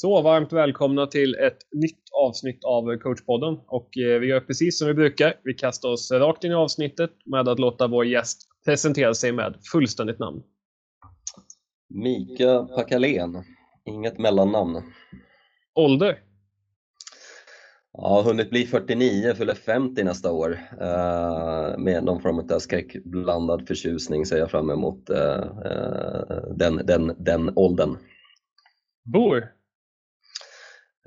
Så 0.00 0.22
varmt 0.22 0.52
välkomna 0.52 1.06
till 1.06 1.34
ett 1.34 1.58
nytt 1.72 2.02
avsnitt 2.12 2.64
av 2.64 2.96
coachpodden 2.96 3.60
och 3.66 3.98
eh, 3.98 4.20
vi 4.20 4.26
gör 4.26 4.40
precis 4.40 4.78
som 4.78 4.88
vi 4.88 4.94
brukar. 4.94 5.34
Vi 5.44 5.54
kastar 5.54 5.88
oss 5.88 6.12
rakt 6.12 6.44
in 6.44 6.52
i 6.52 6.54
avsnittet 6.54 7.10
med 7.24 7.48
att 7.48 7.58
låta 7.58 7.86
vår 7.86 8.06
gäst 8.06 8.48
presentera 8.64 9.14
sig 9.14 9.32
med 9.32 9.54
fullständigt 9.72 10.18
namn. 10.18 10.42
Mika 11.88 12.62
Pakalén, 12.62 13.44
inget 13.84 14.18
mellannamn. 14.18 14.82
Ålder? 15.74 16.18
Ja, 17.92 18.22
hunnit 18.26 18.50
bli 18.50 18.66
49, 18.66 19.34
fyller 19.34 19.54
50 19.54 20.04
nästa 20.04 20.32
år. 20.32 20.50
Uh, 20.72 21.78
med 21.78 22.04
någon 22.04 22.22
form 22.22 22.38
av 22.38 22.58
skräckblandad 22.58 23.66
förtjusning 23.66 24.26
ser 24.26 24.38
jag 24.38 24.50
fram 24.50 24.70
emot 24.70 25.10
uh, 25.10 25.16
uh, 25.16 26.54
den, 26.56 26.76
den, 26.86 27.14
den 27.18 27.52
åldern. 27.56 27.96
Bor? 29.04 29.59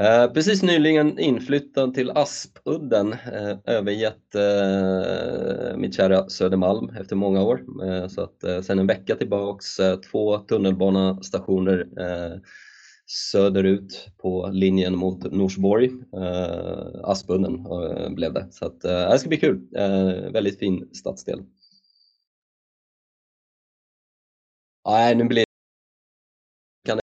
Eh, 0.03 0.33
precis 0.33 0.63
nyligen 0.63 1.19
inflyttad 1.19 1.93
till 1.93 2.11
Aspudden, 2.11 3.13
eh, 3.13 3.57
övergett 3.65 4.35
eh, 4.35 5.77
mitt 5.77 5.95
kära 5.95 6.29
Södermalm 6.29 6.89
efter 6.89 7.15
många 7.15 7.43
år. 7.43 7.63
Eh, 7.83 8.07
så 8.07 8.21
att 8.21 8.43
eh, 8.43 8.61
sen 8.61 8.79
en 8.79 8.87
vecka 8.87 9.15
tillbaks, 9.15 9.79
eh, 9.79 9.99
två 9.99 10.37
tunnelbanestationer 10.37 11.87
eh, 11.99 12.39
söderut 13.05 14.09
på 14.17 14.49
linjen 14.51 14.95
mot 14.97 15.31
Norsborg. 15.31 15.91
Eh, 16.17 16.87
Aspudden 17.03 17.65
eh, 17.65 18.09
blev 18.09 18.33
det. 18.33 18.47
Så 18.51 18.65
att, 18.65 18.85
eh, 18.85 19.09
det 19.09 19.19
ska 19.19 19.29
bli 19.29 19.37
kul. 19.37 19.67
Eh, 19.75 20.31
väldigt 20.31 20.59
fin 20.59 20.89
stadsdel. 20.93 21.43
Nej, 24.85 25.15
nu 25.15 25.23
blir 25.23 25.43
det... 26.85 26.99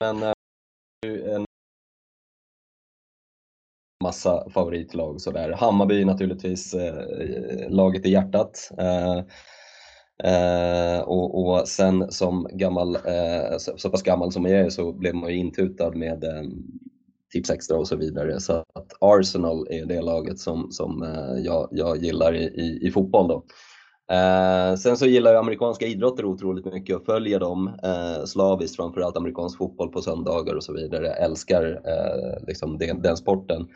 Men 0.00 0.32
massa 4.00 4.50
favoritlag 4.50 5.20
sådär. 5.20 5.52
Hammarby 5.52 6.04
naturligtvis 6.04 6.74
eh, 6.74 7.70
laget 7.70 8.06
i 8.06 8.10
hjärtat. 8.10 8.70
Eh, 8.78 9.18
eh, 10.32 11.00
och, 11.00 11.44
och, 11.44 11.68
sen 11.68 12.12
som 12.12 12.48
gammal, 12.52 12.96
eh, 12.96 13.58
så, 13.58 13.72
så, 13.76 13.90
pass 13.90 14.02
gammal 14.02 14.32
som 14.32 14.44
jag 14.44 14.60
är 14.60 14.70
så 14.70 14.92
blev 14.92 15.14
man 15.14 15.30
ju 15.30 15.36
intutad 15.36 15.90
med 15.90 16.24
eh, 16.24 16.42
tips 17.32 17.50
extra 17.50 17.78
och 17.78 17.88
så 17.88 17.96
vidare. 17.96 18.40
Så 18.40 18.52
att 18.52 18.92
Arsenal 19.00 19.66
är 19.70 19.86
det 19.86 20.00
laget 20.00 20.38
som, 20.38 20.70
som 20.70 21.02
eh, 21.02 21.44
jag, 21.44 21.68
jag 21.70 21.96
gillar 21.96 22.34
i, 22.34 22.42
i, 22.42 22.86
i 22.86 22.90
fotboll 22.90 23.28
då. 23.28 23.44
Eh, 24.10 24.74
sen 24.74 24.96
så 24.96 25.06
gillar 25.06 25.32
jag 25.32 25.40
amerikanska 25.40 25.86
idrotter 25.86 26.24
otroligt 26.24 26.64
mycket 26.64 26.96
och 26.96 27.04
följer 27.04 27.40
dem 27.40 27.70
eh, 27.82 28.24
slaviskt, 28.24 28.76
framförallt 28.76 29.16
amerikansk 29.16 29.58
fotboll 29.58 29.88
på 29.88 30.02
söndagar 30.02 30.54
och 30.54 30.64
så 30.64 30.72
vidare. 30.72 31.06
Jag 31.06 31.22
älskar 31.22 31.80
eh, 31.84 32.46
liksom 32.46 32.78
den, 32.78 33.02
den, 33.02 33.16
sporten. 33.16 33.68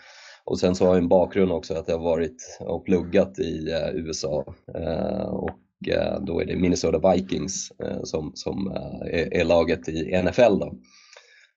Och 0.44 0.58
sen 0.58 0.74
så 0.74 0.84
har 0.84 0.94
jag 0.94 1.02
en 1.02 1.08
bakgrund 1.08 1.52
också 1.52 1.74
att 1.74 1.88
jag 1.88 1.98
har 1.98 2.04
varit 2.04 2.58
och 2.60 2.84
pluggat 2.84 3.38
i 3.38 3.70
eh, 3.72 3.94
USA 3.94 4.44
eh, 4.74 5.26
och 5.26 5.88
eh, 5.88 6.20
då 6.20 6.40
är 6.40 6.46
det 6.46 6.56
Minnesota 6.56 7.12
Vikings 7.12 7.72
eh, 7.84 8.02
som, 8.02 8.32
som 8.34 8.72
eh, 8.76 9.20
är, 9.20 9.34
är, 9.34 9.44
laget 9.44 9.88
i 9.88 10.22
NFL. 10.22 10.58
Då. 10.58 10.74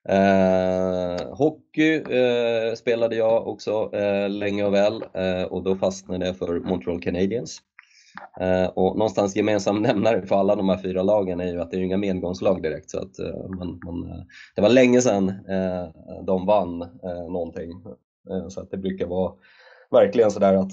Eh, 0.09 1.35
hockey 1.35 1.93
eh, 1.95 2.73
spelade 2.75 3.15
jag 3.15 3.47
också 3.47 3.89
eh, 3.93 4.29
länge 4.29 4.63
och 4.63 4.73
väl 4.73 5.03
och 5.49 5.63
då 5.63 5.75
fastnade 5.75 6.25
jag 6.25 6.37
för 6.37 6.59
Montreal 6.59 7.01
Canadiens. 7.01 7.61
Eh, 8.39 8.65
och 8.65 8.97
någonstans 8.97 9.35
gemensam 9.35 9.81
nämnare 9.81 10.21
för 10.25 10.35
alla 10.35 10.55
de 10.55 10.69
här 10.69 10.77
fyra 10.77 11.03
lagen 11.03 11.39
är 11.39 11.51
ju 11.51 11.61
att 11.61 11.71
det 11.71 11.77
är 11.77 11.81
inga 11.81 11.97
medgångslag 11.97 12.61
direkt. 12.61 12.89
Så 12.89 12.99
att, 12.99 13.19
eh, 13.19 13.49
man, 13.49 13.79
man, 13.85 14.03
eh, 14.03 14.23
det 14.55 14.61
var 14.61 14.69
länge 14.69 15.01
sedan 15.01 15.33
de 16.25 16.45
vann 16.45 16.79
någonting. 17.29 17.71
Så 18.49 18.61
att 18.61 18.71
det 18.71 18.77
brukar 18.77 19.07
vara 19.07 19.33
verkligen 19.91 20.31
sådär 20.31 20.53
att 20.53 20.71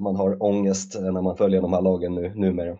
man 0.00 0.16
har 0.16 0.42
ångest 0.42 1.00
när 1.00 1.22
man 1.22 1.36
följer 1.36 1.60
de 1.60 1.72
här 1.72 1.82
lagen 1.82 2.14
nu, 2.14 2.32
numera. 2.34 2.78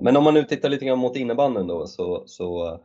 Men 0.00 0.16
om 0.16 0.24
man 0.24 0.34
nu 0.34 0.42
tittar 0.44 0.68
lite 0.68 0.84
grann 0.84 0.98
mot 0.98 1.16
innebanden 1.16 1.66
då 1.66 1.86
så, 1.86 2.22
så 2.26 2.78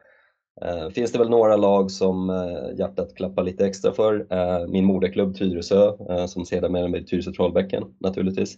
finns 0.96 1.12
det 1.12 1.20
väl 1.20 1.30
några 1.30 1.56
lag 1.56 1.92
som 1.92 2.30
hjärtat 2.78 3.16
klappar 3.16 3.44
lite 3.44 3.66
extra 3.68 3.92
för. 3.92 4.28
Min 4.68 4.86
moderklubb 4.86 5.38
Tyresö 5.38 5.92
som 6.28 6.46
sedermera 6.46 6.90
blir 6.90 7.04
Tyresö 7.04 7.32
Trollbäcken 7.32 7.84
naturligtvis. 8.00 8.58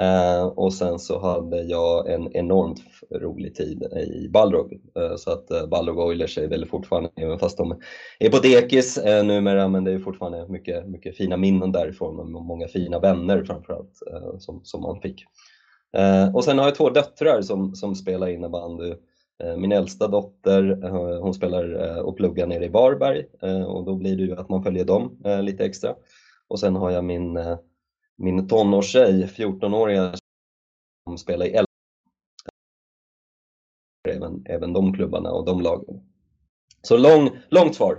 Uh, 0.00 0.46
och 0.46 0.74
sen 0.74 0.98
så 0.98 1.18
hade 1.18 1.62
jag 1.62 2.10
en 2.12 2.36
enormt 2.36 2.80
rolig 3.10 3.54
tid 3.54 3.82
i 3.82 4.28
Balrog. 4.28 4.72
Uh, 4.72 5.16
så 5.16 5.30
att 5.30 5.50
uh, 5.50 5.68
Balrog 5.68 5.98
Oilers 5.98 6.38
är 6.38 6.48
väl 6.48 6.66
fortfarande, 6.66 7.10
även 7.16 7.38
fast 7.38 7.58
de 7.58 7.80
är 8.18 8.30
på 8.30 8.38
dekis 8.38 8.98
uh, 8.98 9.24
numera, 9.24 9.68
men 9.68 9.84
det 9.84 9.92
är 9.92 9.98
fortfarande 9.98 10.48
mycket, 10.48 10.88
mycket 10.88 11.16
fina 11.16 11.36
minnen 11.36 11.72
därifrån 11.72 12.34
och 12.34 12.42
många 12.42 12.68
fina 12.68 12.98
vänner 12.98 13.44
framförallt 13.44 14.02
uh, 14.12 14.38
som, 14.38 14.60
som 14.64 14.82
man 14.82 15.00
fick. 15.00 15.24
och 16.34 16.44
sen 16.44 16.58
har 16.58 16.64
jag 16.64 16.74
två 16.74 16.90
döttrar 16.90 17.42
som, 17.42 17.74
som 17.74 17.94
spelar 17.94 18.28
innebandy. 18.28 18.94
Min 19.58 19.72
äldsta 19.72 20.08
dotter, 20.08 20.88
hon 21.20 21.34
spelar 21.34 21.96
och 22.02 22.16
pluggar 22.16 22.46
nere 22.46 22.64
i 22.64 22.68
Varberg 22.68 23.24
och 23.66 23.84
då 23.84 23.94
blir 23.94 24.16
det 24.16 24.22
ju 24.22 24.36
att 24.36 24.48
man 24.48 24.62
följer 24.62 24.84
dem 24.84 25.18
lite 25.42 25.64
extra. 25.64 25.94
Och 26.48 26.60
sen 26.60 26.76
har 26.76 26.90
jag 26.90 27.04
min 27.04 27.38
min 28.16 28.48
tonårstjej, 28.48 29.26
14-åriga, 29.26 30.14
som 31.04 31.18
spelar 31.18 31.46
i 31.46 31.50
L 31.50 31.64
även, 34.08 34.42
även 34.46 34.72
de 34.72 34.94
klubbarna 34.94 35.30
och 35.30 35.44
de 35.44 35.60
lagen. 35.60 36.00
Så 36.82 36.96
lång, 36.96 37.30
långt 37.48 37.74
svar. 37.74 37.98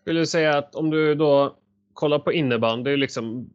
Skulle 0.00 0.20
du 0.20 0.26
säga 0.26 0.58
att 0.58 0.74
om 0.74 0.90
du 0.90 1.14
då 1.14 1.56
kollar 1.92 2.18
på 2.18 2.32
innebandy, 2.32 2.96
liksom, 2.96 3.50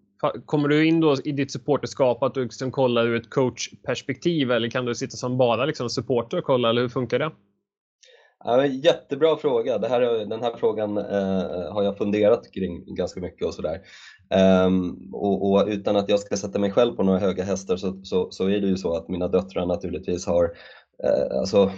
kommer 0.46 0.67
du 0.67 0.88
in 0.88 1.00
då 1.00 1.16
i 1.23 1.31
ditt 1.31 1.51
supporterskap 1.51 2.23
att 2.23 2.34
du 2.34 2.44
liksom 2.44 2.72
kollar 2.72 3.07
ur 3.07 3.16
ett 3.16 3.29
coachperspektiv 3.29 4.51
eller 4.51 4.69
kan 4.69 4.85
du 4.85 4.96
sitta 4.96 5.17
som 5.17 5.38
bara 5.38 5.66
liksom 5.66 5.90
supporter 5.90 6.38
och 6.38 6.44
kolla 6.44 6.69
eller 6.69 6.81
hur 6.81 6.90
funkar 6.90 7.19
det? 7.19 7.31
Ja, 8.43 8.65
jättebra 8.65 9.37
fråga. 9.37 9.77
Det 9.77 9.87
här, 9.87 10.01
den 10.25 10.43
här 10.43 10.55
frågan 10.57 10.97
eh, 10.97 11.71
har 11.73 11.83
jag 11.83 11.97
funderat 11.97 12.51
kring 12.51 12.95
ganska 12.95 13.19
mycket 13.21 13.47
och 13.47 13.53
sådär. 13.53 13.81
Um, 14.65 15.09
och, 15.13 15.51
och, 15.51 15.67
utan 15.67 15.95
att 15.95 16.09
jag 16.09 16.19
ska 16.19 16.37
sätta 16.37 16.59
mig 16.59 16.71
själv 16.71 16.95
på 16.95 17.03
några 17.03 17.19
höga 17.19 17.43
hästar 17.43 17.77
så, 17.77 18.01
så, 18.03 18.31
så 18.31 18.47
är 18.47 18.61
det 18.61 18.67
ju 18.67 18.77
så 18.77 18.95
att 18.95 19.07
mina 19.07 19.27
döttrar 19.27 19.65
naturligtvis 19.65 20.25
har, 20.25 20.43
eh, 21.03 21.39
alltså 21.39 21.71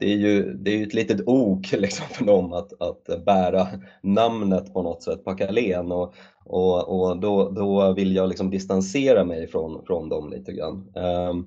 det 0.00 0.12
är 0.12 0.16
ju 0.16 0.54
det 0.54 0.70
är 0.70 0.86
ett 0.86 0.94
litet 0.94 1.20
ok 1.26 1.72
liksom 1.78 2.06
för 2.06 2.24
dem 2.24 2.52
att, 2.52 2.82
att 2.82 3.24
bära 3.24 3.66
namnet 4.02 4.72
på 4.72 4.82
något 4.82 5.02
sätt, 5.02 5.24
Packalén 5.24 5.92
och, 5.92 6.14
och, 6.44 6.88
och 6.88 7.20
då, 7.20 7.50
då 7.50 7.92
vill 7.92 8.16
jag 8.16 8.28
liksom 8.28 8.50
distansera 8.50 9.24
mig 9.24 9.46
från, 9.46 9.86
från 9.86 10.08
dem 10.08 10.30
lite 10.30 10.52
grann. 10.52 10.92
Um, 10.96 11.46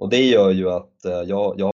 och 0.00 0.08
det 0.10 0.24
gör 0.24 0.50
ju 0.50 0.70
att 0.70 1.04
eh, 1.04 1.22
jag, 1.22 1.54
jag 1.58 1.72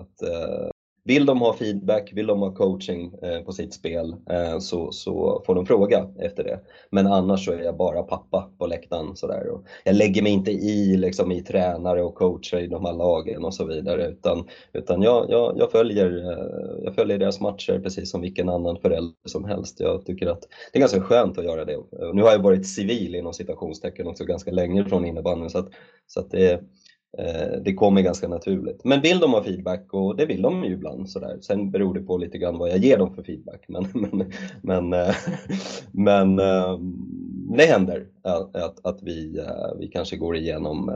att, 0.00 0.28
uh, 0.28 0.70
vill 1.04 1.26
de 1.26 1.40
ha 1.40 1.52
feedback, 1.52 2.12
vill 2.12 2.26
de 2.26 2.40
ha 2.40 2.54
coaching 2.54 3.14
eh, 3.22 3.40
på 3.40 3.52
sitt 3.52 3.74
spel 3.74 4.16
eh, 4.30 4.58
så, 4.58 4.92
så 4.92 5.42
får 5.46 5.54
de 5.54 5.66
fråga 5.66 6.08
efter 6.18 6.44
det. 6.44 6.60
Men 6.90 7.06
annars 7.06 7.44
så 7.44 7.52
är 7.52 7.58
jag 7.58 7.76
bara 7.76 8.02
pappa 8.02 8.50
på 8.58 8.66
läktaren. 8.66 9.16
Sådär. 9.16 9.48
Och 9.48 9.64
jag 9.84 9.96
lägger 9.96 10.22
mig 10.22 10.32
inte 10.32 10.50
i, 10.50 10.96
liksom, 10.96 11.32
i 11.32 11.42
tränare 11.42 12.02
och 12.02 12.14
coacher 12.14 12.58
i 12.58 12.66
de 12.66 12.84
här 12.84 12.92
lagen 12.92 13.44
och 13.44 13.54
så 13.54 13.64
vidare 13.64 14.08
utan, 14.08 14.48
utan 14.72 15.02
jag, 15.02 15.30
jag, 15.30 15.58
jag, 15.58 15.70
följer, 15.70 16.32
eh, 16.32 16.84
jag 16.84 16.94
följer 16.94 17.18
deras 17.18 17.40
matcher 17.40 17.80
precis 17.82 18.10
som 18.10 18.20
vilken 18.20 18.48
annan 18.48 18.76
förälder 18.76 19.14
som 19.24 19.44
helst. 19.44 19.80
Jag 19.80 20.06
tycker 20.06 20.26
att 20.26 20.42
det 20.72 20.78
är 20.78 20.80
ganska 20.80 21.00
skönt 21.00 21.38
att 21.38 21.44
göra 21.44 21.64
det. 21.64 21.78
Nu 22.12 22.22
har 22.22 22.30
jag 22.30 22.42
varit 22.42 22.66
civil 22.66 23.14
inom 23.14 23.32
citationstecken 23.32 24.06
också 24.06 24.24
ganska 24.24 24.50
länge 24.50 24.84
från 24.84 25.04
innebandyn 25.04 25.50
så, 25.50 25.58
att, 25.58 25.68
så 26.06 26.20
att 26.20 26.30
det 26.30 26.60
Eh, 27.18 27.60
det 27.62 27.74
kommer 27.74 28.02
ganska 28.02 28.28
naturligt. 28.28 28.84
Men 28.84 29.00
vill 29.00 29.18
de 29.18 29.32
ha 29.32 29.44
feedback, 29.44 29.94
och 29.94 30.16
det 30.16 30.26
vill 30.26 30.42
de 30.42 30.64
ju 30.64 30.72
ibland, 30.72 31.10
sådär. 31.10 31.38
sen 31.40 31.70
beror 31.70 31.94
det 31.94 32.00
på 32.00 32.18
lite 32.18 32.38
grann 32.38 32.58
vad 32.58 32.70
jag 32.70 32.78
ger 32.78 32.98
dem 32.98 33.14
för 33.14 33.22
feedback. 33.22 33.64
Men, 33.68 33.88
men, 33.92 34.32
men, 34.62 34.92
eh, 34.92 35.14
men 35.92 36.38
eh, 36.38 36.78
det 37.56 37.64
händer 37.64 38.06
att, 38.22 38.86
att 38.86 39.02
vi, 39.02 39.44
vi 39.78 39.88
kanske 39.88 40.16
går 40.16 40.36
igenom 40.36 40.92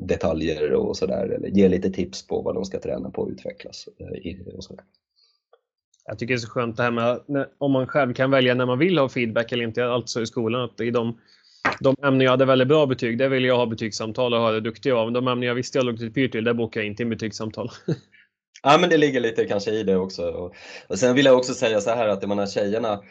detaljer 0.00 0.72
och 0.72 0.96
sådär, 0.96 1.26
eller 1.26 1.48
ger 1.48 1.68
lite 1.68 1.90
tips 1.90 2.26
på 2.26 2.42
vad 2.42 2.54
de 2.54 2.64
ska 2.64 2.80
träna 2.80 3.10
på 3.10 3.22
och 3.22 3.28
utvecklas. 3.28 3.88
Och 4.56 4.64
sådär. 4.64 4.84
Jag 6.06 6.18
tycker 6.18 6.34
det 6.34 6.38
är 6.38 6.40
så 6.40 6.50
skönt 6.50 6.76
det 6.76 6.82
här 6.82 6.90
med 6.90 7.46
om 7.58 7.72
man 7.72 7.86
själv 7.86 8.14
kan 8.14 8.30
välja 8.30 8.54
när 8.54 8.66
man 8.66 8.78
vill 8.78 8.98
ha 8.98 9.08
feedback 9.08 9.52
eller 9.52 9.64
inte, 9.64 9.86
alltså 9.86 10.22
i 10.22 10.26
skolan. 10.26 10.64
Att 10.64 10.80
i 10.80 10.90
de 10.90 11.18
de 11.80 11.96
ämnen 12.02 12.20
jag 12.20 12.30
hade 12.30 12.44
väldigt 12.44 12.68
bra 12.68 12.86
betyg, 12.86 13.18
där 13.18 13.28
ville 13.28 13.48
jag 13.48 13.56
ha 13.56 13.66
betygssamtal 13.66 14.34
och 14.34 14.40
höra 14.40 14.60
duktig 14.60 14.90
av. 14.90 15.12
De 15.12 15.28
ämnen 15.28 15.48
jag 15.48 15.54
visste 15.54 15.78
jag 15.78 15.84
låg 15.84 15.98
till 15.98 16.12
pyr 16.12 16.28
till, 16.28 16.44
där 16.44 16.54
bokade 16.54 16.84
jag 16.84 16.92
inte 16.92 17.02
in 17.02 17.10
betygssamtal. 17.10 17.70
Ja 18.62 18.78
men 18.80 18.90
det 18.90 18.96
ligger 18.96 19.20
lite 19.20 19.44
kanske 19.44 19.70
i 19.70 19.82
det 19.82 19.96
också. 19.96 20.30
Och, 20.30 20.54
och 20.88 20.98
sen 20.98 21.14
vill 21.14 21.26
jag 21.26 21.36
också 21.36 21.54
säga 21.54 21.80
så 21.80 21.90
här 21.90 22.08
att 22.08 22.22
jag 22.22 22.28
menar, 22.28 22.46
tjejerna, 22.46 23.02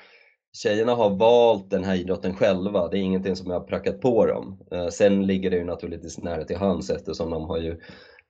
tjejerna 0.58 0.96
har 0.96 1.10
valt 1.10 1.70
den 1.70 1.84
här 1.84 1.96
idrotten 1.96 2.36
själva. 2.36 2.88
Det 2.88 2.98
är 2.98 3.02
ingenting 3.02 3.36
som 3.36 3.52
jag 3.52 3.60
har 3.60 3.68
prackat 3.68 4.02
på 4.02 4.26
dem. 4.26 4.60
Eh, 4.72 4.88
sen 4.88 5.28
ligger 5.28 5.52
det 5.52 5.58
ju 5.58 5.64
naturligtvis 5.64 6.18
nära 6.18 6.44
till 6.44 6.58
hands 6.58 6.90
eftersom 6.90 7.30
de 7.30 7.44
har 7.44 7.58
ju 7.58 7.80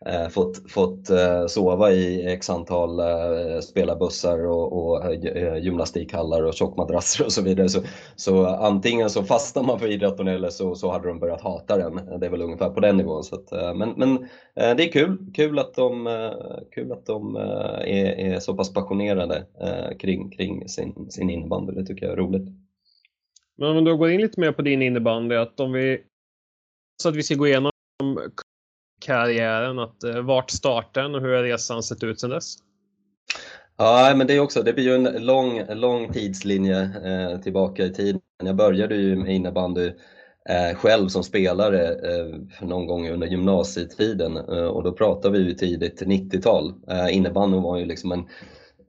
Eh, 0.06 0.30
fått, 0.30 0.72
fått 0.72 1.10
eh, 1.10 1.46
sova 1.46 1.92
i 1.92 2.28
x 2.28 2.50
antal 2.50 3.00
eh, 3.00 3.60
spelarbussar 3.60 4.46
och, 4.46 4.74
och 4.74 5.06
eh, 5.06 5.58
gymnastikhallar 5.58 6.44
och 6.44 6.54
tjockmadrasser 6.54 7.26
och 7.26 7.32
så 7.32 7.42
vidare. 7.42 7.70
Så, 7.70 7.82
så 8.16 8.46
antingen 8.46 9.10
så 9.10 9.24
fastnar 9.24 9.64
man 9.64 9.80
för 9.80 9.88
idrotten 9.88 10.28
eller 10.28 10.50
så, 10.50 10.76
så 10.76 10.92
hade 10.92 11.08
de 11.08 11.20
börjat 11.20 11.42
hata 11.42 11.78
den. 11.78 12.20
Det 12.20 12.26
är 12.26 12.30
väl 12.30 12.42
ungefär 12.42 12.70
på 12.70 12.80
den 12.80 12.98
nivån. 12.98 13.24
Så 13.24 13.36
att, 13.36 13.52
eh, 13.52 13.74
men 13.74 13.90
men 13.90 14.18
eh, 14.56 14.76
det 14.76 14.84
är 14.84 14.92
kul, 14.92 15.18
kul 15.34 15.60
att 15.60 15.74
de, 15.74 16.08
eh, 16.08 16.32
kul 16.72 16.92
att 16.92 17.06
de 17.06 17.36
eh, 17.36 17.98
är, 17.98 18.34
är 18.34 18.40
så 18.40 18.54
pass 18.54 18.74
passionerade 18.74 19.46
eh, 19.62 19.98
kring, 19.98 20.30
kring 20.32 20.70
sin, 20.70 21.12
sin 21.12 21.30
innebandy. 21.30 21.74
Det 21.74 21.86
tycker 21.86 22.06
jag 22.06 22.14
är 22.14 22.18
roligt. 22.18 22.48
Men 23.58 23.78
om 23.78 23.84
du 23.84 23.98
går 23.98 24.12
in 24.12 24.22
lite 24.22 24.40
mer 24.40 24.52
på 24.52 24.62
din 24.62 24.82
innebandy, 24.82 25.36
att 25.36 25.60
om 25.60 25.72
vi 25.72 26.04
så 27.04 27.10
att 27.10 27.16
vi 27.16 27.24
ska 27.24 27.36
gå 27.36 27.48
igenom 27.48 27.72
karriären, 29.00 29.80
att 29.80 30.04
eh, 30.04 30.22
vart 30.22 30.50
startade 30.52 31.06
den 31.06 31.16
och 31.16 31.22
hur 31.22 31.36
har 31.36 31.44
resan 31.44 31.84
sett 31.84 32.04
ut 32.04 32.20
sedan 32.20 32.30
dess? 32.30 32.56
Ja, 33.78 34.14
men 34.16 34.28
det 34.28 34.36
är 34.36 34.40
också, 34.40 34.64
det 34.64 34.74
blir 34.74 34.84
ju 34.84 34.96
en 34.96 35.26
lång, 35.26 35.62
lång 35.70 36.14
tidslinje 36.14 36.82
eh, 37.06 37.42
tillbaka 37.42 37.84
i 37.86 37.94
tiden. 37.94 38.22
Jag 38.44 38.56
började 38.56 38.96
ju 38.96 39.16
med 39.16 39.36
innebandy 39.36 39.92
eh, 40.50 40.78
själv 40.78 41.08
som 41.08 41.24
spelare 41.24 41.88
eh, 41.88 42.36
någon 42.68 42.88
gång 42.88 43.10
under 43.10 43.28
gymnasietiden 43.28 44.38
eh, 44.38 44.66
och 44.66 44.84
då 44.84 44.92
pratar 44.92 45.30
vi 45.30 45.40
ju 45.40 45.54
tidigt 45.54 46.02
90-tal. 46.02 46.74
Eh, 46.88 47.16
innebandyn 47.16 47.62
var 47.62 47.78
ju 47.78 47.86
liksom 47.86 48.12
en 48.12 48.28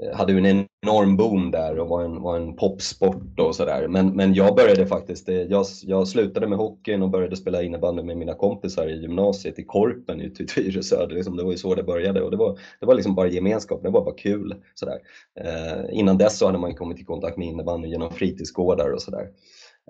Eh, 0.02 0.16
hade 0.16 0.32
ju 0.32 0.38
en 0.38 0.66
enorm 0.82 1.16
boom 1.16 1.50
där 1.50 1.78
och 1.78 1.88
var 1.88 2.04
en, 2.04 2.22
var 2.22 2.36
en 2.36 2.56
popsport 2.56 3.40
och 3.40 3.56
sådär. 3.56 3.88
Men, 3.88 4.16
men 4.16 4.34
jag 4.34 4.56
började 4.56 4.86
faktiskt, 4.86 5.28
eh, 5.28 5.36
jag, 5.36 5.66
jag 5.82 6.08
slutade 6.08 6.46
med 6.46 6.58
hockeyn 6.58 7.02
och 7.02 7.10
började 7.10 7.36
spela 7.36 7.62
innebandy 7.62 8.02
med 8.02 8.16
mina 8.16 8.34
kompisar 8.34 8.86
i 8.86 9.00
gymnasiet 9.00 9.58
i 9.58 9.64
Korpen 9.64 10.20
ute 10.20 10.42
i 10.42 10.46
Tyresö. 10.46 11.06
Det, 11.06 11.14
liksom, 11.14 11.36
det 11.36 11.44
var 11.44 11.50
ju 11.50 11.58
så 11.58 11.74
det 11.74 11.82
började 11.82 12.22
och 12.22 12.30
det 12.30 12.36
var, 12.36 12.58
det 12.80 12.86
var 12.86 12.94
liksom 12.94 13.14
bara 13.14 13.28
gemenskap, 13.28 13.82
det 13.82 13.90
var 13.90 14.04
bara 14.04 14.14
kul. 14.14 14.54
Sådär. 14.74 14.98
Eh, 15.40 15.98
innan 15.98 16.18
dess 16.18 16.38
så 16.38 16.46
hade 16.46 16.58
man 16.58 16.74
kommit 16.74 17.00
i 17.00 17.04
kontakt 17.04 17.36
med 17.36 17.48
innebandy 17.48 17.88
genom 17.88 18.10
fritidsgårdar 18.10 18.90
och 18.90 19.02
sådär. 19.02 19.28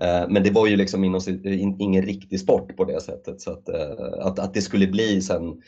Eh, 0.00 0.28
men 0.28 0.42
det 0.42 0.50
var 0.50 0.66
ju 0.66 0.76
liksom 0.76 1.04
ingen 1.78 2.02
riktig 2.02 2.40
sport 2.40 2.76
på 2.76 2.84
det 2.84 3.00
sättet 3.00 3.40
så 3.40 3.50
att, 3.50 3.68
att, 4.18 4.38
att 4.38 4.54
det 4.54 4.62
skulle 4.62 4.86
bli 4.86 5.22
sen 5.22 5.62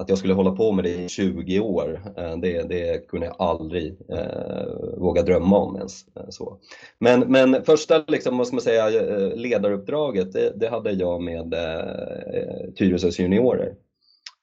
att 0.00 0.08
jag 0.08 0.18
skulle 0.18 0.34
hålla 0.34 0.50
på 0.50 0.72
med 0.72 0.84
det 0.84 1.04
i 1.04 1.08
20 1.08 1.60
år, 1.60 2.00
eh, 2.16 2.36
det, 2.36 2.62
det 2.62 3.08
kunde 3.08 3.26
jag 3.26 3.36
aldrig 3.38 3.96
eh, 4.08 4.96
våga 4.96 5.22
drömma 5.22 5.58
om 5.58 5.76
ens. 5.76 6.08
Eh, 6.16 6.28
så. 6.28 6.58
Men, 6.98 7.20
men 7.20 7.64
första 7.64 8.04
liksom, 8.08 8.38
vad 8.38 8.46
ska 8.46 8.56
man 8.56 8.62
säga, 8.62 8.88
eh, 8.88 9.36
ledaruppdraget, 9.36 10.32
det, 10.32 10.52
det 10.56 10.68
hade 10.68 10.92
jag 10.92 11.22
med 11.22 11.54
eh, 11.54 12.72
Tyresös 12.78 13.18
juniorer. 13.18 13.74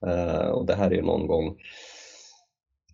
Eh, 0.05 0.47
och 0.47 0.65
det 0.65 0.75
här 0.75 0.91
är 0.91 0.95
ju 0.95 1.01
någon 1.01 1.27
gång 1.27 1.55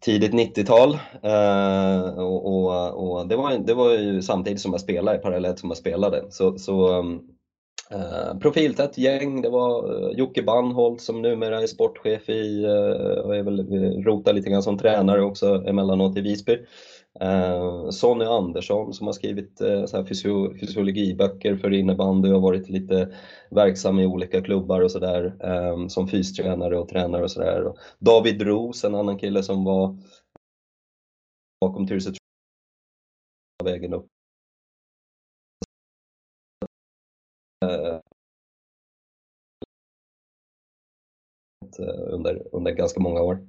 tidigt 0.02 0.34
90-tal 0.34 0.98
eh, 1.24 2.20
och, 2.20 2.46
och, 2.46 2.94
och, 2.94 3.28
det, 3.28 3.36
var, 3.36 3.58
det 3.58 3.74
var 3.74 3.94
ju 3.94 4.22
samtidigt 4.22 4.62
som 4.62 4.72
jag 4.72 4.82
spelade, 4.82 5.18
parallellt 5.18 5.60
som 5.60 5.70
jag 5.70 5.78
spelade. 5.78 6.26
Så, 6.30 6.58
så 6.58 7.00
mm, 7.00 7.20
Eh, 7.92 8.38
profiltätt 8.40 8.98
gäng, 8.98 9.42
det 9.42 9.50
var 9.50 9.92
uh, 9.92 10.12
Jocke 10.18 10.44
Bannholt 10.44 11.02
som 11.02 11.22
numera 11.22 11.62
är 11.62 11.68
sportchef 11.68 12.30
i, 12.30 12.66
uh, 12.66 13.20
och 13.20 13.36
är 13.36 13.44
väl, 13.44 13.60
eh, 13.60 14.04
rotar 14.04 14.34
lite 14.34 14.50
grann 14.50 14.64
som 14.64 14.78
tränare 14.78 15.22
också 15.22 15.64
emellanåt 15.68 16.18
i 16.18 16.22
Visby. 16.22 16.58
Uh, 17.24 17.90
Sonny 17.90 18.26
Andersson 18.26 18.94
som 18.94 19.08
har 19.08 19.14
skrivit 19.14 19.62
uh, 19.62 19.86
så 19.86 19.98
här 19.98 20.04
fysio 20.04 20.58
fysiologiböcker 20.60 21.56
för 21.56 21.74
innebandy 21.74 22.32
och 22.32 22.42
varit 22.42 22.70
lite 22.70 23.14
verksam 23.50 24.00
i 24.00 24.06
olika 24.06 24.42
klubbar 24.42 24.82
och 24.82 24.92
sådär 24.92 25.36
um, 25.74 25.90
som 25.90 26.08
fystränare 26.08 26.80
och 26.80 26.90
tränare 26.90 27.24
och 27.24 27.32
sådär. 27.32 27.74
David 28.00 28.42
Roos, 28.42 28.84
en 28.84 28.96
annan 28.96 29.18
kille 29.18 29.44
som 29.44 29.64
var 29.64 29.98
bakom 31.62 31.88
Tyresö 31.88 32.12
vägen 33.64 33.94
upp 33.94 34.08
Eh, 37.66 38.00
under, 42.12 42.42
under 42.52 42.72
ganska 42.72 43.00
många 43.00 43.22
år. 43.22 43.40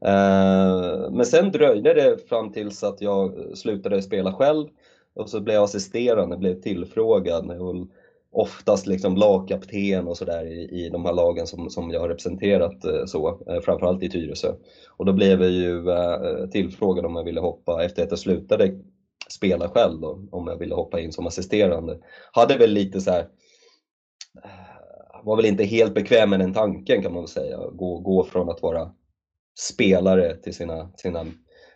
Eh, 0.00 1.10
men 1.10 1.26
sen 1.26 1.52
dröjde 1.52 1.94
det 1.94 2.28
fram 2.28 2.52
tills 2.52 2.84
att 2.84 3.00
jag 3.00 3.56
slutade 3.58 4.02
spela 4.02 4.32
själv 4.32 4.68
och 5.14 5.30
så 5.30 5.40
blev 5.40 5.54
jag 5.54 5.64
assisterande, 5.64 6.36
blev 6.36 6.60
tillfrågad 6.60 7.50
och 7.50 7.74
oftast 8.32 8.86
liksom 8.86 9.16
lagkapten 9.16 10.08
och 10.08 10.16
sådär 10.16 10.46
i, 10.46 10.86
i 10.86 10.88
de 10.88 11.04
här 11.04 11.12
lagen 11.12 11.46
som, 11.46 11.70
som 11.70 11.90
jag 11.90 12.00
har 12.00 12.08
representerat 12.08 12.84
eh, 12.84 13.04
så, 13.06 13.38
framförallt 13.64 14.02
i 14.02 14.10
Tyresö. 14.10 14.52
Och 14.96 15.06
då 15.06 15.12
blev 15.12 15.42
jag 15.42 15.50
ju 15.50 15.84
tillfrågad 16.50 17.06
om 17.06 17.16
jag 17.16 17.24
ville 17.24 17.40
hoppa 17.40 17.84
efter 17.84 18.02
att 18.02 18.10
jag 18.10 18.18
slutade 18.18 18.80
spela 19.32 19.68
själv 19.68 20.00
då, 20.00 20.20
om 20.30 20.46
jag 20.46 20.56
ville 20.56 20.74
hoppa 20.74 21.00
in 21.00 21.12
som 21.12 21.26
assisterande. 21.26 21.98
Hade 22.32 22.56
väl 22.56 22.70
lite 22.70 23.00
så 23.00 23.10
här, 23.10 23.20
eh, 24.44 25.24
var 25.24 25.36
väl 25.36 25.46
inte 25.46 25.64
helt 25.64 25.94
bekväm 25.94 26.30
med 26.30 26.40
den 26.40 26.54
tanken 26.54 27.02
kan 27.02 27.12
man 27.12 27.22
väl 27.22 27.28
säga. 27.28 27.58
Gå, 27.72 27.98
gå 27.98 28.24
från 28.24 28.48
att 28.48 28.62
vara 28.62 28.90
spelare 29.60 30.36
till 30.36 30.54
sina, 30.54 30.90
sina 30.96 31.26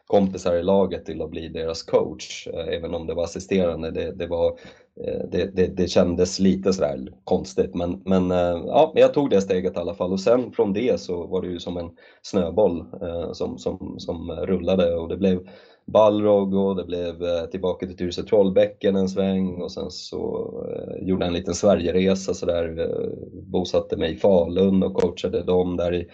kompisar 0.07 0.55
i 0.55 0.63
laget 0.63 1.05
till 1.07 1.23
att 1.23 1.31
bli 1.31 1.49
deras 1.49 1.83
coach, 1.83 2.47
eh, 2.47 2.69
även 2.69 2.95
om 2.95 3.07
det 3.07 3.15
var 3.15 3.25
assisterande. 3.25 3.91
Det, 3.91 4.13
det, 4.13 4.27
var, 4.27 4.59
eh, 5.07 5.29
det, 5.31 5.57
det, 5.57 5.67
det 5.67 5.89
kändes 5.89 6.39
lite 6.39 6.73
sådär 6.73 7.13
konstigt, 7.25 7.75
men, 7.75 8.03
men 8.05 8.31
ja, 8.67 8.93
jag 8.95 9.15
tog 9.15 9.31
det 9.31 9.41
steget 9.41 9.77
i 9.77 9.81
alla 9.81 9.95
fall 9.95 10.13
och 10.13 10.21
sen 10.21 10.53
från 10.53 10.73
det 10.73 11.01
så 11.01 11.27
var 11.27 11.43
det 11.43 11.49
ju 11.49 11.61
som 11.61 11.77
en 11.77 11.91
snöboll 12.23 12.85
som, 13.33 13.59
som, 13.59 13.95
som 13.99 14.31
rullade 14.31 14.95
och 14.95 15.09
det 15.09 15.17
blev 15.17 15.49
Balrog 15.87 16.55
och 16.55 16.77
det 16.77 16.85
blev 16.85 17.23
eh, 17.23 17.45
tillbaka 17.45 17.87
till 17.87 17.97
Tyresö 17.97 18.23
Trollbäcken 18.23 18.97
en 18.97 19.09
sväng 19.09 19.63
och 19.63 19.73
sen 19.73 19.91
så 19.91 20.53
eh, 20.69 21.07
gjorde 21.09 21.25
jag 21.25 21.29
en 21.29 21.35
liten 21.35 21.55
Sverigeresa 21.55 22.35
sådär, 22.35 22.79
eh, 22.81 23.09
bosatte 23.33 23.97
mig 23.97 24.13
i 24.13 24.17
Falun 24.17 24.83
och 24.83 24.95
coachade 24.95 25.43
dem 25.43 25.77
där 25.77 25.95
i 25.95 26.09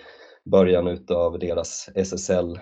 början 0.45 0.87
utav 0.87 1.39
deras 1.39 1.89
SSL-session 1.95 2.59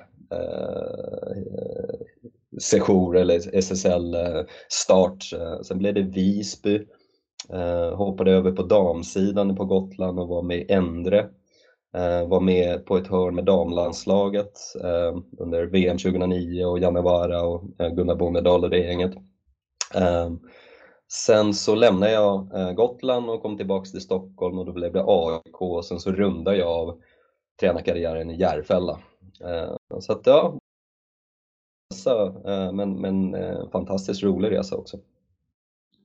eller 3.17 3.57
SSL-start. 3.59 5.25
Sen 5.63 5.79
blev 5.79 5.95
det 5.95 6.03
Visby. 6.03 6.87
Hoppade 7.95 8.33
över 8.33 8.53
på 8.53 8.63
damsidan 8.63 9.57
på 9.57 9.65
Gotland 9.65 10.21
och 10.21 10.29
var 10.29 10.43
med 10.43 10.59
i 10.59 10.73
Endre. 10.73 11.29
Eh, 11.95 12.29
var 12.29 12.41
med 12.41 12.87
på 12.87 12.97
ett 12.97 13.07
hörn 13.07 13.35
med 13.35 13.45
damlandslaget 13.45 14.53
eh, 14.85 15.19
under 15.39 15.67
VM 15.67 15.99
2009 15.99 16.65
och 16.65 16.79
Janne 16.79 17.01
Vara 17.01 17.43
och 17.43 17.63
eh, 17.79 17.89
Gunnar 17.89 18.15
Bonedal 18.15 18.65
och 18.65 18.71
det 18.71 18.79
gänget. 18.79 19.15
Eh, 19.95 20.31
sen 21.13 21.55
så 21.55 21.75
lämnade 21.75 22.13
jag 22.13 22.55
eh, 22.55 22.73
Gotland 22.73 23.31
och 23.31 23.43
kom 23.43 23.57
tillbaks 23.57 23.93
till 23.93 24.01
Stockholm 24.01 24.59
och 24.59 24.67
då 24.67 24.73
blev 24.73 24.93
det 24.93 25.05
AIK 25.07 25.63
och 25.63 25.85
sen 25.85 26.01
så 26.01 26.13
rundade 26.13 26.57
jag 26.57 26.69
av 26.69 27.01
tränarkarriären 27.61 28.31
i 28.31 28.41
Järfälla. 28.41 29.01
Eh, 29.45 29.99
så 30.01 30.13
att 30.13 30.27
ja, 30.27 30.59
eh, 32.45 32.73
men, 32.73 33.01
men 33.01 33.35
eh, 33.35 33.71
fantastiskt 33.71 34.23
rolig 34.23 34.51
resa 34.51 34.77
också. 34.77 34.99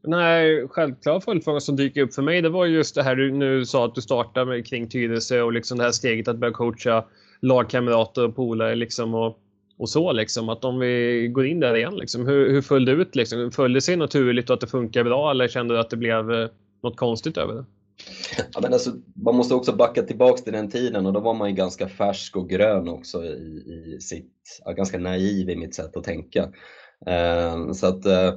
Nej, 0.04 0.68
självklara 0.68 1.22
följdfrågan 1.22 1.62
som 1.62 1.76
dyker 1.76 2.02
upp 2.02 2.14
för 2.14 2.22
mig, 2.22 2.42
det 2.42 2.50
var 2.50 2.66
just 2.66 2.96
det 2.96 3.04
här 3.04 3.16
du 3.16 3.32
nu 3.32 3.66
sa 3.66 3.86
att 3.86 3.96
du 3.96 4.02
startade 4.02 4.46
med 4.46 4.68
kring 4.68 4.90
Tyresö 4.90 5.42
och 5.42 5.54
liksom 5.54 5.78
det 5.78 5.84
här 5.84 5.92
steget 5.92 6.28
att 6.28 6.38
börja 6.38 6.54
coacha 6.54 7.06
lagkamrater 7.42 8.26
och 8.26 8.36
polare 8.36 8.76
liksom 8.76 9.14
och, 9.14 9.40
och 9.78 9.90
så 9.90 10.12
liksom. 10.12 10.50
Att 10.50 10.66
om 10.66 10.80
vi 10.80 11.28
går 11.28 11.46
in 11.46 11.60
där 11.60 11.76
igen 11.76 11.96
liksom, 11.96 12.28
hur, 12.28 12.50
hur 12.50 12.62
föll 12.62 12.86
det 12.86 12.92
ut 12.92 13.16
liksom? 13.16 13.52
Föll 13.52 13.74
det 13.74 13.82
sig 13.82 13.96
naturligt 13.96 14.50
och 14.50 14.54
att 14.54 14.62
det 14.62 14.68
funkar 14.68 15.04
bra 15.04 15.32
eller 15.32 15.48
kände 15.48 15.74
du 15.74 15.80
att 15.80 15.90
det 15.90 15.98
blev 15.98 16.32
eh, 16.32 16.50
något 16.84 16.98
konstigt 16.98 17.38
över 17.38 17.54
det? 17.54 17.66
Ja, 18.54 18.60
men 18.62 18.74
alltså, 18.74 18.92
man 19.16 19.36
måste 19.36 19.54
också 19.56 19.74
backa 19.76 20.02
tillbaks 20.02 20.44
till 20.44 20.54
den 20.54 20.70
tiden 20.70 21.06
och 21.06 21.14
då 21.14 21.20
var 21.20 21.34
man 21.34 21.50
ju 21.50 21.56
ganska 21.56 21.88
färsk 21.88 22.36
och 22.36 22.50
grön 22.50 22.90
också 22.90 23.24
i, 23.24 23.64
i 23.68 24.02
sitt, 24.02 24.62
ja, 24.66 24.72
ganska 24.72 24.98
naiv 24.98 25.50
i 25.50 25.56
mitt 25.56 25.76
sätt 25.76 25.98
att 25.98 26.04
tänka. 26.04 26.50
Eh, 27.06 27.72
så 27.72 27.88
att 27.88 28.06
eh, 28.06 28.34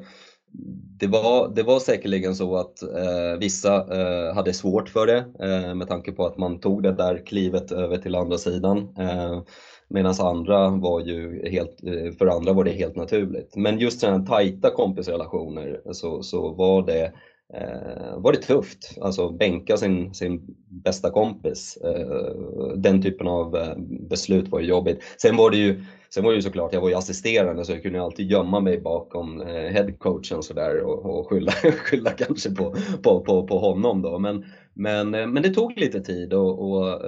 det 0.98 1.06
var, 1.06 1.48
det 1.54 1.62
var 1.62 1.78
säkerligen 1.78 2.34
så 2.34 2.56
att 2.56 2.82
eh, 2.82 3.38
vissa 3.40 3.74
eh, 3.76 4.34
hade 4.34 4.52
svårt 4.52 4.88
för 4.88 5.06
det 5.06 5.24
eh, 5.40 5.74
med 5.74 5.88
tanke 5.88 6.12
på 6.12 6.26
att 6.26 6.38
man 6.38 6.60
tog 6.60 6.82
det 6.82 6.92
där 6.92 7.26
klivet 7.26 7.72
över 7.72 7.96
till 7.96 8.14
andra 8.14 8.38
sidan. 8.38 8.78
Eh, 8.98 9.42
Medan 9.88 10.14
andra 10.20 10.70
var 10.70 11.00
ju 11.00 11.48
helt, 11.50 11.84
eh, 11.84 12.12
för 12.18 12.26
andra 12.26 12.52
var 12.52 12.64
det 12.64 12.70
helt 12.70 12.96
naturligt. 12.96 13.56
Men 13.56 13.78
just 13.78 14.00
sådana 14.00 14.26
tajta 14.26 14.70
kompisrelationer 14.70 15.80
så, 15.92 16.22
så 16.22 16.52
var 16.52 16.86
det 16.86 17.12
eh, 17.54 18.18
var 18.18 18.32
det 18.32 18.38
tufft. 18.38 18.98
Alltså 19.00 19.30
bänka 19.30 19.76
sin, 19.76 20.14
sin 20.14 20.56
bästa 20.84 21.10
kompis. 21.10 21.78
Eh, 21.84 22.76
den 22.76 23.02
typen 23.02 23.26
av 23.26 23.56
eh, 23.56 23.76
beslut 24.08 24.48
var 24.48 24.60
ju 24.60 24.66
jobbigt. 24.66 24.98
Sen 25.22 25.36
var 25.36 25.50
det 25.50 25.56
ju 25.56 25.84
Sen 26.10 26.24
var 26.24 26.30
det 26.30 26.36
ju 26.36 26.42
såklart, 26.42 26.72
jag 26.72 26.80
var 26.80 26.88
ju 26.88 26.94
assisterande 26.94 27.64
så 27.64 27.72
jag 27.72 27.82
kunde 27.82 28.02
alltid 28.02 28.30
gömma 28.30 28.60
mig 28.60 28.80
bakom 28.80 29.40
eh, 29.40 29.46
headcoachen 29.46 30.42
sådär 30.42 30.80
och, 30.80 31.18
och 31.18 31.28
skylla, 31.28 31.52
skylla 31.84 32.10
kanske 32.10 32.50
på, 32.50 32.74
på, 33.02 33.20
på, 33.20 33.46
på 33.46 33.58
honom 33.58 34.02
då. 34.02 34.18
Men, 34.18 34.44
men, 34.74 35.10
men 35.10 35.42
det 35.42 35.50
tog 35.50 35.78
lite 35.78 36.00
tid 36.00 36.32
och, 36.32 36.70
och, 36.70 37.00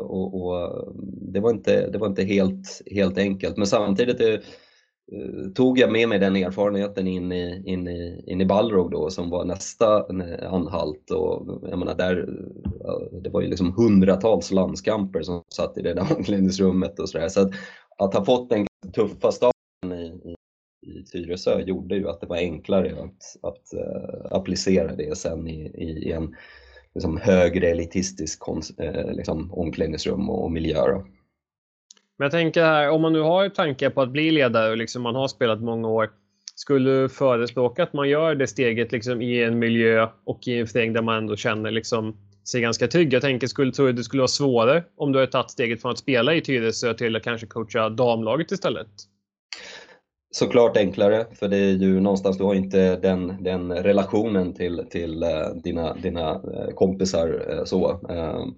och, 0.00 0.34
och 0.34 0.84
det 1.32 1.40
var 1.40 1.50
inte, 1.50 1.90
det 1.90 1.98
var 1.98 2.06
inte 2.06 2.24
helt, 2.24 2.82
helt 2.90 3.18
enkelt. 3.18 3.56
Men 3.56 3.66
samtidigt 3.66 4.20
är, 4.20 4.40
Eh, 5.12 5.52
tog 5.54 5.78
jag 5.78 5.92
med 5.92 6.08
mig 6.08 6.18
den 6.18 6.36
erfarenheten 6.36 7.06
in 7.06 7.32
i, 7.32 7.62
in 7.66 7.88
i, 7.88 8.24
in 8.26 8.40
i 8.40 8.44
Balrog 8.44 8.90
då 8.90 9.10
som 9.10 9.30
var 9.30 9.44
nästa 9.44 10.06
anhalt 10.48 11.10
och 11.10 11.60
jag 11.70 11.78
menar 11.78 11.94
där, 11.94 12.28
det 13.22 13.30
var 13.30 13.40
ju 13.40 13.48
liksom 13.48 13.72
hundratals 13.72 14.50
landskamper 14.50 15.22
som 15.22 15.42
satt 15.48 15.78
i 15.78 15.82
det 15.82 15.94
där 15.94 16.16
omklädningsrummet 16.16 16.98
och 16.98 17.08
sådär. 17.08 17.28
Så 17.28 17.40
att, 17.40 17.50
att 17.98 18.14
ha 18.14 18.24
fått 18.24 18.50
den 18.50 18.66
tuffa 18.94 19.32
starten 19.32 19.92
i, 19.92 20.04
i, 20.04 20.34
i 20.90 21.04
Tyresö 21.04 21.60
gjorde 21.60 21.96
ju 21.96 22.08
att 22.08 22.20
det 22.20 22.26
var 22.26 22.36
enklare 22.36 22.92
att, 22.92 23.36
att 23.42 23.74
uh, 23.74 24.36
applicera 24.36 24.96
det 24.96 25.18
sen 25.18 25.48
i, 25.48 25.60
i 25.76 26.12
en 26.12 26.36
liksom, 26.94 27.16
högre 27.16 27.68
elitistisk 27.68 28.48
uh, 28.48 29.12
liksom, 29.12 29.52
omklädningsrum 29.52 30.30
och, 30.30 30.44
och 30.44 30.52
miljö. 30.52 30.86
Då. 30.86 31.04
Men 32.20 32.24
jag 32.24 32.32
tänker 32.32 32.64
här, 32.64 32.90
om 32.90 33.02
man 33.02 33.12
nu 33.12 33.20
har 33.20 33.48
tankar 33.48 33.90
på 33.90 34.02
att 34.02 34.10
bli 34.10 34.30
ledare 34.30 34.70
och 34.70 34.76
liksom 34.76 35.02
man 35.02 35.14
har 35.14 35.28
spelat 35.28 35.60
många 35.60 35.88
år. 35.88 36.10
Skulle 36.54 36.90
du 36.90 37.08
förespråka 37.08 37.82
att 37.82 37.92
man 37.92 38.08
gör 38.08 38.34
det 38.34 38.46
steget 38.46 38.92
liksom 38.92 39.22
i 39.22 39.42
en 39.42 39.58
miljö 39.58 40.08
och 40.24 40.48
i 40.48 40.58
en 40.58 40.66
förening 40.66 40.92
där 40.92 41.02
man 41.02 41.16
ändå 41.18 41.36
känner 41.36 41.70
liksom 41.70 42.16
sig 42.44 42.60
ganska 42.60 42.88
trygg. 42.88 43.12
Jag 43.12 43.22
tänker, 43.22 43.46
skulle, 43.46 43.72
tror 43.72 43.86
du 43.86 43.92
det 43.92 44.04
skulle 44.04 44.20
vara 44.20 44.28
svårare 44.28 44.84
om 44.96 45.12
du 45.12 45.18
hade 45.18 45.32
tagit 45.32 45.50
steget 45.50 45.82
från 45.82 45.92
att 45.92 45.98
spela 45.98 46.34
i 46.34 46.40
Tyresö 46.40 46.94
till 46.94 47.16
att 47.16 47.22
kanske 47.22 47.46
coacha 47.46 47.88
damlaget 47.88 48.52
istället? 48.52 48.88
Såklart 50.30 50.76
enklare, 50.76 51.26
för 51.34 51.48
det 51.48 51.56
är 51.56 51.72
ju 51.72 52.00
någonstans, 52.00 52.38
du 52.38 52.44
har 52.44 52.54
inte 52.54 52.96
den, 52.96 53.36
den 53.40 53.72
relationen 53.72 54.54
till, 54.54 54.86
till 54.90 55.22
eh, 55.22 55.48
dina, 55.54 55.94
dina 55.94 56.30
eh, 56.30 56.74
kompisar 56.74 57.44
eh, 57.48 57.64
så. 57.64 58.00
Ehm, 58.08 58.54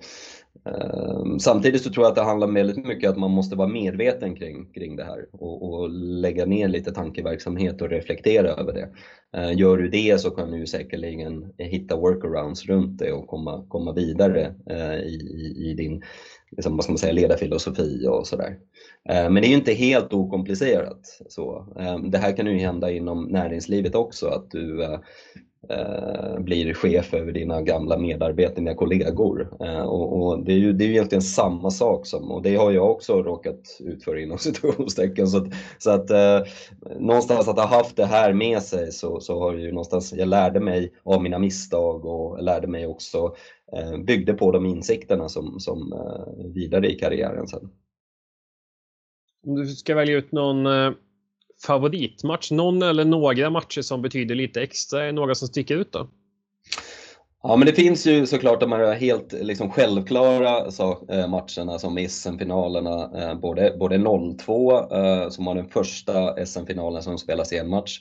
Ehm, 0.65 1.39
samtidigt 1.39 1.83
så 1.83 1.91
tror 1.91 2.05
jag 2.05 2.11
att 2.11 2.17
det 2.17 2.23
handlar 2.23 2.47
väldigt 2.47 2.87
mycket 2.87 3.09
om 3.09 3.13
att 3.13 3.19
man 3.19 3.31
måste 3.31 3.57
vara 3.57 3.69
medveten 3.69 4.37
kring, 4.37 4.73
kring 4.73 4.97
det 4.97 5.05
här 5.05 5.27
och, 5.33 5.73
och, 5.73 5.91
lägga 5.91 6.47
ner 6.47 6.69
lite 6.69 6.93
tankeverksamhet 6.93 7.83
och 7.83 7.91
reflektera 7.91 8.49
över 8.49 8.73
det. 8.73 8.89
Ehm, 9.39 9.59
gör 9.59 9.77
du 9.77 9.89
det 9.89 10.21
så 10.21 10.31
kan 10.31 10.51
du 10.51 10.67
säkerligen 10.67 11.53
hitta 11.59 11.97
workarounds 11.97 12.67
runt 12.67 12.99
det 12.99 13.13
och 13.13 13.27
komma, 13.27 13.65
komma 13.69 13.93
vidare 13.93 14.55
eh, 14.71 14.97
i, 14.97 15.15
i, 15.15 15.71
i 15.71 15.75
din 15.75 16.03
liksom, 16.51 16.77
vad 16.77 16.85
ska 16.85 16.93
man 16.93 16.99
säga, 16.99 17.13
ledarfilosofi 17.13 18.07
och 18.09 18.27
sådär. 18.27 18.59
Ehm, 19.09 19.33
men 19.33 19.43
det 19.43 19.49
är 19.49 19.51
ju 19.51 19.57
inte 19.57 19.73
helt 19.73 20.13
okomplicerat. 20.13 21.21
Så. 21.29 21.67
Det 22.09 22.19
här 22.19 22.37
kan 22.37 22.47
ju 22.47 22.59
hända 22.59 22.91
inom 22.91 23.25
näringslivet 23.25 23.95
också, 23.95 24.27
att 24.27 24.51
du 24.51 24.85
eh, 24.85 24.99
Eh, 25.69 26.41
blir 26.41 26.75
chef 26.75 27.15
över 27.15 27.33
dina 27.33 27.63
gamla 27.63 27.99
medarbetare, 27.99 28.55
dina 28.55 28.75
kollegor. 28.75 29.57
Eh, 29.61 29.83
och, 29.83 30.23
och, 30.23 30.45
det, 30.45 30.53
är 30.53 30.57
ju, 30.57 30.73
det 30.73 30.85
är 30.85 30.87
ju 30.87 30.93
egentligen 30.93 31.23
samma 31.23 31.71
sak 31.71 32.07
som, 32.07 32.31
och 32.31 32.43
det 32.43 32.57
har 32.57 32.71
jag 32.71 32.91
också 32.91 33.23
råkat 33.23 33.79
ut 33.81 34.05
för 34.05 34.17
inom 34.17 34.39
situationstecken. 34.39 35.27
Så 35.27 35.39
att, 35.39 35.47
så 35.79 35.91
att 35.91 36.11
eh, 36.11 36.41
någonstans 36.99 37.49
att 37.49 37.57
ha 37.57 37.67
haft 37.67 37.97
det 37.97 38.07
här 38.07 38.33
med 38.33 38.63
sig 38.63 38.93
så, 38.93 39.21
så 39.21 39.39
har 39.39 39.55
ju 39.55 39.73
någonstans, 39.73 40.13
jag 40.13 40.29
lärde 40.29 40.61
mig 40.61 40.93
av 41.03 41.23
mina 41.23 41.39
misstag 41.39 42.05
och 42.05 42.43
lärde 42.43 42.67
mig 42.67 42.87
också, 42.87 43.35
eh, 43.77 43.99
byggde 43.99 44.35
på 44.35 44.51
de 44.51 44.67
insikterna 44.67 45.29
som, 45.29 45.61
som 45.61 45.93
eh, 45.93 46.47
vidare 46.55 46.91
i 46.91 46.95
karriären 46.99 47.49
sen. 47.49 47.71
Om 49.47 49.55
du 49.55 49.67
ska 49.67 49.95
välja 49.95 50.17
ut 50.17 50.33
någon 50.33 50.67
eh, 50.67 50.93
favoritmatch? 51.67 52.51
Någon 52.51 52.83
eller 52.83 53.05
några 53.05 53.51
matcher 53.51 53.83
som 53.83 54.03
betyder 54.03 54.35
lite 54.35 54.63
extra? 54.63 55.05
Är 55.05 55.13
några 55.13 55.35
som 55.35 55.49
sticker 55.49 55.77
ut 55.77 55.93
då? 55.93 56.09
Ja, 57.45 57.57
men 57.57 57.67
det 57.67 57.73
finns 57.73 58.07
ju 58.07 58.27
såklart 58.27 58.61
de 58.61 58.73
här 58.73 58.95
helt 58.95 59.33
liksom, 59.33 59.71
självklara 59.71 60.71
så, 60.71 61.07
äh, 61.09 61.29
matcherna 61.29 61.79
som 61.79 62.09
SM-finalerna, 62.09 63.11
äh, 63.31 63.35
både, 63.35 63.77
både 63.79 63.99
02 64.39 64.73
äh, 64.73 64.99
eh, 64.99 65.29
som 65.29 65.45
var 65.45 65.55
den 65.55 65.69
första 65.69 66.47
SM-finalen 66.47 67.03
som 67.03 67.19
spelas 67.19 67.53
i 67.53 67.59
en 67.59 67.69
match, 67.69 68.01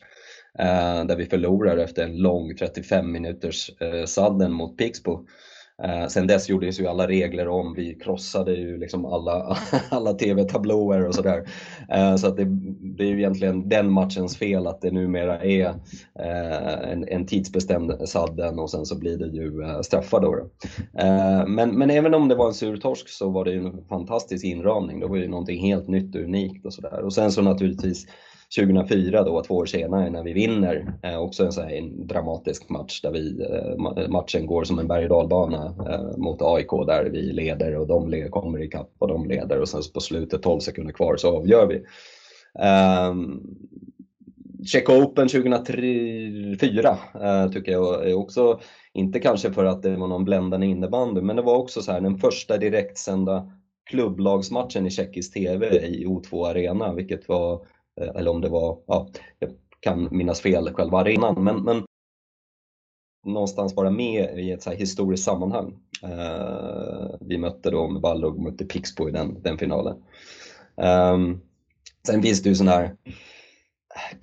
där 1.07 1.15
vi 1.15 1.25
förlorar 1.25 1.77
efter 1.77 2.03
en 2.03 2.17
lång 2.17 2.55
35 2.55 3.11
minuters 3.11 3.71
sadden 4.05 4.51
mot 4.51 4.77
Pixbo. 4.77 5.25
Eh, 5.83 6.07
sen 6.07 6.27
dess 6.27 6.49
gjordes 6.49 6.79
ju 6.79 6.87
alla 6.87 7.07
regler 7.07 7.47
om, 7.47 7.73
vi 7.73 7.93
krossade 7.93 8.53
ju 8.53 8.77
liksom 8.77 9.05
alla, 9.05 9.57
alla 9.89 10.13
TV-tablåer 10.13 11.07
och 11.07 11.15
sådär. 11.15 11.47
Eh, 11.89 12.15
så 12.15 12.27
att 12.27 12.37
det, 12.37 12.45
det 12.97 13.03
är 13.03 13.07
ju 13.07 13.17
egentligen 13.17 13.69
den 13.69 13.91
matchens 13.91 14.37
fel 14.37 14.67
att 14.67 14.81
det 14.81 14.91
numera 14.91 15.39
är 15.43 15.65
eh, 16.19 16.91
en, 16.91 17.07
en 17.07 17.25
tidsbestämd 17.25 18.09
sadden 18.09 18.59
och 18.59 18.69
sen 18.69 18.85
så 18.85 18.99
blir 18.99 19.17
det 19.17 19.27
ju 19.27 19.63
eh, 19.63 19.81
straffar 19.81 20.19
då. 20.19 20.49
Eh, 20.99 21.47
men, 21.47 21.77
men 21.77 21.89
även 21.89 22.13
om 22.13 22.27
det 22.27 22.35
var 22.35 22.47
en 22.47 22.53
sur 22.53 22.77
torsk 22.77 23.09
så 23.09 23.29
var 23.29 23.45
det 23.45 23.51
ju 23.51 23.65
en 23.65 23.85
fantastisk 23.89 24.45
inramning, 24.45 24.99
det 24.99 25.07
var 25.07 25.17
ju 25.17 25.27
någonting 25.27 25.61
helt 25.61 25.87
nytt 25.87 26.15
och 26.15 26.21
unikt 26.21 26.65
och 26.65 26.73
sådär. 26.73 27.01
Och 27.01 27.13
sen 27.13 27.31
så 27.31 27.41
naturligtvis 27.41 28.07
2004 28.59 29.23
då, 29.23 29.43
två 29.43 29.55
år 29.55 29.65
senare 29.65 30.09
när 30.09 30.23
vi 30.23 30.33
vinner, 30.33 30.93
eh, 31.03 31.17
också 31.17 31.45
en, 31.45 31.51
så 31.51 31.61
här, 31.61 31.71
en 31.71 32.07
dramatisk 32.07 32.69
match 32.69 33.01
där 33.01 33.11
vi, 33.11 33.41
eh, 33.41 34.09
matchen 34.09 34.45
går 34.45 34.63
som 34.63 34.79
en 34.79 34.87
berg 34.87 35.05
och 35.05 35.09
dalbana 35.09 35.75
eh, 35.89 36.17
mot 36.17 36.41
AIK 36.41 36.69
där 36.87 37.09
vi 37.11 37.21
leder 37.21 37.75
och 37.75 37.87
de 37.87 38.09
led, 38.09 38.31
kommer 38.31 38.63
ikapp 38.63 38.91
och 38.99 39.07
de 39.07 39.27
leder 39.27 39.59
och 39.59 39.69
sen 39.69 39.81
på 39.93 39.99
slutet 39.99 40.43
12 40.43 40.59
sekunder 40.59 40.93
kvar 40.93 41.17
så 41.17 41.37
avgör 41.37 41.67
vi. 41.67 41.83
Ehm, 42.59 43.41
Check 44.65 44.89
Open 44.89 45.27
2004 45.27 46.97
eh, 47.21 47.51
tycker 47.51 47.71
jag 47.71 48.09
är 48.09 48.13
också, 48.13 48.59
inte 48.93 49.19
kanske 49.19 49.51
för 49.51 49.65
att 49.65 49.83
det 49.83 49.95
var 49.95 50.07
någon 50.07 50.25
bländande 50.25 50.67
innebandy, 50.67 51.21
men 51.21 51.35
det 51.35 51.41
var 51.41 51.57
också 51.57 51.81
så 51.81 51.91
här, 51.91 52.01
den 52.01 52.17
första 52.17 52.57
direktsända 52.57 53.51
klubblagsmatchen 53.89 54.85
i 54.87 54.89
tjeckisk 54.89 55.33
TV 55.33 55.85
i 55.85 56.05
O2 56.05 56.47
Arena, 56.47 56.93
vilket 56.93 57.27
var 57.27 57.65
Eh, 58.01 58.09
eller 58.15 58.31
om 58.31 58.41
det 58.41 58.49
var, 58.49 58.77
ja, 58.87 59.07
jag 59.39 59.49
kan 59.79 60.07
minnas 60.11 60.41
fel 60.41 60.73
själva 60.73 60.97
arenan, 60.97 61.43
men, 61.43 61.63
men 61.63 61.85
någonstans 63.25 63.75
vara 63.75 63.91
med 63.91 64.39
i 64.39 64.51
ett 64.51 64.63
så 64.63 64.71
historiskt 64.71 65.23
sammanhang. 65.23 65.77
Uh, 66.03 67.15
vi 67.19 67.37
mötte 67.37 67.71
då 67.71 67.87
med 67.87 68.01
Balrog 68.01 68.39
mötte 68.39 68.65
Pixbo 68.65 69.09
i 69.09 69.11
den, 69.11 69.41
den 69.41 69.57
finalen. 69.57 70.03
Um, 70.75 71.41
sen 72.07 72.21
finns 72.21 72.43
det 72.43 72.49
ju 72.49 72.55
sådana 72.55 72.71
här 72.71 72.95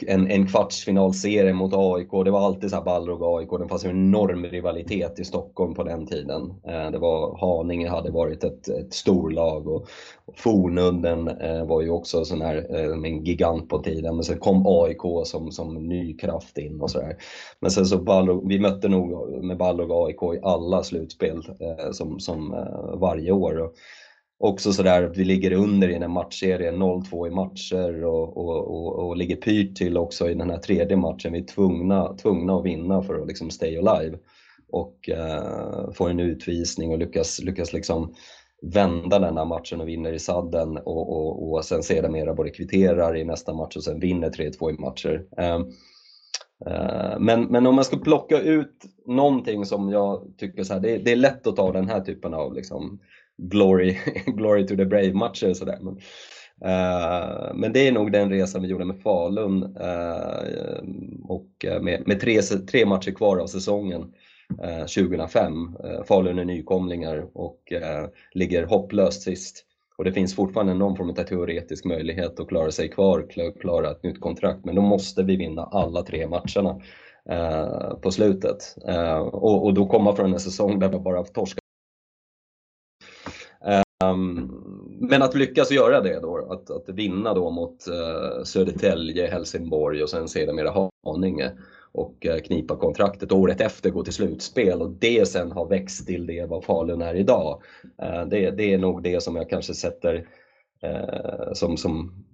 en, 0.07 0.31
en 0.31 0.47
kvartsfinalserie 0.47 1.53
mot 1.53 1.75
AIK. 1.75 2.25
Det 2.25 2.31
var 2.31 2.41
alltid 2.41 2.71
så 2.71 2.77
här 2.77 2.85
Balrog 2.85 3.23
och 3.23 3.39
AIK. 3.39 3.51
Det 3.51 3.69
fanns 3.69 3.85
en 3.85 3.91
enorm 3.91 4.45
rivalitet 4.45 5.19
i 5.19 5.25
Stockholm 5.25 5.75
på 5.75 5.83
den 5.83 6.07
tiden. 6.07 6.55
Eh, 6.67 6.91
det 6.91 6.99
var, 6.99 7.39
Haninge 7.41 7.89
hade 7.89 8.11
varit 8.11 8.45
ett, 8.45 8.69
ett 8.69 8.95
storlag 8.95 9.69
och, 9.69 9.89
Fornunden 10.37 11.29
eh, 11.29 11.67
var 11.67 11.83
ju 11.83 11.91
också 11.91 12.25
sån 12.25 12.43
här, 12.43 12.67
eh, 12.71 13.13
en 13.13 13.25
gigant 13.25 13.69
på 13.69 13.79
tiden. 13.79 14.15
Men 14.15 14.25
sen 14.25 14.39
kom 14.39 14.67
AIK 14.67 15.27
som, 15.27 15.53
som 15.53 15.75
ny 15.75 16.17
kraft 16.17 16.59
in 16.59 16.81
och 16.81 16.91
sådär. 16.91 17.17
Men 17.61 17.71
sen 17.71 17.87
så 17.87 17.99
Balrog, 17.99 18.49
vi 18.49 18.59
mötte 18.59 18.89
nog 18.89 19.31
med 19.45 19.57
Balrog 19.57 19.91
och 19.91 20.07
AIK 20.07 20.23
i 20.23 20.41
alla 20.43 20.83
slutspel 20.83 21.43
som, 21.93 22.21
som 22.21 22.67
varje 23.01 23.33
år 23.33 23.71
också 24.39 24.73
sådär 24.73 25.03
att 25.03 25.17
vi 25.17 25.25
ligger 25.25 25.53
under 25.53 25.89
i 25.89 25.93
den 25.93 26.03
här 26.03 26.09
matchserien, 26.09 26.83
0-2 26.83 27.27
i 27.27 27.31
matcher 27.31 28.05
och, 28.05 28.37
och, 28.37 28.71
och, 28.71 29.07
och, 29.07 29.17
ligger 29.17 29.37
pyrt 29.37 29.77
till 29.77 29.97
också 29.97 30.31
i 30.31 30.35
den 30.35 30.51
här 30.51 30.59
tredje 30.59 30.97
matchen. 30.97 31.33
Vi 31.33 31.39
är 31.39 31.45
tvungna, 31.45 32.15
tvungna 32.15 32.57
att 32.57 32.65
vinna 32.65 33.03
för 33.03 33.21
att 33.21 33.29
liksom 33.29 33.51
stay 33.51 33.79
alive 33.79 34.19
och 34.73 35.09
uh, 35.13 35.93
få 35.93 36.09
en 36.09 36.21
utvisning 36.21 36.93
och 36.93 36.99
lyckas, 36.99 37.41
lyckas 37.41 37.73
liksom 37.73 38.15
vända 38.63 39.19
den 39.19 39.37
här 39.37 39.45
matchen 39.45 39.81
och 39.81 39.89
vinner 39.89 40.13
i 40.13 40.19
sadden 40.19 40.77
och, 40.77 41.13
och, 41.13 41.53
och 41.53 41.65
sen 41.65 41.83
sedermera 41.83 42.35
både 42.35 42.51
kvitterar 42.51 43.17
i 43.17 43.25
nästa 43.25 43.55
match 43.55 43.77
och 43.77 43.85
sen 43.85 44.01
vinner 44.01 44.31
3-2 44.31 44.71
i 44.71 44.81
matcher. 44.81 45.25
Uh, 45.41 45.67
men, 47.19 47.45
men 47.45 47.67
om 47.67 47.75
man 47.75 47.85
ska 47.85 47.97
plocka 47.97 48.41
ut 48.41 48.85
någonting 49.07 49.65
som 49.65 49.89
jag 49.89 50.35
tycker 50.37 50.65
så 50.65 50.73
här, 50.73 50.81
det, 50.81 50.99
det 50.99 51.13
är 51.13 51.17
lätt 51.17 51.47
att 51.47 51.57
ta 51.57 51.73
den 51.73 51.89
här 51.89 52.01
typen 52.01 52.35
av 52.35 52.55
liksom, 52.55 53.01
glory, 53.39 53.99
glory 54.27 54.67
to 54.67 54.77
the 54.77 54.85
brave-matcher 54.85 55.55
sådär. 55.55 55.79
Men, 55.81 55.95
uh, 56.65 57.55
men 57.55 57.73
det 57.73 57.89
är 57.89 57.93
nog 57.93 58.13
den 58.13 58.31
resan 58.31 58.63
vi 58.63 58.69
gjorde 58.69 58.85
med 58.85 59.01
Falun 59.03 59.63
uh, 59.63 60.83
och 61.25 61.65
eh, 61.65 61.83
med, 61.83 62.03
med 62.07 62.21
tre, 62.21 62.43
tre 62.43 62.87
matcher 62.87 63.11
kvar 63.11 63.39
av 63.39 63.47
säsongen 63.47 64.03
uh, 64.65 64.87
2005. 64.87 65.77
Falun 66.09 66.39
är 66.39 66.45
nykomlingar 66.45 67.27
och 67.35 67.73
ligger 68.33 68.67
hopplöst 68.67 69.23
sist. 69.23 69.65
Och 69.99 70.05
det 70.05 70.13
finns 70.13 70.35
fortfarande 70.35 70.75
någon 70.75 70.97
form 70.97 71.11
av 71.11 71.15
teoretisk 71.15 71.85
möjlighet 71.85 72.41
att 72.41 72.49
klara 72.49 72.71
sig 72.71 72.89
kvar, 72.89 73.27
klara 73.61 73.91
ett 73.91 74.03
nytt 74.03 74.21
kontrakt, 74.21 74.65
men 74.65 74.75
då 74.75 74.83
måste 74.83 75.23
vi 75.23 75.37
vinna 75.37 75.65
alla 75.65 76.03
tre 76.03 76.27
matcherna. 76.27 76.81
på 78.03 78.11
slutet. 78.11 78.77
Och, 79.33 79.65
och 79.65 79.75
då 79.75 79.87
komma 79.87 80.17
från 80.17 80.33
en 80.33 80.41
säsong 80.41 80.79
där 80.79 80.89
vi 80.89 80.99
bara 80.99 81.25
torskat 81.25 81.68
Ehm, 84.05 84.51
men 85.01 85.23
att 85.23 85.35
lyckas 85.35 85.71
göra 85.71 86.01
det 86.01 86.21
då, 86.21 86.49
att, 86.51 86.71
att 86.71 86.89
vinna 86.89 87.35
då 87.35 87.51
mot 87.51 87.89
uh, 87.89 88.45
Södertälje, 88.45 89.27
Helsingborg 89.27 90.03
och 90.03 90.11
sen 90.11 90.29
sedermera 90.29 90.91
Haninge 91.05 91.53
och 91.93 92.27
uh, 92.27 92.41
knipa 92.41 92.77
kontraktet 92.77 93.33
året 93.33 93.61
efter 93.61 93.91
gå 93.91 94.05
till 94.05 94.13
slutspel 94.13 94.83
och 94.83 94.91
det 94.91 95.29
sen 95.29 95.53
har 95.53 95.67
växt 95.67 96.07
till 96.07 96.27
det 96.27 96.49
vad 96.49 96.65
Falun 96.65 97.03
är 97.03 97.15
idag. 97.15 97.63
Uh, 98.03 98.29
det, 98.29 98.51
det, 98.51 98.75
är 98.75 98.79
nog 98.79 99.03
det 99.03 99.23
som 99.23 99.37
jag 99.37 99.51
kanske 99.51 99.75
sätter 99.75 100.27
som, 101.53 101.77
som 101.77 102.25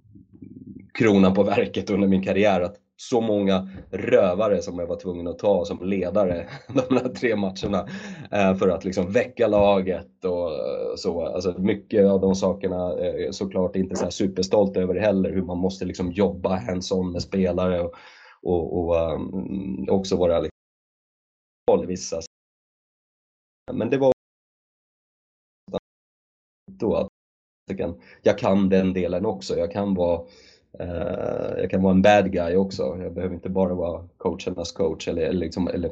kronan 0.93 1.33
på 1.33 1.43
verket 1.43 1.89
under 1.89 2.07
min 2.07 2.23
karriär. 2.23 2.61
Att 2.61 2.75
så 2.97 3.21
många 3.21 3.69
rövare 3.91 4.61
som 4.61 4.79
jag 4.79 4.87
var 4.87 4.99
tvungen 4.99 5.27
att 5.27 5.39
ta 5.39 5.65
som 5.65 5.83
ledare 5.83 6.49
de 6.67 6.95
här 6.95 7.09
tre 7.09 7.35
matcherna 7.35 7.87
eh, 8.31 8.55
för 8.55 8.69
att 8.69 8.85
liksom 8.85 9.11
väcka 9.11 9.47
laget 9.47 10.25
och 10.25 10.51
eh, 10.51 10.95
så. 10.95 11.25
Alltså 11.25 11.55
mycket 11.57 12.05
av 12.05 12.21
de 12.21 12.35
sakerna 12.35 12.91
är 12.99 13.31
såklart 13.31 13.75
inte 13.75 13.95
så 13.95 14.11
superstolt 14.11 14.77
över 14.77 14.95
heller, 14.95 15.31
hur 15.31 15.41
man 15.41 15.57
måste 15.57 15.85
liksom 15.85 16.11
jobba 16.11 16.55
hands-on 16.55 17.11
med 17.11 17.21
spelare 17.21 17.81
och, 17.81 17.93
och, 18.43 18.77
och 18.77 19.13
um, 19.13 19.87
också 19.89 20.15
vara 20.17 20.39
liksom, 20.39 21.87
vissa. 21.87 22.19
Men 23.73 23.89
det 23.89 23.97
var 23.97 24.11
då 26.71 26.95
att 26.95 27.07
jag 28.21 28.37
kan 28.37 28.69
den 28.69 28.93
delen 28.93 29.25
också. 29.25 29.57
Jag 29.57 29.71
kan 29.71 29.93
vara 29.93 30.27
jag 31.57 31.69
kan 31.69 31.83
vara 31.83 31.93
en 31.93 32.01
bad 32.01 32.31
guy 32.31 32.55
också. 32.55 32.97
Jag 33.01 33.13
behöver 33.13 33.35
inte 33.35 33.49
bara 33.49 33.73
vara 33.73 34.07
coachernas 34.17 34.71
coach 34.71 35.07
eller, 35.07 35.21
eller, 35.21 35.39
liksom, 35.39 35.67
eller 35.67 35.91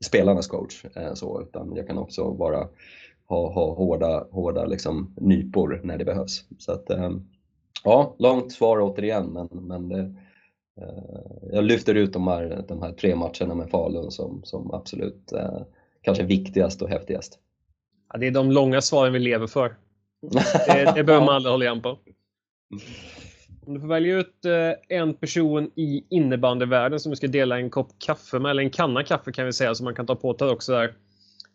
spelarnas 0.00 0.46
coach. 0.46 0.84
Uh, 0.96 1.14
så, 1.14 1.42
utan 1.42 1.76
jag 1.76 1.86
kan 1.86 1.98
också 1.98 2.30
vara, 2.30 2.68
ha, 3.26 3.52
ha 3.52 3.74
hårda, 3.74 4.26
hårda 4.30 4.64
liksom, 4.64 5.14
nypor 5.16 5.80
när 5.84 5.98
det 5.98 6.04
behövs. 6.04 6.44
Så 6.58 6.72
att, 6.72 6.90
um, 6.90 7.28
ja, 7.84 8.14
långt 8.18 8.52
svar 8.52 8.80
återigen, 8.80 9.26
men, 9.26 9.48
men 9.52 9.88
det, 9.88 10.14
jag 11.52 11.64
lyfter 11.64 11.94
ut 11.94 12.12
de 12.12 12.28
här, 12.28 12.64
de 12.68 12.82
här 12.82 12.92
tre 12.92 13.16
matcherna 13.16 13.54
med 13.54 13.70
Falun 13.70 14.10
som, 14.10 14.40
som 14.44 14.70
absolut 14.74 15.32
kanske 16.02 16.24
viktigast 16.24 16.82
och 16.82 16.88
häftigast. 16.88 17.38
Ja, 18.12 18.18
det 18.18 18.26
är 18.26 18.30
de 18.30 18.50
långa 18.50 18.80
svaren 18.80 19.12
vi 19.12 19.18
lever 19.18 19.46
för. 19.46 19.76
Det, 20.20 20.92
det 20.94 21.04
behöver 21.04 21.26
man 21.26 21.34
aldrig 21.34 21.52
hålla 21.52 21.64
igen 21.64 21.82
på. 21.82 21.98
Om 23.68 23.74
du 23.74 23.80
får 23.80 23.88
välja 23.88 24.16
ut 24.16 24.44
eh, 24.44 24.98
en 24.98 25.14
person 25.14 25.70
i 25.74 26.04
innebandyvärlden 26.10 27.00
som 27.00 27.10
du 27.10 27.16
ska 27.16 27.26
dela 27.26 27.58
en 27.58 27.70
kopp 27.70 27.88
kaffe 27.98 28.38
med, 28.38 28.50
eller 28.50 28.62
en 28.62 28.70
kanna 28.70 29.04
kaffe 29.04 29.32
kan 29.32 29.46
vi 29.46 29.52
säga, 29.52 29.74
som 29.74 29.84
man 29.84 29.94
kan 29.94 30.06
ta 30.06 30.14
på 30.14 30.38
sig 30.38 30.48
också 30.48 30.72
där. 30.72 30.96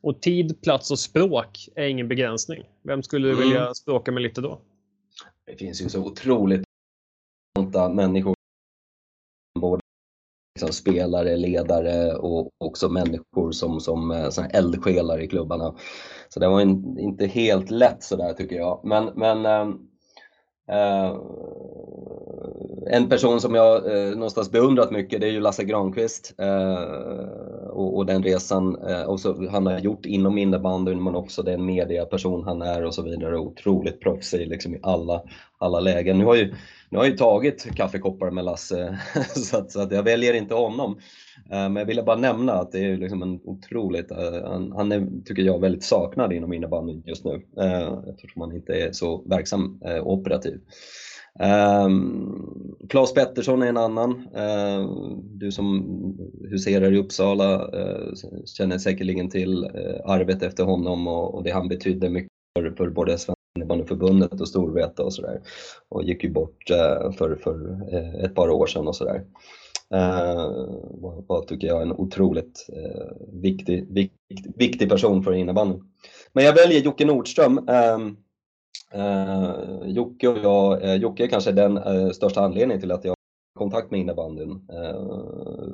Och 0.01 0.22
tid, 0.22 0.62
plats 0.62 0.91
och 0.91 1.00
språk 1.00 1.70
är 1.75 1.86
ingen 1.86 2.08
begränsning. 2.08 2.63
Vem 2.84 3.03
skulle 3.03 3.27
du 3.27 3.34
mm. 3.34 3.48
vilja 3.48 3.74
språka 3.74 4.12
med 4.12 4.24
lite 4.24 4.41
då? 4.41 4.62
Det 5.46 5.55
finns 5.55 5.82
ju 5.82 5.89
så 5.89 6.05
otroligt 6.05 6.63
människor, 7.96 8.36
både 9.60 9.82
liksom 10.55 10.74
spelare, 10.74 11.38
ledare 11.38 12.15
och 12.15 12.50
också 12.58 12.89
människor 12.89 13.51
som, 13.51 13.79
som 13.79 14.12
eh, 14.12 14.29
såna 14.29 14.48
eldsjälar 14.48 15.22
i 15.22 15.27
klubbarna. 15.27 15.75
Så 16.29 16.39
det 16.39 16.48
var 16.48 16.62
inte 17.00 17.25
helt 17.25 17.72
lätt 17.72 18.03
sådär 18.03 18.34
tycker 18.34 18.55
jag. 18.55 18.82
Men, 18.84 19.05
men 19.15 19.46
Eh, 20.67 21.15
en 22.88 23.10
person 23.10 23.41
som 23.41 23.55
jag 23.55 23.98
eh, 23.98 24.15
någonstans 24.15 24.51
beundrat 24.51 24.91
mycket 24.91 25.22
det 25.22 25.27
är 25.27 25.32
ju 25.32 25.39
Lasse 25.39 25.63
Granqvist 25.63 26.34
eh, 26.38 26.74
och, 27.70 27.98
och, 27.98 28.05
den 28.05 28.24
resan 28.24 28.86
eh, 28.88 29.03
och 29.03 29.20
så, 29.20 29.50
han 29.50 29.65
har 29.65 29.79
gjort 29.79 30.05
inom 30.05 30.38
innebandyn 30.38 31.03
men 31.03 31.15
också 31.15 31.43
den 31.43 31.65
mediaperson 31.65 32.43
han 32.43 32.62
är 32.62 32.86
och 32.86 32.93
så 32.93 33.01
vidare. 33.01 33.38
Otroligt 33.38 34.00
proffsig 34.00 34.48
liksom, 34.48 34.75
i 34.75 34.79
alla, 34.84 35.22
alla 35.58 35.79
lägen. 35.79 36.17
Nu 36.17 36.25
har, 36.25 36.36
ju, 36.36 36.53
nu 36.89 36.98
har 36.98 37.05
jag 37.05 37.12
ju 37.12 37.17
tagit 37.17 37.75
kaffekoppar 37.75 38.32
med 38.32 38.46
Lasse 38.46 39.00
så, 39.36 39.58
att, 39.58 39.72
så 39.72 39.82
att 39.82 39.91
jag 39.91 40.03
väljer 40.03 40.34
inte 40.34 40.55
honom. 40.55 41.00
Eh, 41.52 41.70
men 41.70 41.75
jag 41.75 41.86
ville 41.86 42.04
bara 42.04 42.16
nämna 42.16 42.54
att 42.54 42.72
det 42.72 42.80
är 42.80 42.98
liksom 42.98 43.22
en 43.22 43.40
otroligt, 43.44 44.12
eh, 44.12 44.44
han, 44.46 44.72
han 44.72 44.92
är, 44.92 45.08
tycker 45.25 45.44
jag, 45.44 45.60
väldigt 45.60 45.84
saknad 45.84 46.34
inom 46.34 46.54
innebandyn 46.54 47.04
just 47.06 47.25
nu 47.25 47.46
eh, 47.58 47.94
eftersom 48.10 48.42
han 48.42 48.56
inte 48.56 48.74
är 48.74 48.92
så 48.92 49.24
verksam 49.28 49.80
operativ. 50.04 50.62
Um, 51.40 52.75
Claes 52.90 53.13
Pettersson 53.13 53.62
är 53.62 53.68
en 53.68 53.78
annan. 53.78 54.28
Uh, 54.38 55.18
du 55.22 55.52
som 55.52 55.86
huserar 56.50 56.92
i 56.92 56.98
Uppsala 56.98 57.55
uh, 57.55 58.14
känner 58.46 58.77
säkerligen 58.77 59.29
till 59.29 59.66
uh, 59.66 60.01
arbetet 60.05 60.44
efter 60.44 60.64
honom 60.64 61.07
och, 61.07 61.36
och, 61.36 61.44
det 61.44 61.51
han 61.51 61.68
betydde 61.68 62.10
mycket 62.10 62.29
för, 62.60 62.72
för 62.77 62.90
både 62.90 63.18
Svenska 63.18 63.42
innebandyförbundet 63.55 64.42
och 64.42 64.48
Storvreta 64.48 65.03
och 65.03 65.14
sådär. 65.14 65.42
Och 65.90 66.03
gick 66.03 66.24
ju 66.24 66.29
bort 66.29 66.72
uh, 66.72 67.12
för, 67.12 67.36
för 67.36 67.81
ett 68.25 68.36
par 68.36 68.50
år 68.50 68.68
sedan 68.68 68.88
och 68.88 68.96
sådär. 68.96 69.24
Uh, 69.94 71.42
tycker 71.48 71.68
jag 71.68 71.77
är 71.77 71.82
en 71.82 71.92
otroligt 71.92 72.70
eh, 72.70 73.42
viktig, 73.42 73.94
viktig, 73.94 74.53
viktig 74.56 74.90
person 74.90 75.24
för 75.24 75.34
innebandyn. 75.34 75.84
Men 76.34 76.46
jag 76.46 76.53
väljer 76.53 76.82
Jocke 76.82 77.06
Nordström. 77.06 77.58
Uh, 77.58 78.12
uh, 79.00 79.51
Jocke 79.86 80.27
och 80.27 80.38
jag, 80.38 80.84
uh, 80.84 80.96
Jocke 80.96 81.24
är 81.24 81.27
kanske 81.27 81.51
den 81.51 81.79
största 82.14 82.42
anledningen 82.42 82.82
till 82.82 82.92
att 82.92 83.03
jag 83.03 83.12
har 83.12 83.60
kontakt 83.60 83.92
med 83.92 84.00
innebandyn 84.00 84.68
eh, 84.70 84.96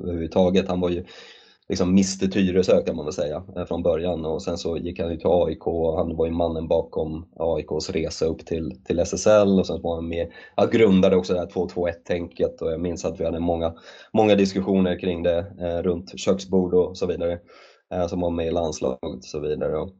överhuvudtaget. 0.02 0.68
Han 0.68 0.80
var 0.80 0.90
ju 0.90 1.04
liksom 1.70 1.88
Mr 1.88 2.26
Tyresö 2.26 2.82
kan 2.82 2.96
man 2.96 3.04
väl 3.04 3.14
säga 3.14 3.44
eh, 3.56 3.64
från 3.64 3.82
början. 3.82 4.24
Och 4.24 4.42
sen 4.42 4.58
så 4.58 4.76
gick 4.76 5.00
han 5.00 5.10
ju 5.10 5.16
till 5.16 5.30
AIK 5.30 5.66
och 5.66 5.96
han 5.96 6.16
var 6.16 6.26
ju 6.26 6.32
mannen 6.32 6.68
bakom 6.68 7.26
AIKs 7.36 7.90
resa 7.90 8.26
upp 8.26 8.46
till, 8.46 8.84
till 8.84 8.98
SSL 8.98 9.58
och 9.58 9.66
sen 9.66 9.82
var 9.82 9.94
han 9.94 10.08
med, 10.08 10.32
ja, 10.56 10.66
grundade 10.66 11.16
också 11.16 11.32
det 11.32 11.38
här 11.38 11.46
2-2-1-tänket 11.46 12.62
och 12.62 12.72
jag 12.72 12.80
minns 12.80 13.04
att 13.04 13.20
vi 13.20 13.24
hade 13.24 13.40
många, 13.40 13.74
många 14.12 14.34
diskussioner 14.34 15.00
kring 15.00 15.22
det 15.22 15.38
eh, 15.60 15.82
runt 15.82 16.18
köksbord 16.18 16.74
och 16.74 16.96
så 16.96 17.06
vidare 17.06 17.40
eh, 17.94 18.06
som 18.06 18.20
var 18.20 18.30
med 18.30 18.46
i 18.46 18.50
landslaget 18.50 19.02
och 19.02 19.24
så 19.24 19.40
vidare. 19.40 19.76
Och, 19.76 19.90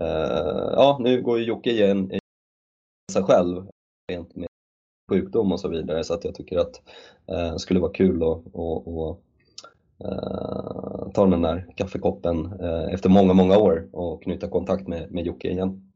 eh, 0.00 0.72
ja, 0.72 0.98
nu 1.00 1.22
går 1.22 1.38
ju 1.38 1.44
Jocke 1.44 1.70
igen 1.70 2.12
i 2.12 2.18
sig 3.12 3.22
själv 3.22 3.66
rent 4.12 4.36
med 4.36 4.48
sjukdom 5.10 5.52
och 5.52 5.60
så 5.60 5.68
vidare. 5.68 6.04
Så 6.04 6.14
att 6.14 6.24
jag 6.24 6.34
tycker 6.34 6.58
att 6.58 6.82
eh, 7.28 7.52
det 7.52 7.58
skulle 7.58 7.80
vara 7.80 7.92
kul 7.92 8.22
att 8.22 8.42
eh, 10.04 11.12
ta 11.14 11.26
den 11.26 11.42
där 11.42 11.66
kaffekoppen 11.76 12.52
eh, 12.60 12.94
efter 12.94 13.08
många, 13.08 13.32
många 13.32 13.58
år 13.58 13.88
och 13.92 14.22
knyta 14.22 14.48
kontakt 14.48 14.88
med, 14.88 15.12
med 15.12 15.26
Jocke 15.26 15.50
igen. 15.50 15.92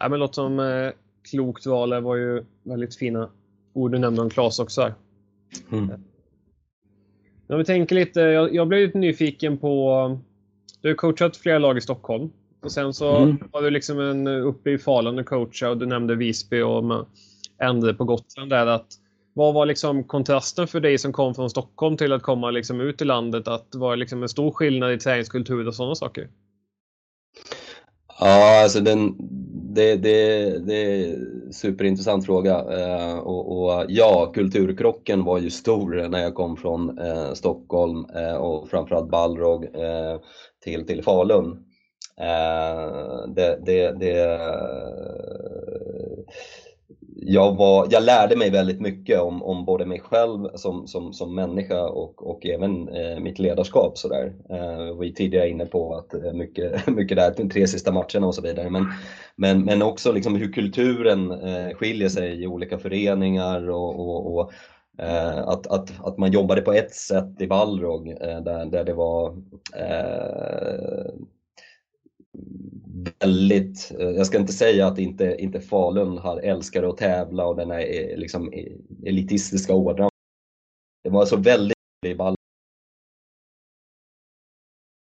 Ja, 0.00 0.08
men 0.08 0.18
låter 0.18 0.34
som 0.34 0.60
eh, 0.60 0.90
klokt 1.30 1.66
val. 1.66 1.90
Det 1.90 2.00
var 2.00 2.16
ju 2.16 2.44
väldigt 2.62 2.96
fina 2.96 3.30
ord 3.72 3.92
du 3.92 3.98
nämnde 3.98 4.22
om 4.22 4.30
Claes 4.30 4.58
också. 4.58 4.82
Här. 4.82 4.94
Mm. 5.72 5.90
Om 7.48 7.58
vi 7.58 7.64
tänker 7.64 7.94
lite, 7.94 8.20
jag, 8.20 8.54
jag 8.54 8.68
blev 8.68 8.80
lite 8.80 8.98
nyfiken 8.98 9.58
på, 9.58 10.18
du 10.80 10.88
har 10.88 10.94
coachat 10.94 11.36
flera 11.36 11.58
lag 11.58 11.78
i 11.78 11.80
Stockholm. 11.80 12.30
Och 12.62 12.72
sen 12.72 12.94
så 12.94 13.16
mm. 13.16 13.38
var 13.52 13.62
du 13.62 13.70
liksom 13.70 14.00
en, 14.00 14.26
uppe 14.26 14.70
i 14.70 14.78
Falun 14.78 15.18
och 15.18 15.26
coachade 15.26 15.72
och 15.72 15.78
du 15.78 15.86
nämnde 15.86 16.14
Visby 16.14 16.60
och 16.60 17.06
Endre 17.58 17.94
på 17.94 18.04
Gotland 18.04 18.50
där. 18.50 18.66
Att, 18.66 18.86
vad 19.34 19.54
var 19.54 19.66
liksom 19.66 20.04
kontrasten 20.04 20.66
för 20.66 20.80
dig 20.80 20.98
som 20.98 21.12
kom 21.12 21.34
från 21.34 21.50
Stockholm 21.50 21.96
till 21.96 22.12
att 22.12 22.22
komma 22.22 22.50
liksom 22.50 22.80
ut 22.80 23.02
i 23.02 23.04
landet? 23.04 23.48
Att 23.48 23.74
var 23.74 23.96
liksom 23.96 24.22
en 24.22 24.28
stor 24.28 24.50
skillnad 24.50 24.92
i 24.92 24.98
träningskultur 24.98 25.68
och 25.68 25.74
sådana 25.74 25.94
saker? 25.94 26.28
Ja, 28.20 28.62
alltså 28.62 28.80
den, 28.80 29.16
det, 29.74 29.96
det, 29.96 30.58
det 30.58 30.74
är 30.74 31.12
en 31.12 31.52
superintressant 31.52 32.26
fråga. 32.26 32.54
Eh, 32.54 33.18
och, 33.18 33.62
och, 33.62 33.84
ja, 33.88 34.32
kulturkrocken 34.34 35.24
var 35.24 35.38
ju 35.38 35.50
stor 35.50 36.08
när 36.08 36.18
jag 36.18 36.34
kom 36.34 36.56
från 36.56 36.98
eh, 36.98 37.32
Stockholm 37.32 38.06
eh, 38.14 38.34
och 38.34 38.68
framförallt 38.68 39.10
Balrog 39.10 39.64
eh, 39.64 40.20
till, 40.64 40.86
till 40.86 41.02
Falun. 41.04 41.64
Eh, 42.20 43.28
det, 43.34 43.58
det, 43.66 43.92
det, 44.00 44.40
jag, 47.22 47.56
var, 47.56 47.86
jag 47.90 48.02
lärde 48.02 48.36
mig 48.36 48.50
väldigt 48.50 48.80
mycket 48.80 49.20
om, 49.20 49.42
om 49.42 49.64
både 49.64 49.86
mig 49.86 50.00
själv 50.00 50.48
som, 50.54 50.86
som, 50.86 51.12
som 51.12 51.34
människa 51.34 51.82
och, 51.82 52.30
och 52.30 52.46
även 52.46 52.88
eh, 52.88 53.20
mitt 53.20 53.38
ledarskap. 53.38 53.98
Så 53.98 54.08
där. 54.08 54.32
Eh, 54.50 54.96
var 54.96 55.14
tidigare 55.14 55.48
inne 55.48 55.66
på 55.66 55.94
att 55.94 56.14
eh, 56.14 56.32
mycket, 56.32 56.86
mycket 56.96 57.16
där, 57.16 57.34
de 57.36 57.50
tre 57.50 57.66
sista 57.66 57.92
matcherna 57.92 58.26
och 58.26 58.34
så 58.34 58.42
vidare. 58.42 58.70
Men, 58.70 58.86
men, 59.36 59.64
men 59.64 59.82
också 59.82 60.12
liksom 60.12 60.36
hur 60.36 60.52
kulturen 60.52 61.30
eh, 61.30 61.74
skiljer 61.74 62.08
sig 62.08 62.42
i 62.42 62.46
olika 62.46 62.78
föreningar 62.78 63.70
och, 63.70 64.00
och, 64.00 64.34
och 64.34 64.52
eh, 64.98 65.38
att, 65.38 65.66
att, 65.66 66.06
att 66.06 66.18
man 66.18 66.32
jobbade 66.32 66.60
på 66.60 66.72
ett 66.72 66.94
sätt 66.94 67.40
i 67.40 67.46
Balrog 67.46 68.08
eh, 68.08 68.40
där, 68.40 68.66
där 68.66 68.84
det 68.84 68.94
var 68.94 69.36
eh, 69.76 71.12
väldigt, 73.20 73.92
eh, 73.98 74.08
jag 74.10 74.26
ska 74.26 74.38
inte 74.38 74.52
säga 74.52 74.86
att 74.86 74.98
inte, 74.98 75.36
inte 75.38 75.60
Falun 75.60 76.18
har 76.18 76.40
älskar 76.40 76.82
att 76.82 76.96
tävla 76.96 77.46
och 77.46 77.56
den 77.56 77.70
här 77.70 77.80
eh, 77.80 78.16
liksom, 78.16 78.52
eh, 78.52 78.72
elitistiska 79.04 79.74
ådran. 79.74 80.10
Det 81.04 81.10
var 81.10 81.26
så 81.26 81.36
väldigt 81.36 81.76
i 82.06 82.16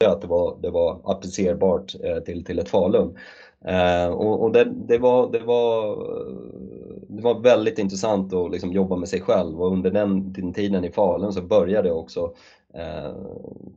att 0.07 0.21
det 0.21 0.27
var, 0.27 0.59
det 0.63 0.71
var 0.71 1.01
applicerbart 1.05 1.95
till, 2.25 2.45
till 2.45 2.59
ett 2.59 2.69
Falun. 2.69 3.19
Eh, 3.65 4.09
och, 4.09 4.43
och 4.43 4.53
det, 4.53 4.65
det, 4.65 4.99
var, 4.99 5.33
det, 5.33 5.39
var, 5.39 5.97
det 7.09 7.23
var 7.23 7.41
väldigt 7.41 7.79
intressant 7.79 8.33
att 8.33 8.51
liksom 8.51 8.73
jobba 8.73 8.97
med 8.97 9.09
sig 9.09 9.21
själv 9.21 9.63
och 9.63 9.73
under 9.73 9.91
den, 9.91 10.33
den 10.33 10.53
tiden 10.53 10.85
i 10.85 10.93
Falun 10.93 11.33
så 11.33 11.43
började 11.43 11.89
jag 11.89 11.99
också 11.99 12.21
eh, 12.21 12.31
Eh, 12.75 13.15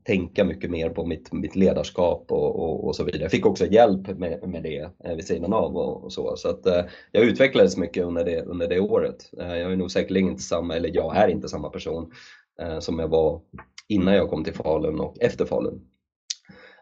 tänka 0.03 0.43
mycket 0.43 0.71
mer 0.71 0.89
på 0.89 1.05
mitt, 1.05 1.33
mitt 1.33 1.55
ledarskap 1.55 2.31
och, 2.31 2.55
och, 2.55 2.87
och, 2.87 2.95
så 2.95 3.03
vidare. 3.03 3.21
Jag 3.21 3.31
fick 3.31 3.45
också 3.45 3.65
hjälp 3.65 4.07
med, 4.17 4.49
med 4.49 4.63
det 4.63 4.89
eh, 5.03 5.15
vid 5.15 5.27
sidan 5.27 5.53
av 5.53 5.77
och, 5.77 6.03
och 6.03 6.13
så. 6.13 6.35
Så 6.35 6.49
att, 6.49 6.65
eh, 6.65 6.85
jag 7.11 7.23
utvecklades 7.23 7.77
mycket 7.77 8.05
under 8.05 8.25
det, 8.25 8.41
under 8.41 8.67
det 8.67 8.79
året. 8.79 9.29
Eh, 9.39 9.57
jag 9.57 9.71
är 9.71 9.75
nog 9.75 9.91
säkerligen 9.91 10.29
inte 10.29 10.43
samma, 10.43 10.75
eller 10.75 10.91
jag 10.93 11.17
är 11.17 11.27
inte 11.27 11.49
samma 11.49 11.69
person 11.69 12.11
eh, 12.61 12.79
som 12.79 12.99
jag 12.99 13.07
var 13.07 13.41
innan 13.87 14.13
jag 14.13 14.29
kom 14.29 14.43
till 14.43 14.53
Falun 14.53 14.99
och 14.99 15.15
efter 15.19 15.45
Falun. 15.45 15.81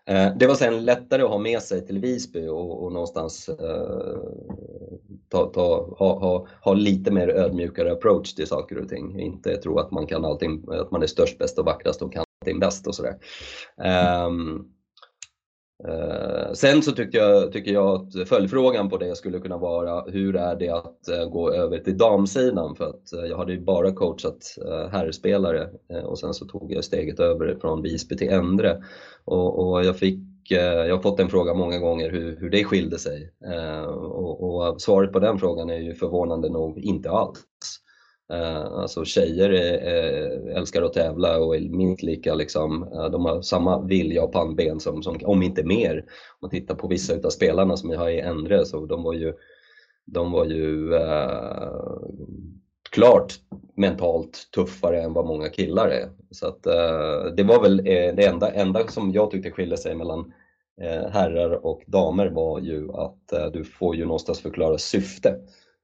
Eh, 0.05 0.37
det 0.37 0.47
var 0.47 0.55
sen 0.55 0.85
lättare 0.85 1.23
att 1.23 1.29
ha 1.29 1.37
med 1.37 1.61
sig 1.61 1.85
till 1.85 1.99
Visby 1.99 2.47
och, 2.47 2.83
och 2.83 2.91
någonstans 2.91 3.49
eh, 3.49 4.19
ta, 5.29 5.45
ta, 5.45 5.95
ha, 5.97 6.19
ha, 6.19 6.47
ha, 6.61 6.73
lite 6.73 7.11
mer 7.11 7.29
ödmjukare 7.29 7.91
approach 7.91 8.33
till 8.33 8.47
saker 8.47 8.77
och 8.77 8.89
ting. 8.89 9.19
Inte 9.19 9.57
tro 9.57 9.79
att 9.79 9.91
man 9.91 10.07
kan 10.07 10.25
allting, 10.25 10.63
att 10.67 10.91
man 10.91 11.03
är 11.03 11.07
störst, 11.07 11.37
bäst 11.37 11.59
och 11.59 11.65
vackrast 11.65 12.01
och 12.01 12.13
kan 12.13 12.23
allting 12.41 12.59
bäst 12.59 12.87
och 12.87 12.95
sådär. 12.95 13.15
Um, 14.27 14.71
Uh, 15.87 16.53
sen 16.53 16.81
så 16.81 16.91
tycker 16.91 17.17
jag, 17.17 17.51
tycker 17.51 17.73
jag 17.73 17.87
att 17.87 18.29
följdfrågan 18.29 18.89
på 18.89 18.97
det 18.97 19.15
skulle 19.15 19.39
kunna 19.39 19.57
vara 19.57 20.01
hur 20.11 20.35
är 20.35 20.55
det 20.55 20.69
att 20.69 20.99
uh, 21.11 21.29
gå 21.29 21.53
över 21.53 21.77
till 21.77 21.97
damsidan? 21.97 22.75
För 22.75 22.85
att 22.85 23.13
uh, 23.13 23.25
jag 23.29 23.37
hade 23.37 23.53
ju 23.53 23.61
bara 23.61 23.91
coachat 23.91 24.55
herrspelare 24.91 25.69
och 26.03 26.19
sen 26.19 26.33
så 26.33 26.45
tog 26.45 26.71
jag 26.71 26.83
steget 26.83 27.19
över 27.19 27.57
från 27.61 27.81
Visby 27.81 28.17
till 28.17 28.29
Endre. 28.29 28.83
Och, 29.25 29.69
och 29.69 29.85
jag, 29.85 29.97
fick, 29.97 30.19
Eh, 30.51 30.87
jag 30.87 30.95
har 30.95 31.01
fått 31.01 31.17
den 31.17 31.29
frågan 31.29 31.57
många 31.57 31.79
gånger 31.79 32.11
hur, 32.11 32.39
hur 32.39 32.49
det 32.49 32.63
skilde 32.63 32.99
sig. 32.99 33.33
Eh, 33.45 33.83
och, 33.83 34.43
och 34.43 34.81
svaret 34.81 35.13
på 35.13 35.19
den 35.19 35.39
frågan 35.39 35.69
är 35.69 35.77
ju 35.77 35.93
förvånande 35.93 36.49
nog 36.49 36.79
inte 36.79 37.09
alls. 37.09 37.39
Eh, 38.33 38.65
alltså 38.65 39.05
tjejer 39.05 39.49
är, 39.49 40.57
älskar 40.57 40.81
att 40.81 40.93
tävla 40.93 41.37
och 41.37 41.55
är 41.55 41.59
minst 41.59 42.03
lika 42.03 42.35
liksom, 42.35 42.89
de 43.11 43.25
har 43.25 43.41
samma 43.41 43.81
vilja 43.81 44.23
och 44.23 44.31
pannben 44.31 44.79
som, 44.79 45.03
som, 45.03 45.19
om 45.23 45.43
inte 45.43 45.63
mer. 45.63 45.97
Om 45.97 46.37
man 46.41 46.51
tittar 46.51 46.75
på 46.75 46.87
vissa 46.87 47.15
utav 47.15 47.29
spelarna 47.29 47.77
som 47.77 47.89
jag 47.89 47.99
har 47.99 48.09
i 48.09 48.19
Endre 48.19 48.65
så 48.65 48.85
de 48.85 49.03
var 49.03 49.13
ju, 49.13 49.33
de 50.05 50.31
var 50.31 50.45
ju 50.45 50.95
eh, 50.95 51.69
klart 52.91 53.33
mentalt 53.79 54.49
tuffare 54.55 55.01
än 55.01 55.13
vad 55.13 55.25
många 55.25 55.49
killar 55.49 55.87
är. 55.87 56.09
Så 56.31 56.47
att, 56.47 56.65
eh, 56.65 57.33
det 57.37 57.43
var 57.43 57.61
väl 57.61 57.79
eh, 57.79 58.15
det 58.15 58.25
enda, 58.25 58.51
enda 58.51 58.87
som 58.87 59.11
jag 59.11 59.31
tyckte 59.31 59.51
skilde 59.51 59.77
sig 59.77 59.95
mellan 59.95 60.33
eh, 60.81 61.09
herrar 61.11 61.65
och 61.65 61.83
damer 61.87 62.27
var 62.27 62.59
ju 62.59 62.91
att 62.91 63.33
eh, 63.33 63.45
du 63.45 63.63
får 63.63 63.95
ju 63.95 64.05
någonstans 64.05 64.41
förklara 64.41 64.77
syfte 64.77 65.35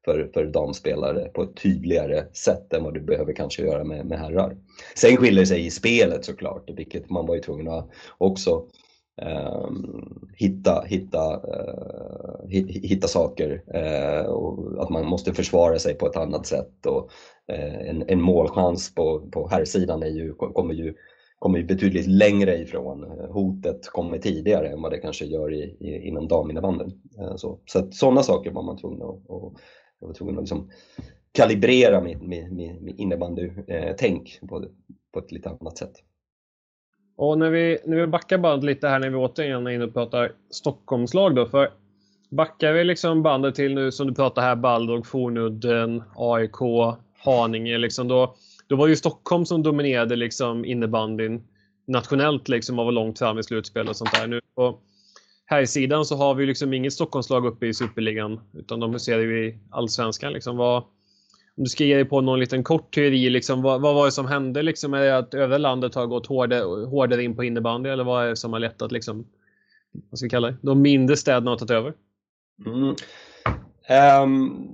för, 0.06 0.30
för 0.34 0.46
damspelare 0.46 1.30
på 1.30 1.44
ett 1.44 1.56
tydligare 1.64 2.26
sätt 2.34 2.74
än 2.74 2.84
vad 2.84 2.94
du 2.94 3.02
behöver 3.02 3.34
kanske 3.34 3.64
göra 3.64 3.84
med, 3.84 4.06
med 4.06 4.20
herrar. 4.20 4.58
Sen 4.96 5.18
skiljer 5.18 5.42
det 5.42 5.48
sig 5.48 5.66
i 5.66 5.72
spelet 5.72 6.26
såklart, 6.26 6.70
vilket 6.70 7.10
man 7.10 7.26
var 7.26 7.36
ju 7.36 7.42
tvungen 7.42 7.68
att 7.68 7.90
också 8.18 8.66
Um, 9.22 10.30
hitta, 10.36 10.84
hitta, 10.88 11.36
uh, 11.36 12.48
hitta 12.68 13.08
saker 13.08 13.64
uh, 13.76 14.26
och 14.26 14.84
att 14.84 14.90
man 14.90 15.06
måste 15.06 15.34
försvara 15.34 15.80
sig 15.80 15.94
på 15.94 16.08
ett 16.08 16.16
annat 16.16 16.46
sätt 16.46 16.86
och 16.86 17.12
Eh, 17.48 17.90
en, 17.90 18.04
en 18.08 18.22
målchans 18.22 18.96
på, 18.96 19.30
på 19.32 19.48
herrsidan 19.48 20.04
är 20.04 20.08
ju, 20.08 20.34
kommer, 20.34 20.74
ju, 20.74 20.94
kommer 21.40 21.58
ju 21.60 21.66
betydligt 21.66 22.08
längre 22.08 22.58
ifrån. 22.58 23.04
Eh, 23.04 23.32
hotet 23.32 23.88
kommer 23.88 24.18
tidigare 24.18 24.70
än 24.70 24.82
vad 24.82 24.92
det 24.92 24.98
kanske 24.98 25.26
gör 25.26 25.54
i, 25.54 25.64
i, 25.80 26.08
inom 26.08 26.28
daminnebandyn. 26.28 27.02
Eh, 27.20 27.36
så 27.36 27.60
så 27.66 27.92
sådana 27.92 28.24
saker 28.24 28.52
var 28.52 28.64
man 28.64 28.78
tvungen 28.78 29.02
att, 29.02 29.26
och, 29.28 29.60
jag 30.00 30.08
var 30.08 30.14
tvungen 30.14 30.36
att 30.36 30.42
liksom 30.42 30.70
kalibrera 31.32 32.02
mitt, 32.02 32.22
mitt, 32.22 32.82
mitt 32.82 33.00
innebandytänk 33.00 34.40
på, 34.50 34.66
på 35.14 35.20
ett 35.20 35.32
lite 35.32 35.50
annat 35.50 35.78
sätt. 35.78 35.94
Och 37.18 37.38
när 37.38 37.50
vi, 37.50 37.78
när 37.86 37.98
vi 37.98 38.08
backar 38.08 38.38
bandet 38.38 38.66
lite 38.66 38.88
här 38.88 39.00
när 39.00 39.10
vi 39.10 39.16
återigen 39.16 39.68
är 39.68 39.72
inne 39.72 39.86
och 39.86 39.94
pratar 39.94 40.32
Stockholmslag 40.50 41.36
då. 41.36 41.46
För 41.46 41.70
backar 42.32 42.74
vi 42.74 42.84
liksom 42.84 43.24
bandet 43.24 43.56
till 43.56 43.76
nu 43.76 43.92
som 43.92 44.08
du 44.08 44.14
pratar 44.14 44.42
här, 44.42 44.56
Baldog, 44.56 45.08
Fornudden, 45.08 46.04
AIK, 46.16 46.62
Haninge. 47.26 47.78
Liksom 47.78 48.08
då, 48.08 48.36
då 48.68 48.76
var 48.76 48.88
det 48.88 48.92
ju 48.92 48.96
Stockholm 48.96 49.46
som 49.46 49.64
dominerade 49.64 50.16
liksom 50.16 50.66
innebandyn 50.66 51.44
nationellt 51.88 52.48
liksom 52.48 52.80
och 52.80 52.86
var 52.86 52.92
långt 52.92 53.20
fram 53.20 53.40
i 53.40 53.44
slutspel 53.44 53.88
och 53.88 53.96
sånt 53.96 54.12
där. 54.14 54.28
Nu 54.28 54.42
på 54.56 54.80
här 55.46 55.62
i 55.62 55.68
sidan 55.68 56.06
så 56.06 56.16
har 56.16 56.36
vi 56.36 56.46
liksom 56.46 56.74
inget 56.74 56.94
Stockholmslag 56.94 57.46
uppe 57.46 57.68
i 57.68 57.74
Superligan 57.74 58.40
utan 58.54 58.80
de 58.80 58.94
huserar 58.94 59.22
ju 59.22 59.48
i 59.48 59.60
Allsvenskan. 59.70 60.34
Liksom. 60.34 60.58
Vad, 60.58 60.84
om 61.58 61.64
du 61.64 61.70
ska 61.70 61.84
ge 61.84 61.96
dig 61.96 62.06
på 62.06 62.22
någon 62.22 62.40
liten 62.40 62.64
kort 62.64 62.96
teori, 62.96 63.30
liksom, 63.30 63.62
vad, 63.62 63.82
vad 63.82 63.96
var 63.96 64.06
det 64.06 64.12
som 64.12 64.26
hände? 64.26 64.62
Liksom, 64.62 64.94
är 64.94 65.02
det 65.02 65.18
att 65.18 65.34
övriga 65.34 65.58
landet 65.58 65.96
har 65.96 66.06
gått 66.06 66.28
hårdare, 66.28 66.86
hårdare 66.86 67.24
in 67.24 67.36
på 67.36 67.44
innebandy 67.44 67.90
eller 67.90 68.04
vad 68.04 68.26
är 68.26 68.30
det 68.30 68.36
som 68.36 68.54
har 68.54 68.60
lett 68.60 68.82
att 68.82 68.92
liksom, 68.92 69.28
vad 70.10 70.20
ska 70.20 70.26
vi 70.26 70.30
kalla 70.30 70.48
det, 70.48 70.58
de 70.62 70.82
mindre 70.82 71.18
städerna 71.18 71.52
har 71.52 71.58
tagit 71.58 71.72
över? 71.72 71.94
Mm. 72.66 72.96
Um, 74.24 74.68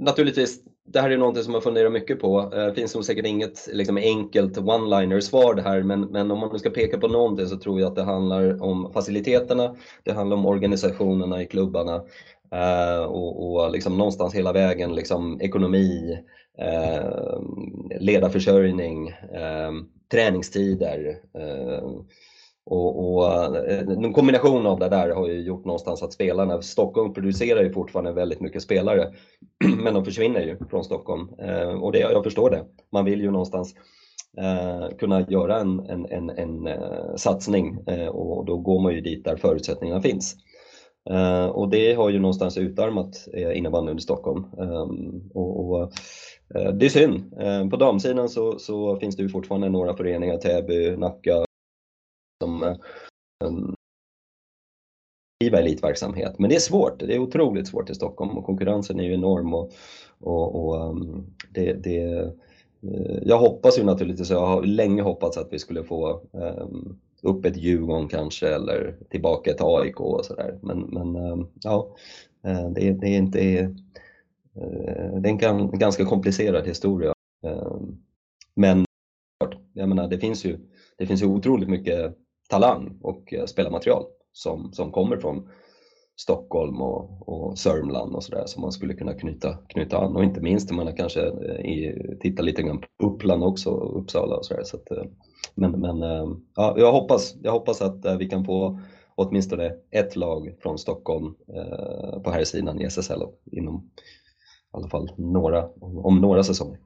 naturligtvis 0.00 0.60
det 0.92 1.00
här 1.00 1.10
är 1.10 1.16
någonting 1.18 1.42
som 1.42 1.54
jag 1.54 1.62
funderar 1.62 1.90
mycket 1.90 2.20
på. 2.20 2.40
Eh, 2.40 2.66
det 2.66 2.74
finns 2.74 2.94
nog 2.94 3.04
säkert 3.04 3.26
inget 3.26 3.68
liksom, 3.72 3.96
enkelt 3.96 4.58
one-liner 4.58 5.20
svar 5.20 5.54
det 5.54 5.62
här, 5.62 5.82
men, 5.82 6.00
men 6.00 6.30
om 6.30 6.38
man 6.38 6.50
nu 6.52 6.58
ska 6.58 6.70
peka 6.70 6.98
på 6.98 7.08
någonting 7.08 7.46
så 7.46 7.56
tror 7.56 7.80
jag 7.80 7.88
att 7.88 7.96
det 7.96 8.02
handlar 8.02 8.62
om 8.62 8.92
faciliteterna, 8.92 9.76
det 10.04 10.12
handlar 10.12 10.36
om 10.36 10.46
organisationerna 10.46 11.42
i 11.42 11.46
klubbarna 11.46 11.94
eh, 12.52 13.02
och, 13.02 13.54
och 13.54 13.70
liksom 13.70 13.98
någonstans 13.98 14.34
hela 14.34 14.52
vägen 14.52 14.94
liksom, 14.94 15.40
ekonomi, 15.40 16.18
eh, 16.58 17.40
ledarförsörjning, 18.00 19.08
eh, 19.08 19.72
träningstider, 20.12 21.18
eh, 21.38 21.90
och, 22.70 23.16
och, 23.16 23.26
eh, 23.70 23.78
en 23.78 24.12
kombination 24.12 24.66
av 24.66 24.78
det 24.78 24.88
där 24.88 25.10
har 25.10 25.28
ju 25.28 25.40
gjort 25.40 25.64
någonstans 25.64 26.02
att 26.02 26.12
spelarna, 26.12 26.62
Stockholm 26.62 27.14
producerar 27.14 27.62
ju 27.62 27.72
fortfarande 27.72 28.12
väldigt 28.12 28.40
mycket 28.40 28.62
spelare, 28.62 29.12
men 29.82 29.94
de 29.94 30.04
försvinner 30.04 30.40
ju 30.40 30.56
från 30.70 30.84
Stockholm. 30.84 31.28
Eh, 31.38 31.82
och 31.82 31.92
det, 31.92 31.98
jag 31.98 32.24
förstår 32.24 32.50
det. 32.50 32.64
Man 32.92 33.04
vill 33.04 33.20
ju 33.20 33.30
någonstans 33.30 33.74
eh, 34.38 34.96
kunna 34.98 35.20
göra 35.20 35.60
en, 35.60 35.80
en, 35.80 36.06
en, 36.10 36.30
en 36.30 36.66
eh, 36.66 37.14
satsning 37.16 37.78
eh, 37.86 38.08
och 38.08 38.44
då 38.44 38.56
går 38.56 38.80
man 38.80 38.94
ju 38.94 39.00
dit 39.00 39.24
där 39.24 39.36
förutsättningarna 39.36 40.00
finns. 40.00 40.36
Eh, 41.10 41.46
och 41.46 41.68
det 41.68 41.94
har 41.94 42.10
ju 42.10 42.18
någonstans 42.18 42.58
utarmat 42.58 43.28
eh, 43.34 43.58
innebandyn 43.58 43.98
i 43.98 44.00
Stockholm. 44.00 44.44
Ehm, 44.58 45.30
och, 45.34 45.60
och 45.60 45.92
eh, 46.54 46.72
det 46.72 46.86
är 46.86 46.90
synd. 46.90 47.30
På 47.70 47.76
damsidan 47.76 48.28
så, 48.28 48.58
så 48.58 48.96
finns 48.96 49.16
det 49.16 49.22
ju 49.22 49.28
fortfarande 49.28 49.68
några 49.68 49.96
föreningar, 49.96 50.36
Täby, 50.36 50.96
Nacka, 50.96 51.47
som 52.42 52.62
eh, 52.62 52.76
driva 55.40 55.58
elitverksamhet. 55.58 56.38
Men 56.38 56.50
det 56.50 56.56
är 56.56 56.60
svårt, 56.60 56.98
det 56.98 57.14
är 57.14 57.18
otroligt 57.18 57.68
svårt 57.68 57.90
i 57.90 57.94
Stockholm 57.94 58.38
och 58.38 58.44
konkurrensen 58.44 59.00
är 59.00 59.04
ju 59.04 59.14
enorm. 59.14 59.54
Och, 59.54 59.72
och, 60.20 60.54
och 60.54 60.90
um, 60.90 61.26
det, 61.50 61.72
det, 61.72 62.02
eh, 62.82 63.18
jag 63.22 63.38
hoppas 63.38 63.78
ju 63.78 63.84
naturligtvis, 63.84 64.30
jag 64.30 64.46
har 64.46 64.62
länge 64.62 65.02
hoppats 65.02 65.36
att 65.36 65.52
vi 65.52 65.58
skulle 65.58 65.84
få 65.84 66.22
um, 66.32 66.98
upp 67.22 67.44
ett 67.44 67.56
Djurgården 67.56 68.08
kanske 68.08 68.48
eller 68.48 68.96
tillbaka 69.10 69.52
till 69.52 69.66
AIK 69.66 70.00
och 70.00 70.24
sådär. 70.24 70.58
Men, 70.62 70.80
men 70.80 71.16
um, 71.16 71.48
ja, 71.62 71.96
eh, 72.44 72.70
det, 72.70 72.92
det, 72.92 73.06
är 73.06 73.18
inte 73.18 73.40
eh, 73.40 75.20
det 75.20 75.28
är 75.28 75.44
en 75.44 75.78
ganska 75.78 76.04
komplicerad 76.04 76.66
historia. 76.66 77.12
Men 78.54 78.84
jag 79.72 79.88
menar, 79.88 80.08
det 80.08 80.18
finns 80.18 80.44
ju, 80.44 80.58
det 80.96 81.06
finns 81.06 81.22
ju 81.22 81.26
otroligt 81.26 81.68
mycket 81.68 82.16
talang 82.48 82.98
och 83.02 83.34
eh, 83.34 83.44
spelarmaterial 83.44 84.04
som, 84.32 84.72
som 84.72 84.92
kommer 84.92 85.16
från 85.16 85.48
Stockholm 86.16 86.82
och, 86.82 87.28
och 87.28 87.58
Sörmland 87.58 88.14
och 88.14 88.24
sådär 88.24 88.42
som 88.46 88.62
man 88.62 88.72
skulle 88.72 88.94
kunna 88.94 89.14
knyta, 89.14 89.58
knyta 89.68 89.98
an 89.98 90.16
och 90.16 90.24
inte 90.24 90.40
minst 90.40 90.70
om 90.70 90.76
man 90.76 90.96
kanske 90.96 91.20
eh, 91.20 91.60
i, 91.60 92.16
tittar 92.20 92.42
lite 92.42 92.62
grann 92.62 92.80
på 92.80 93.06
Uppland 93.06 93.44
också, 93.44 93.70
Uppsala 93.70 94.36
och 94.36 94.46
sådär. 94.46 94.62
Så 94.64 94.76
att, 94.76 94.90
eh, 94.90 95.04
men 95.54 95.70
men 95.70 95.98
ja, 96.54 96.74
jag, 96.76 96.92
hoppas, 96.92 97.36
jag 97.42 97.52
hoppas 97.52 97.82
att 97.82 98.18
vi 98.18 98.28
kan 98.28 98.44
få 98.44 98.80
åtminstone 99.14 99.74
ett 99.90 100.16
lag 100.16 100.56
från 100.60 100.78
Stockholm 100.78 101.34
eh, 101.54 102.22
på 102.22 102.30
här 102.30 102.44
sidan 102.44 102.80
i 102.80 102.84
SSL 102.84 103.22
inom 103.52 103.90
i 104.72 104.76
alla 104.76 104.88
fall 104.88 105.10
några, 105.16 105.68
om 105.80 106.20
några 106.20 106.42
säsonger. 106.42 106.78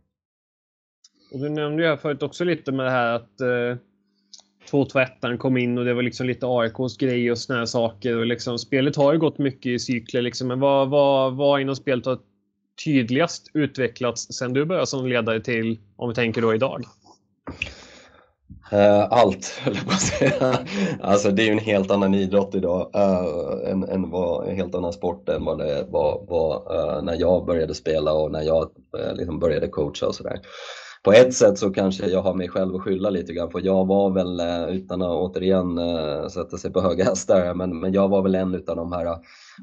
Och 1.32 1.40
du 1.40 1.48
nämnde 1.48 1.82
ju 1.82 1.88
här 1.88 1.96
förut 1.96 2.22
också 2.22 2.44
lite 2.44 2.72
med 2.72 2.86
det 2.86 2.90
här 2.90 3.14
att 3.14 3.40
eh 3.40 3.76
2-2-1 4.70 5.36
kom 5.36 5.56
in 5.56 5.78
och 5.78 5.84
det 5.84 5.94
var 5.94 6.02
liksom 6.02 6.26
lite 6.26 6.46
AIKs 6.46 6.96
grej 6.96 7.30
och 7.32 7.38
såna 7.38 7.58
här 7.58 7.66
saker. 7.66 8.16
Och 8.16 8.26
liksom, 8.26 8.58
spelet 8.58 8.96
har 8.96 9.12
ju 9.12 9.18
gått 9.18 9.38
mycket 9.38 9.66
i 9.66 9.78
cykler. 9.78 10.22
Liksom. 10.22 10.48
Men 10.48 10.60
vad, 10.60 10.90
vad, 10.90 11.36
vad 11.36 11.60
inom 11.60 11.76
spelet 11.76 12.06
har 12.06 12.18
tydligast 12.84 13.50
utvecklats 13.54 14.32
sen 14.32 14.52
du 14.52 14.64
började 14.64 14.86
som 14.86 15.06
ledare 15.06 15.40
till, 15.40 15.78
om 15.96 16.08
vi 16.08 16.14
tänker 16.14 16.42
då 16.42 16.54
idag? 16.54 16.84
Eh, 18.72 19.06
allt, 19.10 19.46
höll 19.60 19.74
jag 19.74 19.86
på 19.86 19.92
att 19.92 20.00
säga. 20.00 20.58
Alltså 21.00 21.30
det 21.30 21.42
är 21.42 21.46
ju 21.46 21.52
en 21.52 21.58
helt 21.58 21.90
annan 21.90 22.14
idrott 22.14 22.54
idag, 22.54 22.90
uh, 22.96 23.70
en, 23.70 23.82
en, 23.82 24.04
en 24.48 24.56
helt 24.56 24.74
annan 24.74 24.92
sport 24.92 25.28
än 25.28 25.44
vad 25.44 25.58
det 25.58 25.86
var, 25.88 26.24
var 26.28 26.76
uh, 26.76 27.02
när 27.02 27.20
jag 27.20 27.46
började 27.46 27.74
spela 27.74 28.12
och 28.12 28.32
när 28.32 28.42
jag 28.42 28.70
eh, 28.98 29.14
liksom 29.14 29.38
började 29.38 29.68
coacha 29.68 30.06
och 30.06 30.14
sådär. 30.14 30.40
På 31.04 31.12
ett 31.12 31.34
sätt 31.34 31.58
så 31.58 31.70
kanske 31.70 32.06
jag 32.06 32.22
har 32.22 32.34
mig 32.34 32.48
själv 32.48 32.74
att 32.74 32.82
skylla 32.82 33.10
lite 33.10 33.32
grann, 33.32 33.50
för 33.50 33.60
jag 33.60 33.86
var 33.86 34.10
väl, 34.10 34.40
eh, 34.40 34.76
utan 34.76 35.02
att 35.02 35.10
återigen 35.10 35.78
eh, 35.78 36.28
sätta 36.28 36.56
sig 36.56 36.72
på 36.72 36.80
höga 36.80 37.04
hästar, 37.04 37.54
men, 37.54 37.80
men 37.80 37.92
jag 37.92 38.08
var 38.08 38.22
väl 38.22 38.34
en 38.34 38.54
av 38.54 38.76
de 38.76 38.92
här 38.92 39.06
eh, 39.06 39.16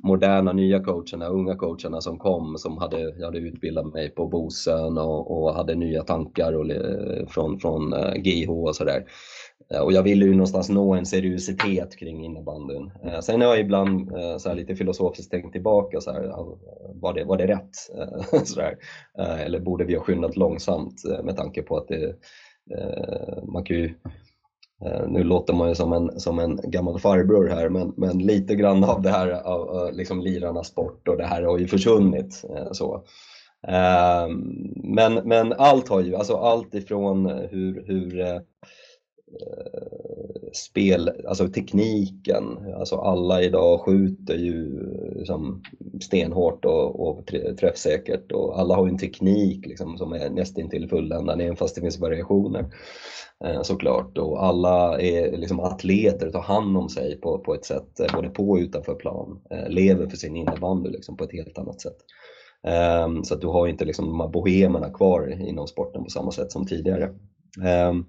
moderna 0.04 0.54
nya 0.54 0.84
coacherna, 0.84 1.28
unga 1.28 1.56
coacherna 1.56 2.02
som 2.02 2.18
kom 2.18 2.58
som 2.58 2.78
hade, 2.78 3.00
jag 3.02 3.26
hade 3.26 3.38
utbildat 3.38 3.94
mig 3.94 4.10
på 4.10 4.28
Bosön 4.28 4.98
och, 4.98 5.44
och 5.44 5.56
hade 5.56 5.76
nya 5.76 6.04
tankar 6.04 6.54
och, 6.54 6.66
från, 7.30 7.60
från 7.60 7.94
GH 8.16 8.50
och 8.50 8.76
sådär. 8.76 9.04
Eh, 9.74 9.82
och 9.82 9.94
jag 9.94 10.04
ville 10.04 10.26
ju 10.26 10.32
någonstans 10.32 10.70
nå 10.70 10.94
en 10.94 11.06
seriositet 11.06 11.96
kring 11.98 12.26
innebandyn. 12.26 12.92
Eh, 13.04 13.20
sen 13.20 13.42
har 13.42 13.48
jag 13.48 13.60
ibland 13.60 14.12
eh, 14.18 14.38
så 14.38 14.54
lite 14.54 14.76
filosofiskt 14.76 15.32
tänkt 15.32 15.52
tillbaka, 15.52 16.02
så 16.02 16.12
här, 16.12 16.34
var, 16.94 17.14
det, 17.14 17.24
var 17.24 17.38
det 17.38 17.48
rätt? 17.48 17.76
så 18.48 18.60
där. 18.60 18.78
Eller 19.46 19.60
borde 19.60 19.86
vi 19.86 19.96
ha 19.96 20.04
skyndat 20.04 20.38
långsamt 20.38 21.02
med 21.24 21.38
tanke 21.38 21.62
på 21.62 21.78
att 21.78 21.88
det, 21.88 22.16
man 23.44 23.64
kan 23.64 23.78
ju 23.78 23.94
nu 25.08 25.24
låter 25.24 25.54
man 25.54 25.70
ju 25.70 25.76
som 25.76 25.94
en, 25.94 26.20
som 26.20 26.40
en 26.40 26.60
gammal 26.64 27.00
farbror 27.00 27.48
här, 27.48 27.70
men, 27.70 27.94
men 27.98 28.20
lite 28.20 28.56
grann 28.56 28.84
av 28.84 29.02
det 29.02 29.10
här 29.10 29.32
av 29.32 29.94
liksom 29.94 30.22
lirarnas 30.22 30.68
sport 30.68 31.08
och 31.08 31.18
det 31.18 31.26
här 31.26 31.44
har 31.44 31.58
ju 31.58 31.68
försvunnit. 31.68 32.44
Så. 32.72 33.04
Men, 34.76 35.14
men 35.14 35.54
allt 35.54 35.90
har 35.90 36.02
ju, 36.02 36.16
alltså 36.16 36.36
allt 36.36 36.74
ifrån 36.74 37.26
hur, 37.26 37.84
hur 37.88 38.42
Eh, 39.32 40.52
spel, 40.54 41.12
alltså 41.28 41.48
tekniken, 41.48 42.58
alltså 42.78 42.96
alla 42.96 43.42
idag 43.42 43.80
skjuter 43.80 44.36
ju 44.36 44.90
liksom 45.16 45.64
stenhårt 46.02 46.66
och, 46.66 47.08
och 47.08 47.34
träffsäkert 47.60 48.32
och 48.32 48.60
alla 48.60 48.76
har 48.76 48.86
ju 48.86 48.92
en 48.92 48.98
teknik 48.98 49.66
liksom 49.66 49.98
som 49.98 50.14
är 50.14 50.30
nästintill 50.30 50.90
fulländad 50.90 51.42
även 51.42 51.56
fast 51.56 51.76
det 51.76 51.82
finns 51.82 52.00
variationer. 52.00 52.66
Eh, 53.44 53.62
såklart. 53.62 54.18
Och 54.18 54.44
alla 54.44 55.02
är 55.02 55.38
liksom 55.38 55.60
atleter, 55.60 56.28
och 56.28 56.34
tar 56.34 56.42
hand 56.42 56.78
om 56.78 56.90
sig 56.90 57.22
på, 57.22 57.40
på 57.40 57.54
ett 57.54 57.66
sätt, 57.66 58.00
eh, 58.00 58.16
både 58.16 58.30
på 58.30 58.50
och 58.50 58.58
utanför 58.58 58.96
plan. 58.96 59.42
Eh, 59.50 59.70
lever 59.70 60.08
för 60.08 60.18
sin 60.18 60.36
innebandy 60.36 60.90
liksom, 60.90 61.18
på 61.18 61.24
ett 61.24 61.34
helt 61.34 61.58
annat 61.58 61.82
sätt. 61.82 61.98
Ehm, 62.64 63.24
så 63.24 63.34
att 63.34 63.42
du 63.42 63.48
har 63.48 63.68
inte 63.68 63.86
liksom 63.86 64.06
de 64.06 64.20
här 64.20 64.28
bohemerna 64.28 64.90
kvar 64.90 65.42
inom 65.42 65.68
sporten 65.68 66.04
på 66.04 66.10
samma 66.10 66.32
sätt 66.32 66.52
som 66.52 66.68
tidigare. 66.68 67.10
Um, 67.90 68.06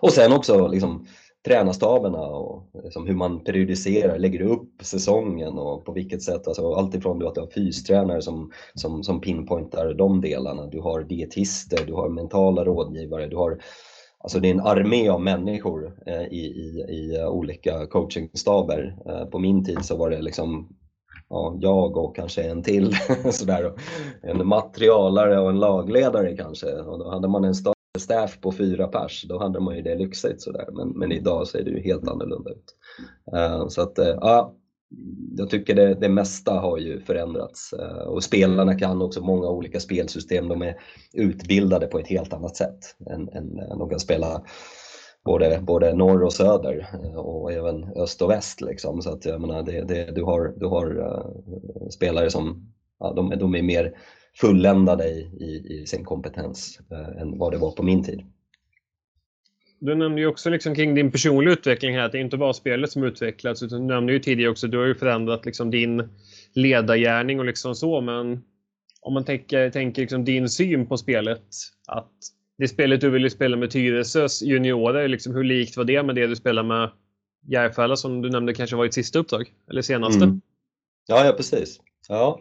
och 0.00 0.12
sen 0.12 0.32
också 0.32 0.68
liksom, 0.68 1.06
tränarstaberna 1.44 2.18
och 2.18 2.70
liksom 2.84 3.06
hur 3.06 3.14
man 3.14 3.44
periodiserar, 3.44 4.18
lägger 4.18 4.42
upp 4.42 4.70
säsongen 4.82 5.58
och 5.58 5.84
på 5.84 5.92
vilket 5.92 6.22
sätt. 6.22 6.48
Alltså 6.48 6.74
allt 6.74 6.94
ifrån 6.94 7.26
att 7.26 7.34
du 7.34 7.40
har 7.40 7.50
fystränare 7.54 8.22
som, 8.22 8.52
som, 8.74 9.02
som 9.02 9.20
pinpointar 9.20 9.94
de 9.94 10.20
delarna, 10.20 10.66
du 10.66 10.80
har 10.80 11.00
dietister, 11.00 11.86
du 11.86 11.92
har 11.92 12.08
mentala 12.08 12.64
rådgivare, 12.64 13.26
du 13.26 13.36
har 13.36 13.58
Alltså 14.24 14.40
det 14.40 14.48
är 14.48 14.54
en 14.54 14.60
armé 14.60 15.08
av 15.08 15.20
människor 15.20 15.98
eh, 16.06 16.22
i, 16.22 16.44
i, 16.46 16.84
i 16.88 17.16
eh, 17.16 17.28
olika 17.28 17.86
coachingstaber. 17.86 18.96
Eh, 19.06 19.24
på 19.24 19.38
min 19.38 19.64
tid 19.64 19.84
så 19.84 19.96
var 19.96 20.10
det 20.10 20.22
liksom 20.22 20.68
ja, 21.28 21.56
jag 21.60 21.96
och 21.96 22.16
kanske 22.16 22.42
en 22.42 22.62
till. 22.62 22.96
sådär. 23.30 23.72
En 24.22 24.46
materialare 24.46 25.40
och 25.40 25.50
en 25.50 25.60
lagledare 25.60 26.36
kanske. 26.36 26.72
Och 26.72 26.98
då 26.98 27.10
hade 27.10 27.28
man 27.28 27.44
en 27.44 27.54
stab 27.54 27.73
staff 27.98 28.40
på 28.40 28.52
fyra 28.52 28.88
pers, 28.88 29.24
då 29.28 29.38
hade 29.38 29.60
man 29.60 29.76
ju 29.76 29.82
det 29.82 29.94
lyxigt. 29.94 30.42
Sådär. 30.42 30.68
Men, 30.72 30.88
men 30.88 31.12
idag 31.12 31.48
ser 31.48 31.64
det 31.64 31.70
ju 31.70 31.80
helt 31.80 32.08
annorlunda 32.08 32.50
ut. 32.50 32.74
Eh, 33.32 33.68
så 33.68 33.82
att, 33.82 33.98
eh, 33.98 34.18
ja, 34.20 34.54
jag 35.36 35.50
tycker 35.50 35.74
det, 35.74 35.94
det 35.94 36.08
mesta 36.08 36.52
har 36.52 36.78
ju 36.78 37.00
förändrats 37.00 37.72
eh, 37.72 38.06
och 38.06 38.24
spelarna 38.24 38.78
kan 38.78 39.02
också 39.02 39.20
många 39.20 39.48
olika 39.48 39.80
spelsystem. 39.80 40.48
De 40.48 40.62
är 40.62 40.76
utbildade 41.12 41.86
på 41.86 41.98
ett 41.98 42.08
helt 42.08 42.32
annat 42.32 42.56
sätt 42.56 42.78
än, 43.10 43.28
än 43.28 43.56
de 43.78 43.90
kan 43.90 44.00
spela 44.00 44.44
både, 45.24 45.60
både 45.62 45.94
norr 45.94 46.22
och 46.22 46.32
söder 46.32 46.86
och 47.16 47.52
även 47.52 47.84
öst 47.96 48.22
och 48.22 48.30
väst. 48.30 48.60
Liksom. 48.60 49.02
Så 49.02 49.10
att 49.10 49.24
jag 49.24 49.40
menar, 49.40 49.62
det, 49.62 49.80
det, 49.80 50.14
du 50.14 50.22
har, 50.22 50.54
du 50.56 50.66
har 50.66 50.98
uh, 50.98 51.88
spelare 51.90 52.30
som 52.30 52.72
ja, 53.00 53.12
de, 53.12 53.34
de 53.38 53.54
är 53.54 53.62
mer 53.62 53.96
fulländade 54.40 55.04
i, 55.04 55.20
i, 55.40 55.80
i 55.80 55.86
sin 55.86 56.04
kompetens 56.04 56.80
uh, 56.92 57.22
än 57.22 57.38
vad 57.38 57.52
det 57.52 57.58
var 57.58 57.70
på 57.70 57.82
min 57.82 58.04
tid. 58.04 58.22
Du 59.78 59.94
nämnde 59.94 60.20
ju 60.20 60.26
också 60.26 60.50
liksom 60.50 60.74
kring 60.74 60.94
din 60.94 61.10
personliga 61.10 61.52
utveckling 61.52 61.94
här, 61.94 62.04
att 62.04 62.12
det 62.12 62.18
är 62.18 62.22
inte 62.22 62.36
bara 62.36 62.52
spelet 62.52 62.90
som 62.90 63.04
utvecklats, 63.04 63.62
utan 63.62 63.80
du 63.80 63.94
nämnde 63.94 64.12
ju 64.12 64.18
tidigare 64.18 64.50
också, 64.50 64.66
du 64.66 64.78
har 64.78 64.84
ju 64.84 64.94
förändrat 64.94 65.46
liksom 65.46 65.70
din 65.70 66.08
ledargärning 66.52 67.38
och 67.38 67.44
liksom 67.44 67.74
så, 67.74 68.00
men 68.00 68.44
om 69.00 69.14
man 69.14 69.24
tänker, 69.24 69.70
tänker 69.70 70.02
liksom 70.02 70.24
din 70.24 70.48
syn 70.48 70.86
på 70.86 70.96
spelet, 70.96 71.42
att 71.86 72.12
det 72.58 72.68
spelet 72.68 73.00
du 73.00 73.10
ville 73.10 73.30
spela 73.30 73.56
med 73.56 73.70
Tyresös 73.70 74.42
juniorer, 74.42 75.08
liksom 75.08 75.34
hur 75.34 75.44
likt 75.44 75.76
var 75.76 75.84
det 75.84 76.02
med 76.02 76.14
det 76.14 76.26
du 76.26 76.36
spelar 76.36 76.62
med 76.62 76.90
Järfälla 77.48 77.96
som 77.96 78.22
du 78.22 78.30
nämnde 78.30 78.54
kanske 78.54 78.76
var 78.76 78.84
ditt 78.84 78.94
sista 78.94 79.18
uppdrag? 79.18 79.52
Eller 79.70 79.82
senaste? 79.82 80.24
Mm. 80.24 80.40
Ja, 81.06 81.26
ja 81.26 81.32
precis. 81.32 81.80
Ja. 82.08 82.40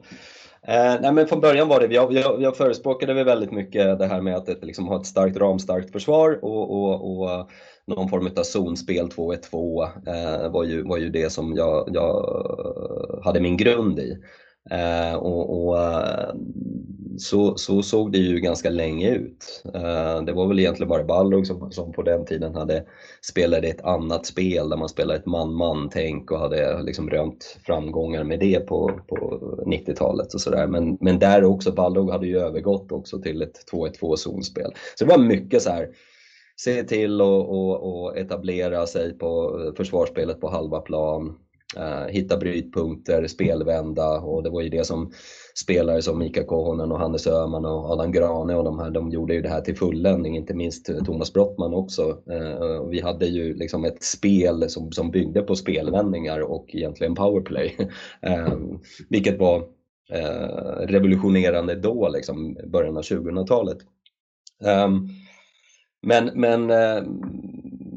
Eh, 0.68 1.02
nej 1.02 1.14
men 1.14 1.28
från 1.28 1.42
början 1.42 1.68
var 1.68 1.80
det, 1.80 1.94
jag, 1.94 2.14
jag, 2.14 2.42
jag 2.42 2.58
förespråkade 2.58 3.14
väl 3.14 3.26
väldigt 3.26 3.52
mycket 3.52 4.00
det 4.00 4.08
här 4.08 4.22
med 4.22 4.36
att 4.36 4.64
liksom, 4.64 4.88
ha 4.88 5.00
ett 5.00 5.06
starkt 5.06 5.38
ramstarkt 5.38 5.92
försvar 5.92 6.40
och, 6.42 6.72
och, 6.72 7.22
och 7.22 7.50
någon 7.88 8.10
form 8.10 8.30
av 8.38 8.44
zonspel 8.44 9.08
2-1-2 9.08 9.84
eh, 10.08 10.52
var, 10.52 10.64
ju, 10.64 10.84
var 10.84 10.98
ju 10.98 11.10
det 11.10 11.32
som 11.32 11.56
jag, 11.56 11.90
jag 11.94 13.22
hade 13.24 13.40
min 13.42 13.58
grund 13.58 14.00
i. 14.00 14.18
Eh, 14.72 15.16
och, 15.16 15.66
och 15.68 15.80
eh, 15.80 16.36
så, 17.18 17.58
så 17.58 17.84
såg 17.84 18.12
det 18.12 18.18
ju 18.18 18.40
ganska 18.40 18.70
länge 18.70 19.12
ut. 19.12 19.64
Eh, 19.74 20.22
det 20.22 20.34
var 20.34 20.48
väl 20.48 20.60
egentligen 20.60 20.90
bara 20.90 21.04
Balrog 21.04 21.48
som, 21.48 21.72
som 21.72 21.92
på 21.92 22.02
den 22.02 22.26
tiden 22.26 22.56
hade 22.56 22.86
spelade 23.22 23.68
ett 23.68 23.82
annat 23.82 24.26
spel 24.26 24.70
där 24.70 24.78
man 24.78 24.90
spelade 24.90 25.20
ett 25.20 25.26
man-man-tänk 25.26 26.32
och 26.32 26.40
hade 26.40 26.82
liksom 26.82 27.10
rönt 27.10 27.58
framgångar 27.66 28.24
med 28.24 28.40
det 28.40 28.60
på, 28.60 28.92
på 29.08 29.40
90-talet 29.66 30.34
och 30.34 30.42
sådär. 30.42 30.68
Men, 30.68 30.98
men 31.02 31.20
där 31.20 31.44
också, 31.44 31.72
Balrog 31.72 32.12
hade 32.12 32.28
ju 32.28 32.40
övergått 32.40 32.92
också 32.92 33.22
till 33.22 33.42
ett 33.42 33.72
2-1-2 33.72 34.16
zonspel. 34.16 34.72
Så 34.96 35.06
det 35.06 35.12
var 35.12 35.24
mycket 35.24 35.62
så 35.62 35.70
här 35.70 35.90
se 36.56 36.84
till 36.84 37.22
att 37.22 38.18
etablera 38.18 38.88
sig 38.88 39.18
på 39.18 39.60
eh, 39.60 39.74
försvarsspelet 39.76 40.42
på 40.42 40.50
halva 40.50 40.80
plan, 40.80 41.38
Eh, 41.78 42.08
hitta 42.08 42.38
brytpunkter, 42.38 43.28
spelvända 43.28 44.20
och 44.20 44.44
det 44.44 44.50
var 44.50 44.62
ju 44.62 44.70
det 44.70 44.86
som 44.86 45.12
spelare 45.56 46.02
som 46.02 46.20
Mika 46.20 46.44
Kohonen 46.44 46.92
och 46.92 47.00
Hannes 47.00 47.28
Öhman 47.28 47.66
och 47.66 47.90
Adam 47.90 48.12
Grane 48.12 48.56
och 48.56 48.64
de 48.64 48.80
här, 48.80 48.90
de 48.90 49.12
gjorde 49.12 49.34
ju 49.34 49.42
det 49.42 49.50
här 49.50 49.62
till 49.62 49.78
fulländning, 49.78 50.36
inte 50.36 50.54
minst 50.54 50.90
eh, 50.90 51.04
Thomas 51.04 51.34
Brottman 51.34 51.74
också. 51.74 52.18
Eh, 52.32 52.84
vi 52.90 53.02
hade 53.02 53.26
ju 53.26 53.54
liksom 53.54 53.86
ett 53.86 54.04
spel 54.04 54.70
som, 54.70 54.92
som 54.92 55.12
byggde 55.12 55.42
på 55.42 55.56
spelvändningar 55.56 56.40
och 56.40 56.76
egentligen 56.76 57.16
powerplay, 57.16 57.78
vilket 59.10 59.40
var 59.40 59.64
revolutionerande 60.86 61.76
då, 61.76 62.10
liksom 62.10 62.58
början 62.68 62.98
av 62.98 63.04
2000-talet. 63.04 63.78
Men, 66.02 66.26
men 66.34 66.72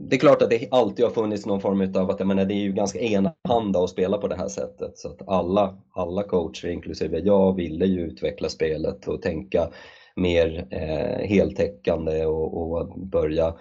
det 0.09 0.17
är 0.17 0.21
klart 0.21 0.43
att 0.43 0.51
det 0.51 0.69
alltid 0.71 1.05
har 1.05 1.13
funnits 1.13 1.47
någon 1.47 1.61
form 1.61 1.95
av 1.97 2.11
att 2.11 2.21
jag 2.21 2.27
menar, 2.27 2.45
det 2.45 2.55
är 2.55 2.63
ju 2.63 2.73
ganska 2.73 2.99
enahanda 2.99 3.85
att 3.85 3.91
spela 3.91 4.19
på 4.19 4.29
det 4.29 4.37
här 4.37 4.49
sättet. 4.49 4.99
Så 4.99 5.09
att 5.09 5.29
alla, 5.29 5.79
alla 5.95 6.23
coacher, 6.23 6.69
inklusive 6.69 7.19
jag, 7.19 7.57
ville 7.57 7.87
ju 7.87 8.01
utveckla 8.01 8.49
spelet 8.49 9.09
och 9.09 9.23
tänka 9.23 9.69
mer 10.17 10.69
eh, 10.71 11.29
heltäckande 11.29 12.27
och, 12.27 12.61
och 12.61 12.99
börja 12.99 13.55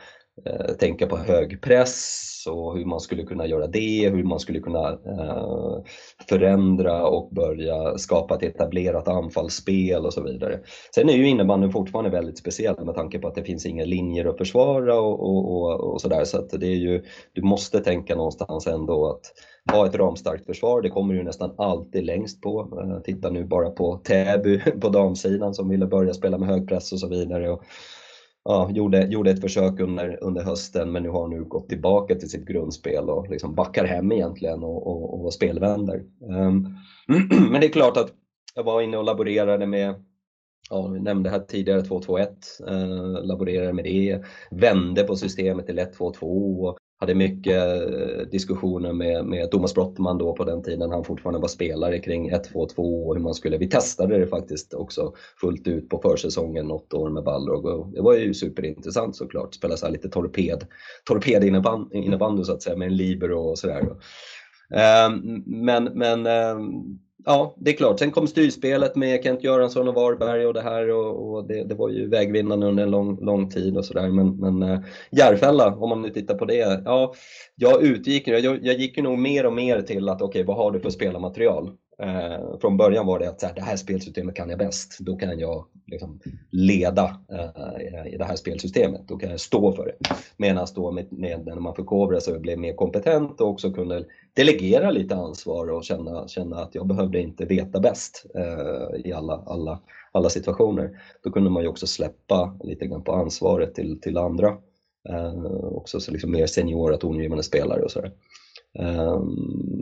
Eh, 0.44 0.76
tänka 0.76 1.08
på 1.08 1.18
hög 1.18 1.62
press 1.62 2.44
och 2.50 2.78
hur 2.78 2.86
man 2.86 3.00
skulle 3.00 3.24
kunna 3.24 3.48
göra 3.48 3.68
det, 3.68 4.10
hur 4.10 4.24
man 4.24 4.40
skulle 4.40 4.60
kunna 4.60 4.90
eh, 4.90 5.84
förändra 6.30 7.08
och 7.08 7.30
börja 7.32 7.98
skapa 7.98 8.36
ett 8.36 8.44
etablerat 8.44 9.08
anfallsspel 9.08 10.06
och 10.06 10.14
så 10.14 10.24
vidare. 10.24 10.60
Sen 10.96 11.10
är 11.10 11.14
ju 11.14 11.28
innebandyn 11.28 11.72
fortfarande 11.72 12.10
väldigt 12.10 12.38
speciell 12.38 12.86
med 12.86 12.96
tanke 12.96 13.20
på 13.20 13.28
att 13.28 13.36
det 13.36 13.44
finns 13.44 13.66
inga 13.66 13.86
linjer 13.86 14.26
att 14.26 14.38
försvara 14.38 15.00
och, 15.00 15.20
och, 15.20 15.52
och, 15.52 15.94
och 15.94 16.02
sådär 16.02 16.24
så 16.24 16.38
att 16.38 16.50
det 16.50 16.68
är 16.68 16.78
ju, 16.78 17.04
du 17.34 17.42
måste 17.42 17.80
tänka 17.80 18.16
någonstans 18.16 18.68
ändå 18.68 19.08
att 19.10 19.32
ha 19.76 19.86
ett 19.86 19.96
ramstarkt 19.96 20.46
försvar, 20.46 20.82
det 20.82 20.90
kommer 20.90 21.14
du 21.14 21.24
nästan 21.24 21.56
alltid 21.58 22.06
längst 22.06 22.42
på. 22.42 22.82
Eh, 22.82 23.02
titta 23.02 23.30
nu 23.30 23.44
bara 23.44 23.70
på 23.70 23.98
Täby 23.98 24.60
på 24.82 24.90
damsidan 24.90 25.54
som 25.54 25.70
ville 25.70 25.86
börja 25.86 26.14
spela 26.14 26.38
med 26.38 26.50
hög 26.50 26.68
press 26.68 26.92
och 26.92 27.00
så 27.00 27.08
vidare. 27.08 27.50
Och, 27.50 27.64
ja, 28.46 28.70
gjorde, 28.72 29.06
gjorde 29.06 29.32
ett 29.32 29.42
försök 29.42 29.80
under, 29.80 30.24
under 30.24 30.44
hösten 30.44 30.92
men 30.92 31.04
nu 31.04 31.10
har 31.10 31.28
nu 31.28 31.44
gått 31.44 31.70
tillbaka 31.70 32.16
till 32.16 32.30
sitt 32.30 32.48
grundspel 32.48 33.10
och 33.10 33.30
liksom 33.30 33.56
backar 33.56 33.86
hem 33.86 34.12
egentligen 34.12 34.64
och, 34.64 34.88
och, 34.88 35.26
och 35.26 35.34
spelvänder. 35.34 36.04
Um, 36.22 36.78
men 37.52 37.62
det 37.62 37.68
är 37.68 37.72
klart 37.72 37.98
att 37.98 38.14
jag 38.56 38.64
var 38.64 38.82
inne 38.82 38.98
och 38.98 39.04
laborerade 39.04 39.66
med 39.66 39.96
ja, 40.70 40.88
vi 40.88 41.00
nämnde 41.00 41.30
här 41.30 41.40
tidigare 41.40 41.82
2-2-1, 41.82 42.28
eh, 42.68 43.26
laborerade 43.26 43.74
med 43.74 43.86
det, 43.86 44.24
vände 44.52 45.04
på 45.04 45.16
systemet 45.16 45.66
till 45.66 45.80
1-2-2 45.80 46.68
och 46.68 46.78
hade 47.00 47.16
mycket 47.16 47.64
eh, 47.82 48.28
diskussioner 48.32 48.94
med, 48.94 49.26
med 49.26 49.52
Thomas 49.52 49.74
Brottman 49.74 50.18
då 50.18 50.36
på 50.36 50.44
den 50.44 50.64
tiden 50.64 50.92
han 50.92 51.04
fortfarande 51.04 51.40
var 51.40 51.48
spelare 51.48 52.00
kring 52.00 52.32
1-2-2 52.32 53.08
och 53.08 53.16
hur 53.16 53.22
man 53.22 53.34
skulle, 53.34 53.58
vi 53.58 53.70
testade 53.70 54.18
det 54.18 54.28
faktiskt 54.28 54.74
också 54.74 55.14
fullt 55.42 55.68
ut 55.68 55.90
på 55.90 55.98
försäsongen 55.98 56.68
något 56.68 56.94
år 56.94 57.10
med 57.10 57.24
Balrog 57.24 57.66
och 57.66 57.88
det 57.88 58.02
var 58.02 58.14
ju 58.14 58.34
superintressant 58.34 59.16
såklart, 59.16 59.54
spela 59.54 59.78
så 59.78 59.86
här 59.86 59.94
lite 59.94 60.10
torped, 60.10 60.66
torped 61.04 61.44
innebandy 61.92 62.44
så 62.44 62.54
att 62.54 62.64
säga 62.64 62.78
med 62.78 62.88
en 62.88 62.96
libero 62.96 63.40
och 63.40 63.60
sådär. 63.60 63.86
Ehm, 64.70 65.44
men, 65.46 65.84
men 65.84 66.26
ehm, 66.26 67.00
ja, 67.26 67.56
det 67.58 67.72
är 67.72 67.76
klart. 67.76 68.00
Sen 68.00 68.12
kom 68.12 68.28
styrspelet 68.28 68.96
med 68.96 69.24
Kent 69.24 69.44
Göransson 69.44 69.88
och 69.88 69.94
Varberg 69.94 70.46
och 70.46 70.54
det 70.54 70.62
här 70.62 70.90
och, 70.90 71.34
och 71.34 71.48
det, 71.48 71.64
det, 71.64 71.76
var 71.76 71.90
ju 71.90 72.10
vägvinnande 72.10 72.68
under 72.68 72.84
en 72.84 72.92
lång, 72.92 73.26
lång 73.26 73.50
tid 73.50 73.78
och 73.78 73.86
sådär. 73.86 74.10
Men, 74.10 74.38
men 74.38 74.70
äh, 74.70 74.80
Järfälla, 75.12 75.76
om 75.76 75.90
man 75.90 76.02
nu 76.02 76.10
tittar 76.10 76.38
på 76.38 76.46
det. 76.46 76.82
Ja, 76.86 77.14
jag 77.56 77.84
utgick, 77.84 78.28
jag, 78.28 78.66
jag 78.66 78.80
gick 78.80 78.98
ju 78.98 79.04
nog 79.04 79.20
mer 79.20 79.46
och 79.46 79.54
mer 79.54 79.82
till 79.82 80.10
att 80.10 80.22
okej, 80.22 80.42
okay, 80.42 80.44
vad 80.44 80.58
har 80.58 80.72
du 80.72 80.80
för 80.80 80.90
spelarmaterial? 80.90 81.72
Eh, 82.00 82.58
från 82.62 82.78
början 82.78 83.06
var 83.06 83.20
det 83.20 83.30
att 83.30 83.40
så 83.40 83.48
här, 83.48 83.54
det 83.54 83.62
här 83.62 83.76
spelsystemet 83.76 84.36
kan 84.36 84.50
jag 84.50 84.60
bäst. 84.60 84.98
Då 85.00 85.16
kan 85.16 85.40
jag 85.40 85.66
liksom, 85.88 86.20
leda 86.52 87.20
eh, 87.32 88.14
i 88.14 88.18
det 88.18 88.26
här 88.26 88.36
spelsystemet. 88.36 89.08
Då 89.08 89.18
kan 89.18 89.30
jag 89.30 89.40
stå 89.40 89.72
för 89.72 89.86
det. 89.86 90.16
Medan 90.38 90.68
då 90.76 90.92
med, 90.92 91.12
med, 91.12 91.46
när 91.46 91.56
man 91.56 91.76
förkovrade 91.76 92.22
sig 92.22 92.34
och 92.34 92.42
blev 92.42 92.60
mer 92.60 92.74
kompetent 92.74 93.42
och 93.42 93.50
också 93.50 93.72
kunde 93.72 94.06
delegera 94.34 94.92
lite 94.92 95.16
ansvar 95.16 95.68
och 95.68 95.84
känna, 95.84 96.28
känna 96.28 96.62
att 96.62 96.76
jag 96.76 96.88
behövde 96.88 97.22
inte 97.22 97.46
veta 97.46 97.80
bäst 97.80 98.26
eh, 98.36 99.06
i 99.06 99.14
alla, 99.14 99.44
alla, 99.46 99.80
alla 100.12 100.30
situationer. 100.30 101.02
Då 101.24 101.32
kunde 101.32 101.50
man 101.50 101.64
ju 101.64 101.70
också 101.70 101.88
släppa 101.88 102.58
lite 102.64 102.88
grann 102.88 103.04
på 103.04 103.12
ansvaret 103.12 103.76
till, 103.76 104.02
till 104.02 104.18
andra. 104.18 104.58
Eh, 105.10 105.56
också 105.56 106.00
så 106.00 106.12
liksom 106.12 106.32
mer 106.32 106.46
seniora 106.46 106.98
tongivande 106.98 107.44
spelare 107.44 107.82
och 107.82 107.92
sådär. 107.92 108.12
Eh, 108.80 109.22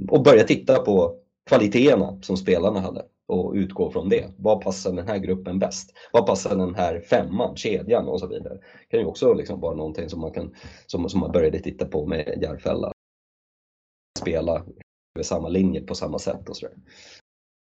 och 0.10 0.24
börja 0.24 0.44
titta 0.44 0.80
på 0.80 1.23
kvaliteterna 1.50 2.22
som 2.22 2.38
spelarna 2.38 2.80
hade 2.80 3.06
och 3.28 3.54
utgå 3.54 3.92
från 3.92 4.10
det. 4.10 4.32
Vad 4.38 4.62
passar 4.62 4.94
den 4.94 5.08
här 5.08 5.18
gruppen 5.18 5.60
bäst? 5.60 5.94
Vad 6.12 6.26
passar 6.26 6.58
den 6.58 6.76
här 6.76 7.00
femman, 7.00 7.56
kedjan 7.56 8.08
och 8.08 8.20
så 8.20 8.28
vidare? 8.28 8.54
Det 8.54 8.88
kan 8.90 9.00
ju 9.00 9.06
också 9.06 9.34
liksom 9.34 9.60
vara 9.60 9.76
någonting 9.76 10.10
som 10.10 10.22
man, 10.22 10.32
kan, 10.32 10.56
som, 10.86 11.10
som 11.10 11.20
man 11.20 11.32
började 11.32 11.60
titta 11.60 11.86
på 11.86 12.06
med 12.06 12.40
Järfälla. 12.42 12.92
Spela 14.20 14.52
över 15.16 15.24
samma 15.24 15.50
linje 15.50 15.82
på 15.82 15.96
samma 15.96 16.20
sätt 16.20 16.50
och 16.50 16.58
sådär. 16.58 16.76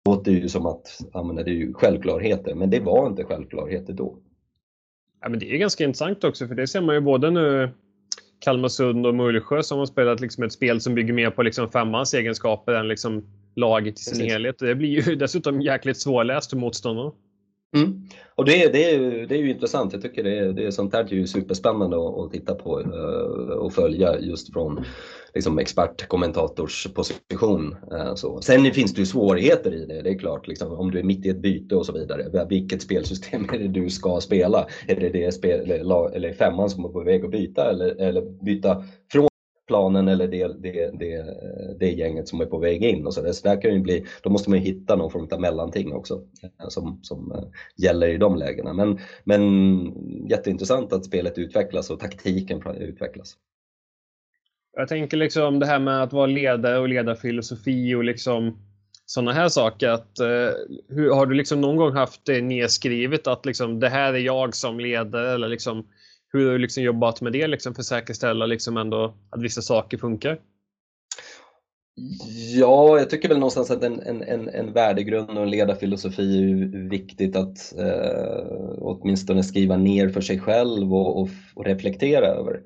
Det 0.05 0.11
låter 0.11 0.31
ju 0.31 0.49
som 0.49 0.65
att 0.65 0.99
ja, 1.13 1.23
men 1.23 1.35
det 1.35 1.41
är 1.41 1.55
ju 1.55 1.73
självklarheter, 1.73 2.55
men 2.55 2.69
det 2.69 2.79
var 2.79 3.07
inte 3.07 3.23
självklarheter 3.23 3.93
då. 3.93 4.17
Ja, 5.21 5.29
men 5.29 5.39
det 5.39 5.53
är 5.53 5.57
ganska 5.57 5.83
intressant 5.83 6.23
också, 6.23 6.47
för 6.47 6.55
det 6.55 6.67
ser 6.67 6.81
man 6.81 6.95
ju 6.95 7.01
både 7.01 7.31
nu 7.31 7.71
Kalmarsund 8.39 9.05
och 9.05 9.15
Mullsjö 9.15 9.63
som 9.63 9.79
har 9.79 9.85
spelat 9.85 10.19
liksom 10.19 10.43
ett 10.43 10.53
spel 10.53 10.81
som 10.81 10.95
bygger 10.95 11.13
mer 11.13 11.29
på 11.29 11.43
liksom 11.43 11.71
femmans 11.71 12.13
egenskaper 12.13 12.73
än 12.73 12.87
liksom 12.87 13.23
laget 13.55 13.99
i 13.99 14.03
sin 14.03 14.13
Precis. 14.13 14.31
helhet. 14.31 14.59
Det 14.59 14.75
blir 14.75 15.07
ju 15.07 15.15
dessutom 15.19 15.61
jäkligt 15.61 15.97
svårläst 16.01 16.49
för 16.49 16.57
motståndarna. 16.57 17.11
Mm. 17.75 18.07
Och 18.35 18.45
det, 18.45 18.73
det, 18.73 18.91
är 18.91 18.99
ju, 18.99 19.25
det 19.25 19.35
är 19.35 19.39
ju 19.39 19.49
intressant. 19.49 19.93
Jag 19.93 20.01
tycker 20.01 20.23
det, 20.23 20.37
är, 20.37 20.53
det 20.53 20.65
är 20.65 20.71
sånt 20.71 20.93
här 20.93 21.03
är 21.03 21.13
ju 21.13 21.27
superspännande 21.27 21.97
att, 21.97 22.17
att 22.17 22.31
titta 22.31 22.55
på 22.55 22.79
uh, 22.79 23.57
och 23.57 23.73
följa 23.73 24.19
just 24.19 24.53
från 24.53 24.85
liksom, 25.33 25.59
expertkommentators 25.59 26.87
position. 26.93 27.75
Uh, 27.91 28.15
så. 28.15 28.41
Sen 28.41 28.71
finns 28.71 28.93
det 28.93 28.99
ju 28.99 29.05
svårigheter 29.05 29.73
i 29.73 29.85
det, 29.85 30.01
det 30.01 30.09
är 30.09 30.19
klart. 30.19 30.47
Liksom, 30.47 30.71
om 30.73 30.91
du 30.91 30.99
är 30.99 31.03
mitt 31.03 31.25
i 31.25 31.29
ett 31.29 31.41
byte 31.41 31.75
och 31.75 31.85
så 31.85 31.93
vidare. 31.93 32.45
Vilket 32.49 32.81
spelsystem 32.81 33.49
är 33.53 33.59
det 33.59 33.67
du 33.67 33.89
ska 33.89 34.21
spela? 34.21 34.67
Är 34.87 34.95
det 34.95 35.09
det 35.09 35.31
spel, 35.31 35.71
eller, 35.71 36.15
eller 36.15 36.33
femman 36.33 36.69
som 36.69 36.85
är 36.85 36.89
på 36.89 37.03
väg 37.03 37.25
att 37.25 37.31
byta 37.31 37.69
eller, 37.69 38.01
eller 38.01 38.43
byta 38.43 38.83
från 39.11 39.27
planen 39.67 40.07
eller 40.07 40.27
det, 40.27 40.47
det, 40.47 40.91
det, 40.99 41.25
det 41.79 41.91
gänget 41.91 42.27
som 42.27 42.41
är 42.41 42.45
på 42.45 42.57
väg 42.57 42.83
in. 42.83 43.07
Och 43.07 43.13
så 43.13 43.21
där. 43.21 43.31
Så 43.31 43.47
där 43.47 43.61
kan 43.61 43.73
ju 43.73 43.79
bli, 43.79 44.05
då 44.23 44.29
måste 44.29 44.49
man 44.49 44.59
hitta 44.59 44.95
någon 44.95 45.11
form 45.11 45.27
av 45.31 45.41
mellanting 45.41 45.93
också 45.93 46.23
eh, 46.43 46.67
som, 46.67 46.99
som 47.03 47.31
eh, 47.31 47.43
gäller 47.77 48.07
i 48.07 48.17
de 48.17 48.35
lägena. 48.35 48.73
Men, 48.73 48.99
men 49.23 49.43
jätteintressant 50.29 50.93
att 50.93 51.05
spelet 51.05 51.37
utvecklas 51.37 51.89
och 51.89 51.99
taktiken 51.99 52.61
utvecklas. 52.77 53.37
Jag 54.75 54.87
tänker 54.87 55.17
liksom 55.17 55.59
det 55.59 55.65
här 55.65 55.79
med 55.79 56.03
att 56.03 56.13
vara 56.13 56.25
ledare 56.25 56.79
och 56.79 56.89
ledarfilosofi 56.89 57.95
och 57.95 58.03
liksom 58.03 58.57
sådana 59.05 59.33
här 59.33 59.49
saker. 59.49 59.89
Att, 59.89 60.19
eh, 60.19 60.49
hur, 60.89 61.13
har 61.13 61.25
du 61.25 61.35
liksom 61.35 61.61
någon 61.61 61.75
gång 61.75 61.93
haft 61.93 62.25
det 62.25 62.41
nedskrivet 62.41 63.27
att 63.27 63.45
liksom, 63.45 63.79
det 63.79 63.89
här 63.89 64.13
är 64.13 64.19
jag 64.19 64.55
som 64.55 64.79
ledare 64.79 65.33
eller 65.33 65.47
liksom 65.47 65.87
hur 66.33 66.45
har 66.45 66.53
du 66.53 66.59
liksom 66.59 66.83
jobbat 66.83 67.21
med 67.21 67.33
det 67.33 67.47
liksom 67.47 67.73
för 67.73 67.81
att 67.81 67.85
säkerställa 67.85 68.45
liksom 68.45 68.77
ändå 68.77 69.13
att 69.29 69.41
vissa 69.41 69.61
saker 69.61 69.97
funkar? 69.97 70.39
Ja, 72.55 72.99
jag 72.99 73.09
tycker 73.09 73.29
väl 73.29 73.39
någonstans 73.39 73.71
att 73.71 73.83
en, 73.83 73.99
en, 73.99 74.21
en, 74.21 74.49
en 74.49 74.73
värdegrund 74.73 75.29
och 75.29 75.43
en 75.43 75.49
ledarfilosofi 75.49 76.43
är 76.43 76.89
viktigt 76.89 77.35
att 77.35 77.73
eh, 77.77 78.77
åtminstone 78.77 79.43
skriva 79.43 79.77
ner 79.77 80.09
för 80.09 80.21
sig 80.21 80.39
själv 80.39 80.93
och, 80.93 81.21
och, 81.21 81.29
och 81.55 81.65
reflektera 81.65 82.25
över. 82.25 82.61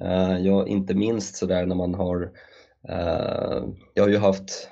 Eh, 0.00 0.38
ja, 0.38 0.66
inte 0.66 0.94
minst 0.94 1.36
sådär 1.36 1.66
när 1.66 1.76
man 1.76 1.94
har, 1.94 2.30
eh, 2.88 3.64
jag 3.94 4.02
har 4.02 4.10
ju 4.10 4.18
haft 4.18 4.68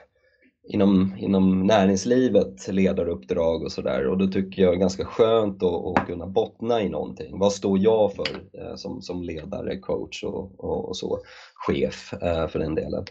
inom, 0.68 1.14
inom 1.18 1.66
näringslivet 1.66 2.68
ledaruppdrag 2.68 3.62
och 3.62 3.72
sådär 3.72 4.06
och 4.06 4.18
då 4.18 4.26
tycker 4.26 4.62
jag 4.62 4.72
det 4.72 4.76
är 4.76 4.80
ganska 4.80 5.04
skönt 5.04 5.62
att, 5.62 5.98
att 5.98 6.06
kunna 6.06 6.26
bottna 6.26 6.82
i 6.82 6.88
någonting. 6.88 7.38
Vad 7.38 7.52
står 7.52 7.78
jag 7.78 8.12
för 8.12 8.26
eh, 8.52 8.74
som, 8.76 9.02
som 9.02 9.22
ledare, 9.22 9.78
coach 9.78 10.24
och, 10.24 10.64
och, 10.64 10.88
och 10.88 10.96
så, 10.96 11.18
chef 11.54 12.12
eh, 12.22 12.48
för 12.48 12.58
den 12.58 12.74
delen. 12.74 13.04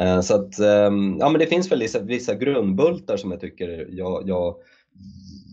Eh, 0.00 0.20
så 0.20 0.34
att, 0.34 0.58
ehm, 0.58 1.16
ja 1.20 1.28
men 1.28 1.38
det 1.38 1.46
finns 1.46 1.72
väl 1.72 1.80
vissa, 1.80 2.00
vissa 2.00 2.34
grundbultar 2.34 3.16
som 3.16 3.30
jag 3.30 3.40
tycker 3.40 3.86
jag, 3.90 4.28
jag 4.28 4.54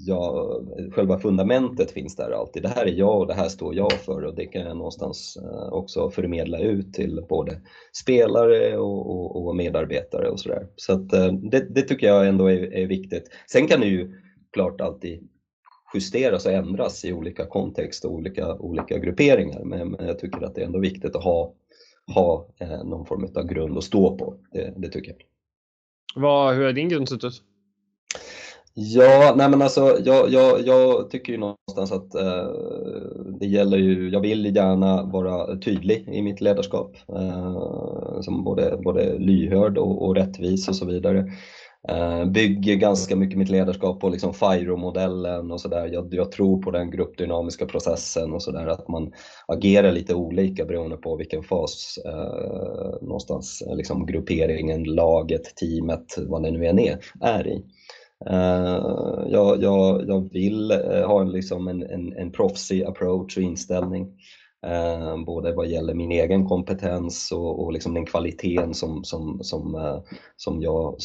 ja, 0.05 0.51
själva 0.91 1.19
fundamentet 1.19 1.91
finns 1.91 2.15
där 2.15 2.31
alltid. 2.31 2.63
Det 2.63 2.69
här 2.69 2.85
är 2.85 2.91
jag 2.91 3.19
och 3.19 3.27
det 3.27 3.33
här 3.33 3.49
står 3.49 3.75
jag 3.75 3.91
för 3.91 4.25
och 4.25 4.35
det 4.35 4.45
kan 4.45 4.61
jag 4.61 4.77
någonstans 4.77 5.37
eh, 5.37 5.73
också 5.73 6.09
förmedla 6.09 6.59
ut 6.59 6.93
till 6.93 7.25
både 7.29 7.61
spelare 7.93 8.77
och, 8.77 9.09
och, 9.09 9.47
och 9.47 9.55
medarbetare 9.55 10.29
och 10.29 10.39
sådär. 10.39 10.67
Så 10.75 10.93
att 10.93 11.13
eh, 11.13 11.33
det, 11.33 11.75
det, 11.75 11.81
tycker 11.81 12.07
jag 12.07 12.27
ändå 12.27 12.47
är, 12.47 12.73
är, 12.73 12.87
viktigt. 12.87 13.23
Sen 13.51 13.67
kan 13.67 13.79
det 13.79 13.87
ju 13.87 14.13
klart 14.53 14.81
alltid 14.81 15.29
justeras 15.93 16.45
och 16.45 16.51
ändras 16.51 17.05
i 17.05 17.13
olika 17.13 17.45
kontext 17.45 18.05
och 18.05 18.13
olika, 18.13 18.53
olika 18.55 18.97
grupperingar 18.97 19.63
men, 19.63 19.91
men 19.91 20.07
jag 20.07 20.19
tycker 20.19 20.41
att 20.41 20.55
det 20.55 20.61
är 20.61 20.65
ändå 20.65 20.79
viktigt 20.79 21.15
att 21.15 21.23
ha, 21.23 21.53
ha 22.15 22.47
eh, 22.59 22.83
någon 22.83 23.05
form 23.05 23.27
av 23.35 23.47
grund 23.47 23.77
att 23.77 23.83
stå 23.83 24.17
på. 24.17 24.35
Det, 24.51 24.73
det 24.77 24.89
tycker 24.89 25.11
jag. 25.11 25.19
Vad, 26.21 26.55
hur 26.55 26.65
har 26.65 26.73
din 26.73 26.89
grund 26.89 27.09
sett 27.09 27.23
ut? 27.23 27.43
Ja, 28.73 29.33
nej 29.37 29.49
men 29.49 29.61
alltså 29.61 29.97
jag, 30.05 30.29
jag, 30.29 30.67
jag 30.67 31.09
tycker 31.09 31.33
ju 31.33 31.39
någonstans 31.39 31.91
att 31.91 32.15
eh, 32.15 32.47
det 33.39 33.45
gäller 33.45 33.77
ju, 33.77 34.09
jag 34.09 34.19
vill 34.21 34.55
gärna 34.55 35.03
vara 35.03 35.57
tydlig 35.57 36.07
i 36.07 36.21
mitt 36.21 36.41
ledarskap. 36.41 36.97
Eh, 37.09 38.21
som 38.21 38.43
både, 38.43 38.77
både 38.83 39.19
lyhörd 39.19 39.77
och, 39.77 40.07
och 40.07 40.15
rättvis 40.15 40.67
och 40.69 40.75
så 40.75 40.85
vidare. 40.85 41.25
Eh, 41.87 42.25
bygger 42.25 42.75
ganska 42.75 43.15
mycket 43.15 43.37
mitt 43.37 43.49
ledarskap 43.49 43.99
på 43.99 44.09
liksom 44.09 44.33
FIRO-modellen 44.33 45.51
och 45.51 45.61
sådär. 45.61 45.87
Jag, 45.87 46.13
jag, 46.13 46.31
tror 46.31 46.61
på 46.61 46.71
den 46.71 46.91
gruppdynamiska 46.91 47.65
processen 47.65 48.33
och 48.33 48.43
sådär, 48.43 48.67
att 48.67 48.87
man 48.87 49.11
agerar 49.47 49.91
lite 49.91 50.15
olika 50.15 50.65
beroende 50.65 50.97
på 50.97 51.15
vilken 51.15 51.43
fas 51.43 51.99
eh, 52.05 53.01
någonstans 53.01 53.61
eh, 53.61 53.75
liksom 53.75 54.05
grupperingen, 54.05 54.83
laget, 54.83 55.55
teamet, 55.55 56.15
vad 56.17 56.43
det 56.43 56.51
nu 56.51 56.65
än 56.65 56.79
är, 56.79 56.99
är 57.21 57.47
i. 57.47 57.65
Uh, 58.27 59.27
jag, 59.27 59.63
jag, 59.63 60.07
jag 60.07 60.33
vill 60.33 60.71
uh, 60.71 61.07
ha 61.07 61.21
en, 61.21 61.31
liksom 61.31 61.67
en, 61.67 61.83
en, 61.83 62.13
en 62.13 62.31
proffsig 62.31 62.83
approach 62.83 63.37
och 63.37 63.43
inställning. 63.43 64.07
Uh, 64.67 65.25
både 65.25 65.53
vad 65.53 65.67
gäller 65.67 65.93
min 65.93 66.11
egen 66.11 66.47
kompetens 66.47 67.31
och, 67.31 67.63
och 67.63 67.73
liksom 67.73 67.93
den 67.93 68.05
kvaliteten 68.05 68.73
som, 68.73 69.03
som, 69.03 69.39
som, 69.41 70.01
som 70.37 70.61
jag 70.61 70.97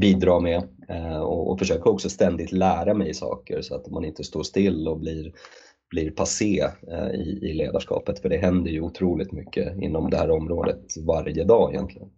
bidrar 0.00 0.40
med. 0.40 0.62
och, 1.22 1.50
och 1.50 1.58
försöka 1.58 1.90
också 1.90 2.08
ständigt 2.08 2.52
lära 2.52 2.94
mig 2.94 3.14
saker 3.14 3.62
så 3.62 3.74
att 3.74 3.90
man 3.90 4.04
inte 4.04 4.24
står 4.24 4.42
still 4.42 4.88
och 4.88 4.98
blir 4.98 5.32
blir 5.90 6.10
passé 6.10 6.68
i, 7.14 7.48
i 7.50 7.54
ledarskapet 7.54 8.18
för 8.18 8.28
det 8.28 8.36
händer 8.36 8.70
ju 8.70 8.80
otroligt 8.80 9.32
mycket 9.32 9.82
inom 9.82 10.10
det 10.10 10.16
här 10.16 10.30
området 10.30 10.80
varje 11.06 11.44
dag 11.44 11.74
egentligen. 11.74 12.08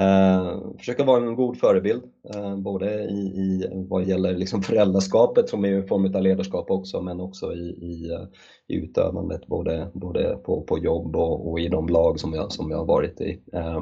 Eh, 0.00 0.58
försöka 0.78 1.04
vara 1.04 1.26
en 1.26 1.36
god 1.36 1.58
förebild, 1.58 2.02
eh, 2.34 2.56
både 2.56 3.04
i, 3.04 3.16
i 3.16 3.68
vad 3.88 4.04
gäller 4.04 4.36
liksom 4.36 4.62
föräldraskapet 4.62 5.48
som 5.48 5.64
är 5.64 5.72
en 5.72 5.86
form 5.86 6.14
av 6.14 6.22
ledarskap 6.22 6.70
också, 6.70 7.00
men 7.02 7.20
också 7.20 7.52
i, 7.52 7.68
i, 7.68 8.10
eh, 8.12 8.26
i 8.68 8.74
utövandet 8.74 9.46
både, 9.46 9.90
både 9.94 10.36
på, 10.36 10.62
på 10.62 10.78
jobb 10.78 11.16
och, 11.16 11.50
och, 11.50 11.60
i 11.60 11.68
de 11.68 11.88
lag 11.88 12.20
som 12.20 12.34
jag, 12.34 12.52
som 12.52 12.70
jag 12.70 12.78
har 12.78 12.86
varit 12.86 13.20
i. 13.20 13.42
Eh, 13.52 13.80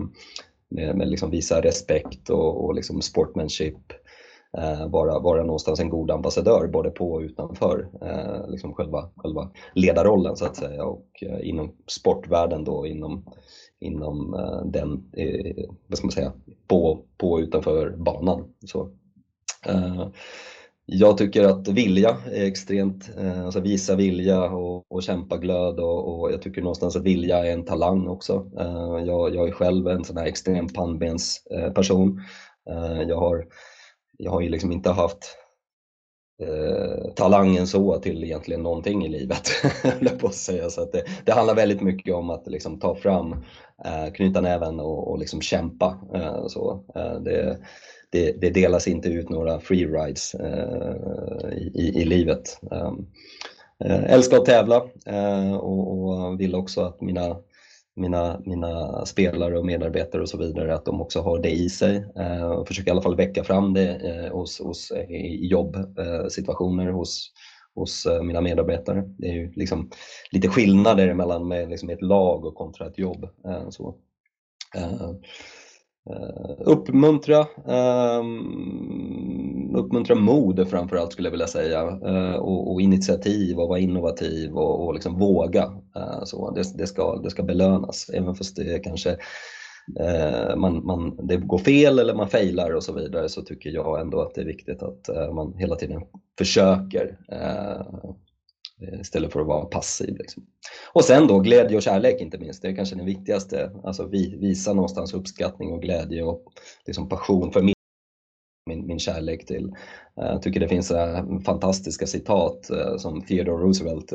med, 0.68 0.96
med 0.96 1.08
liksom 1.08 1.30
visa 1.30 1.60
respekt 1.60 2.30
och, 2.30 2.64
och 2.64 2.74
liksom 2.74 3.02
sportmanship 3.02 3.92
eh, 4.58 4.88
vara, 4.88 5.18
vara 5.18 5.42
någonstans 5.42 5.80
en 5.80 5.90
god 5.90 6.10
ambassadör 6.10 6.68
både 6.68 6.90
på 6.90 7.12
och 7.12 7.20
utanför 7.20 7.88
eh, 8.02 8.50
liksom 8.50 8.74
själva, 8.74 9.10
själva 9.16 9.50
ledarrollen 9.74 10.36
så 10.36 10.44
att 10.44 10.56
säga 10.56 10.84
och 10.84 11.08
eh, 11.22 11.48
inom 11.48 11.76
sportvärlden 11.86 12.64
då 12.64 12.86
inom, 12.86 13.24
inom 13.84 14.34
eh, 14.34 14.64
den, 14.64 15.10
eh, 15.12 15.64
vad 15.86 15.98
ska 15.98 16.06
man 16.06 16.12
säga, 16.12 16.32
på, 16.66 17.04
på 17.18 17.30
och 17.32 17.38
utanför 17.38 17.90
banan. 17.96 18.44
Så, 18.66 18.90
eh, 19.66 20.08
jag 20.86 21.18
tycker 21.18 21.44
att 21.44 21.68
vilja 21.68 22.16
är 22.32 22.44
extremt, 22.44 23.10
eh, 23.18 23.44
alltså 23.44 23.60
visa 23.60 23.96
vilja 23.96 24.42
och, 24.42 24.92
och 24.92 25.02
kämpa 25.02 25.36
glöd 25.36 25.80
och, 25.80 26.20
och, 26.20 26.32
jag 26.32 26.42
tycker 26.42 26.62
någonstans 26.62 26.96
att 26.96 27.02
vilja 27.02 27.46
är 27.46 27.52
en 27.52 27.64
talang 27.64 28.08
också. 28.08 28.50
Eh, 28.58 29.04
jag, 29.06 29.34
jag 29.34 29.48
är 29.48 29.52
själv 29.52 29.88
en 29.88 30.04
sån 30.04 30.16
här 30.16 30.26
extrem 30.26 30.68
pannbensperson. 30.68 32.20
Eh, 32.70 33.02
jag 33.02 33.16
har, 33.16 33.46
jag 34.18 34.30
har 34.30 34.40
ju 34.40 34.48
liksom 34.48 34.72
inte 34.72 34.90
haft 34.90 35.36
eh, 36.40 37.12
talangen 37.14 37.66
så 37.66 37.98
till 37.98 38.24
egentligen 38.24 38.62
någonting 38.62 39.04
i 39.04 39.08
livet, 39.08 39.50
på 40.20 40.26
att 40.26 40.34
säga. 40.34 40.70
Så 40.70 40.82
att 40.82 40.92
det, 40.92 41.02
det 41.24 41.32
handlar 41.32 41.54
väldigt 41.54 41.80
mycket 41.80 42.14
om 42.14 42.30
att 42.30 42.46
liksom 42.46 42.80
ta 42.80 42.94
fram, 42.94 43.32
eh, 43.84 44.12
knyta 44.14 44.40
näven 44.40 44.80
och, 44.80 45.10
och 45.10 45.18
liksom 45.18 45.40
kämpa. 45.40 45.98
Eh, 46.14 46.46
så, 46.46 46.84
eh, 46.94 47.20
det, 47.20 47.58
det, 48.10 48.40
det, 48.40 48.50
delas 48.50 48.88
inte 48.88 49.08
ut 49.08 49.28
några 49.28 49.60
free 49.60 49.86
rides 49.86 50.34
eh, 50.34 51.52
i, 51.52 51.92
i, 51.94 52.04
livet. 52.04 52.58
Eh, 52.70 52.92
eh, 53.84 54.12
älskar 54.12 54.36
att 54.36 54.44
tävla 54.44 54.76
eh, 55.06 55.54
och, 55.54 56.08
och, 56.08 56.40
vill 56.40 56.54
också 56.54 56.80
att 56.80 57.00
mina, 57.00 57.36
mina, 57.96 58.40
mina 58.44 59.04
spelare 59.06 59.58
och 59.58 59.66
medarbetare 59.66 60.22
och 60.22 60.28
så 60.28 60.38
vidare, 60.38 60.74
att 60.74 60.84
de 60.84 61.00
också 61.00 61.20
har 61.20 61.38
det 61.38 61.50
i 61.50 61.68
sig. 61.68 62.04
Eh, 62.16 62.50
och 62.50 62.68
försöker 62.68 62.88
i 62.88 62.92
alla 62.92 63.02
fall 63.02 63.16
väcka 63.16 63.44
fram 63.44 63.74
det 63.74 63.94
eh, 63.94 64.32
hos, 64.32 64.60
hos, 64.60 64.90
eh, 64.90 65.10
i 65.10 65.46
jobbsituationer 65.46 66.88
eh, 66.88 66.94
hos, 66.94 67.32
hos 67.74 68.06
eh, 68.06 68.22
mina 68.22 68.40
medarbetare. 68.40 69.04
Det 69.18 69.28
är 69.28 69.34
ju 69.34 69.52
liksom 69.52 69.90
lite 70.30 70.48
skillnader 70.48 71.14
mellan 71.14 71.48
med 71.48 71.70
liksom 71.70 71.90
ett 71.90 72.02
lag 72.02 72.44
och 72.44 72.54
kontra 72.54 72.86
ett 72.86 72.98
jobb. 72.98 73.28
Så. 73.70 73.96
Uh, 74.76 75.14
uppmuntra, 76.58 77.46
um, 78.18 79.43
uppmuntra 79.74 80.14
mod 80.14 80.68
framförallt 80.68 81.12
skulle 81.12 81.26
jag 81.26 81.30
vilja 81.30 81.46
säga 81.46 81.80
eh, 81.80 82.34
och, 82.34 82.72
och, 82.72 82.80
initiativ 82.80 83.58
och 83.58 83.68
vara 83.68 83.78
innovativ 83.78 84.54
och, 84.54 84.86
och 84.86 84.94
liksom 84.94 85.18
våga. 85.18 85.62
Eh, 85.96 86.24
så 86.24 86.50
det, 86.50 86.78
det, 86.78 86.86
ska, 86.86 87.16
det 87.16 87.30
ska 87.30 87.42
belönas 87.42 88.10
även 88.14 88.34
fast 88.34 88.56
det 88.56 88.78
kanske 88.78 89.10
eh, 90.00 90.56
man, 90.56 90.86
man, 90.86 91.26
det 91.26 91.36
går 91.36 91.58
fel 91.58 91.98
eller 91.98 92.14
man 92.14 92.28
failar 92.28 92.74
och 92.74 92.82
så 92.82 92.92
vidare 92.92 93.28
så 93.28 93.42
tycker 93.42 93.70
jag 93.70 94.00
ändå 94.00 94.22
att 94.22 94.34
det 94.34 94.40
är 94.40 94.46
viktigt 94.46 94.82
att 94.82 95.34
man 95.34 95.54
hela 95.58 95.76
tiden 95.76 96.02
försöker 96.38 97.18
istället 99.00 99.32
för 99.32 99.40
att 99.40 99.46
vara 99.46 99.64
passiv. 99.64 100.16
Liksom. 100.18 100.46
Och 100.92 101.04
sen 101.04 101.26
då 101.26 101.38
glädje 101.38 101.76
och 101.76 101.82
kärlek 101.82 102.20
inte 102.20 102.38
minst, 102.38 102.62
det 102.62 102.68
är 102.68 102.76
kanske 102.76 102.96
det 102.96 103.04
viktigaste. 103.04 103.70
Alltså 103.84 104.06
vi, 104.06 104.36
visa 104.36 104.72
någonstans 104.72 105.14
uppskattning 105.14 105.72
och 105.72 105.82
glädje 105.82 106.22
och 106.22 106.42
liksom 106.86 107.08
passion 107.08 107.52
för 107.52 107.62
min, 108.66 108.86
min, 108.86 108.98
kärlek 108.98 109.46
till. 109.46 109.64
Eh, 110.20 110.26
jag 110.26 110.42
tycker 110.42 110.60
det 110.60 110.68
finns 110.68 110.90
äh, 110.90 111.40
fantastiska 111.44 112.06
citat 112.06 112.70
äh, 112.70 112.96
som 112.96 113.22
Theodore 113.22 113.62
Roosevelt 113.62 114.12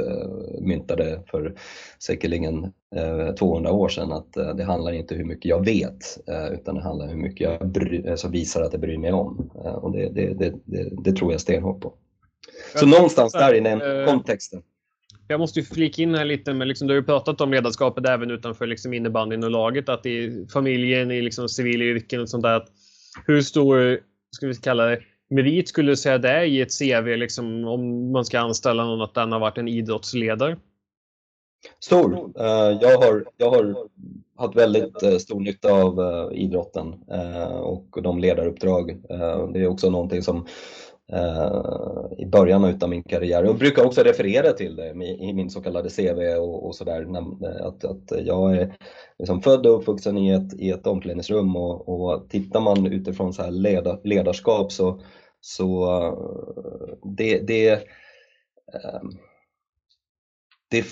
myntade 0.62 1.24
för 1.32 1.56
säkerligen 2.00 2.74
200 3.40 3.72
år 3.72 3.90
sedan 3.90 4.12
att 4.12 4.34
det 4.34 4.64
handlar 4.64 4.92
inte 4.92 5.16
hur 5.16 5.24
mycket 5.24 5.46
jag 5.46 5.66
vet 5.66 6.20
utan 6.52 6.76
det 6.76 6.82
handlar 6.82 7.08
hur 7.08 7.16
mycket 7.16 7.40
jag 7.40 7.72
bry, 7.72 8.10
alltså 8.10 8.28
visar 8.28 8.62
att 8.62 8.74
jag 8.74 8.82
bryr 8.82 8.98
mig 8.98 9.12
om. 9.12 9.50
Och 9.54 9.92
det, 9.92 10.10
det, 10.10 10.34
det, 10.34 10.54
det, 11.04 11.12
tror 11.12 11.32
jag 11.32 11.42
stenhårt 11.42 11.82
på. 11.82 11.94
Så 12.76 12.86
någonstans 12.86 13.34
där 13.34 13.54
i 13.54 13.60
den 13.60 13.82
eh, 13.82 14.06
kontexten. 14.06 14.62
Jag 15.28 15.40
måste 15.40 15.60
ju 15.60 15.66
flika 15.66 16.02
in 16.02 16.16
här 16.16 16.26
lite 16.26 16.54
med, 16.54 16.68
liksom, 16.68 16.88
du 16.88 16.94
har 16.94 17.02
ju 17.02 17.06
pratat 17.06 17.42
om 17.42 17.52
ledarskapet 17.52 18.08
även 18.08 18.32
utanför 18.32 18.68
liksom, 18.68 18.94
innebandyn 18.94 19.44
och 19.44 19.52
laget. 19.52 19.90
Att 19.90 20.06
i 20.06 20.48
familjen, 20.54 21.12
i 21.12 21.22
liksom, 21.22 21.50
civila 21.50 21.84
yrken 21.84 22.22
och 22.22 22.30
sånt 22.30 22.44
där. 22.44 22.54
Att 22.54 22.68
hur 23.26 23.42
stor, 23.42 24.00
ska 24.36 24.48
vi 24.48 24.56
kalla 24.56 24.86
det, 24.86 25.00
merit 25.30 25.70
skulle 25.70 25.92
du 25.92 25.96
säga 25.96 26.18
det 26.18 26.30
är 26.30 26.44
i 26.44 26.62
ett 26.62 26.80
CV 26.80 27.16
liksom, 27.18 27.68
om 27.68 28.12
man 28.12 28.26
ska 28.26 28.40
anställa 28.40 28.86
någon 28.86 29.02
att 29.02 29.14
den 29.14 29.32
har 29.32 29.40
varit 29.40 29.58
en 29.58 29.68
idrottsledare? 29.68 30.58
Stor. 31.80 32.32
Eh, 32.40 32.78
jag, 32.82 32.98
har, 32.98 33.26
jag 33.38 33.50
har 33.50 33.76
haft 34.38 34.56
väldigt 34.56 35.04
eh, 35.04 35.18
stor 35.18 35.40
nytta 35.40 35.72
av 35.72 36.00
eh, 36.00 36.40
idrotten 36.42 36.94
och 37.62 37.98
de 38.04 38.20
ledaruppdrag. 38.20 39.02
det 39.54 39.60
är 39.60 39.68
också 39.68 39.90
någonting 39.90 40.22
som 40.22 40.48
Eh, 41.14 42.06
i 42.18 42.26
början 42.26 42.78
av 42.82 42.90
min 42.90 43.04
karriär. 43.04 43.44
Jag 43.44 43.58
brukar 43.58 43.86
också 43.86 44.04
referera 44.04 44.54
till 44.54 44.76
det 44.76 44.90
i 45.04 45.34
min 45.34 45.50
så 45.50 45.62
kallade 45.62 45.90
CV 45.90 46.38
och, 46.38 46.66
och 46.66 46.76
sådär. 46.76 47.08
Att, 47.62 47.86
att 47.86 48.26
jag 48.26 48.56
är 48.56 48.78
liksom 49.20 49.42
född 49.42 49.66
och 49.66 49.80
uppvuxen 49.80 50.18
i 50.18 50.30
ett, 50.30 50.54
i 50.54 50.70
ett 50.70 50.88
omklädningsrum 50.88 51.56
och, 51.56 51.90
och 51.90 52.30
tittar 52.30 52.62
man 52.62 52.88
utifrån 52.88 53.34
så 53.34 53.44
här 53.44 53.52
leda, 53.52 54.00
ledarskap 54.04 54.72
så, 54.72 55.02
så 55.42 55.98
eh, 55.98 56.98
det, 57.04 57.40
det, 57.40 57.70
ehm, 58.74 59.10
det 60.70 60.86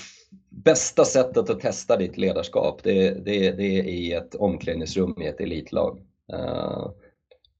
bästa 0.49 1.05
sättet 1.05 1.49
att 1.49 1.59
testa 1.59 1.97
ditt 1.97 2.18
ledarskap 2.18 2.84
det, 2.84 3.09
det, 3.09 3.51
det 3.51 3.80
är 3.80 3.84
i 3.84 4.13
ett 4.13 4.36
omklädningsrum 4.36 5.22
i 5.22 5.26
ett 5.26 5.41
elitlag. 5.41 6.01
Eh, 6.34 6.88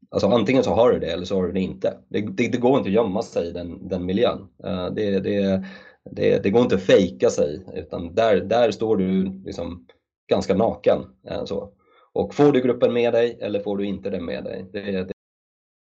Alltså 0.10 0.28
antingen 0.28 0.64
så 0.64 0.72
har 0.72 0.92
du 0.92 1.00
det 1.00 1.12
eller 1.12 1.26
så 1.26 1.36
har 1.36 1.48
du 1.48 1.52
det 1.52 1.60
inte. 1.60 1.98
Det, 2.08 2.22
det, 2.22 2.48
det 2.48 2.58
går 2.58 2.78
inte 2.78 2.90
att 2.90 2.94
gömma 2.94 3.22
sig 3.22 3.48
i 3.48 3.52
den, 3.52 3.88
den 3.88 4.06
miljön. 4.06 4.48
Eh, 4.64 4.86
det, 4.86 5.20
det, 5.20 5.64
det, 6.12 6.44
det, 6.44 6.50
går 6.50 6.62
inte 6.62 6.76
att 6.76 6.82
fejka 6.82 7.30
sig 7.30 7.66
utan 7.74 8.16
där, 8.16 8.42
där 8.42 8.72
står 8.72 8.98
du 8.98 9.24
liksom 9.46 9.88
ganska 10.30 10.56
naken. 10.56 11.00
Eh, 11.28 11.46
så. 11.46 11.72
Och 12.14 12.36
får 12.36 12.52
du 12.52 12.62
gruppen 12.62 12.94
med 12.94 13.14
dig 13.14 13.38
eller 13.42 13.60
får 13.60 13.78
du 13.78 13.86
inte 13.86 14.10
den 14.10 14.26
med 14.26 14.44
dig? 14.44 14.66
Det, 14.74 15.08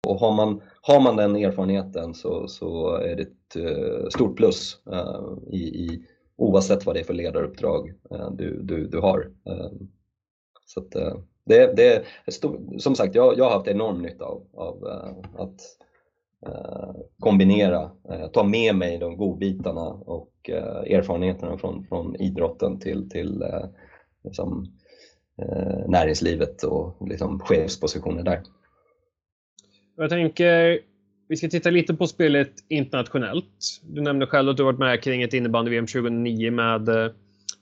och 0.07 0.19
har 0.19 0.33
man, 0.33 0.61
har 0.81 1.01
man 1.01 1.15
den 1.15 1.35
erfarenheten 1.35 2.13
så, 2.13 2.47
så 2.47 2.95
är 2.95 3.15
det 3.15 3.21
ett 3.21 3.55
eh, 3.55 4.07
stort 4.09 4.37
plus 4.37 4.77
i, 5.47 5.57
i, 5.57 6.05
oavsett 6.35 6.85
vad 6.85 6.95
det 6.95 6.99
är 6.99 7.03
för 7.03 7.13
ledaruppdrag 7.13 7.93
du, 8.31 8.61
du, 8.63 8.87
du 8.87 8.99
har. 8.99 9.31
så 10.65 10.79
att, 10.79 10.95
det, 11.45 11.75
det 11.75 12.03
stor, 12.33 12.79
som 12.79 12.95
sagt, 12.95 13.15
jag, 13.15 13.37
jag 13.37 13.45
har 13.45 13.51
haft 13.51 13.67
enorm 13.67 14.01
nytta 14.01 14.25
av, 14.25 14.43
av 14.53 14.83
uh, 14.83 15.41
att 15.41 15.61
uh, 16.47 17.01
kombinera, 17.19 17.83
uh, 17.83 18.27
ta 18.33 18.43
med 18.43 18.75
mig 18.75 18.97
de 18.97 19.17
godbitarna 19.17 19.87
och 19.89 20.31
erfarenheterna 20.89 21.57
från, 21.57 21.83
från 21.83 22.15
idrotten 22.15 22.79
till, 22.79 23.09
till 23.09 23.43
liksom, 24.23 24.65
näringslivet 25.87 26.63
och 26.63 27.07
liksom, 27.07 27.39
chefspositioner 27.39 28.23
där. 28.23 28.41
Jag 29.97 30.09
tänker, 30.09 30.79
vi 31.27 31.37
ska 31.37 31.47
titta 31.47 31.69
lite 31.69 31.93
på 31.93 32.07
spelet 32.07 32.51
internationellt. 32.67 33.81
Du 33.83 34.01
nämnde 34.01 34.25
själv 34.25 34.49
att 34.49 34.57
du 34.57 34.63
varit 34.63 34.79
med 34.79 35.03
kring 35.03 35.21
ett 35.21 35.33
innebandy-VM 35.33 35.87
2009 35.87 36.51
med, 36.51 36.89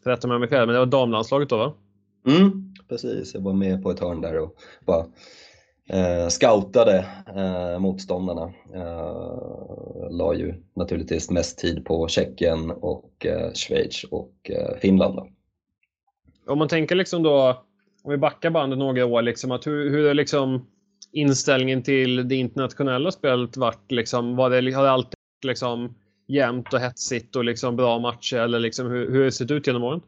rätta 0.06 0.28
mig 0.28 0.36
om 0.36 0.42
jag 0.42 0.50
fel, 0.50 0.66
men 0.66 0.74
det 0.74 0.80
var 0.80 0.86
damlandslaget 0.86 1.50
då 1.50 1.58
va? 1.58 1.74
Mm, 2.28 2.74
precis, 2.90 3.34
jag 3.34 3.42
var 3.42 3.54
med 3.54 3.84
på 3.84 3.92
ett 3.92 4.00
hörn 4.00 4.22
där 4.22 4.40
och 4.40 4.56
bara 4.86 5.06
eh, 5.90 6.28
scoutade 6.28 7.06
eh, 7.36 7.80
motståndarna. 7.80 8.54
Eh, 8.74 10.12
la 10.12 10.34
ju 10.34 10.54
naturligtvis 10.76 11.32
mest 11.32 11.60
tid 11.60 11.86
på 11.86 12.08
Tjeckien 12.08 12.72
och 12.72 13.26
eh, 13.26 13.54
Schweiz 13.54 14.04
och 14.04 14.34
eh, 14.44 14.78
Finland. 14.82 15.16
Då. 15.16 15.28
Om 16.48 16.60
man 16.60 16.68
tänker 16.68 16.96
liksom 16.96 17.24
då, 17.24 17.64
om 18.04 18.12
vi 18.12 18.18
backar 18.18 18.50
bandet 18.50 18.80
några 18.80 19.06
år, 19.06 19.22
liksom, 19.22 19.52
att 19.52 19.68
hur, 19.68 19.90
hur 19.90 20.08
är 20.08 20.14
liksom 20.14 20.68
inställningen 21.12 21.84
till 21.84 22.28
det 22.28 22.36
internationella 22.36 23.12
spelet 23.12 23.58
varit? 23.58 23.92
Liksom, 23.92 24.36
var 24.36 24.50
det, 24.50 24.72
har 24.72 24.84
det 24.84 24.92
alltid 24.92 25.16
liksom 25.46 25.96
jämnt 26.28 26.74
och 26.74 26.80
hetsigt 26.80 27.36
och 27.36 27.44
liksom 27.44 27.76
bra 27.76 28.00
matcher 28.00 28.38
eller 28.38 28.60
liksom, 28.60 28.88
hur, 28.88 29.12
hur 29.12 29.18
har 29.18 29.26
det 29.26 29.32
sett 29.32 29.52
ut 29.52 29.68
genom 29.68 29.84
åren? 29.84 30.02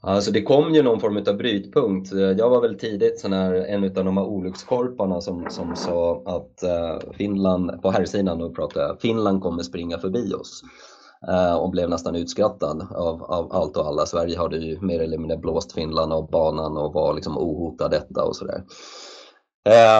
Alltså 0.00 0.30
det 0.30 0.42
kom 0.42 0.74
ju 0.74 0.82
någon 0.82 1.00
form 1.00 1.16
av 1.16 1.36
brytpunkt. 1.36 2.12
Jag 2.12 2.50
var 2.50 2.60
väl 2.60 2.78
tidigt 2.78 3.20
sån 3.20 3.32
här, 3.32 3.54
en 3.54 3.84
av 3.84 4.04
de 4.04 4.16
här 4.16 4.24
olyckskorparna 4.24 5.20
som, 5.20 5.46
som 5.50 5.76
sa 5.76 6.22
att 6.26 6.62
eh, 6.62 7.12
Finland, 7.12 7.82
på 7.82 7.90
herrsidan 7.90 8.38
då 8.38 8.50
pratar 8.50 8.80
jag, 8.80 9.00
Finland 9.00 9.42
kommer 9.42 9.62
springa 9.62 9.98
förbi 9.98 10.34
oss. 10.34 10.62
Eh, 11.28 11.54
och 11.54 11.70
blev 11.70 11.90
nästan 11.90 12.16
utskrattad 12.16 12.86
av, 12.94 13.22
av 13.22 13.52
allt 13.52 13.76
och 13.76 13.86
alla. 13.86 14.06
Sverige 14.06 14.38
hade 14.38 14.56
ju 14.56 14.80
mer 14.80 15.00
eller 15.00 15.18
mindre 15.18 15.36
blåst 15.36 15.72
Finland 15.72 16.12
av 16.12 16.30
banan 16.30 16.76
och 16.76 16.92
var 16.92 17.14
liksom 17.14 17.38
ohotad 17.38 17.90
detta 17.90 18.24
och 18.24 18.36
sådär. 18.36 18.62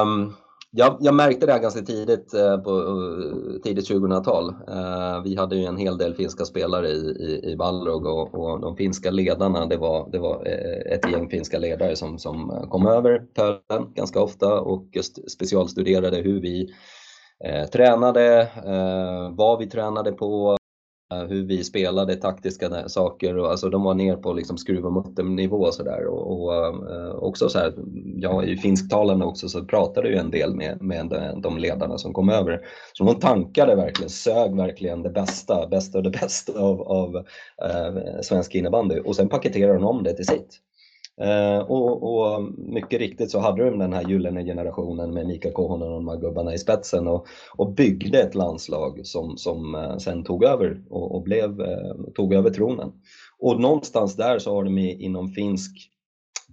Um, 0.02 0.32
jag, 0.70 0.96
jag, 1.00 1.14
märkte 1.14 1.46
det 1.46 1.52
här 1.52 1.60
ganska 1.60 1.80
tidigt 1.80 2.34
eh, 2.34 2.58
på 2.58 2.70
eh, 2.70 3.60
tidigt 3.62 3.90
2000-tal. 3.90 4.48
Eh, 4.48 5.22
vi 5.24 5.36
hade 5.36 5.56
ju 5.56 5.64
en 5.64 5.76
hel 5.76 5.98
del 5.98 6.14
finska 6.14 6.44
spelare 6.44 6.88
i, 6.88 7.00
i, 7.00 7.50
i 7.50 7.56
Balrog 7.56 8.06
och, 8.06 8.34
och, 8.34 8.60
de 8.60 8.76
finska 8.76 9.10
ledarna, 9.10 9.66
det 9.66 9.76
var, 9.76 10.08
det 10.12 10.18
var 10.18 10.46
ett 10.92 11.10
gäng 11.12 11.28
finska 11.28 11.58
ledare 11.58 11.96
som, 11.96 12.18
som 12.18 12.66
kom 12.70 12.86
över 12.86 13.18
pölen 13.18 13.92
ganska 13.94 14.20
ofta 14.20 14.60
och 14.60 14.86
specialstuderade 15.28 16.16
hur 16.16 16.40
vi 16.40 16.68
eh, 17.44 17.66
tränade, 17.66 18.40
eh, 18.66 19.36
vad 19.36 19.58
vi 19.58 19.66
tränade 19.66 20.12
på, 20.12 20.57
Eh, 21.12 21.24
hur 21.24 21.46
vi 21.46 21.64
spelade 21.64 22.16
taktiska 22.16 22.88
saker. 22.88 23.36
Och, 23.36 23.50
alltså, 23.50 23.68
de 23.68 23.82
var 23.82 23.94
ner 23.94 24.16
på 24.16 24.32
liksom, 24.32 24.58
skruv 24.58 24.86
och 24.86 24.92
mutternivå 24.92 25.56
och 25.56 25.74
sådär. 25.74 26.06
Och, 26.06 26.32
och 26.32 26.54
eh, 26.54 27.10
också 27.10 27.48
så 27.48 27.58
här, 27.58 27.74
jag 28.16 28.48
är 28.48 28.56
finsktalande 28.56 29.24
också 29.24 29.48
så 29.48 29.64
pratade 29.64 30.08
ju 30.08 30.16
en 30.16 30.30
del 30.30 30.54
med, 30.54 30.82
med 30.82 31.34
de 31.42 31.58
ledarna 31.58 31.98
som 31.98 32.12
kom 32.12 32.28
över. 32.28 32.60
Så 32.92 33.04
de 33.04 33.14
tankade 33.14 33.74
verkligen, 33.74 34.10
sög 34.10 34.56
verkligen 34.56 35.02
det 35.02 35.10
bästa, 35.10 35.66
bästa 35.66 35.98
och 35.98 36.04
det 36.04 36.10
bästa 36.10 36.60
av, 36.60 36.82
av 36.82 37.16
eh, 37.62 38.20
svensk 38.22 38.54
innebandy 38.54 38.98
och 38.98 39.16
sen 39.16 39.28
paketerade 39.28 39.74
de 39.74 39.84
om 39.84 40.02
det 40.02 40.12
till 40.12 40.26
sitt. 40.26 40.60
Eh, 41.20 41.58
och, 41.58 42.02
och, 42.02 42.42
mycket 42.56 43.00
riktigt 43.00 43.30
så 43.30 43.38
hade 43.38 43.64
de 43.64 43.78
den 43.78 43.92
här 43.92 44.08
gyllene 44.08 44.44
generationen 44.44 45.14
med 45.14 45.26
Mika 45.26 45.50
Kohonen 45.50 45.88
och 45.88 45.94
de 45.94 46.08
här 46.08 46.16
gubbarna 46.16 46.54
i 46.54 46.58
spetsen 46.58 47.08
och, 47.08 47.26
och 47.56 47.72
byggde 47.72 48.22
ett 48.22 48.34
landslag 48.34 49.00
som, 49.06 49.36
som 49.36 49.74
eh, 49.74 49.96
sen 49.96 50.24
tog 50.24 50.44
över 50.44 50.82
och, 50.90 51.14
och 51.14 51.22
blev, 51.22 51.60
eh, 51.60 51.94
tog 52.14 52.34
över 52.34 52.50
tronen. 52.50 52.92
Och 53.38 53.60
någonstans 53.60 54.16
där 54.16 54.38
så 54.38 54.54
har 54.54 54.64
de 54.64 54.78
inom 54.78 55.28
finsk 55.28 55.90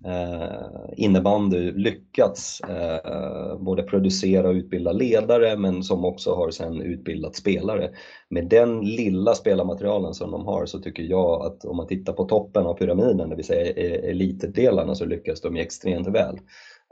eh, 0.05 0.93
innebandy 0.97 1.71
lyckats 1.71 2.61
eh, 2.61 3.57
både 3.57 3.83
producera 3.83 4.49
och 4.49 4.53
utbilda 4.53 4.91
ledare 4.91 5.57
men 5.57 5.83
som 5.83 6.05
också 6.05 6.35
har 6.35 6.51
sen 6.51 6.81
utbildat 6.81 7.35
spelare. 7.35 7.89
Med 8.29 8.47
den 8.49 8.81
lilla 8.81 9.35
spelarmaterialen 9.35 10.13
som 10.13 10.31
de 10.31 10.45
har 10.45 10.65
så 10.65 10.79
tycker 10.79 11.03
jag 11.03 11.45
att 11.45 11.65
om 11.65 11.77
man 11.77 11.87
tittar 11.87 12.13
på 12.13 12.23
toppen 12.25 12.65
av 12.65 12.73
pyramiden, 12.73 13.29
det 13.29 13.35
vill 13.35 13.45
säga 13.45 13.65
e-, 13.65 14.09
elitdelarna, 14.09 14.95
så 14.95 15.05
lyckas 15.05 15.41
de 15.41 15.55
extremt 15.55 16.07
väl. 16.07 16.39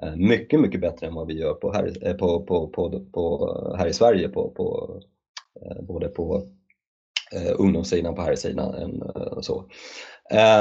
Eh, 0.04 0.16
mycket, 0.16 0.60
mycket 0.60 0.82
bättre 0.82 1.08
än 1.08 1.16
vad 1.16 1.28
vi 1.28 1.34
gör 1.34 1.54
på 1.54 1.72
här, 1.72 2.08
eh, 2.08 2.14
på, 2.14 2.44
på, 2.44 2.68
på, 2.68 3.06
på 3.14 3.76
här 3.78 3.88
i 3.88 3.94
Sverige 3.94 4.30
på, 4.30 4.50
på 4.50 5.00
eh, 5.62 5.82
både 5.82 6.08
på 6.08 6.44
eh, 7.36 7.54
ungdomssidan 7.58 8.16
på 8.16 8.22
här 8.22 8.36
sidan 8.36 8.76
än 8.76 9.04
så. 9.42 9.66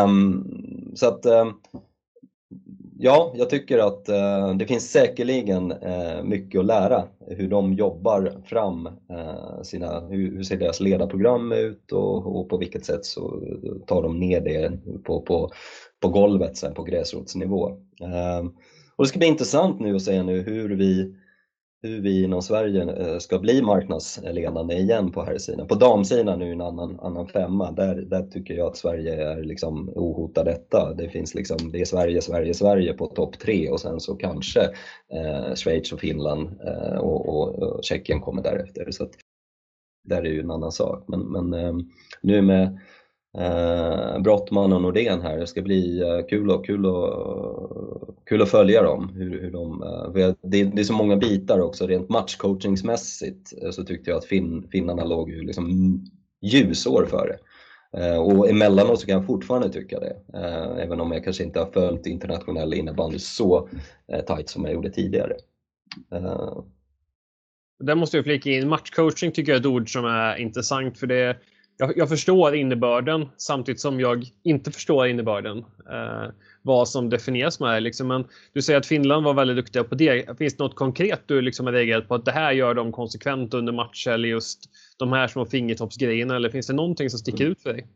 Um, 0.04 0.92
så 0.94 1.08
att 1.08 1.26
um, 1.26 1.60
Ja, 3.04 3.32
jag 3.34 3.50
tycker 3.50 3.78
att 3.78 4.08
eh, 4.08 4.54
det 4.54 4.66
finns 4.66 4.90
säkerligen 4.90 5.72
eh, 5.72 6.22
mycket 6.24 6.60
att 6.60 6.66
lära 6.66 7.04
hur 7.26 7.48
de 7.48 7.72
jobbar 7.72 8.42
fram 8.44 8.86
eh, 8.86 9.62
sina, 9.62 10.00
hur, 10.00 10.36
hur 10.36 10.42
ser 10.42 10.56
deras 10.56 10.80
ledarprogram 10.80 11.52
ut 11.52 11.92
och, 11.92 12.36
och, 12.36 12.48
på 12.48 12.56
vilket 12.56 12.84
sätt 12.84 13.04
så 13.04 13.42
eh, 13.46 13.72
tar 13.86 14.02
de 14.02 14.20
ner 14.20 14.40
det 14.40 14.72
på, 15.04 15.20
på, 15.20 15.50
på 16.00 16.08
golvet 16.08 16.56
sen 16.56 16.74
på 16.74 16.82
gräsrotsnivå. 16.82 17.68
Eh, 18.00 18.46
och 18.96 19.04
det 19.04 19.08
ska 19.08 19.18
bli 19.18 19.28
intressant 19.28 19.80
nu 19.80 19.96
att 19.96 20.02
se 20.02 20.22
nu 20.22 20.42
hur 20.42 20.76
vi 20.76 21.14
hur 21.82 22.00
vi 22.00 22.24
inom 22.24 22.42
Sverige 22.42 22.82
eh, 22.82 23.18
ska 23.18 23.38
bli 23.38 23.62
marknadsledande 23.62 24.74
igen 24.74 25.12
på 25.12 25.22
här 25.22 25.38
sidan. 25.38 25.68
På 25.68 25.74
damsidan 25.74 26.42
är 26.42 26.46
det 26.46 26.52
en 26.52 26.60
annan, 26.60 27.00
annan 27.00 27.28
femma. 27.28 27.72
Där, 27.72 27.94
där 27.94 28.22
tycker 28.22 28.54
jag 28.54 28.66
att 28.66 28.76
Sverige 28.76 29.30
är 29.30 29.42
liksom 29.42 29.88
ohotad 29.88 30.44
detta. 30.44 30.94
Det 30.94 31.08
finns 31.08 31.34
liksom, 31.34 31.72
det 31.72 31.80
är 31.80 31.84
Sverige, 31.84 32.20
Sverige, 32.20 32.54
Sverige 32.54 32.92
på 32.92 33.06
topp 33.06 33.38
tre 33.38 33.70
och 33.70 33.80
sen 33.80 34.00
så 34.00 34.14
kanske 34.14 34.60
eh, 35.12 35.54
Schweiz 35.54 35.92
och 35.92 36.00
Finland 36.00 36.60
eh, 36.66 36.98
och, 36.98 37.28
och, 37.28 37.58
och 37.58 37.84
Tjeckien 37.84 38.20
kommer 38.20 38.42
därefter. 38.42 38.90
Så 38.90 39.04
att, 39.04 39.12
där 40.04 40.22
är 40.22 40.30
ju 40.30 40.40
en 40.40 40.50
annan 40.50 40.72
sak. 40.72 41.04
Men, 41.08 41.20
men 41.20 41.54
eh, 41.54 41.74
nu 42.22 42.42
med 42.42 42.78
eh, 43.38 44.18
Brottman 44.18 44.72
och 44.72 44.82
Nordén 44.82 45.20
här. 45.20 45.38
Det 45.38 45.46
ska 45.46 45.62
bli 45.62 46.00
eh, 46.00 46.26
kul, 46.28 46.50
och, 46.50 46.66
kul, 46.66 46.86
och, 46.86 48.16
kul 48.26 48.42
att 48.42 48.50
följa 48.50 48.82
dem. 48.82 49.08
Hur, 49.14 49.40
hur 49.40 49.50
de, 49.50 49.82
eh, 49.82 50.34
det, 50.42 50.64
det, 50.64 50.82
är 50.82 50.84
så 50.84 50.92
många 50.92 51.16
bitar 51.16 51.60
också, 51.60 51.86
rent 51.86 52.08
matchcoachingsmässigt 52.08 53.62
eh, 53.62 53.70
så 53.70 53.84
tyckte 53.84 54.10
jag 54.10 54.18
att 54.18 54.24
fin, 54.24 54.68
finnarna 54.72 55.04
låg 55.04 55.30
ju 55.30 55.42
liksom 55.42 55.98
ljusår 56.40 57.06
före. 57.06 57.36
Och 58.18 58.48
emellanåt 58.50 59.00
så 59.00 59.06
kan 59.06 59.14
jag 59.14 59.26
fortfarande 59.26 59.68
tycka 59.68 60.00
det, 60.00 60.16
även 60.82 61.00
om 61.00 61.12
jag 61.12 61.24
kanske 61.24 61.44
inte 61.44 61.58
har 61.58 61.66
följt 61.66 62.06
internationell 62.06 62.74
innebandy 62.74 63.18
så 63.18 63.68
tight 64.26 64.48
som 64.48 64.64
jag 64.64 64.74
gjorde 64.74 64.90
tidigare. 64.90 65.34
Där 67.78 67.94
måste 67.94 68.16
jag 68.16 68.24
flika 68.24 68.50
in, 68.50 68.68
matchcoaching 68.68 69.32
tycker 69.32 69.52
jag 69.52 69.56
är 69.56 69.60
ett 69.60 69.66
ord 69.66 69.92
som 69.92 70.04
är 70.04 70.36
intressant 70.36 70.98
för 70.98 71.06
det 71.06 71.36
jag, 71.76 71.96
jag, 71.96 72.08
förstår 72.08 72.54
innebörden 72.54 73.28
samtidigt 73.36 73.80
som 73.80 74.00
jag 74.00 74.24
inte 74.42 74.70
förstår 74.70 75.06
innebörden. 75.06 75.58
Eh, 75.90 76.30
vad 76.62 76.88
som 76.88 77.10
definieras 77.10 77.60
med 77.60 77.74
det. 77.74 77.80
Liksom. 77.80 78.08
Men 78.08 78.24
du 78.52 78.62
säger 78.62 78.78
att 78.78 78.86
Finland 78.86 79.24
var 79.24 79.34
väldigt 79.34 79.56
duktiga 79.56 79.84
på 79.84 79.94
det. 79.94 80.38
Finns 80.38 80.56
det 80.56 80.64
något 80.64 80.76
konkret 80.76 81.22
du 81.26 81.40
liksom 81.40 81.66
har 81.66 81.72
reagerat 81.72 82.08
på 82.08 82.14
att 82.14 82.24
det 82.24 82.32
här 82.32 82.52
gör 82.52 82.74
de 82.74 82.92
konsekvent 82.92 83.54
under 83.54 83.72
matcher 83.72 84.10
eller 84.10 84.28
just 84.28 84.60
de 84.98 85.12
här 85.12 85.28
små 85.28 85.46
fingertoppsgrejerna? 85.46 86.36
Eller 86.36 86.50
finns 86.50 86.66
det 86.66 86.72
någonting 86.72 87.10
som 87.10 87.18
sticker 87.18 87.44
ut 87.44 87.62
för 87.62 87.72
dig? 87.72 87.86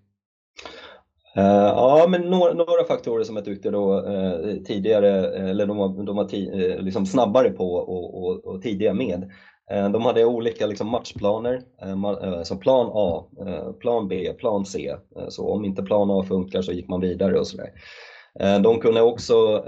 Uh, 1.38 1.44
ja, 1.44 2.06
men 2.08 2.22
några, 2.22 2.54
några, 2.54 2.84
faktorer 2.84 3.24
som 3.24 3.36
jag 3.36 3.44
tyckte 3.44 3.70
då 3.70 4.00
uh, 4.00 4.56
tidigare, 4.64 5.10
eller 5.50 5.66
de 5.66 5.76
var, 5.76 6.04
de 6.04 6.16
var 6.16 6.34
uh, 6.34 6.82
liksom 6.82 7.06
snabbare 7.06 7.50
på 7.50 7.74
och, 7.74 8.24
och, 8.24 8.44
och 8.44 8.62
tidiga 8.62 8.94
med. 8.94 9.30
Eh, 9.70 9.90
de 9.90 10.02
hade 10.02 10.24
olika 10.24 10.66
liksom 10.66 10.88
matchplaner, 10.88 11.62
eh, 11.82 11.90
eh, 11.90 11.96
så 12.00 12.36
alltså 12.36 12.56
plan 12.56 12.90
A, 12.94 13.24
plan 13.80 14.08
B, 14.08 14.32
plan 14.38 14.66
C. 14.66 14.94
Så 15.28 15.48
om 15.48 15.64
inte 15.64 15.82
plan 15.82 16.10
A 16.10 16.24
funkar 16.28 16.62
så 16.62 16.72
gick 16.72 16.88
man 16.88 17.00
vidare 17.00 17.38
och 17.38 17.46
sådär. 17.46 17.70
De 18.62 18.78
kunde 18.78 19.02
också 19.02 19.64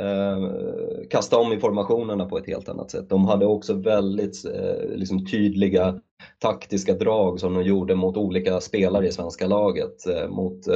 kasta 1.11 1.39
om 1.39 1.53
informationerna 1.53 2.25
på 2.25 2.39
ett 2.39 2.47
helt 2.47 2.69
annat 2.69 2.91
sätt. 2.91 3.09
De 3.09 3.25
hade 3.25 3.47
också 3.47 3.75
väldigt 3.75 4.45
liksom, 4.89 5.27
tydliga 5.27 6.01
taktiska 6.39 6.95
drag 6.95 7.41
som 7.41 7.55
de 7.55 7.63
gjorde 7.63 7.95
mot 7.95 8.17
olika 8.17 8.61
spelare 8.61 9.07
i 9.07 9.13
svenska 9.13 9.47
laget. 9.47 9.95
Mot 10.29 10.67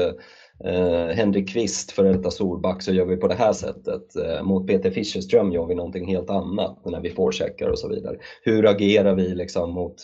eh, 0.65 1.07
Henrik 1.07 1.49
Kvist, 1.49 1.93
före 1.93 2.13
detta 2.13 2.31
Solback, 2.31 2.83
så 2.83 2.93
gör 2.93 3.05
vi 3.05 3.17
på 3.17 3.29
det 3.29 3.35
här 3.35 3.53
sättet. 3.53 4.17
Eh, 4.17 4.43
mot 4.43 4.67
Peter 4.67 4.91
Fischerström 4.91 5.53
gör 5.53 5.67
vi 5.67 5.75
någonting 5.75 6.07
helt 6.09 6.31
annat 6.31 6.85
när 6.85 7.01
vi 7.01 7.11
forecheckar 7.11 7.69
och 7.69 7.79
så 7.79 7.89
vidare. 7.89 8.17
Hur 8.43 8.67
agerar 8.67 9.15
vi 9.15 9.29
liksom 9.29 9.71
mot 9.71 9.97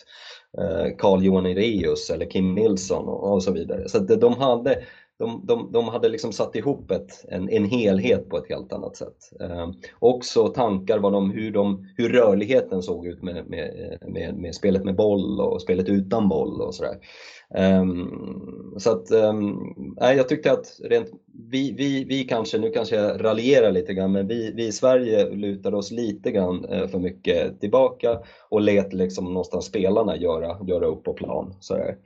eh, 0.59 0.97
Carl 0.99 1.25
Johan 1.25 1.47
Ireus 1.47 2.11
eller 2.11 2.31
Kim 2.31 2.55
Nilsson 2.55 3.09
och, 3.09 3.33
och 3.33 3.43
så 3.43 3.53
vidare. 3.53 3.89
Så 3.89 3.99
de 3.99 4.35
hade 4.35 4.83
de, 5.19 5.47
de, 5.47 5.73
de 5.73 5.89
hade 5.89 6.09
liksom 6.09 6.33
satt 6.33 6.57
ihop 6.57 6.91
ett, 6.91 7.25
en, 7.29 7.49
en 7.49 7.65
helhet 7.65 8.29
på 8.29 8.39
ett 8.39 8.49
helt 8.49 8.73
annat 8.73 8.97
sätt. 8.97 9.17
Eh, 9.41 9.71
också 9.99 10.49
tankar 10.49 10.99
var 10.99 11.11
de, 11.11 11.31
hur, 11.31 11.53
de, 11.53 11.89
hur 11.97 12.09
rörligheten 12.09 12.83
såg 12.83 13.07
ut 13.07 13.23
med, 13.23 13.47
med, 13.47 13.99
med, 14.07 14.35
med 14.35 14.55
spelet 14.55 14.85
med 14.85 14.97
boll 14.97 15.41
och 15.41 15.63
spelet 15.63 15.89
utan 15.89 16.29
boll 16.29 16.61
och 16.61 16.75
sådär. 16.75 16.97
Eh, 17.55 17.85
så 18.77 18.91
att, 18.91 19.11
eh, 19.11 19.33
jag 20.17 20.29
tyckte 20.29 20.53
att 20.53 20.81
rent, 20.85 21.09
vi, 21.51 21.73
vi, 21.73 22.05
vi 22.05 22.25
kanske, 22.25 22.59
nu 22.59 22.71
kanske 22.71 22.97
jag 22.97 23.25
raljerar 23.25 23.73
lite 23.73 23.95
grann, 23.95 24.13
men 24.13 24.27
vi, 24.27 24.53
vi 24.55 24.67
i 24.67 24.73
Sverige 24.73 25.31
lutade 25.31 25.77
oss 25.77 25.91
lite 25.91 26.31
grann 26.31 26.65
eh, 26.65 26.87
för 26.87 26.99
mycket 26.99 27.61
tillbaka 27.61 28.19
och 28.49 28.61
lät 28.61 28.93
liksom 28.93 29.25
någonstans 29.25 29.65
spelarna 29.65 30.17
göra, 30.17 30.57
göra 30.67 30.87
upp 30.87 31.05
på 31.05 31.13
plan. 31.13 31.55
Sådär. 31.61 31.97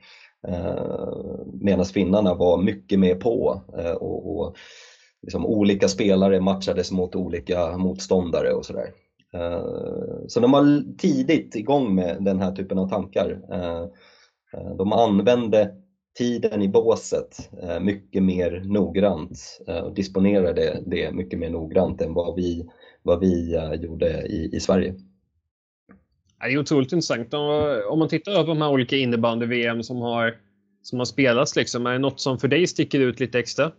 Eh, 0.47 1.15
medan 1.61 1.85
finnarna 1.85 2.33
var 2.33 2.57
mycket 2.57 2.99
mer 2.99 3.15
på 3.15 3.61
eh, 3.77 3.91
och, 3.91 4.39
och 4.39 4.55
liksom 5.21 5.45
olika 5.45 5.87
spelare 5.87 6.39
matchades 6.39 6.91
mot 6.91 7.15
olika 7.15 7.77
motståndare 7.77 8.53
och 8.53 8.65
sådär. 8.65 8.89
Eh, 9.33 9.65
så 10.27 10.39
de 10.39 10.51
var 10.51 10.97
tidigt 10.97 11.55
igång 11.55 11.95
med 11.95 12.17
den 12.19 12.39
här 12.39 12.51
typen 12.55 12.77
av 12.77 12.89
tankar. 12.89 13.41
De 14.77 14.93
använde 14.93 15.75
tiden 16.17 16.61
i 16.61 16.67
båset 16.67 17.49
mycket 17.81 18.23
mer 18.23 18.61
noggrant 18.65 19.59
och 19.83 19.93
disponerade 19.93 20.83
det 20.85 21.11
mycket 21.11 21.39
mer 21.39 21.49
noggrant 21.49 22.01
än 22.01 22.13
vad 22.13 22.35
vi, 22.35 22.69
vad 23.03 23.19
vi 23.19 23.57
gjorde 23.81 24.21
i, 24.27 24.49
i 24.53 24.59
Sverige. 24.59 24.95
Det 26.43 26.53
är 26.53 26.57
otroligt 26.57 26.91
intressant. 26.91 27.33
Om 27.89 27.99
man 27.99 28.07
tittar 28.07 28.41
på 28.41 28.47
de 28.47 28.61
här 28.61 28.69
olika 28.69 28.95
innebandy-VM 28.95 29.83
som 29.83 29.97
har, 29.97 30.35
som 30.81 30.99
har 30.99 31.05
spelats, 31.05 31.55
liksom, 31.55 31.85
är 31.85 31.91
det 31.91 31.99
något 31.99 32.19
som 32.19 32.39
för 32.39 32.47
dig 32.47 32.67
sticker 32.67 32.99
ut 32.99 33.19
lite 33.19 33.39
extra? 33.39 33.71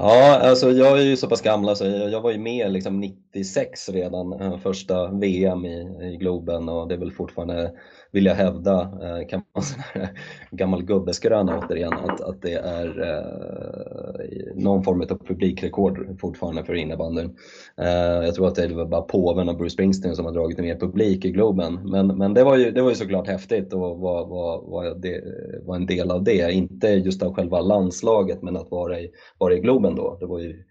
Ja, 0.00 0.38
alltså 0.38 0.70
jag 0.70 0.98
är 0.98 1.02
ju 1.02 1.16
så 1.16 1.28
pass 1.28 1.42
gammal 1.42 1.76
så 1.76 1.84
jag 1.84 2.20
var 2.20 2.30
ju 2.30 2.38
med 2.38 2.72
liksom 2.72 3.00
96 3.00 3.88
redan, 3.88 4.32
eh, 4.32 4.58
första 4.58 5.08
VM 5.08 5.64
i, 5.64 6.08
i 6.12 6.16
Globen 6.16 6.68
och 6.68 6.88
det 6.88 6.94
är 6.94 6.98
väl 6.98 7.12
fortfarande 7.12 7.72
vill 8.12 8.26
jag 8.26 8.34
hävda, 8.34 8.80
eh, 8.82 9.26
kan 9.28 9.42
man 9.54 9.62
säga, 9.62 10.08
gammal 10.50 10.82
gubbeskröna 10.82 11.58
återigen, 11.58 11.92
att, 11.92 12.20
att 12.20 12.42
det 12.42 12.54
är 12.54 13.00
eh, 13.00 14.62
någon 14.62 14.84
form 14.84 15.00
av 15.00 15.26
publikrekord 15.26 16.20
fortfarande 16.20 16.64
för 16.64 16.74
innebandyn. 16.74 17.36
Eh, 17.76 18.24
jag 18.24 18.34
tror 18.34 18.48
att 18.48 18.54
det 18.54 18.74
var 18.74 18.86
bara 18.86 19.02
påven 19.02 19.48
och 19.48 19.56
Bruce 19.56 19.70
Springsteen 19.70 20.16
som 20.16 20.24
har 20.24 20.32
dragit 20.32 20.58
mer 20.58 20.76
publik 20.76 21.24
i 21.24 21.30
Globen. 21.30 21.74
Men, 21.90 22.06
men 22.06 22.34
det, 22.34 22.44
var 22.44 22.56
ju, 22.56 22.70
det 22.70 22.82
var 22.82 22.90
ju 22.90 22.96
såklart 22.96 23.26
häftigt 23.26 23.72
och 23.72 23.80
var, 23.80 24.26
var, 24.26 24.62
var, 24.62 24.94
det, 24.94 25.22
var 25.66 25.76
en 25.76 25.86
del 25.86 26.10
av 26.10 26.24
det. 26.24 26.52
Inte 26.52 26.88
just 26.88 27.22
av 27.22 27.34
själva 27.34 27.60
landslaget 27.60 28.42
men 28.42 28.56
att 28.56 28.70
vara 28.70 29.00
i, 29.00 29.10
vara 29.38 29.54
i 29.54 29.60
Globen 29.60 29.94
då. 29.94 30.16
Det 30.20 30.26
var 30.26 30.38
ju 30.38 30.64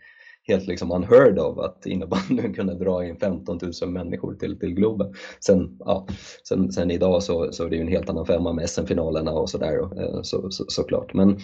helt 0.47 0.67
liksom 0.67 0.91
unheard 0.91 1.39
of 1.39 1.57
att 1.57 1.85
innebandyn 1.85 2.53
kunde 2.55 2.73
dra 2.73 3.05
in 3.05 3.17
15 3.17 3.59
000 3.81 3.91
människor 3.91 4.35
till, 4.35 4.59
till 4.59 4.73
Globen. 4.73 5.13
Sen, 5.39 5.77
ja, 5.79 6.07
sen, 6.47 6.71
sen 6.71 6.91
idag 6.91 7.23
så, 7.23 7.51
så 7.51 7.65
är 7.65 7.69
det 7.69 7.75
ju 7.75 7.81
en 7.81 7.87
helt 7.87 8.09
annan 8.09 8.25
femma 8.25 8.53
med 8.53 8.69
SM-finalerna 8.69 9.31
och 9.31 9.49
sådär 9.49 9.79
eh, 9.79 10.21
så, 10.21 10.51
så, 10.51 10.65
såklart. 10.67 11.13
Men, 11.13 11.39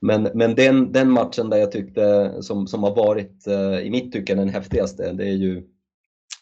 men, 0.00 0.28
men 0.34 0.54
den, 0.54 0.92
den 0.92 1.10
matchen 1.10 1.50
där 1.50 1.56
jag 1.56 1.72
tyckte 1.72 2.34
som, 2.40 2.66
som 2.66 2.82
har 2.82 2.94
varit 2.94 3.46
eh, 3.46 3.78
i 3.78 3.90
mitt 3.90 4.12
tycke 4.12 4.34
den 4.34 4.48
häftigaste 4.48 5.12
det 5.12 5.24
är 5.24 5.36
ju 5.36 5.62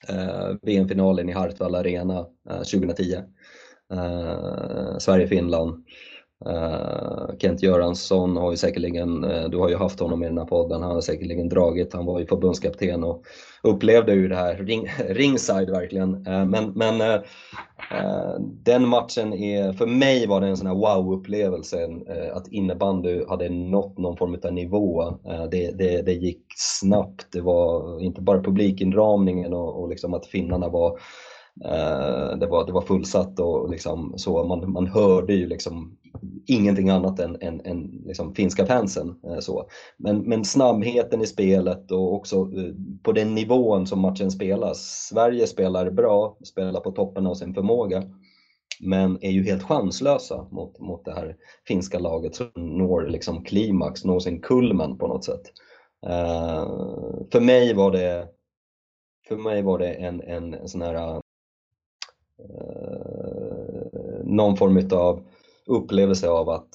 eh, 0.08 0.56
VM-finalen 0.62 1.28
i 1.28 1.32
Hartwall 1.32 1.74
Arena 1.74 2.26
eh, 2.50 2.56
2010. 2.56 3.14
Eh, 3.92 4.98
Sverige-Finland. 4.98 5.84
Uh, 6.44 7.36
Kent 7.38 7.62
Göransson 7.62 8.36
har 8.36 8.50
ju 8.50 8.56
säkerligen, 8.56 9.24
uh, 9.24 9.48
du 9.48 9.56
har 9.56 9.68
ju 9.68 9.76
haft 9.76 10.00
honom 10.00 10.22
i 10.22 10.26
den 10.26 10.38
här 10.38 10.44
podden, 10.44 10.82
han 10.82 10.94
har 10.94 11.00
säkerligen 11.00 11.48
dragit, 11.48 11.92
han 11.92 12.06
var 12.06 12.20
ju 12.20 12.26
förbundskapten 12.26 13.04
och 13.04 13.22
upplevde 13.62 14.14
ju 14.14 14.28
det 14.28 14.36
här 14.36 14.54
ring, 14.54 14.88
ringside 15.08 15.70
verkligen. 15.70 16.14
Uh, 16.14 16.44
men 16.44 16.72
men 16.74 17.22
den 18.42 18.88
matchen 18.88 19.32
är, 19.32 19.72
för 19.72 19.86
mig 19.86 20.26
var 20.26 20.40
det 20.40 20.46
en 20.46 20.56
sån 20.56 20.66
här 20.66 20.74
wow-upplevelse 20.74 21.88
att 22.32 22.48
innebandy 22.48 23.24
hade 23.28 23.48
nått 23.48 23.98
någon 23.98 24.16
form 24.16 24.38
av 24.44 24.52
nivå. 24.52 25.18
Det, 25.50 25.70
det, 25.70 26.02
det 26.02 26.12
gick 26.12 26.42
snabbt, 26.56 27.26
det 27.32 27.40
var 27.40 28.00
inte 28.00 28.20
bara 28.20 28.42
publikinramningen 28.42 29.52
och, 29.52 29.82
och 29.82 29.88
liksom 29.88 30.14
att 30.14 30.26
finnarna 30.26 30.68
var 30.68 30.98
Eh, 31.64 32.38
det 32.38 32.46
var, 32.46 32.66
det 32.66 32.72
var 32.72 32.80
fullsatt 32.80 33.40
och 33.40 33.70
liksom 33.70 34.14
så, 34.16 34.44
man, 34.44 34.72
man 34.72 34.86
hörde 34.86 35.34
ju 35.34 35.46
liksom 35.46 35.98
ingenting 36.46 36.88
annat 36.88 37.20
än, 37.20 37.36
än, 37.40 37.60
än 37.64 38.02
liksom 38.06 38.34
finska 38.34 38.66
fansen. 38.66 39.20
Eh, 39.26 39.38
så. 39.38 39.68
Men, 39.96 40.18
men 40.18 40.44
snabbheten 40.44 41.22
i 41.22 41.26
spelet 41.26 41.90
och 41.90 42.14
också 42.14 42.36
eh, 42.36 42.74
på 43.02 43.12
den 43.12 43.34
nivån 43.34 43.86
som 43.86 44.00
matchen 44.00 44.30
spelas. 44.30 45.08
Sverige 45.12 45.46
spelar 45.46 45.90
bra, 45.90 46.36
spelar 46.44 46.80
på 46.80 46.90
toppen 46.90 47.26
av 47.26 47.34
sin 47.34 47.54
förmåga 47.54 48.02
men 48.80 49.18
är 49.20 49.30
ju 49.30 49.44
helt 49.44 49.62
chanslösa 49.62 50.48
mot, 50.50 50.78
mot 50.78 51.04
det 51.04 51.12
här 51.12 51.36
finska 51.68 51.98
laget 51.98 52.34
som 52.34 52.50
når 52.54 53.06
liksom 53.06 53.44
klimax, 53.44 54.04
når 54.04 54.20
sin 54.20 54.40
kulmen 54.40 54.98
på 54.98 55.06
något 55.06 55.24
sätt. 55.24 55.42
Uh, 56.06 57.26
för 57.32 57.40
mig 57.40 57.74
var 57.74 57.90
det 57.90 58.28
för 59.28 59.36
mig 59.36 59.62
var 59.62 59.78
det 59.78 59.92
en, 59.92 60.20
en 60.20 60.68
sån 60.68 60.82
här 60.82 61.20
Eh, 62.38 64.24
någon 64.24 64.56
form 64.56 64.88
av 64.92 65.22
upplevelse 65.66 66.28
av 66.28 66.48
att 66.48 66.74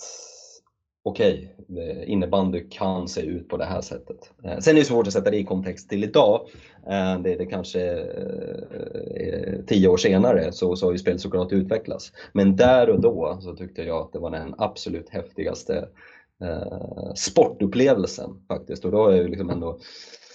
okej, 1.03 1.55
okay, 1.67 2.03
innebandy 2.05 2.69
kan 2.69 3.07
se 3.07 3.21
ut 3.21 3.49
på 3.49 3.57
det 3.57 3.65
här 3.65 3.81
sättet. 3.81 4.31
Eh, 4.43 4.57
sen 4.57 4.75
är 4.75 4.79
det 4.79 4.85
svårt 4.85 5.07
att 5.07 5.13
sätta 5.13 5.31
det 5.31 5.37
i 5.37 5.43
kontext 5.43 5.89
till 5.89 6.03
idag. 6.03 6.49
Eh, 6.87 7.19
det 7.19 7.33
är 7.33 7.37
det 7.37 7.45
kanske 7.45 7.81
eh, 9.15 9.65
tio 9.67 9.87
år 9.87 9.97
senare 9.97 10.51
så, 10.51 10.75
så 10.75 10.85
har 10.85 10.91
ju 10.91 10.97
spelet 10.97 11.21
såklart 11.21 11.51
utvecklats. 11.51 12.11
Men 12.33 12.55
där 12.55 12.89
och 12.89 13.01
då 13.01 13.37
så 13.41 13.55
tyckte 13.55 13.83
jag 13.83 14.01
att 14.01 14.13
det 14.13 14.19
var 14.19 14.31
den 14.31 14.55
absolut 14.57 15.09
häftigaste 15.09 15.87
eh, 16.43 17.13
sportupplevelsen 17.15 18.45
faktiskt. 18.47 18.85
Och 18.85 18.91
då 18.91 18.97
har 18.97 19.11
jag 19.11 19.19
ju 19.19 19.27
liksom 19.27 19.49
ändå 19.49 19.79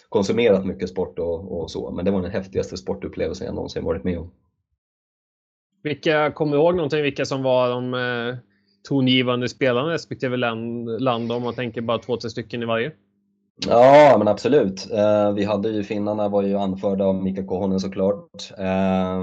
konsumerat 0.08 0.66
mycket 0.66 0.88
sport 0.88 1.18
och, 1.18 1.60
och 1.60 1.70
så, 1.70 1.90
men 1.90 2.04
det 2.04 2.10
var 2.10 2.22
den 2.22 2.30
häftigaste 2.30 2.76
sportupplevelsen 2.76 3.46
jag 3.46 3.54
någonsin 3.54 3.84
varit 3.84 4.04
med 4.04 4.18
om. 4.18 4.30
Vilka, 5.86 6.30
kommer 6.30 6.52
du 6.52 6.58
ihåg 6.58 6.76
någonting 6.76 7.02
vilka 7.02 7.24
som 7.24 7.42
var 7.42 7.70
de 7.70 7.94
eh, 7.94 8.36
tongivande 8.88 9.48
spelarna 9.48 9.92
respektive 9.92 10.36
land, 10.36 11.02
land 11.02 11.32
om 11.32 11.42
man 11.42 11.54
tänker 11.54 11.80
bara 11.80 11.98
två, 11.98 12.16
tre 12.16 12.30
stycken 12.30 12.62
i 12.62 12.66
varje? 12.66 12.92
Ja, 13.68 14.14
men 14.18 14.28
absolut. 14.28 14.90
Eh, 14.92 15.32
vi 15.32 15.44
hade 15.44 15.68
ju 15.68 15.82
finnarna 15.82 16.28
var 16.28 16.42
ju 16.42 16.56
anförda 16.56 17.04
av 17.04 17.14
Mika 17.14 17.44
Kohonen 17.44 17.80
såklart. 17.80 18.50
Eh, 18.58 19.18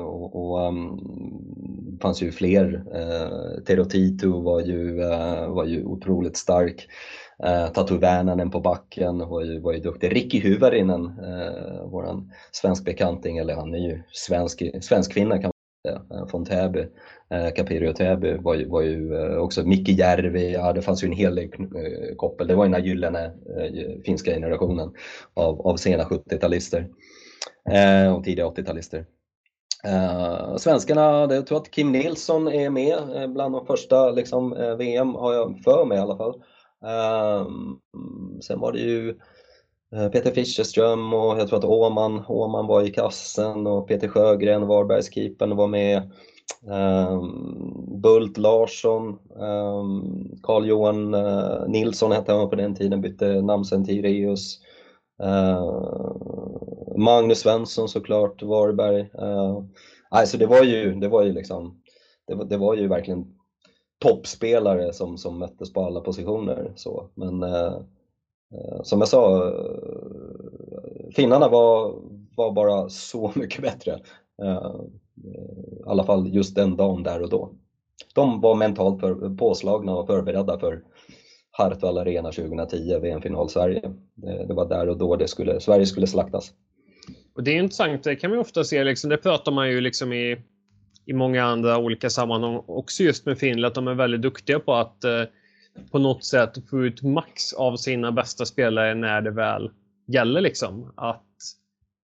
och, 0.00 0.36
och 0.36 0.68
um, 0.68 1.00
fanns 2.02 2.22
ju 2.22 2.32
fler. 2.32 2.84
Eh, 2.94 3.62
Tero 3.66 3.84
Tito 3.84 4.40
var 4.40 4.60
ju, 4.60 5.02
eh, 5.02 5.48
var 5.48 5.64
ju 5.64 5.84
otroligt 5.84 6.36
stark. 6.36 6.86
Eh, 7.44 7.66
Tatu 7.66 7.98
Väänänen 7.98 8.50
på 8.50 8.60
backen 8.60 9.18
var 9.18 9.42
ju, 9.42 9.60
var 9.60 9.72
ju 9.72 9.80
duktig. 9.80 10.16
Ricky 10.16 10.40
Hyvärinen, 10.40 11.04
eh, 11.04 11.90
våran 11.90 12.32
svensk 12.50 12.84
bekanting, 12.84 13.38
eller 13.38 13.54
han 13.54 13.74
är 13.74 13.78
ju 13.78 14.02
svensk, 14.12 14.62
svensk 14.82 15.12
kvinna 15.12 15.38
kan 15.38 15.51
Eh, 15.88 16.26
från 16.26 16.44
Täby. 16.44 16.86
Eh, 17.30 17.52
Capirio 17.56 17.92
Täby 17.92 18.36
var 18.36 18.54
ju, 18.54 18.68
var 18.68 18.82
ju 18.82 19.14
eh, 19.14 19.36
också 19.36 19.62
Micke 19.62 19.88
Järvi, 19.88 20.52
ja, 20.52 20.72
det 20.72 20.82
fanns 20.82 21.04
ju 21.04 21.06
en 21.06 21.12
hel 21.12 21.34
del 21.34 21.48
eh, 21.52 22.16
koppel. 22.16 22.46
Det 22.46 22.54
var 22.54 22.64
ju 22.64 22.68
den 22.72 22.80
här 22.80 22.88
gyllene 22.88 23.24
eh, 23.24 24.02
finska 24.04 24.30
generationen 24.30 24.92
av, 25.34 25.66
av 25.66 25.76
sena 25.76 26.04
70-talister 26.04 26.88
och 28.16 28.24
tidiga 28.24 28.46
80-talister. 28.46 29.04
Uh, 29.86 30.56
svenskarna, 30.56 31.34
jag 31.34 31.46
tror 31.46 31.58
att 31.58 31.70
Kim 31.70 31.92
Nilsson 31.92 32.48
är 32.48 32.70
med 32.70 33.30
bland 33.32 33.54
de 33.54 33.66
första 33.66 34.10
liksom, 34.10 34.50
VM, 34.78 35.14
har 35.14 35.34
jag 35.34 35.60
för 35.64 35.84
mig 35.84 35.98
i 35.98 36.00
alla 36.00 36.16
fall. 36.16 36.34
Uh, 36.84 37.48
sen 38.40 38.60
var 38.60 38.72
det 38.72 38.78
ju 38.78 39.18
Eh, 39.92 40.08
Peter 40.08 40.30
Fischerström 40.30 41.12
och 41.12 41.38
jag 41.38 41.48
tror 41.48 41.58
att 41.58 41.64
Åman, 41.64 42.24
Åman 42.28 42.66
var 42.66 42.82
i 42.82 42.90
kassen 42.90 43.66
och 43.66 43.88
Peter 43.88 44.08
Sjögren, 44.08 44.66
Varbergskeepern, 44.66 45.56
var 45.56 45.66
med. 45.66 46.10
Um, 46.66 48.00
Bult 48.02 48.38
Larsson, 48.38 49.18
ehm, 49.40 49.44
um, 49.44 50.40
Carl-Johan 50.42 51.14
uh, 51.14 51.20
eh, 51.20 51.68
Nilsson 51.68 52.12
hette 52.12 52.32
han 52.32 52.50
på 52.50 52.56
den 52.56 52.74
tiden, 52.74 53.00
bytte 53.00 53.42
namn 53.42 53.64
sen 53.64 53.84
till 53.84 54.04
Ireus. 54.04 54.58
Uh, 55.22 55.28
ehm, 55.28 57.02
Magnus 57.02 57.38
Svensson 57.38 57.88
såklart, 57.88 58.42
Varberg. 58.42 59.00
Uh, 59.00 59.64
alltså 60.08 60.38
det 60.38 60.46
var 60.46 60.62
ju, 60.62 60.94
det 60.94 61.08
var 61.08 61.22
ju 61.22 61.32
liksom, 61.32 61.82
det 62.26 62.34
var, 62.34 62.44
det 62.44 62.56
var 62.56 62.74
ju 62.74 62.88
verkligen 62.88 63.34
toppspelare 63.98 64.92
som, 64.92 65.18
som 65.18 65.38
möttes 65.38 65.72
på 65.72 65.84
alla 65.84 66.00
positioner. 66.00 66.72
Så. 66.76 67.10
Men 67.14 67.42
uh, 67.42 67.80
Eh, 68.52 68.82
som 68.82 68.98
jag 68.98 69.08
sa, 69.08 69.48
eh, 69.48 71.10
finnarna 71.16 71.48
var, 71.48 71.94
var 72.36 72.52
bara 72.52 72.88
så 72.88 73.32
mycket 73.34 73.62
bättre. 73.62 73.92
Eh, 74.42 74.74
I 75.24 75.82
alla 75.86 76.04
fall 76.04 76.28
just 76.34 76.54
den 76.54 76.76
dagen 76.76 77.02
där 77.02 77.22
och 77.22 77.30
då. 77.30 77.52
De 78.14 78.40
var 78.40 78.54
mentalt 78.54 79.00
för, 79.00 79.36
påslagna 79.36 79.96
och 79.96 80.06
förberedda 80.06 80.58
för 80.58 80.82
Hartwall 81.50 81.98
Arena 81.98 82.32
2010, 82.32 82.98
VM-final 82.98 83.48
Sverige. 83.48 83.92
Det, 84.14 84.46
det, 84.46 84.54
var 84.54 84.68
där 84.68 84.88
och 84.88 84.98
då 84.98 85.16
det 85.16 85.28
skulle, 85.28 85.60
Sverige 85.60 85.86
skulle 85.86 86.06
slaktas. 86.06 86.52
Och 87.34 87.42
Det 87.42 87.50
är 87.50 87.62
intressant, 87.62 88.04
det 88.04 88.16
kan 88.16 88.30
man 88.30 88.38
ofta 88.38 88.64
se, 88.64 88.84
liksom, 88.84 89.10
det 89.10 89.16
pratar 89.16 89.52
man 89.52 89.70
ju 89.70 89.80
liksom 89.80 90.12
i, 90.12 90.36
i 91.06 91.12
många 91.12 91.44
andra 91.44 91.78
olika 91.78 92.10
sammanhang 92.10 92.62
också 92.66 93.02
just 93.02 93.26
med 93.26 93.38
Finland, 93.38 93.66
att 93.66 93.74
de 93.74 93.88
är 93.88 93.94
väldigt 93.94 94.22
duktiga 94.22 94.60
på 94.60 94.74
att 94.74 95.04
eh, 95.04 95.22
på 95.90 95.98
något 95.98 96.24
sätt 96.24 96.68
få 96.70 96.84
ut 96.84 97.02
max 97.02 97.52
av 97.52 97.76
sina 97.76 98.12
bästa 98.12 98.46
spelare 98.46 98.94
när 98.94 99.20
det 99.20 99.30
väl 99.30 99.70
gäller. 100.06 100.40
Liksom. 100.40 100.92
Att 100.96 101.26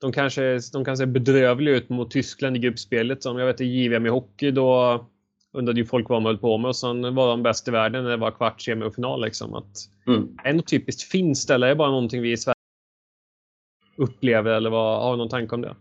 de 0.00 0.12
kanske 0.12 0.58
de 0.72 0.84
kan 0.84 0.96
se 0.96 1.06
bedrövliga 1.06 1.76
ut 1.76 1.88
mot 1.88 2.10
Tyskland 2.10 2.56
i 2.56 2.60
gruppspelet. 2.60 3.22
Som 3.22 3.38
jag 3.38 3.46
vet 3.46 3.60
i 3.60 3.64
JVM 3.64 4.06
i 4.06 4.08
hockey 4.08 4.50
då 4.50 5.06
undrade 5.52 5.80
ju 5.80 5.86
folk 5.86 6.08
vad 6.08 6.16
de 6.16 6.24
höll 6.24 6.38
på 6.38 6.58
med 6.58 6.68
och 6.68 6.76
sen 6.76 7.14
var 7.14 7.28
de 7.28 7.42
bäst 7.42 7.68
i 7.68 7.70
världen 7.70 8.04
när 8.04 8.10
det 8.10 8.16
var 8.16 8.30
kvart, 8.30 8.60
semi 8.60 8.84
och 8.84 8.94
final. 8.94 9.24
Liksom. 9.24 9.54
Att 9.54 9.76
mm. 10.06 10.36
Det 10.44 10.62
typiskt 10.62 11.02
finskt 11.02 11.50
eller 11.50 11.66
är 11.66 11.74
bara 11.74 11.90
någonting 11.90 12.22
vi 12.22 12.32
i 12.32 12.36
Sverige 12.36 12.54
upplever 13.96 14.50
eller 14.50 14.70
vad, 14.70 15.02
har 15.02 15.10
du 15.10 15.16
någon 15.16 15.28
tanke 15.28 15.54
om 15.54 15.60
det? 15.60 15.76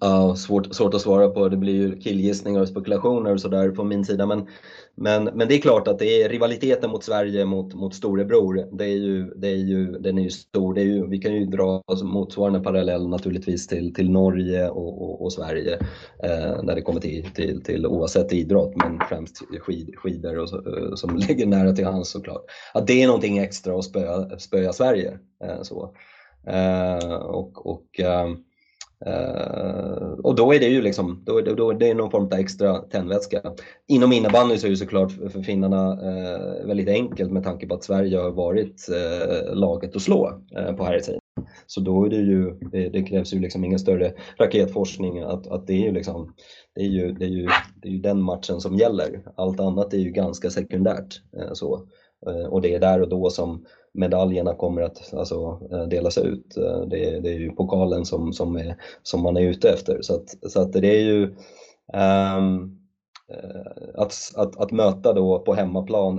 Ja, 0.00 0.36
svårt, 0.36 0.74
svårt 0.74 0.94
att 0.94 1.00
svara 1.00 1.28
på. 1.28 1.48
Det 1.48 1.56
blir 1.56 1.72
ju 1.72 2.00
killgissningar 2.00 2.60
och 2.60 2.68
spekulationer 2.68 3.32
och 3.32 3.40
sådär 3.40 3.70
på 3.70 3.84
min 3.84 4.04
sida. 4.04 4.26
Men, 4.26 4.48
men, 4.96 5.24
men 5.24 5.48
det 5.48 5.54
är 5.54 5.60
klart 5.60 5.88
att 5.88 5.98
det 5.98 6.22
är 6.22 6.28
rivaliteten 6.28 6.90
mot 6.90 7.04
Sverige 7.04 7.44
mot, 7.44 7.74
mot 7.74 7.94
storebror. 7.94 8.68
Det 8.72 8.84
är 8.84 8.96
ju, 8.96 9.24
det 9.36 9.48
är 9.48 9.56
ju, 9.56 9.86
den 9.92 10.18
är 10.18 10.22
ju 10.22 10.30
stor. 10.30 10.74
Det 10.74 10.80
är 10.80 10.84
ju, 10.84 11.06
vi 11.06 11.18
kan 11.18 11.34
ju 11.34 11.46
dra 11.46 11.82
motsvarande 12.02 12.60
parallell 12.60 13.08
naturligtvis 13.08 13.66
till, 13.66 13.94
till 13.94 14.10
Norge 14.10 14.70
och, 14.70 15.02
och, 15.02 15.22
och 15.22 15.32
Sverige 15.32 15.74
eh, 16.22 16.62
när 16.62 16.74
det 16.74 16.82
kommer 16.82 17.00
till, 17.00 17.30
till, 17.34 17.62
till 17.62 17.86
oavsett 17.86 18.32
idrott, 18.32 18.76
men 18.76 19.00
främst 19.08 19.42
skid, 19.60 19.94
skidor 19.96 20.38
och 20.38 20.48
så, 20.48 20.56
eh, 20.56 20.94
som 20.94 21.16
ligger 21.28 21.46
nära 21.46 21.72
till 21.72 21.84
hands 21.84 22.10
såklart. 22.10 22.44
Att 22.74 22.86
det 22.86 23.02
är 23.02 23.06
någonting 23.06 23.38
extra 23.38 23.78
att 23.78 23.84
spöa, 23.84 24.38
spöa 24.38 24.72
Sverige. 24.72 25.18
Eh, 25.44 25.62
så. 25.62 25.94
Eh, 26.46 27.14
och, 27.14 27.66
och 27.66 28.00
eh, 28.00 28.28
Uh, 29.06 30.12
och 30.22 30.34
då 30.34 30.54
är 30.54 30.60
det 30.60 30.66
ju 30.66 30.82
liksom, 30.82 31.22
då, 31.26 31.40
då, 31.40 31.54
då 31.54 31.72
det 31.72 31.90
är 31.90 31.94
någon 31.94 32.10
form 32.10 32.24
av 32.24 32.32
extra 32.32 32.78
tändvätska. 32.78 33.40
Inom 33.88 34.12
innebandy 34.12 34.58
så 34.58 34.66
är 34.66 34.70
det 34.70 34.76
såklart 34.76 35.12
för 35.12 35.42
finnarna 35.42 35.92
uh, 35.92 36.66
väldigt 36.66 36.88
enkelt 36.88 37.32
med 37.32 37.44
tanke 37.44 37.66
på 37.66 37.74
att 37.74 37.84
Sverige 37.84 38.18
har 38.18 38.30
varit 38.30 38.88
uh, 38.90 39.54
laget 39.54 39.96
att 39.96 40.02
slå 40.02 40.40
på 40.76 40.84
här 40.84 40.98
sidan. 40.98 41.20
Så 41.66 41.80
då 41.80 42.04
är 42.04 42.10
det 42.10 42.16
ju, 42.16 42.50
det, 42.72 42.88
det, 42.88 43.02
krävs 43.02 43.34
ju 43.34 43.38
liksom 43.38 43.64
ingen 43.64 43.78
större 43.78 44.12
raketforskning 44.38 45.18
att, 45.20 45.46
att 45.46 45.66
det 45.66 45.72
är 45.72 45.86
ju 45.86 45.92
liksom, 45.92 46.34
det 46.74 46.80
är 46.80 46.88
ju, 46.88 47.12
det 47.12 47.24
är 47.24 47.28
ju, 47.28 47.48
det 47.82 47.88
är 47.88 47.92
ju 47.92 47.98
den 47.98 48.22
matchen 48.22 48.60
som 48.60 48.76
gäller. 48.76 49.22
Allt 49.36 49.60
annat 49.60 49.94
är 49.94 49.98
ju 49.98 50.10
ganska 50.10 50.50
sekundärt. 50.50 51.20
så. 51.52 51.86
Och 52.48 52.62
det 52.62 52.74
är 52.74 52.80
där 52.80 53.02
och 53.02 53.08
då 53.08 53.30
som 53.30 53.64
medaljerna 53.94 54.54
kommer 54.54 54.82
att 54.82 55.14
alltså, 55.14 55.60
eh, 55.72 55.86
delas 55.86 56.18
ut. 56.18 56.56
Eh, 56.56 56.80
det 56.80 57.04
är, 57.04 57.20
det 57.20 57.30
är 57.30 57.38
ju 57.38 57.50
pokalen 57.50 58.04
som, 58.04 58.32
som, 58.32 58.56
är, 58.56 58.76
som 59.02 59.22
man 59.22 59.36
är 59.36 59.40
ute 59.40 59.70
efter. 59.70 60.02
Så 60.02 60.14
att, 60.14 60.52
så 60.52 60.60
att 60.60 60.72
det 60.72 60.96
är 60.96 61.02
ju 61.02 61.22
um, 62.36 62.78
att, 63.94 64.14
att, 64.36 64.56
att 64.60 64.70
möta 64.72 65.12
då 65.12 65.38
på 65.38 65.54
hemmaplan. 65.54 66.16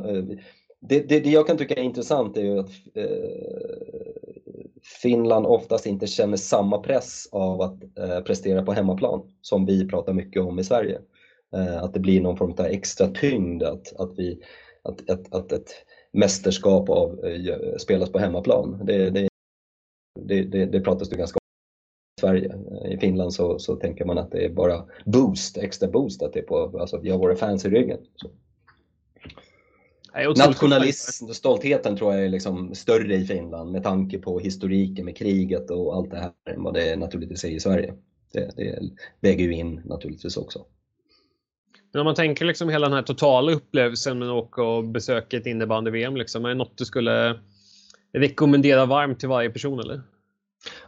Det, 0.79 1.09
det, 1.09 1.19
det, 1.19 1.29
jag 1.29 1.47
kan 1.47 1.57
tycka 1.57 1.73
är 1.75 1.83
intressant 1.83 2.37
är 2.37 2.41
ju 2.41 2.59
att 2.59 2.69
Finland 5.01 5.45
oftast 5.45 5.85
inte 5.85 6.07
känner 6.07 6.37
samma 6.37 6.77
press 6.77 7.29
av 7.31 7.61
att 7.61 7.83
eh, 7.99 8.19
prestera 8.19 8.63
på 8.63 8.73
hemmaplan 8.73 9.21
som 9.41 9.65
vi 9.65 9.87
pratar 9.87 10.13
mycket 10.13 10.41
om 10.41 10.59
i 10.59 10.63
Sverige. 10.63 10.99
Eh, 11.55 11.83
att 11.83 11.93
det 11.93 11.99
blir 11.99 12.21
någon 12.21 12.37
form 12.37 12.53
av 12.57 12.65
extra 12.65 13.07
tyngd, 13.07 13.63
att, 13.63 13.95
att, 13.99 14.11
vi, 14.17 14.39
att, 14.83 15.09
att, 15.09 15.33
att 15.33 15.51
ett 15.51 15.69
mästerskap 16.15 16.89
av, 16.89 17.25
eh, 17.25 17.77
spelas 17.77 18.11
på 18.11 18.19
hemmaplan. 18.19 18.81
Det, 18.85 19.09
det, 19.09 19.27
det, 20.43 20.65
det 20.65 20.79
pratas 20.79 21.09
det 21.09 21.17
ganska 21.17 21.37
om 21.37 21.41
i 22.17 22.21
Sverige. 22.21 22.55
I 22.89 22.97
Finland 22.97 23.33
så, 23.33 23.59
så 23.59 23.75
tänker 23.75 24.05
man 24.05 24.17
att 24.17 24.31
det 24.31 24.45
är 24.45 24.49
bara 24.49 24.85
boost, 25.05 25.57
extra 25.57 25.87
boost, 25.89 26.21
att 26.21 26.33
det 26.33 26.39
är 26.39 26.43
på, 26.43 26.79
alltså 26.79 26.97
vi 26.97 27.09
har 27.09 27.17
våra 27.17 27.35
fans 27.35 27.65
i 27.65 27.69
ryggen. 27.69 27.99
Så. 28.15 28.29
Nationalism, 30.37 31.27
stoltheten 31.27 31.97
tror 31.97 32.13
jag 32.13 32.25
är 32.25 32.29
liksom 32.29 32.75
större 32.75 33.15
i 33.15 33.25
Finland 33.25 33.71
med 33.71 33.83
tanke 33.83 34.19
på 34.19 34.39
historiken 34.39 35.05
med 35.05 35.17
kriget 35.17 35.71
och 35.71 35.95
allt 35.95 36.11
det 36.11 36.17
här 36.17 36.31
än 36.49 36.63
vad 36.63 36.73
det 36.73 36.95
naturligtvis 36.95 37.43
är 37.43 37.49
i 37.49 37.59
Sverige. 37.59 37.93
Det, 38.31 38.51
det 38.55 38.79
väger 39.19 39.45
ju 39.45 39.53
in 39.53 39.81
naturligtvis 39.85 40.37
också. 40.37 40.65
Men 41.95 41.99
om 41.99 42.05
man 42.05 42.15
tänker 42.15 42.45
liksom 42.45 42.69
hela 42.69 42.87
den 42.87 42.95
här 42.95 43.01
totala 43.01 43.51
upplevelsen 43.51 44.19
med 44.19 44.27
att 44.27 44.33
åka 44.33 44.63
och 44.63 44.83
besöka 44.83 45.37
ett 45.37 45.45
innebandy-VM, 45.45 46.17
liksom, 46.17 46.45
är 46.45 46.49
det 46.49 46.55
något 46.55 46.77
du 46.77 46.85
skulle 46.85 47.39
rekommendera 48.13 48.85
varmt 48.85 49.19
till 49.19 49.29
varje 49.29 49.49
person? 49.49 49.79
eller? 49.79 50.01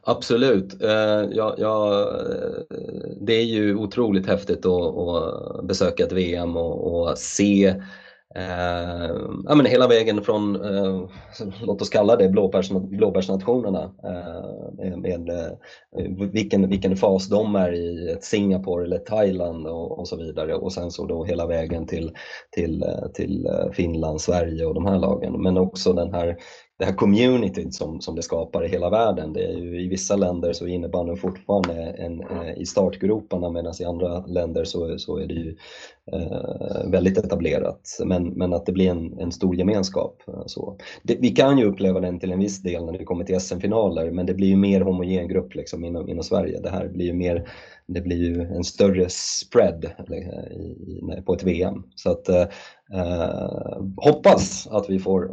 Absolut. 0.01 0.81
Eh, 0.81 1.25
ja, 1.31 1.55
ja, 1.57 2.01
eh, 2.01 2.77
det 3.21 3.33
är 3.33 3.43
ju 3.43 3.75
otroligt 3.75 4.27
häftigt 4.27 4.65
att, 4.65 4.97
att 4.97 5.65
besöka 5.65 6.03
ett 6.03 6.11
VM 6.11 6.57
och, 6.57 7.09
och 7.09 7.17
se 7.17 7.83
Eh, 8.37 9.11
ja, 9.45 9.55
men 9.55 9.65
hela 9.65 9.87
vägen 9.87 10.23
från, 10.23 10.55
eh, 10.55 11.09
låt 11.61 11.81
oss 11.81 11.89
kalla 11.89 12.15
det 12.15 12.29
blåbärsnationerna, 12.89 13.91
eh, 14.03 14.97
med 14.97 15.29
eh, 15.29 15.51
vilken, 16.31 16.69
vilken 16.69 16.95
fas 16.95 17.29
de 17.29 17.55
är 17.55 17.73
i, 17.73 18.11
ett 18.11 18.23
Singapore 18.23 18.85
eller 18.85 18.97
Thailand 18.97 19.67
och, 19.67 19.99
och, 19.99 20.07
så 20.07 20.15
vidare 20.15 20.55
och 20.55 20.73
sen 20.73 20.91
så 20.91 21.05
då 21.05 21.23
hela 21.23 21.47
vägen 21.47 21.87
till, 21.87 22.11
till, 22.51 22.83
eh, 22.83 23.07
till 23.13 23.45
eh, 23.45 23.71
Finland, 23.71 24.21
Sverige 24.21 24.65
och 24.65 24.73
de 24.73 24.85
här 24.85 24.99
lagen. 24.99 25.41
Men 25.41 25.57
också 25.57 25.93
den 25.93 26.13
här 26.13 26.37
det 26.79 26.85
här 26.85 26.93
communityt 26.93 27.73
som, 27.73 28.01
som 28.01 28.15
det 28.15 28.21
skapar 28.21 28.65
i 28.65 28.67
hela 28.67 28.89
världen. 28.89 29.33
Det 29.33 29.43
är 29.43 29.57
ju, 29.57 29.81
I 29.81 29.87
vissa 29.87 30.15
länder 30.15 30.53
så 30.53 30.65
är 30.65 30.69
innebandyn 30.69 31.17
fortfarande 31.17 31.73
en, 31.73 32.21
eh, 32.21 32.57
i 32.57 32.65
startgroparna 32.65 33.49
medan 33.49 33.73
i 33.79 33.83
andra 33.83 34.25
länder 34.25 34.63
så, 34.63 34.99
så 34.99 35.17
är 35.17 35.27
det 35.27 35.33
ju 35.33 35.55
eh, 36.11 36.91
väldigt 36.91 37.17
etablerat. 37.17 37.97
Men, 38.05 38.27
men 38.27 38.53
att 38.53 38.65
det 38.65 38.71
blir 38.71 38.89
en, 38.89 39.19
en 39.19 39.31
stor 39.31 39.55
gemenskap. 39.55 40.21
Eh, 40.27 40.43
så. 40.45 40.77
Det, 41.03 41.17
vi 41.19 41.29
kan 41.29 41.57
ju 41.57 41.65
uppleva 41.65 41.99
den 41.99 42.19
till 42.19 42.31
en 42.31 42.39
viss 42.39 42.61
del 42.61 42.85
när 42.85 42.97
vi 42.97 43.05
kommer 43.05 43.25
till 43.25 43.39
SM-finaler 43.39 44.11
men 44.11 44.25
det 44.25 44.33
blir 44.33 44.47
ju 44.47 44.55
mer 44.55 44.81
homogen 44.81 45.27
grupp 45.27 45.55
liksom 45.55 45.85
inom, 45.85 46.09
inom 46.09 46.23
Sverige. 46.23 46.59
Det 46.59 46.69
här 46.69 46.87
blir 46.87 47.05
ju 47.05 47.13
mer 47.13 47.49
det 47.87 48.01
blir 48.01 48.17
ju 48.17 48.41
en 48.41 48.63
större 48.63 49.09
spread 49.09 49.91
på 51.25 51.33
ett 51.33 51.43
VM. 51.43 51.83
Så 51.95 52.11
att 52.11 52.29
eh, 52.29 52.47
eh, 52.93 53.81
hoppas 53.97 54.67
att 54.67 54.89
vi 54.89 54.99
får 54.99 55.31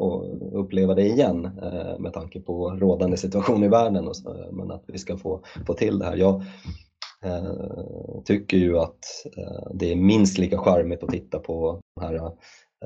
uppleva 0.54 0.94
det 0.94 1.06
igen 1.06 1.44
eh, 1.44 1.98
med 1.98 2.12
tanke 2.12 2.40
på 2.40 2.70
rådande 2.70 3.16
situation 3.16 3.64
i 3.64 3.68
världen, 3.68 4.08
och 4.08 4.16
så, 4.16 4.50
men 4.52 4.70
att 4.70 4.84
vi 4.86 4.98
ska 4.98 5.16
få, 5.16 5.42
få 5.66 5.74
till 5.74 5.98
det 5.98 6.04
här. 6.04 6.16
Jag 6.16 6.42
eh, 7.24 8.22
tycker 8.24 8.56
ju 8.56 8.78
att 8.78 9.26
eh, 9.36 9.72
det 9.74 9.92
är 9.92 9.96
minst 9.96 10.38
lika 10.38 10.58
charmigt 10.58 11.02
att 11.02 11.10
titta 11.10 11.38
på 11.38 11.80
de 11.96 12.04
här 12.04 12.14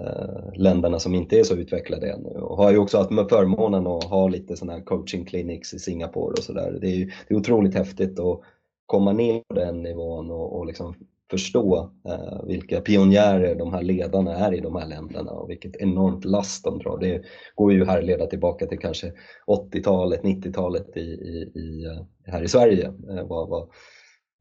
eh, 0.01 0.53
länderna 0.55 0.99
som 0.99 1.14
inte 1.14 1.39
är 1.39 1.45
så 1.45 1.55
utvecklade 1.55 2.12
ännu. 2.12 2.31
Och 2.31 2.57
har 2.57 2.71
ju 2.71 2.79
också 2.79 2.99
haft 2.99 3.31
förmånen 3.31 3.87
att 3.87 4.05
ha 4.05 4.29
lite 4.29 4.57
sådana 4.57 4.79
här 4.79 4.85
coaching 4.85 5.25
clinics 5.25 5.75
i 5.75 5.79
Singapore 5.79 6.33
och 6.33 6.45
sådär. 6.45 6.79
Det, 6.81 6.89
är, 6.89 7.14
det 7.29 7.35
är 7.35 7.39
otroligt 7.39 7.75
häftigt 7.75 8.19
och 8.19 8.45
komma 8.89 9.12
ner 9.12 9.43
på 9.49 9.55
den 9.55 9.82
nivån 9.82 10.30
och, 10.30 10.59
och 10.59 10.66
liksom 10.66 10.95
förstå 11.30 11.91
eh, 12.09 12.45
vilka 12.47 12.80
pionjärer 12.80 13.55
de 13.55 13.72
här 13.72 13.82
ledarna 13.82 14.36
är 14.36 14.55
i 14.55 14.61
de 14.61 14.76
här 14.76 14.86
länderna 14.86 15.30
och 15.30 15.51
vilket 15.51 15.76
enormt 15.76 16.24
last 16.24 16.64
de 16.64 16.78
drar. 16.78 16.99
Det 16.99 17.22
går 17.55 17.72
ju 17.72 17.84
här 17.84 18.03
leda 18.03 18.26
tillbaka 18.26 18.66
till 18.66 18.78
kanske 18.78 19.12
80-talet, 19.47 20.22
90-talet 20.22 20.97
i, 20.97 21.01
i, 21.01 21.53
i, 21.55 21.84
eh, 21.84 22.03
här 22.32 22.43
i 22.43 22.49
Sverige, 22.49 22.86
eh, 22.86 23.26
vad, 23.26 23.49
vad 23.49 23.62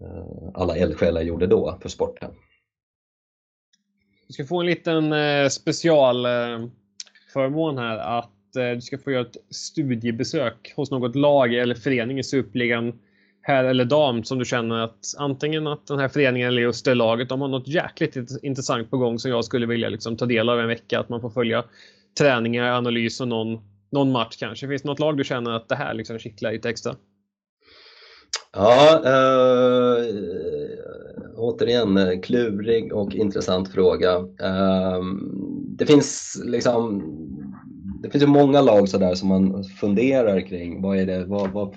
eh, 0.01 0.49
alla 0.53 0.77
eldsjälar 0.77 1.21
gjorde 1.21 1.47
då 1.47 1.77
för 1.81 1.89
sporten. 1.89 2.31
Du 4.27 4.33
ska 4.33 4.45
få 4.45 4.59
en 4.59 4.65
liten 4.65 5.13
eh, 5.13 5.49
specialförmån 5.49 7.77
eh, 7.77 7.83
här 7.83 7.97
att 7.97 8.55
eh, 8.55 8.71
du 8.71 8.81
ska 8.81 8.97
få 8.97 9.11
göra 9.11 9.25
ett 9.25 9.55
studiebesök 9.55 10.73
hos 10.75 10.91
något 10.91 11.15
lag 11.15 11.53
eller 11.53 11.75
förening 11.75 12.19
i 12.19 12.23
Superligan 12.23 12.99
herr 13.47 13.63
eller 13.63 13.85
dam 13.85 14.23
som 14.23 14.39
du 14.39 14.45
känner 14.45 14.79
att 14.79 15.13
antingen 15.17 15.67
att 15.67 15.87
den 15.87 15.99
här 15.99 16.07
föreningen 16.07 16.47
eller 16.47 16.61
just 16.61 16.85
det 16.85 16.93
laget, 16.93 17.29
de 17.29 17.41
har 17.41 17.47
något 17.47 17.67
jäkligt 17.67 18.17
intressant 18.43 18.89
på 18.89 18.97
gång 18.97 19.19
som 19.19 19.31
jag 19.31 19.45
skulle 19.45 19.65
vilja 19.65 19.89
liksom 19.89 20.17
ta 20.17 20.25
del 20.25 20.49
av 20.49 20.59
en 20.59 20.67
vecka. 20.67 20.99
Att 20.99 21.09
man 21.09 21.21
får 21.21 21.29
följa 21.29 21.63
träningar, 22.19 22.71
analys 22.71 23.21
och 23.21 23.27
någon, 23.27 23.59
någon 23.91 24.11
match 24.11 24.35
kanske. 24.39 24.67
Finns 24.67 24.81
det 24.81 24.87
något 24.87 24.99
lag 24.99 25.17
du 25.17 25.23
känner 25.23 25.51
att 25.51 25.69
det 25.69 25.75
här 25.75 25.93
liksom 25.93 26.19
kittlar 26.19 26.51
lite 26.51 26.69
extra? 26.69 26.95
Ja, 28.53 29.01
äh, 29.05 30.05
återigen 31.35 31.97
eh, 31.97 32.19
klurig 32.19 32.93
och 32.93 33.15
intressant 33.15 33.73
fråga. 33.73 34.15
Äh, 34.41 35.01
det 35.77 35.85
finns 35.85 36.41
liksom 36.45 37.03
det 38.03 38.09
finns 38.09 38.23
ju 38.23 38.27
många 38.27 38.61
lag 38.61 38.89
sådär 38.89 39.15
som 39.15 39.29
man 39.29 39.63
funderar 39.63 40.41
kring. 40.41 40.81
Vad 40.81 40.97
är 40.97 41.05
det, 41.05 41.25
vad, 41.25 41.51
vad, 41.51 41.75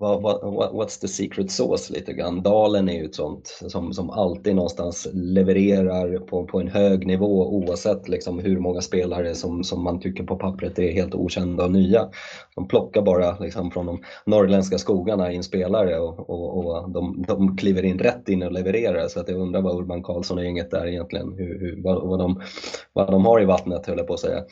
What, 0.00 0.22
what, 0.22 0.74
what's 0.74 1.00
the 1.00 1.08
secret 1.08 1.50
sauce 1.50 1.90
lite 1.90 2.12
grann. 2.12 2.42
Dalen 2.42 2.88
är 2.88 2.92
ju 2.92 3.04
ett 3.04 3.14
sånt 3.14 3.46
som, 3.66 3.92
som 3.92 4.10
alltid 4.10 4.54
någonstans 4.54 5.08
levererar 5.12 6.18
på, 6.18 6.46
på 6.46 6.60
en 6.60 6.68
hög 6.68 7.06
nivå 7.06 7.46
oavsett 7.46 8.08
liksom 8.08 8.38
hur 8.38 8.58
många 8.58 8.80
spelare 8.80 9.34
som, 9.34 9.64
som 9.64 9.84
man 9.84 10.00
tycker 10.00 10.24
på 10.24 10.36
pappret 10.36 10.78
är 10.78 10.92
helt 10.92 11.14
okända 11.14 11.64
och 11.64 11.70
nya. 11.70 12.08
De 12.54 12.68
plockar 12.68 13.02
bara 13.02 13.38
liksom 13.38 13.70
från 13.70 13.86
de 13.86 14.02
norrländska 14.26 14.78
skogarna 14.78 15.32
in 15.32 15.42
spelare 15.42 15.98
och, 15.98 16.30
och, 16.30 16.66
och 16.66 16.90
de, 16.90 17.24
de 17.28 17.56
kliver 17.56 17.84
in 17.84 17.98
rätt 17.98 18.28
in 18.28 18.42
och 18.42 18.52
levererar 18.52 19.08
så 19.08 19.20
att 19.20 19.28
jag 19.28 19.40
undrar 19.40 19.62
vad 19.62 19.76
Urban 19.76 20.02
Karlsson 20.02 20.38
och 20.38 20.44
gänget 20.44 20.70
där 20.70 20.86
egentligen, 20.86 21.32
hur, 21.32 21.60
hur, 21.60 21.82
vad, 21.82 22.08
vad, 22.08 22.18
de, 22.18 22.42
vad 22.92 23.10
de 23.10 23.24
har 23.24 23.40
i 23.40 23.44
vattnet 23.44 23.86
höll 23.86 23.98
jag 23.98 24.06
på 24.06 24.14
att 24.14 24.20
säga. 24.20 24.42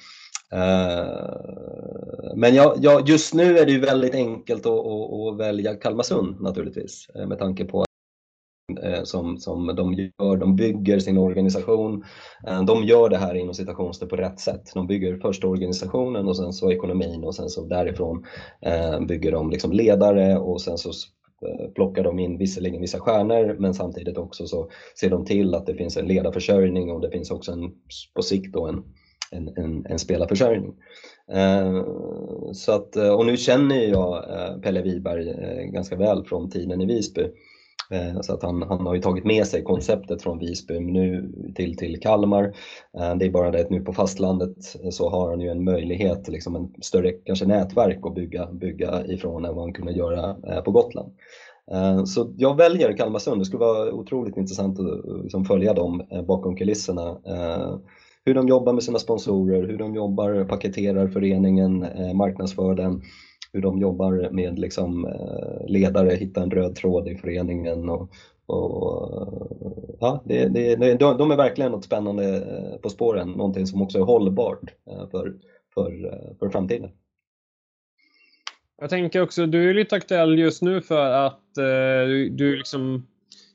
Eh, 0.52 2.36
men 2.36 2.54
ja, 2.54 2.76
ja, 2.80 3.02
just 3.06 3.34
nu 3.34 3.58
är 3.58 3.66
det 3.66 3.72
ju 3.72 3.80
väldigt 3.80 4.14
enkelt 4.14 4.66
att, 4.66 4.86
att, 4.86 5.12
att 5.12 5.38
välja 5.38 5.74
Kalmarsund 5.74 6.40
naturligtvis 6.40 7.06
eh, 7.14 7.26
med 7.26 7.38
tanke 7.38 7.64
på 7.64 7.84
eh, 8.82 9.02
som, 9.02 9.38
som 9.38 9.66
de 9.66 9.94
gör, 9.94 10.36
de 10.36 10.56
bygger 10.56 10.98
sin 10.98 11.18
organisation. 11.18 12.04
De 12.66 12.84
gör 12.84 13.08
det 13.08 13.16
här 13.16 13.34
inom 13.34 13.54
citationstecken 13.54 14.08
på 14.08 14.16
rätt 14.16 14.40
sätt. 14.40 14.70
De 14.74 14.86
bygger 14.86 15.16
först 15.16 15.44
organisationen 15.44 16.28
och 16.28 16.36
sen 16.36 16.52
så 16.52 16.72
ekonomin 16.72 17.24
och 17.24 17.34
sen 17.34 17.48
så 17.48 17.64
därifrån 17.64 18.24
bygger 19.08 19.32
de 19.32 19.50
liksom 19.50 19.72
ledare 19.72 20.38
och 20.38 20.60
sen 20.60 20.78
så 20.78 20.92
plockar 21.74 22.04
de 22.04 22.18
in 22.18 22.38
visserligen 22.38 22.80
vissa 22.80 23.00
stjärnor 23.00 23.56
men 23.58 23.74
samtidigt 23.74 24.18
också 24.18 24.46
så 24.46 24.70
ser 25.00 25.10
de 25.10 25.24
till 25.24 25.54
att 25.54 25.66
det 25.66 25.74
finns 25.74 25.96
en 25.96 26.06
ledarförsörjning 26.06 26.90
och 26.90 27.00
det 27.00 27.10
finns 27.10 27.30
också 27.30 27.52
en, 27.52 27.72
på 28.14 28.22
sikt 28.22 28.52
då 28.52 28.66
en, 28.66 28.84
en, 29.30 29.48
en, 29.56 29.86
en 29.86 29.98
spelarförsörjning. 29.98 30.74
Eh, 31.32 31.84
så 32.52 32.72
att, 32.72 32.96
eh, 32.96 33.10
och 33.10 33.26
nu 33.26 33.36
känner 33.36 33.76
jag 33.76 34.16
eh, 34.16 34.60
Pelle 34.60 34.82
Wiberg 34.82 35.30
eh, 35.30 35.64
ganska 35.64 35.96
väl 35.96 36.24
från 36.24 36.50
tiden 36.50 36.80
i 36.80 36.86
Visby. 36.86 37.22
Eh, 37.90 38.20
så 38.20 38.34
att 38.34 38.42
han, 38.42 38.62
han 38.62 38.86
har 38.86 38.94
ju 38.94 39.00
tagit 39.00 39.24
med 39.24 39.46
sig 39.46 39.62
konceptet 39.62 40.22
från 40.22 40.38
Visby 40.38 40.80
nu 40.80 41.32
till, 41.54 41.76
till 41.76 42.00
Kalmar. 42.00 42.44
Eh, 42.98 43.16
det 43.16 43.26
är 43.26 43.30
bara 43.30 43.50
det 43.50 43.60
att 43.60 43.70
nu 43.70 43.80
på 43.80 43.92
fastlandet 43.92 44.56
eh, 44.84 44.90
så 44.90 45.10
har 45.10 45.30
han 45.30 45.40
ju 45.40 45.48
en 45.48 45.64
möjlighet, 45.64 46.28
liksom 46.28 46.56
en 46.56 46.72
större 46.82 47.12
kanske 47.12 47.46
nätverk 47.46 48.06
att 48.06 48.14
bygga, 48.14 48.52
bygga 48.52 49.06
ifrån 49.06 49.44
än 49.44 49.54
vad 49.54 49.64
han 49.64 49.72
kunde 49.72 49.92
göra 49.92 50.36
eh, 50.48 50.60
på 50.62 50.70
Gotland. 50.70 51.12
Så 52.06 52.34
jag 52.36 52.56
väljer 52.56 52.96
Kalmarsund. 52.96 53.40
Det 53.40 53.44
skulle 53.44 53.60
vara 53.60 53.92
otroligt 53.92 54.36
intressant 54.36 54.80
att 54.80 55.22
liksom 55.22 55.44
följa 55.44 55.74
dem 55.74 56.02
bakom 56.26 56.56
kulisserna. 56.56 57.18
Hur 58.26 58.34
de 58.34 58.48
jobbar 58.48 58.72
med 58.72 58.82
sina 58.82 58.98
sponsorer, 58.98 59.68
hur 59.68 59.78
de 59.78 59.94
jobbar, 59.94 60.44
paketerar 60.44 61.08
föreningen, 61.08 61.82
eh, 61.82 62.14
marknadsför 62.14 62.74
den 62.74 63.02
hur 63.52 63.62
de 63.62 63.78
jobbar 63.78 64.30
med 64.30 64.58
liksom, 64.58 65.06
eh, 65.06 65.66
ledare, 65.68 66.10
hitta 66.10 66.42
en 66.42 66.50
röd 66.50 66.74
tråd 66.74 67.08
i 67.08 67.16
föreningen 67.16 67.88
och, 67.88 68.10
och, 68.46 69.96
ja, 70.00 70.22
det, 70.24 70.48
det, 70.48 70.94
de 70.98 71.30
är 71.30 71.36
verkligen 71.36 71.72
något 71.72 71.84
spännande 71.84 72.36
eh, 72.36 72.80
på 72.80 72.88
spåren, 72.88 73.30
någonting 73.30 73.66
som 73.66 73.82
också 73.82 73.98
är 73.98 74.02
hållbart 74.02 74.74
för, 75.10 75.34
för, 75.74 76.20
för 76.38 76.48
framtiden. 76.48 76.90
Jag 78.80 78.90
tänker 78.90 79.22
också, 79.22 79.46
du 79.46 79.70
är 79.70 79.74
lite 79.74 79.96
aktuell 79.96 80.38
just 80.38 80.62
nu 80.62 80.80
för 80.80 81.10
att 81.10 81.58
eh, 81.58 82.08
du, 82.30 82.56
liksom, 82.56 83.06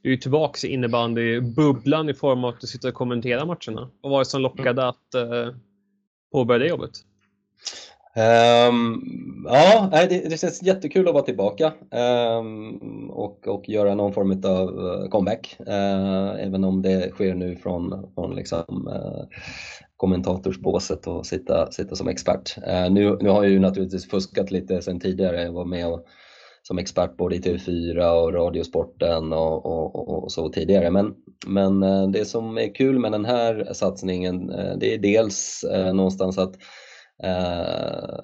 du 0.01 0.13
är 0.13 0.17
tillbaka 0.17 0.67
i 0.67 0.73
innebandybubblan 0.73 2.09
i 2.09 2.13
form 2.13 2.43
av 2.43 2.53
att 2.53 2.61
du 2.61 2.67
sitter 2.67 2.87
och 2.89 2.93
kommenterar 2.93 3.45
matcherna. 3.45 3.91
Vad 4.01 4.11
var 4.11 4.19
det 4.19 4.25
som 4.25 4.41
lockade 4.41 4.81
mm. 4.81 4.89
att 4.89 5.13
eh, 5.15 5.55
påbörja 6.31 6.59
det 6.59 6.67
jobbet? 6.67 6.91
Um, 8.15 9.45
ja, 9.45 9.89
det, 9.91 10.29
det 10.29 10.39
känns 10.39 10.63
jättekul 10.63 11.07
att 11.07 11.13
vara 11.13 11.23
tillbaka 11.23 11.73
um, 12.39 13.09
och, 13.09 13.47
och 13.47 13.69
göra 13.69 13.95
någon 13.95 14.13
form 14.13 14.31
av 14.45 14.79
uh, 14.79 15.09
comeback. 15.09 15.55
Uh, 15.59 16.45
även 16.45 16.63
om 16.63 16.81
det 16.81 17.11
sker 17.11 17.35
nu 17.35 17.55
från, 17.55 18.11
från 18.15 18.35
liksom, 18.35 18.87
uh, 18.87 19.37
kommentatorsbåset 19.97 21.07
och 21.07 21.25
sitta, 21.25 21.71
sitta 21.71 21.95
som 21.95 22.07
expert. 22.07 22.57
Uh, 22.57 22.93
nu, 22.93 23.17
nu 23.21 23.29
har 23.29 23.43
jag 23.43 23.51
ju 23.51 23.59
naturligtvis 23.59 24.09
fuskat 24.09 24.51
lite 24.51 24.81
sen 24.81 24.99
tidigare. 24.99 25.43
Jag 25.43 25.53
var 25.53 25.65
med 25.65 25.87
och, 25.87 26.07
som 26.71 26.77
expert 26.77 27.17
både 27.17 27.35
i 27.35 27.39
TV4 27.39 28.11
och 28.11 28.33
Radiosporten 28.33 29.33
och, 29.33 29.65
och, 29.65 30.23
och 30.23 30.31
så 30.31 30.49
tidigare. 30.49 30.91
Men, 30.91 31.13
men 31.47 31.83
eh, 31.83 32.07
det 32.07 32.25
som 32.25 32.57
är 32.57 32.75
kul 32.75 32.99
med 32.99 33.11
den 33.11 33.25
här 33.25 33.73
satsningen 33.73 34.49
eh, 34.49 34.77
det 34.77 34.93
är 34.93 34.97
dels 34.97 35.63
eh, 35.63 35.93
någonstans 35.93 36.37
att 36.37 36.55
Eh, 37.23 38.15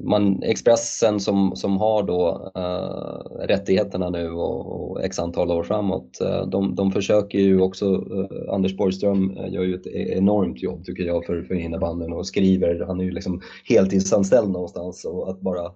man, 0.00 0.42
Expressen 0.42 1.20
som, 1.20 1.56
som 1.56 1.76
har 1.76 2.02
då 2.02 2.52
uh, 2.58 3.46
rättigheterna 3.46 4.10
nu 4.10 4.30
och, 4.30 4.90
och 4.90 5.04
x 5.04 5.18
antal 5.18 5.50
år 5.50 5.62
framåt, 5.62 6.18
uh, 6.22 6.48
de, 6.48 6.74
de 6.74 6.92
försöker 6.92 7.38
ju 7.38 7.60
också, 7.60 7.86
uh, 7.94 8.54
Anders 8.54 8.76
Borgström 8.76 9.38
gör 9.48 9.62
ju 9.62 9.74
ett 9.74 9.86
e-, 9.86 10.14
enormt 10.16 10.62
jobb 10.62 10.84
tycker 10.84 11.02
jag 11.02 11.26
för, 11.26 11.42
för 11.42 11.54
innebandyn 11.54 12.12
och 12.12 12.26
skriver, 12.26 12.84
han 12.86 13.00
är 13.00 13.04
ju 13.04 13.10
liksom 13.10 13.40
heltidsanställd 13.64 14.50
någonstans 14.50 15.04
och 15.04 15.30
att 15.30 15.40
bara 15.40 15.72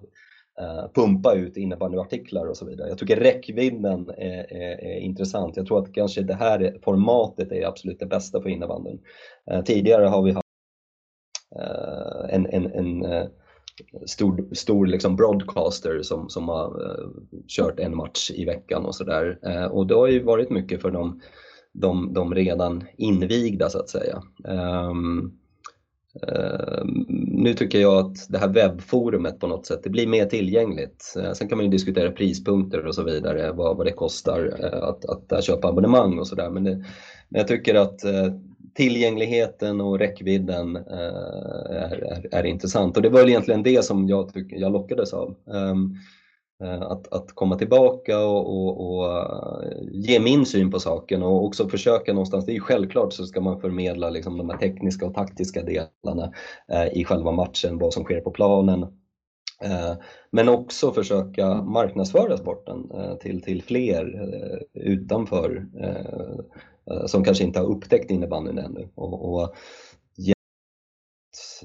Eh, 0.61 0.89
pumpa 0.95 1.35
ut 1.35 1.57
innebandyartiklar 1.57 2.47
och 2.47 2.57
så 2.57 2.67
vidare. 2.67 2.89
Jag 2.89 2.99
tycker 2.99 3.17
räckvidden 3.17 4.11
är, 4.11 4.53
är, 4.53 4.85
är, 4.85 4.99
intressant. 4.99 5.57
Jag 5.57 5.67
tror 5.67 5.79
att 5.79 5.93
kanske 5.93 6.23
det 6.23 6.35
här 6.35 6.79
formatet 6.83 7.53
är 7.53 7.67
absolut 7.67 7.99
det 7.99 8.07
bästa 8.07 8.43
för 8.43 8.49
innebandyn. 8.49 9.01
Eh, 9.51 9.63
tidigare 9.63 10.07
har 10.07 10.23
vi 10.23 10.31
haft 10.31 10.47
eh, 11.61 12.35
en, 12.35 12.47
en, 12.47 12.67
en 12.67 13.29
stor, 14.07 14.55
stor 14.55 14.87
liksom 14.87 15.17
broadcaster 15.17 16.03
som, 16.03 16.29
som 16.29 16.49
har 16.49 16.97
kört 17.49 17.81
en 17.81 17.97
match 17.97 18.31
i 18.31 18.45
veckan 18.45 18.87
och 18.87 18.95
sådär. 18.95 19.39
Och 19.73 19.87
det 19.87 19.95
har 19.95 20.07
ju 20.09 20.23
varit 20.23 20.51
mycket 20.51 20.83
för 20.83 20.91
de, 20.91 21.21
de, 21.73 22.13
de 22.15 22.35
redan 22.35 22.85
invigda 22.97 23.69
så 23.69 23.79
att 23.79 23.89
säga. 23.89 24.23
Um, 24.45 25.40
uh, 26.29 26.85
nu 27.29 27.55
tycker 27.55 27.81
jag 27.81 28.07
att 28.07 28.27
det 28.29 28.39
här 28.39 28.49
webbforumet 28.49 29.41
på 29.41 29.47
något 29.47 29.67
sätt, 29.67 29.81
det 29.83 29.91
blir 29.91 30.07
mer 30.07 30.27
tillgängligt. 30.27 31.15
Eh, 31.19 31.33
sen 31.33 31.49
kan 31.49 31.59
man 31.59 31.65
ju 31.65 31.71
diskutera 31.71 32.11
prispunkter 32.11 32.87
och 32.87 32.95
så 32.95 33.03
vidare, 33.03 33.53
vad, 33.53 33.77
vad 33.77 33.87
det 33.87 33.93
kostar 33.93 34.57
eh, 34.61 34.83
att, 34.83 35.05
att, 35.05 35.33
att 35.33 35.45
köpa 35.45 35.69
abonnemang 35.69 36.19
och 36.19 36.27
sådär. 36.27 36.51
Men, 36.51 36.63
men 36.63 36.85
jag 37.29 37.49
tycker 37.49 37.75
att 37.75 38.01
tillgängligheten 38.75 39.81
och 39.81 39.99
räckvidden 39.99 40.77
är, 40.77 42.03
är, 42.13 42.29
är, 42.33 42.45
intressant 42.47 42.97
och 42.97 43.03
det 43.03 43.09
var 43.09 43.29
egentligen 43.29 43.63
det 43.63 43.85
som 43.85 44.09
jag, 44.09 44.35
tyck, 44.35 44.53
jag 44.53 44.73
lockades 44.73 45.13
av. 45.13 45.35
Um, 45.45 45.97
Eh, 46.63 46.83
att, 46.83 47.13
att 47.13 47.33
komma 47.35 47.57
tillbaka 47.57 48.19
och, 48.19 48.57
och, 48.57 48.99
och, 48.99 49.19
eh, 49.19 49.79
ge 49.91 50.21
min 50.21 50.47
syn 50.47 50.71
på 50.71 50.81
saken 50.81 51.23
och 51.23 51.45
också 51.45 51.69
försöka 51.69 52.13
någonstans, 52.13 52.47
det 52.47 52.53
är 52.53 52.55
ju 52.55 52.61
självklart 52.61 53.13
så 53.13 53.27
ska 53.27 53.41
man 53.41 53.61
förmedla 53.61 54.11
liksom 54.11 54.39
de 54.39 54.51
här 54.51 54.57
tekniska 54.57 55.07
och 55.07 55.15
taktiska 55.15 55.63
delarna 55.63 56.33
eh, 56.73 56.87
i 56.99 57.05
själva 57.05 57.33
matchen, 57.33 57.79
vad 57.79 57.95
som 57.95 58.05
sker 58.05 58.21
på 58.21 58.31
planen. 58.31 58.87
Men 60.31 60.49
också 60.49 60.93
försöka 60.93 61.63
marknadsföra 61.63 62.37
sporten 62.37 62.93
till, 63.21 63.43
till 63.43 63.63
fler 63.63 64.29
utanför 64.75 65.67
som 67.07 67.25
kanske 67.25 67.45
inte 67.45 67.59
har 67.59 67.67
upptäckt 67.67 68.11
innebandyn 68.11 68.59
ännu. 68.59 68.89
Och, 68.95 69.35
och 69.35 69.55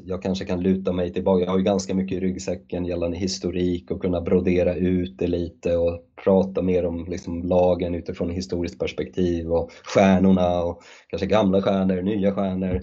jag 0.03 0.21
kanske 0.21 0.45
kan 0.45 0.61
luta 0.61 0.91
mig 0.91 1.13
tillbaka. 1.13 1.43
Jag 1.43 1.51
har 1.51 1.57
ju 1.57 1.63
ganska 1.63 1.93
mycket 1.93 2.17
i 2.17 2.19
ryggsäcken 2.19 2.85
gällande 2.85 3.17
historik 3.17 3.91
och 3.91 4.01
kunna 4.01 4.21
brodera 4.21 4.75
ut 4.75 5.17
det 5.17 5.27
lite 5.27 5.77
och 5.77 5.99
prata 6.23 6.61
mer 6.61 6.85
om 6.85 7.05
liksom 7.09 7.43
lagen 7.43 7.95
utifrån 7.95 8.29
historiskt 8.29 8.79
perspektiv 8.79 9.51
och 9.51 9.71
stjärnorna 9.83 10.63
och 10.63 10.83
kanske 11.07 11.25
gamla 11.25 11.61
stjärnor, 11.61 12.01
nya 12.01 12.31
stjärnor 12.31 12.81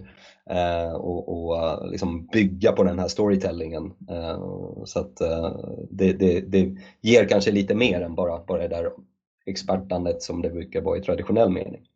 eh, 0.50 0.92
och, 0.92 1.28
och 1.28 1.56
eh, 1.56 1.90
liksom 1.90 2.26
bygga 2.26 2.72
på 2.72 2.82
den 2.82 2.98
här 2.98 3.08
storytellingen. 3.08 3.92
Eh, 4.10 4.38
så 4.84 5.00
att 5.00 5.20
eh, 5.20 5.56
det, 5.90 6.12
det, 6.12 6.40
det, 6.40 6.76
ger 7.00 7.28
kanske 7.28 7.50
lite 7.50 7.74
mer 7.74 8.00
än 8.00 8.14
bara, 8.14 8.44
bara 8.44 8.62
det 8.62 8.68
där 8.68 8.90
expertandet 9.46 10.22
som 10.22 10.42
det 10.42 10.50
brukar 10.50 10.80
vara 10.80 10.98
i 10.98 11.02
traditionell 11.02 11.50
mening. 11.50 11.88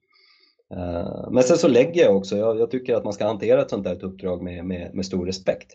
Eh, 0.74 1.28
men 1.30 1.42
sen 1.42 1.56
så 1.56 1.68
lägger 1.68 2.02
jag 2.02 2.16
också, 2.16 2.36
jag, 2.36 2.60
jag, 2.60 2.70
tycker 2.70 2.94
att 2.94 3.04
man 3.04 3.12
ska 3.12 3.26
hantera 3.26 3.62
ett 3.62 3.70
sånt 3.70 3.86
här 3.86 4.04
uppdrag 4.04 4.42
med, 4.42 4.64
med, 4.64 4.94
med 4.94 5.06
stor 5.06 5.26
respekt. 5.26 5.72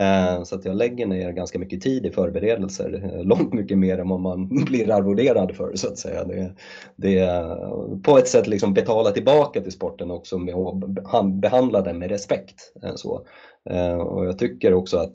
Eh, 0.00 0.42
så 0.42 0.54
att 0.54 0.64
jag 0.64 0.76
lägger 0.76 1.06
ner 1.06 1.32
ganska 1.32 1.58
mycket 1.58 1.80
tid 1.80 2.06
i 2.06 2.10
förberedelser, 2.10 3.12
eh, 3.14 3.24
långt 3.24 3.52
mycket 3.52 3.78
mer 3.78 3.98
än 3.98 4.08
vad 4.08 4.20
man 4.20 4.48
blir 4.64 4.90
arvoderad 4.90 5.56
för 5.56 5.74
så 5.74 5.88
att 5.88 5.98
säga. 5.98 6.24
Det, 6.24 6.54
det, 6.96 7.42
på 8.02 8.18
ett 8.18 8.28
sätt 8.28 8.46
liksom 8.46 8.74
betala 8.74 9.10
tillbaka 9.10 9.60
till 9.60 9.72
sporten 9.72 10.10
också 10.10 10.38
med 10.38 10.54
att 10.54 11.32
behandla 11.32 11.80
den 11.80 11.98
med 11.98 12.10
respekt. 12.10 12.72
Så. 12.94 13.26
Och 14.06 14.26
jag 14.26 14.38
tycker 14.38 14.74
också 14.74 14.98
att 14.98 15.12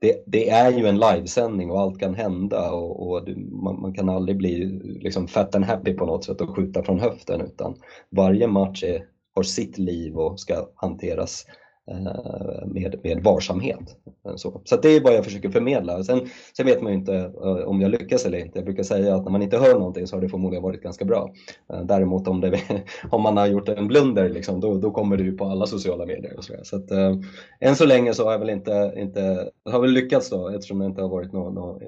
det, 0.00 0.24
det, 0.26 0.50
är 0.50 0.72
ju 0.72 0.86
en 0.86 0.98
livesändning 0.98 1.70
och 1.70 1.80
allt 1.80 2.00
kan 2.00 2.14
hända 2.14 2.72
och, 2.72 3.10
och 3.10 3.28
man, 3.38 3.80
man, 3.80 3.94
kan 3.94 4.08
aldrig 4.08 4.36
bli 4.36 4.64
liksom 5.00 5.28
fat 5.28 5.54
and 5.54 5.64
happy 5.64 5.94
på 5.94 6.06
något 6.06 6.24
sätt 6.24 6.40
och 6.40 6.56
skjuta 6.56 6.82
från 6.82 7.00
höften 7.00 7.40
utan 7.40 7.74
varje 8.10 8.46
match 8.46 8.82
är, 8.84 9.04
har 9.34 9.42
sitt 9.42 9.78
liv 9.78 10.16
och 10.16 10.40
ska 10.40 10.68
hanteras 10.74 11.46
Eh, 11.90 12.66
med, 12.66 13.00
med 13.02 13.22
varsamhet. 13.22 13.96
Så, 14.36 14.60
så 14.64 14.76
det 14.76 14.88
är 14.88 15.00
vad 15.00 15.14
jag 15.14 15.24
försöker 15.24 15.48
förmedla. 15.48 16.04
Sen, 16.04 16.20
sen 16.56 16.66
vet 16.66 16.82
man 16.82 16.92
ju 16.92 16.98
inte 16.98 17.14
eh, 17.16 17.68
om 17.68 17.80
jag 17.80 17.90
lyckas 17.90 18.26
eller 18.26 18.38
inte. 18.38 18.58
Jag 18.58 18.64
brukar 18.64 18.82
säga 18.82 19.14
att 19.14 19.24
när 19.24 19.30
man 19.30 19.42
inte 19.42 19.58
hör 19.58 19.74
någonting 19.74 20.06
så 20.06 20.16
har 20.16 20.20
det 20.20 20.28
förmodligen 20.28 20.62
varit 20.62 20.82
ganska 20.82 21.04
bra. 21.04 21.32
Eh, 21.72 21.82
däremot 21.82 22.28
om, 22.28 22.40
det, 22.40 22.60
om 23.10 23.22
man 23.22 23.36
har 23.36 23.46
gjort 23.46 23.68
en 23.68 23.88
blunder 23.88 24.28
liksom, 24.28 24.60
då, 24.60 24.74
då 24.74 24.90
kommer 24.90 25.16
det 25.16 25.22
ju 25.22 25.36
på 25.36 25.44
alla 25.44 25.66
sociala 25.66 26.06
medier. 26.06 26.36
Och 26.36 26.44
så 26.44 26.54
så 26.62 26.76
att, 26.76 26.90
äh, 26.90 27.16
än 27.60 27.76
så 27.76 27.86
länge 27.86 28.14
så 28.14 28.24
har 28.24 28.32
jag 28.32 28.38
väl 28.38 28.50
inte, 28.50 28.94
inte 28.96 29.50
har 29.70 29.80
väl 29.80 29.90
lyckats 29.90 30.30
då 30.30 30.48
eftersom 30.48 30.78
det 30.78 30.86
inte 30.86 31.02
har 31.02 31.08
varit 31.08 31.32
någon, 31.32 31.54
någon, 31.54 31.82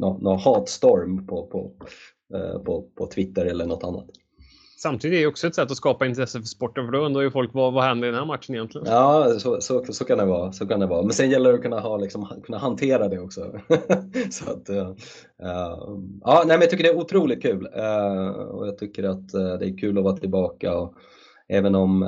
någon, 0.00 0.22
någon 0.22 0.38
hatstorm 0.38 1.26
på, 1.26 1.46
på, 1.46 1.70
på, 2.64 2.84
på 2.94 3.06
Twitter 3.06 3.46
eller 3.46 3.66
något 3.66 3.84
annat. 3.84 4.06
Samtidigt 4.76 5.16
är 5.16 5.20
det 5.20 5.26
också 5.26 5.46
ett 5.46 5.54
sätt 5.54 5.70
att 5.70 5.76
skapa 5.76 6.06
intresse 6.06 6.38
för 6.38 6.46
sporten 6.46 6.84
för 6.86 6.92
då 6.92 6.98
undrar 6.98 7.22
ju 7.22 7.30
folk 7.30 7.50
vad, 7.54 7.72
vad 7.72 7.84
händer 7.84 8.08
i 8.08 8.10
den 8.10 8.20
här 8.20 8.26
matchen 8.26 8.54
egentligen? 8.54 8.86
Ja, 8.86 9.36
så, 9.38 9.60
så, 9.60 9.84
så, 9.84 10.04
kan 10.04 10.18
det 10.18 10.24
vara. 10.24 10.52
Så 10.52 10.66
kan 10.66 10.80
det 10.80 10.86
vara. 10.86 11.02
Men 11.02 11.12
sen 11.12 11.30
gäller 11.30 11.50
det 11.50 11.56
att 11.56 11.62
kunna, 11.62 11.80
ha, 11.80 11.96
liksom, 11.96 12.42
kunna 12.44 12.58
hantera 12.58 13.08
det 13.08 13.20
också. 13.20 13.40
så 14.30 14.50
att, 14.50 14.70
uh, 14.70 14.94
ja, 16.20 16.44
nej, 16.46 16.56
men 16.56 16.60
jag 16.60 16.70
tycker 16.70 16.84
det 16.84 16.90
är 16.90 16.98
otroligt 16.98 17.42
kul 17.42 17.68
uh, 17.76 18.28
och 18.28 18.66
jag 18.66 18.78
tycker 18.78 19.04
att 19.04 19.34
uh, 19.34 19.54
det 19.58 19.66
är 19.66 19.78
kul 19.78 19.98
att 19.98 20.04
vara 20.04 20.16
tillbaka. 20.16 20.78
Och, 20.78 20.94
även 21.48 21.74
om 21.74 22.06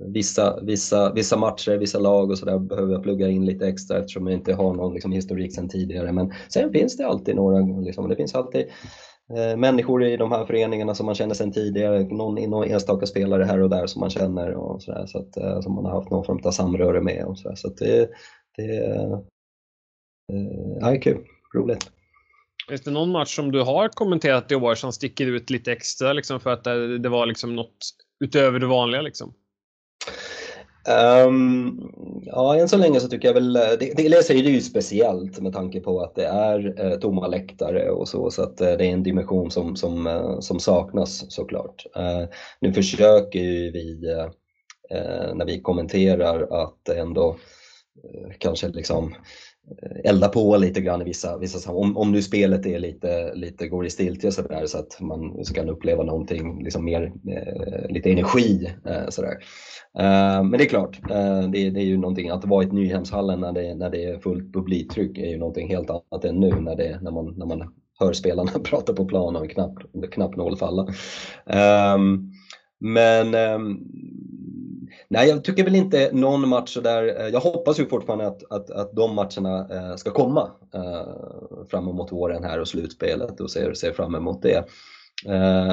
vissa, 0.00 0.60
vissa, 0.62 1.12
vissa 1.12 1.36
matcher, 1.36 1.76
vissa 1.76 1.98
lag 1.98 2.30
och 2.30 2.38
sådär 2.38 2.58
behöver 2.58 2.92
jag 2.92 3.02
plugga 3.02 3.28
in 3.28 3.46
lite 3.46 3.68
extra 3.68 3.98
eftersom 3.98 4.26
jag 4.26 4.36
inte 4.36 4.54
har 4.54 4.74
någon 4.74 4.94
liksom, 4.94 5.12
historik 5.12 5.54
sedan 5.54 5.68
tidigare. 5.68 6.12
Men 6.12 6.32
sen 6.48 6.72
finns 6.72 6.96
det 6.96 7.06
alltid 7.06 7.36
några, 7.36 7.80
liksom, 7.80 8.08
det 8.08 8.16
finns 8.16 8.34
alltid 8.34 8.66
Eh, 9.34 9.56
människor 9.56 10.04
i 10.04 10.16
de 10.16 10.32
här 10.32 10.46
föreningarna 10.46 10.94
som 10.94 11.06
man 11.06 11.14
känner 11.14 11.34
sedan 11.34 11.52
tidigare, 11.52 12.04
någon, 12.04 12.50
någon 12.50 12.68
enstaka 12.68 13.06
spelare 13.06 13.44
här 13.44 13.60
och 13.60 13.70
där 13.70 13.86
som 13.86 14.00
man 14.00 14.10
känner 14.10 14.54
och 14.54 14.82
så, 14.82 14.92
där, 14.92 15.06
så 15.06 15.18
att, 15.18 15.36
eh, 15.36 15.60
som 15.60 15.74
man 15.74 15.84
har 15.84 15.92
haft 15.92 16.10
någon 16.10 16.24
form 16.24 16.40
av 16.44 16.50
samröre 16.50 17.00
med. 17.00 17.24
Och 17.24 17.38
så, 17.38 17.48
där, 17.48 17.56
så 17.56 17.68
det, 17.68 18.10
det, 18.56 18.86
eh, 18.86 19.18
ja, 20.80 20.90
det 20.90 20.96
är 20.96 21.02
kul, 21.02 21.24
roligt. 21.54 21.90
Finns 22.68 22.82
det 22.82 22.90
någon 22.90 23.10
match 23.10 23.36
som 23.36 23.52
du 23.52 23.62
har 23.62 23.88
kommenterat 23.88 24.52
i 24.52 24.54
år 24.54 24.74
som 24.74 24.92
sticker 24.92 25.26
ut 25.26 25.50
lite 25.50 25.72
extra 25.72 26.12
liksom 26.12 26.40
för 26.40 26.50
att 26.50 26.64
det, 26.64 26.98
det 26.98 27.08
var 27.08 27.26
liksom 27.26 27.56
något 27.56 27.78
utöver 28.24 28.58
det 28.58 28.66
vanliga? 28.66 29.02
Liksom? 29.02 29.34
Um, 30.88 31.92
ja, 32.26 32.56
än 32.56 32.68
så 32.68 32.76
länge 32.76 33.00
så 33.00 33.08
tycker 33.08 33.28
jag 33.28 33.34
väl, 33.34 33.56
eh, 33.56 33.62
det, 33.80 33.92
dels 33.96 34.30
är 34.30 34.34
det 34.34 34.50
ju 34.50 34.60
speciellt 34.60 35.40
med 35.40 35.52
tanke 35.52 35.80
på 35.80 36.00
att 36.00 36.14
det 36.14 36.26
är 36.26 36.80
eh, 36.80 36.98
tomma 36.98 37.26
läktare 37.26 37.90
och 37.90 38.08
så, 38.08 38.30
så 38.30 38.42
att 38.42 38.60
eh, 38.60 38.72
det 38.72 38.86
är 38.86 38.92
en 38.92 39.02
dimension 39.02 39.50
som, 39.50 39.76
som, 39.76 40.06
eh, 40.06 40.40
som 40.40 40.60
saknas 40.60 41.32
såklart. 41.32 41.86
Eh, 41.96 42.24
nu 42.60 42.72
försöker 42.72 43.38
ju 43.38 43.70
vi, 43.70 44.10
eh, 44.10 44.28
eh, 44.98 45.34
när 45.34 45.46
vi 45.46 45.60
kommenterar, 45.60 46.62
att 46.64 46.88
ändå 46.88 47.36
kanske 48.38 48.68
liksom 48.68 49.14
Eh, 49.70 50.10
elda 50.10 50.28
på 50.28 50.56
lite 50.56 50.80
grann 50.80 51.02
i 51.02 51.04
vissa, 51.04 51.38
vissa 51.38 51.72
om, 51.72 51.96
om 51.96 52.12
nu 52.12 52.22
spelet 52.22 52.66
är 52.66 52.78
lite, 52.78 53.34
lite 53.34 53.68
går 53.68 53.86
i 53.86 53.90
stiltje 53.90 54.32
så, 54.32 54.42
där, 54.42 54.66
så 54.66 54.78
att 54.78 55.00
man 55.00 55.44
kan 55.54 55.68
uppleva 55.68 56.02
någonting, 56.02 56.64
liksom 56.64 56.84
mer, 56.84 57.12
eh, 57.28 57.90
lite 57.90 58.10
energi. 58.10 58.72
Eh, 58.86 59.08
sådär. 59.08 59.36
Eh, 59.98 60.42
men 60.42 60.52
det 60.52 60.64
är 60.64 60.68
klart, 60.68 61.00
eh, 61.10 61.48
det, 61.50 61.70
det, 61.70 61.80
är 61.80 61.84
ju 61.84 61.96
någonting, 61.96 62.30
att 62.30 62.44
vara 62.44 62.64
i 62.64 62.66
Nyhemshallen 62.66 63.40
när 63.40 63.52
det, 63.52 63.74
när 63.74 63.90
det 63.90 64.04
är 64.04 64.18
fullt 64.18 64.52
publiktryck 64.52 65.18
är 65.18 65.30
ju 65.30 65.38
någonting 65.38 65.68
helt 65.68 65.90
annat 65.90 66.24
än 66.24 66.40
nu 66.40 66.60
när, 66.60 66.76
det, 66.76 66.98
när, 67.02 67.10
man, 67.10 67.34
när 67.36 67.46
man 67.46 67.74
hör 67.98 68.12
spelarna 68.12 68.50
prata 68.64 68.92
på 68.92 69.04
plan 69.04 69.36
och 69.36 69.42
en 69.42 69.48
knapp, 69.48 69.74
knappnål 70.10 70.56
falla. 70.56 70.86
Eh, 71.46 71.98
men 72.78 73.34
ehm, 73.34 73.78
Nej, 75.08 75.28
jag 75.28 75.44
tycker 75.44 75.64
väl 75.64 75.74
inte 75.74 76.10
någon 76.12 76.48
match 76.48 76.76
där. 76.82 77.20
Eh, 77.20 77.28
jag 77.28 77.40
hoppas 77.40 77.80
ju 77.80 77.86
fortfarande 77.86 78.26
att, 78.26 78.52
att, 78.52 78.70
att 78.70 78.92
de 78.92 79.14
matcherna 79.14 79.68
eh, 79.70 79.96
ska 79.96 80.10
komma 80.10 80.50
eh, 80.74 81.66
fram 81.70 81.88
emot 81.88 82.12
våren 82.12 82.44
här 82.44 82.60
och 82.60 82.68
slutspelet 82.68 83.40
och 83.40 83.50
ser, 83.50 83.74
ser 83.74 83.92
fram 83.92 84.14
emot 84.14 84.42
det. 84.42 84.64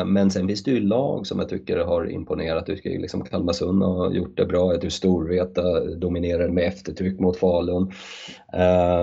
Men 0.05 0.31
sen 0.31 0.47
finns 0.47 0.63
det 0.63 0.71
ju 0.71 0.79
lag 0.79 1.27
som 1.27 1.39
jag 1.39 1.49
tycker 1.49 1.77
har 1.77 2.11
imponerat. 2.11 2.67
Jag 2.67 2.77
tycker 2.77 2.99
liksom 2.99 3.25
Kalmarsund 3.25 3.83
har 3.83 4.11
gjort 4.11 4.37
det 4.37 4.45
bra. 4.45 4.71
Jag 4.71 4.81
tycker 4.81 4.91
Storvreta 4.91 5.79
dominerar 5.79 6.49
med 6.49 6.67
eftertryck 6.67 7.19
mot 7.19 7.37
Falun. 7.37 7.91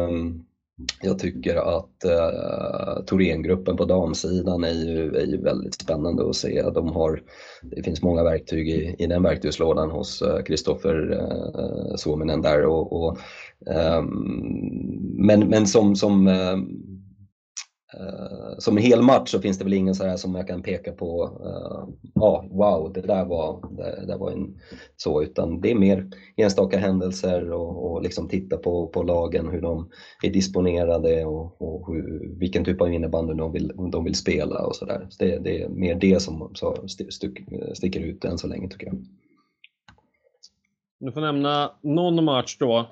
Um, 0.08 0.44
jag 1.02 1.18
tycker 1.18 1.56
att 1.56 2.04
eh, 2.04 3.04
Thorengruppen 3.06 3.76
på 3.76 3.84
damsidan 3.84 4.64
är 4.64 4.72
ju, 4.72 5.14
är 5.14 5.26
ju 5.26 5.42
väldigt 5.42 5.74
spännande 5.74 6.28
att 6.30 6.36
se. 6.36 6.62
De 6.62 6.88
har, 6.88 7.22
det 7.62 7.82
finns 7.82 8.02
många 8.02 8.24
verktyg 8.24 8.68
i, 8.68 8.96
i 8.98 9.06
den 9.06 9.22
verktygslådan 9.22 9.90
hos 9.90 10.22
Kristoffer 10.46 11.12
eh, 11.12 11.64
eh, 11.64 11.96
Suominen 11.96 12.42
där. 12.42 12.66
Och, 12.66 12.92
och 12.92 13.18
eh, 13.66 14.02
men, 15.18 15.48
men 15.48 15.66
som, 15.66 15.96
som 15.96 16.28
eh, 16.28 16.56
Eh, 17.94 18.58
som 18.58 18.76
en 18.76 18.82
hel 18.82 19.02
match 19.02 19.30
så 19.30 19.40
finns 19.40 19.58
det 19.58 19.64
väl 19.64 19.72
ingen 19.72 19.94
så 19.94 20.04
här 20.04 20.16
som 20.16 20.34
jag 20.34 20.46
kan 20.46 20.62
peka 20.62 20.92
på, 20.92 21.24
uh, 21.24 22.22
ah, 22.22 22.44
wow, 22.50 22.92
det 22.92 23.00
där 23.00 23.24
var, 23.24 23.76
det, 23.76 24.06
det 24.06 24.16
var 24.16 24.30
en, 24.30 24.60
så, 24.96 25.22
utan 25.22 25.60
det 25.60 25.70
är 25.70 25.74
mer 25.74 26.10
enstaka 26.36 26.78
händelser 26.78 27.52
och, 27.52 27.92
och 27.92 28.02
liksom 28.02 28.28
titta 28.28 28.56
på, 28.56 28.86
på 28.86 29.02
lagen, 29.02 29.48
hur 29.48 29.60
de 29.60 29.90
är 30.22 30.30
disponerade 30.30 31.24
och, 31.24 31.62
och 31.62 31.94
hur, 31.94 32.34
vilken 32.38 32.64
typ 32.64 32.80
av 32.80 32.92
innebandy 32.92 33.34
de 33.34 33.52
vill, 33.52 33.72
de 33.92 34.04
vill 34.04 34.14
spela 34.14 34.66
och 34.66 34.76
sådär. 34.76 35.06
Så 35.10 35.24
det, 35.24 35.38
det 35.38 35.62
är 35.62 35.68
mer 35.68 35.94
det 35.94 36.22
som 36.22 36.50
så 36.54 36.88
stick, 36.88 37.38
sticker 37.74 38.00
ut 38.00 38.24
än 38.24 38.38
så 38.38 38.46
länge 38.46 38.68
tycker 38.68 38.86
jag. 38.86 39.04
Du 41.00 41.12
får 41.12 41.20
nämna 41.20 41.72
någon 41.82 42.24
match 42.24 42.56
då 42.58 42.86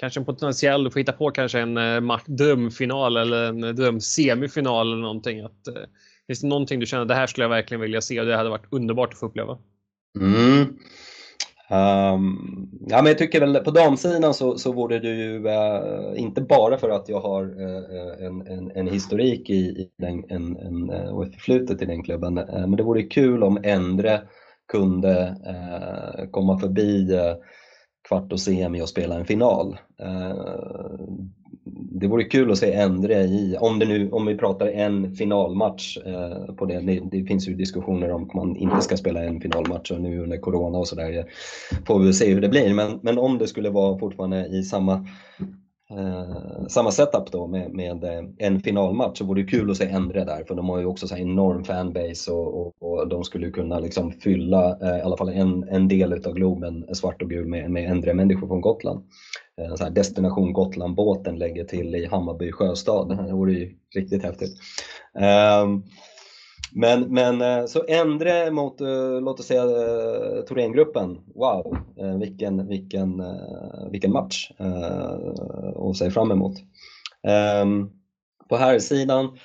kanske 0.00 0.20
en 0.20 0.26
potentiell, 0.26 0.84
du 0.84 0.90
får 0.90 1.00
hitta 1.00 1.12
på 1.12 1.30
kanske 1.30 1.60
en 1.60 1.76
eh, 1.76 2.18
drömfinal 2.26 3.16
eller 3.16 3.44
en 3.44 3.64
eh, 3.64 3.70
drömsemifinal 3.70 4.92
eller 4.92 5.02
någonting. 5.02 5.40
Att, 5.40 5.68
eh, 5.68 5.82
finns 6.26 6.40
det 6.40 6.46
någonting 6.46 6.80
du 6.80 6.86
känner, 6.86 7.04
det 7.04 7.14
här 7.14 7.26
skulle 7.26 7.44
jag 7.44 7.50
verkligen 7.50 7.80
vilja 7.80 8.00
se 8.00 8.20
och 8.20 8.26
det 8.26 8.36
hade 8.36 8.50
varit 8.50 8.66
underbart 8.70 9.12
att 9.12 9.18
få 9.18 9.26
uppleva? 9.26 9.58
Mm. 10.20 10.60
Um, 11.72 12.68
ja, 12.86 12.96
men 12.96 13.06
jag 13.06 13.18
tycker 13.18 13.40
väl 13.40 13.64
på 13.64 13.70
damsidan 13.70 14.34
så, 14.34 14.58
så 14.58 14.72
vore 14.72 14.98
det 14.98 15.08
ju 15.08 15.44
uh, 15.44 16.20
inte 16.20 16.40
bara 16.40 16.78
för 16.78 16.90
att 16.90 17.08
jag 17.08 17.20
har 17.20 17.44
uh, 17.44 18.26
en, 18.26 18.46
en, 18.46 18.70
en, 18.74 18.86
historik 18.86 19.50
i, 19.50 19.54
i 19.54 19.90
den, 19.98 20.24
en, 20.28 20.56
en, 20.56 20.90
och 20.90 21.26
ett 21.26 21.34
förflutet 21.34 21.82
i 21.82 21.84
den 21.84 22.02
klubben, 22.02 22.38
uh, 22.38 22.66
men 22.66 22.76
det 22.76 22.82
vore 22.82 23.02
kul 23.02 23.42
om 23.42 23.58
Endre 23.64 24.20
kunde 24.72 25.36
komma 26.30 26.58
förbi 26.58 27.18
kvart 28.10 28.32
och 28.32 28.40
semi 28.40 28.82
och 28.82 28.88
spela 28.88 29.14
en 29.14 29.24
final. 29.24 29.78
Eh, 30.00 30.34
det 31.92 32.06
vore 32.06 32.24
kul 32.24 32.50
att 32.50 32.58
se 32.58 32.72
Endre 32.72 33.14
i, 33.14 33.56
om, 33.60 33.78
det 33.78 33.86
nu, 33.86 34.10
om 34.10 34.26
vi 34.26 34.36
pratar 34.36 34.66
en 34.66 35.16
finalmatch 35.16 35.98
eh, 36.06 36.54
på 36.54 36.66
det. 36.66 36.80
det. 36.80 37.00
det. 37.10 37.24
finns 37.24 37.48
ju 37.48 37.54
diskussioner 37.54 38.10
om 38.10 38.24
att 38.24 38.34
man 38.34 38.56
inte 38.56 38.80
ska 38.80 38.96
spela 38.96 39.24
en 39.24 39.40
finalmatch 39.40 39.90
och 39.90 40.00
nu 40.00 40.22
under 40.22 40.38
Corona 40.38 40.78
och 40.78 40.88
sådär 40.88 41.24
får 41.86 41.98
vi 41.98 42.12
se 42.12 42.34
hur 42.34 42.40
det 42.40 42.48
blir. 42.48 42.74
Men, 42.74 42.98
men 43.02 43.18
om 43.18 43.38
det 43.38 43.46
skulle 43.46 43.70
vara 43.70 43.98
fortfarande 43.98 44.46
i 44.46 44.62
samma 44.62 45.06
Eh, 45.90 46.66
samma 46.68 46.90
setup 46.90 47.32
då 47.32 47.46
med, 47.46 47.72
med 47.72 48.04
eh, 48.04 48.24
en 48.38 48.60
finalmatch 48.60 49.18
så 49.18 49.24
vore 49.24 49.42
det 49.42 49.48
kul 49.48 49.70
att 49.70 49.76
se 49.76 49.88
Endre 49.88 50.24
där 50.24 50.44
för 50.44 50.54
de 50.54 50.68
har 50.68 50.78
ju 50.78 50.86
också 50.86 51.08
så 51.08 51.16
enorm 51.16 51.64
fanbase 51.64 52.32
och, 52.32 52.60
och, 52.60 52.72
och, 52.80 53.08
de 53.08 53.24
skulle 53.24 53.50
kunna 53.50 53.78
liksom 53.78 54.12
fylla 54.12 54.78
eh, 54.82 54.98
i 54.98 55.02
alla 55.02 55.16
fall 55.16 55.28
en, 55.28 55.68
en 55.68 55.88
del 55.88 56.12
utav 56.12 56.34
Globen 56.34 56.84
eh, 56.88 56.92
svart 56.92 57.22
och 57.22 57.30
gul 57.30 57.46
med, 57.46 57.70
med 57.70 57.90
Endre-människor 57.90 58.48
från 58.48 58.60
Gotland. 58.60 59.04
Eh, 59.60 59.74
så 59.74 59.84
här 59.84 59.90
Destination 59.90 60.52
Gotland-båten 60.52 61.38
lägger 61.38 61.64
till 61.64 61.94
i 61.94 62.06
Hammarby 62.06 62.52
sjöstad. 62.52 63.26
Det 63.26 63.32
vore 63.32 63.52
ju 63.52 63.74
riktigt 63.94 64.22
häftigt. 64.22 64.58
Eh, 65.18 65.66
men, 66.72 67.14
men 67.14 67.40
eh, 67.40 67.66
så 67.66 67.84
Endre 67.88 68.50
mot, 68.50 68.80
eh, 68.80 69.20
låt 69.20 69.40
oss 69.40 69.46
säga, 69.46 69.62
eh, 69.62 70.42
Thorengruppen. 70.48 71.18
Wow, 71.34 71.76
vilken, 72.20 72.68
vilken, 72.68 73.22
vilken 73.90 74.12
match 74.12 74.50
att 75.90 75.96
se 75.96 76.10
fram 76.10 76.30
emot. 76.30 76.56
Ehm, 77.22 77.90
på 78.48 78.56
här 78.56 78.78
sidan 78.78 79.38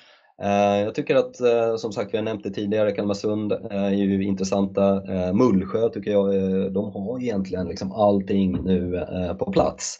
jag 0.86 0.96
tycker 0.96 1.16
att, 1.16 1.36
som 1.80 1.92
sagt, 1.92 2.14
vi 2.14 2.18
har 2.18 2.24
nämnt 2.24 2.44
det 2.44 2.50
tidigare, 2.50 2.92
Kalmarsund 2.92 3.52
är 3.70 3.90
ju 3.90 4.24
intressanta. 4.24 5.02
Mullsjö 5.34 5.90
tycker 5.90 6.12
jag, 6.12 6.34
de 6.74 6.92
har 6.92 7.22
egentligen 7.22 7.68
liksom 7.68 7.92
allting 7.92 8.64
nu 8.64 9.06
på 9.40 9.52
plats. 9.52 10.00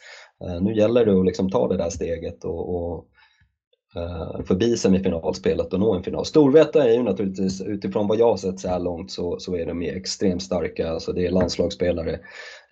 Nu 0.62 0.76
gäller 0.76 1.06
det 1.06 1.20
att 1.20 1.26
liksom 1.26 1.50
ta 1.50 1.68
det 1.68 1.78
där 1.78 1.90
steget 1.90 2.44
och, 2.44 2.76
och 2.76 3.06
Eh, 3.96 4.44
förbi 4.46 4.78
semifinalspelet 4.78 5.74
och 5.74 5.80
nå 5.80 5.94
en 5.94 6.04
final. 6.04 6.26
Storvreta 6.26 6.90
är 6.90 6.94
ju 6.94 7.04
naturligtvis, 7.04 7.62
utifrån 7.62 8.08
vad 8.08 8.20
jag 8.20 8.30
har 8.30 8.38
sett 8.38 8.60
så 8.60 8.68
här 8.68 8.80
långt, 8.80 9.12
så, 9.12 9.40
så 9.40 9.56
är 9.56 9.66
de 9.66 9.82
extremt 9.82 10.44
starka. 10.44 10.90
Alltså 10.90 11.14
det 11.14 11.26
är 11.26 11.32
landslagsspelare 11.32 12.20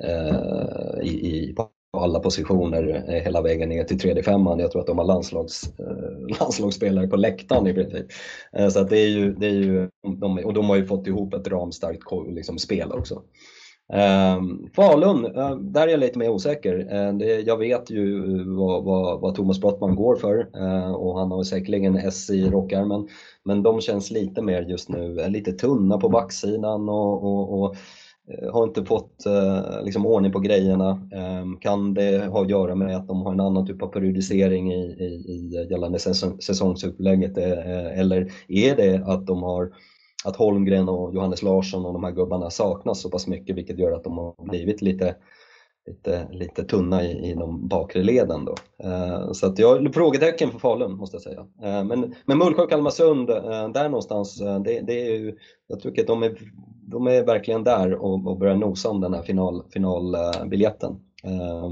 eh, 0.04 1.02
i, 1.02 1.10
i, 1.10 1.54
på 1.56 1.70
alla 1.98 2.20
positioner 2.20 3.04
eh, 3.08 3.24
hela 3.24 3.42
vägen 3.42 3.70
ner 3.70 3.84
till 3.84 4.00
tredje 4.00 4.24
femman. 4.24 4.60
Jag 4.60 4.72
tror 4.72 4.82
att 4.82 4.88
de 4.88 4.98
har 4.98 5.06
landslags, 5.06 5.80
eh, 5.80 6.38
landslagsspelare 6.40 7.08
på 7.08 7.16
läktaren 7.16 7.68
i 7.68 7.74
princip. 7.74 8.06
Eh, 8.54 8.70
så 8.70 8.80
att 8.80 8.90
det 8.90 9.00
är 9.00 9.10
ju, 9.10 9.34
det 9.34 9.46
är 9.46 9.52
ju 9.52 9.90
de, 10.20 10.38
och 10.38 10.54
de 10.54 10.70
har 10.70 10.76
ju 10.76 10.86
fått 10.86 11.08
ihop 11.08 11.34
ett 11.34 11.48
ramstarkt 11.48 12.04
liksom, 12.28 12.58
spel 12.58 12.92
också. 12.92 13.22
Um, 13.94 14.70
Falun, 14.76 15.26
uh, 15.26 15.58
där 15.58 15.88
är 15.88 15.92
jag 15.92 16.00
lite 16.00 16.20
mer 16.20 16.30
osäker. 16.30 16.76
Uh, 16.80 17.18
det, 17.18 17.42
jag 17.42 17.58
vet 17.58 17.90
ju 17.90 18.18
eh, 18.18 18.48
vad, 18.48 18.84
vad, 18.84 19.22
vad 19.22 19.36
Thomas 19.36 19.62
Brottman 19.62 19.96
går 19.96 20.16
för 20.16 20.38
uh, 20.62 20.92
och 20.92 21.20
han 21.20 21.32
har 21.32 21.44
säkerligen 21.44 21.96
S 21.96 22.30
i 22.30 22.50
rockärmen. 22.50 23.08
Men 23.44 23.64
de 23.64 23.82
känns 23.82 24.12
lite 24.12 24.42
mer 24.42 24.62
just 24.62 24.90
nu, 24.90 25.28
lite 25.28 25.52
tunna 25.52 25.98
på 25.98 26.10
backsidan 26.10 26.90
och, 26.90 27.24
och, 27.24 27.64
och 27.64 27.76
har 28.52 28.64
inte 28.64 28.86
fått 28.86 29.24
liksom 29.84 30.06
ordning 30.06 30.32
på 30.32 30.40
grejerna. 30.40 31.10
Ehm, 31.14 31.58
kan 31.58 31.94
det 31.94 32.26
ha 32.26 32.42
att 32.42 32.50
göra 32.50 32.76
med 32.76 32.98
att 32.98 33.08
de 33.08 33.22
har 33.22 33.32
en 33.32 33.40
annan 33.40 33.68
typ 33.68 33.82
av 33.82 33.88
periodisering 33.88 34.74
i, 34.74 34.84
i, 34.84 35.32
i 35.32 35.68
gällande 35.70 36.00
säsong, 36.00 36.42
säsongsupplägget 36.42 37.38
eller 37.38 38.32
är 38.48 38.76
det 38.76 39.04
att 39.06 39.28
de 39.28 39.44
har 39.44 39.72
att 40.26 40.36
Holmgren 40.36 40.90
och 40.90 41.14
Johannes 41.14 41.42
Larsson 41.42 41.86
och 41.86 41.94
de 41.94 42.04
här 42.04 42.12
gubbarna 42.12 42.50
saknas 42.50 43.02
så 43.02 43.10
pass 43.10 43.28
mycket 43.28 43.56
vilket 43.56 43.80
gör 43.80 43.92
att 43.92 44.04
de 44.04 44.18
har 44.18 44.46
blivit 44.46 44.82
lite, 44.82 45.16
lite, 45.88 46.28
lite 46.32 46.64
tunna 46.64 47.04
i, 47.04 47.32
i 47.32 47.34
de 47.34 47.68
bakre 47.68 48.04
leden. 48.04 48.46
Då. 48.46 48.56
Eh, 48.84 49.32
så 49.32 49.48
att 49.48 49.60
jag 49.60 49.94
frågetecken 49.94 50.52
för 50.52 50.60
Falun 50.60 50.98
måste 50.98 51.16
jag 51.16 51.22
säga. 51.22 51.40
Eh, 51.64 51.84
men, 51.84 52.16
men 52.26 52.38
Mullsjö 52.38 52.64
och 52.64 52.70
Kalmarsund, 52.70 53.30
eh, 53.30 53.70
där 53.70 53.90
någonstans, 53.90 54.42
eh, 54.42 54.60
det, 54.60 54.82
det, 54.82 55.08
är 55.08 55.12
ju, 55.12 55.38
jag 55.68 55.80
tycker 55.80 56.02
att 56.02 56.08
de 56.08 56.24
är, 56.24 56.38
de 56.88 57.08
är 57.08 57.26
verkligen 57.26 57.64
där 57.64 57.94
och, 57.94 58.28
och 58.28 58.40
börjar 58.40 58.56
nosa 58.56 58.90
om 58.90 59.02
den 59.02 59.14
här 59.14 59.24
final, 59.24 59.64
finalbiljetten. 59.74 60.92
Eh, 61.24 61.70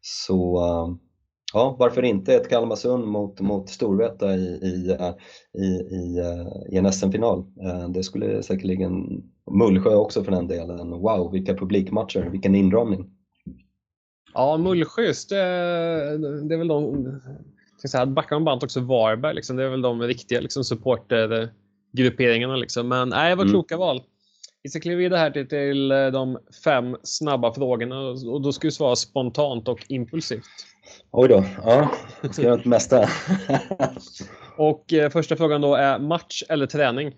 så 0.00 0.58
eh, 0.58 1.07
ja, 1.52 1.76
varför 1.78 2.02
inte 2.02 2.34
ett 2.34 2.48
Kalmarsund 2.48 3.06
mot, 3.06 3.40
mot 3.40 3.68
Storvreta 3.68 4.34
i, 4.34 4.44
i, 4.62 4.96
i, 5.58 5.66
i, 5.66 6.22
i 6.70 6.76
en 6.76 6.92
SM-final. 6.92 7.38
Eh, 7.38 7.88
det 7.88 8.02
skulle 8.02 8.42
säkerligen, 8.42 9.22
Mullsjö 9.50 9.94
också 9.94 10.24
för 10.24 10.32
den 10.32 10.48
delen, 10.48 10.90
wow 10.90 11.32
vilka 11.32 11.54
publikmatcher, 11.54 12.30
vilken 12.30 12.54
inramning. 12.54 13.10
Ja, 14.34 14.56
Mullsjö, 14.56 15.02
det, 15.02 15.36
det 16.48 16.54
är 16.54 16.58
väl 16.58 16.68
de, 16.68 17.06
ska 17.78 17.88
säga, 17.88 18.06
backar 18.06 18.36
man 18.36 18.44
band 18.44 18.64
också 18.64 18.80
Varberg, 18.80 19.34
liksom, 19.34 19.56
det 19.56 19.64
är 19.64 19.68
väl 19.68 19.82
de 19.82 20.02
riktiga 20.02 20.40
liksom, 20.40 20.64
supportergrupperingarna. 20.64 22.56
Liksom. 22.56 22.88
Men 22.88 23.08
nej, 23.08 23.34
var 23.34 23.42
mm. 23.42 23.52
kloka 23.52 23.76
val. 23.76 24.02
Vi 24.62 24.70
ska 24.70 24.80
kliva 24.80 24.98
vidare 24.98 25.18
här 25.18 25.30
till, 25.30 25.48
till 25.48 25.90
eh, 25.90 26.06
de 26.06 26.38
fem 26.64 26.96
snabba 27.02 27.54
frågorna 27.54 28.00
och 28.08 28.42
då 28.42 28.52
ska 28.52 28.66
du 28.66 28.72
svara 28.72 28.96
spontant 28.96 29.68
och 29.68 29.84
impulsivt. 29.88 30.44
Oj 31.10 31.28
då, 31.28 31.44
ja, 31.64 31.90
jag 32.22 32.34
ska 32.34 32.42
göra 32.42 32.56
det 32.56 32.68
mesta. 32.68 33.08
och 34.56 34.92
eh, 34.92 35.10
första 35.10 35.36
frågan 35.36 35.60
då 35.60 35.74
är 35.74 35.98
match 35.98 36.42
eller 36.48 36.66
träning? 36.66 37.12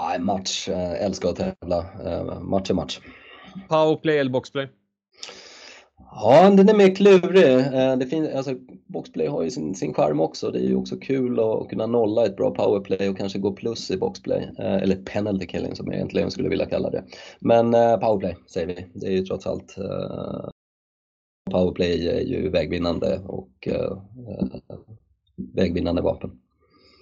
Nej, 0.00 0.18
match. 0.18 0.68
Äh, 0.68 1.04
älskar 1.04 1.28
att 1.28 1.36
tävla. 1.36 1.86
Äh, 2.06 2.40
match 2.40 2.70
är 2.70 2.74
match. 2.74 3.00
Powerplay 3.68 4.18
eller 4.18 4.30
boxplay? 4.30 4.68
Ja, 6.10 6.50
den 6.50 6.68
är 6.68 6.74
mer 6.74 6.94
klurig. 6.94 7.54
Eh, 7.54 7.96
det 7.96 8.06
finns, 8.06 8.34
alltså, 8.34 8.54
boxplay 8.86 9.26
har 9.26 9.42
ju 9.42 9.50
sin, 9.50 9.74
sin 9.74 9.94
charm 9.94 10.20
också. 10.20 10.50
Det 10.50 10.58
är 10.58 10.68
ju 10.68 10.76
också 10.76 10.96
kul 10.96 11.40
att 11.40 11.68
kunna 11.68 11.86
nolla 11.86 12.26
ett 12.26 12.36
bra 12.36 12.50
powerplay 12.50 13.08
och 13.08 13.18
kanske 13.18 13.38
gå 13.38 13.52
plus 13.52 13.90
i 13.90 13.96
boxplay. 13.96 14.50
Eh, 14.58 14.74
eller 14.74 14.96
penalty 14.96 15.46
killing 15.46 15.76
som 15.76 15.86
jag 15.86 15.94
egentligen 15.94 16.30
skulle 16.30 16.48
vilja 16.48 16.66
kalla 16.66 16.90
det. 16.90 17.04
Men 17.38 17.74
eh, 17.74 17.96
powerplay 17.96 18.36
säger 18.46 18.66
vi. 18.66 18.86
Det 18.94 19.06
är 19.06 19.12
ju 19.12 19.24
trots 19.24 19.46
allt 19.46 19.76
Powerplay 21.50 22.08
är 22.08 22.20
ju 22.20 22.48
vägvinnande 22.48 23.20
och 23.26 23.68
vägvinnande 25.36 26.02
vapen. 26.02 26.40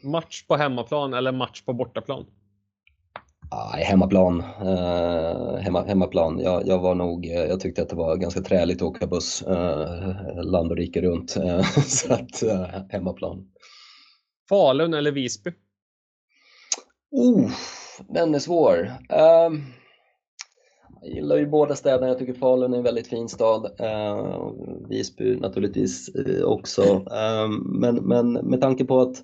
Match 0.03 0.47
på 0.47 0.57
hemmaplan 0.57 1.14
eller 1.14 1.32
match 1.32 1.62
på 1.62 1.72
bortaplan? 1.72 2.26
Ah, 3.55 3.76
hemmaplan. 3.76 4.40
Eh, 4.40 5.57
hemma, 5.57 5.84
hemmaplan. 5.84 6.38
Jag, 6.38 6.66
jag, 6.66 6.78
var 6.78 6.95
nog, 6.95 7.26
eh, 7.26 7.32
jag 7.32 7.61
tyckte 7.61 7.82
att 7.82 7.88
det 7.88 7.97
var 7.97 8.16
ganska 8.16 8.40
träligt 8.40 8.76
att 8.76 8.88
åka 8.88 9.07
buss 9.07 9.43
eh, 9.43 10.43
land 10.43 10.70
och 10.70 10.76
rike 10.76 11.03
runt. 11.03 11.36
Eh, 11.36 11.62
så 11.86 12.12
att 12.12 12.43
eh, 12.43 12.66
hemmaplan. 12.90 13.49
Falun 14.49 14.95
eller 14.95 15.12
Visby? 15.12 15.53
Oh, 17.11 17.51
den 18.09 18.34
är 18.34 18.38
svår. 18.38 18.78
Uh, 19.12 19.61
jag 21.03 21.14
gillar 21.14 21.36
ju 21.36 21.46
båda 21.46 21.74
städerna. 21.74 22.09
Jag 22.09 22.18
tycker 22.18 22.34
Falun 22.34 22.74
är 22.74 22.78
en 22.78 22.84
väldigt 22.84 23.07
fin 23.07 23.28
stad. 23.28 23.70
Eh, 23.78 24.53
Visby 24.88 25.36
naturligtvis 25.36 26.09
eh, 26.09 26.44
också. 26.44 26.82
Eh, 26.82 27.48
men, 27.64 27.96
men 27.96 28.32
med 28.32 28.61
tanke 28.61 28.84
på 28.84 29.00
att 29.00 29.16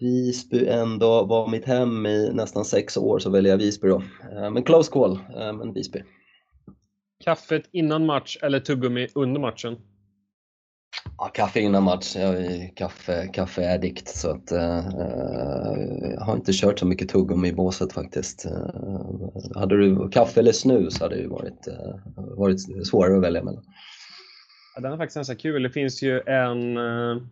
Visby 0.00 0.66
ändå 0.66 1.24
var 1.24 1.48
mitt 1.48 1.64
hem 1.64 2.06
i 2.06 2.30
nästan 2.32 2.64
sex 2.64 2.96
år 2.96 3.18
så 3.18 3.30
väljer 3.30 3.52
jag 3.52 3.58
Visby 3.58 3.88
då. 3.88 4.02
Eh, 4.32 4.50
men 4.50 4.62
close 4.62 4.92
call, 4.92 5.12
eh, 5.12 5.52
men 5.52 5.72
Visby. 5.72 6.02
Kaffet 7.24 7.64
innan 7.72 8.06
match 8.06 8.38
eller 8.42 8.60
tuggummi 8.60 9.08
under 9.14 9.40
matchen? 9.40 9.76
Ja, 11.18 11.30
kaffe 11.34 11.60
innan 11.60 11.82
match. 11.82 12.16
Jag 12.16 12.34
är 12.34 12.76
kaffe, 12.76 13.26
kaffeaddikt 13.26 14.08
så 14.08 14.30
att 14.30 14.52
eh, 14.52 14.78
eh, 14.78 16.12
jag 16.14 16.20
har 16.20 16.36
inte 16.36 16.52
kört 16.54 16.78
så 16.78 16.86
mycket 16.86 17.08
tuggummi 17.08 17.48
i 17.48 17.52
båset 17.52 17.92
faktiskt. 17.92 18.46
Eh, 18.46 19.60
hade 19.60 19.76
du 19.76 20.08
kaffe 20.08 20.40
eller 20.40 20.52
snus 20.52 21.00
hade 21.00 21.22
det 21.22 21.28
varit, 21.28 21.66
eh, 21.66 21.94
varit 22.16 22.86
svårare 22.86 23.16
att 23.16 23.22
välja 23.22 23.42
mellan. 23.42 23.64
Ja, 24.74 24.80
den 24.80 24.92
är 24.92 24.96
faktiskt 24.96 25.16
ganska 25.16 25.34
kul. 25.34 25.62
Det 25.62 25.70
finns 25.70 26.02
ju 26.02 26.20
en 26.20 26.76
eh, 26.76 27.22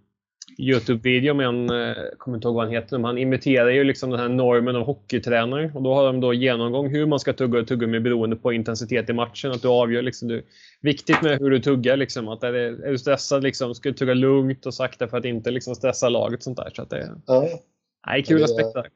Youtube-video 0.59 1.34
med 1.34 1.47
en, 1.47 1.68
jag 1.68 1.90
eh, 1.90 2.05
kommer 2.18 2.36
inte 2.36 2.49
ihåg 2.49 2.55
vad 2.55 2.64
han 2.64 2.74
heter, 2.74 2.99
men 2.99 3.05
han 3.05 3.18
imiterar 3.18 3.70
ju 3.70 3.84
liksom 3.84 4.11
den 4.11 4.20
här 4.20 4.28
normen 4.28 4.76
av 4.76 4.82
hockeytränare. 4.82 5.72
Och 5.74 5.82
då 5.82 5.95
har 5.95 6.05
de 6.05 6.20
då 6.20 6.34
genomgång 6.34 6.90
hur 6.90 7.07
man 7.07 7.20
ska 7.20 7.32
tugga 7.32 7.61
och 7.61 7.66
tuggummi 7.68 8.01
beroende 8.01 8.36
på 8.36 8.53
intensitet 8.53 9.11
i 9.11 9.12
matchen. 9.12 9.51
Att 9.51 9.62
du 9.62 9.68
avgör 9.68 10.03
liksom, 10.03 10.28
du, 10.28 10.47
viktigt 10.80 11.22
med 11.22 11.38
hur 11.38 11.51
du 11.51 11.59
tuggar 11.59 11.97
liksom. 11.97 12.28
Att 12.28 12.43
är, 12.43 12.53
det, 12.53 12.86
är 12.86 12.90
du 12.90 12.99
stressad 12.99 13.43
liksom, 13.43 13.74
ska 13.74 13.88
du 13.88 13.95
tugga 13.95 14.14
lugnt 14.14 14.66
och 14.66 14.74
sakta 14.74 15.09
för 15.09 15.16
att 15.16 15.24
inte 15.24 15.51
liksom 15.51 15.74
stressa 15.74 16.09
laget 16.09 16.43
sånt 16.43 16.57
där. 16.57 16.70
Så 16.74 16.82
att 16.82 16.90
det, 16.90 17.11
ja. 17.26 17.49
Nej, 18.07 18.25
kul 18.25 18.45
aspekter. 18.45 18.89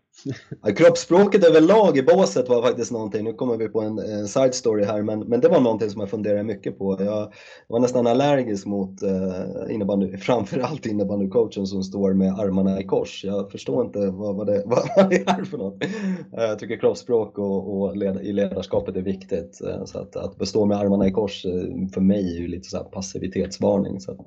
Ja, 0.62 0.74
kroppsspråket 0.74 1.44
överlag 1.44 1.98
i 1.98 2.02
båset 2.02 2.48
var 2.48 2.62
faktiskt 2.62 2.92
någonting, 2.92 3.24
nu 3.24 3.32
kommer 3.32 3.56
vi 3.56 3.68
på 3.68 3.80
en, 3.80 3.98
en 3.98 4.28
side 4.28 4.54
story 4.54 4.84
här, 4.84 5.02
men, 5.02 5.20
men 5.20 5.40
det 5.40 5.48
var 5.48 5.60
någonting 5.60 5.90
som 5.90 6.00
jag 6.00 6.10
funderade 6.10 6.42
mycket 6.42 6.78
på. 6.78 6.96
Jag 7.00 7.32
var 7.68 7.80
nästan 7.80 8.06
allergisk 8.06 8.66
mot 8.66 9.02
eh, 9.02 9.74
innebandy, 9.74 10.16
framförallt 10.18 10.86
innebandycoachen 10.86 11.66
som 11.66 11.82
står 11.82 12.14
med 12.14 12.32
armarna 12.32 12.80
i 12.80 12.84
kors. 12.84 13.24
Jag 13.24 13.50
förstår 13.50 13.86
inte 13.86 13.98
vad, 13.98 14.36
vad, 14.36 14.46
det, 14.46 14.62
vad, 14.66 15.10
det 15.10 15.16
är 15.16 15.44
för 15.44 15.58
något. 15.58 15.84
Eh, 15.84 16.44
jag 16.44 16.58
tycker 16.58 16.76
kroppsspråk 16.76 17.38
och, 17.38 17.80
och 17.80 17.96
led, 17.96 18.20
i 18.22 18.32
ledarskapet 18.32 18.96
är 18.96 19.02
viktigt. 19.02 19.60
Eh, 19.60 19.84
så 19.84 19.98
att, 19.98 20.16
att 20.16 20.38
bestå 20.38 20.64
med 20.64 20.78
armarna 20.78 21.06
i 21.06 21.12
kors 21.12 21.46
eh, 21.46 21.88
för 21.94 22.00
mig 22.00 22.36
är 22.36 22.40
ju 22.40 22.48
lite 22.48 22.68
så 22.68 22.84
passivitetsvarning. 22.84 24.00
Så 24.00 24.12
att, 24.12 24.18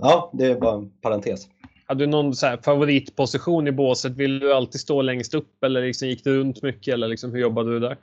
ja, 0.00 0.30
det 0.34 0.46
är 0.46 0.60
bara 0.60 0.74
en 0.74 0.90
parentes. 1.02 1.46
Hade 1.90 2.04
du 2.04 2.10
någon 2.10 2.34
så 2.34 2.56
favoritposition 2.64 3.68
i 3.68 3.72
båset? 3.72 4.12
Vill 4.12 4.38
du 4.38 4.52
alltid 4.52 4.80
stå 4.80 5.02
längst 5.02 5.34
upp 5.34 5.64
eller 5.64 5.82
liksom 5.82 6.08
gick 6.08 6.24
du 6.24 6.38
runt 6.38 6.62
mycket? 6.62 6.94
Eller 6.94 7.08
liksom, 7.08 7.32
hur 7.32 7.40
jobbade 7.40 7.70
du 7.70 7.80
där? 7.80 7.98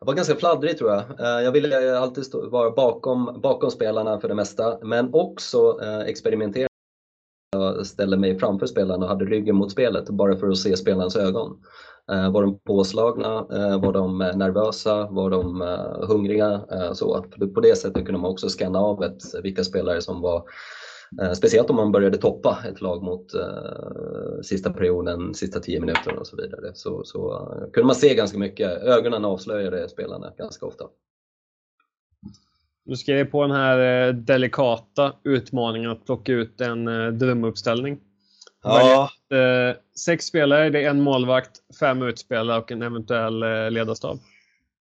Jag 0.00 0.06
var 0.06 0.14
ganska 0.14 0.36
fladdrig 0.36 0.78
tror 0.78 0.90
jag. 0.90 1.00
Eh, 1.20 1.44
jag 1.44 1.52
ville 1.52 1.98
alltid 1.98 2.24
stå, 2.24 2.48
vara 2.50 2.70
bakom, 2.70 3.40
bakom 3.42 3.70
spelarna 3.70 4.20
för 4.20 4.28
det 4.28 4.34
mesta, 4.34 4.78
men 4.82 5.14
också 5.14 5.78
eh, 5.82 6.00
experimentera. 6.00 6.68
Jag 7.52 7.86
ställde 7.86 8.16
mig 8.16 8.38
framför 8.38 8.66
spelarna 8.66 9.04
och 9.04 9.08
hade 9.08 9.24
ryggen 9.24 9.56
mot 9.56 9.72
spelet 9.72 10.08
bara 10.08 10.36
för 10.36 10.48
att 10.48 10.58
se 10.58 10.76
spelarnas 10.76 11.16
ögon. 11.16 11.62
Eh, 12.12 12.32
var 12.32 12.42
de 12.42 12.58
påslagna? 12.58 13.46
Var 13.78 13.92
de 13.92 14.18
nervösa? 14.18 15.06
Var 15.10 15.30
de 15.30 15.60
hungriga? 16.08 16.60
Så. 16.94 17.24
På 17.54 17.60
det 17.60 17.78
sättet 17.78 18.04
kunde 18.04 18.20
man 18.20 18.30
också 18.30 18.48
scanna 18.48 18.78
av 18.78 19.04
ett, 19.04 19.22
vilka 19.42 19.64
spelare 19.64 20.00
som 20.02 20.20
var 20.20 20.44
speciellt 21.36 21.70
om 21.70 21.76
man 21.76 21.92
började 21.92 22.18
toppa 22.18 22.58
ett 22.68 22.80
lag 22.80 23.02
mot 23.02 23.34
eh, 23.34 24.40
sista 24.42 24.72
perioden, 24.72 25.34
sista 25.34 25.60
tio 25.60 25.80
minuterna 25.80 26.20
och 26.20 26.26
så 26.26 26.36
vidare. 26.36 26.70
Så, 26.74 27.04
så 27.04 27.32
uh, 27.32 27.70
kunde 27.70 27.86
man 27.86 27.94
se 27.96 28.14
ganska 28.14 28.38
mycket. 28.38 28.82
Ögonen 28.82 29.24
avslöjade 29.24 29.88
spelarna 29.88 30.32
ganska 30.38 30.66
ofta. 30.66 30.84
Du 32.84 32.96
skrev 32.96 33.24
på 33.24 33.42
den 33.42 33.50
här 33.50 34.08
eh, 34.08 34.14
delikata 34.14 35.12
utmaningen 35.24 35.90
att 35.90 36.06
plocka 36.06 36.32
ut 36.32 36.60
en 36.60 36.84
drömuppställning. 37.18 38.00
Ja. 38.62 39.10
sex 40.04 40.24
spelare, 40.24 40.70
det 40.70 40.84
är 40.84 40.90
en 40.90 41.00
målvakt, 41.00 41.50
fem 41.80 42.02
utspelare 42.02 42.58
och 42.58 42.72
en 42.72 42.82
eventuell 42.82 43.38
ledarstab. 43.72 44.18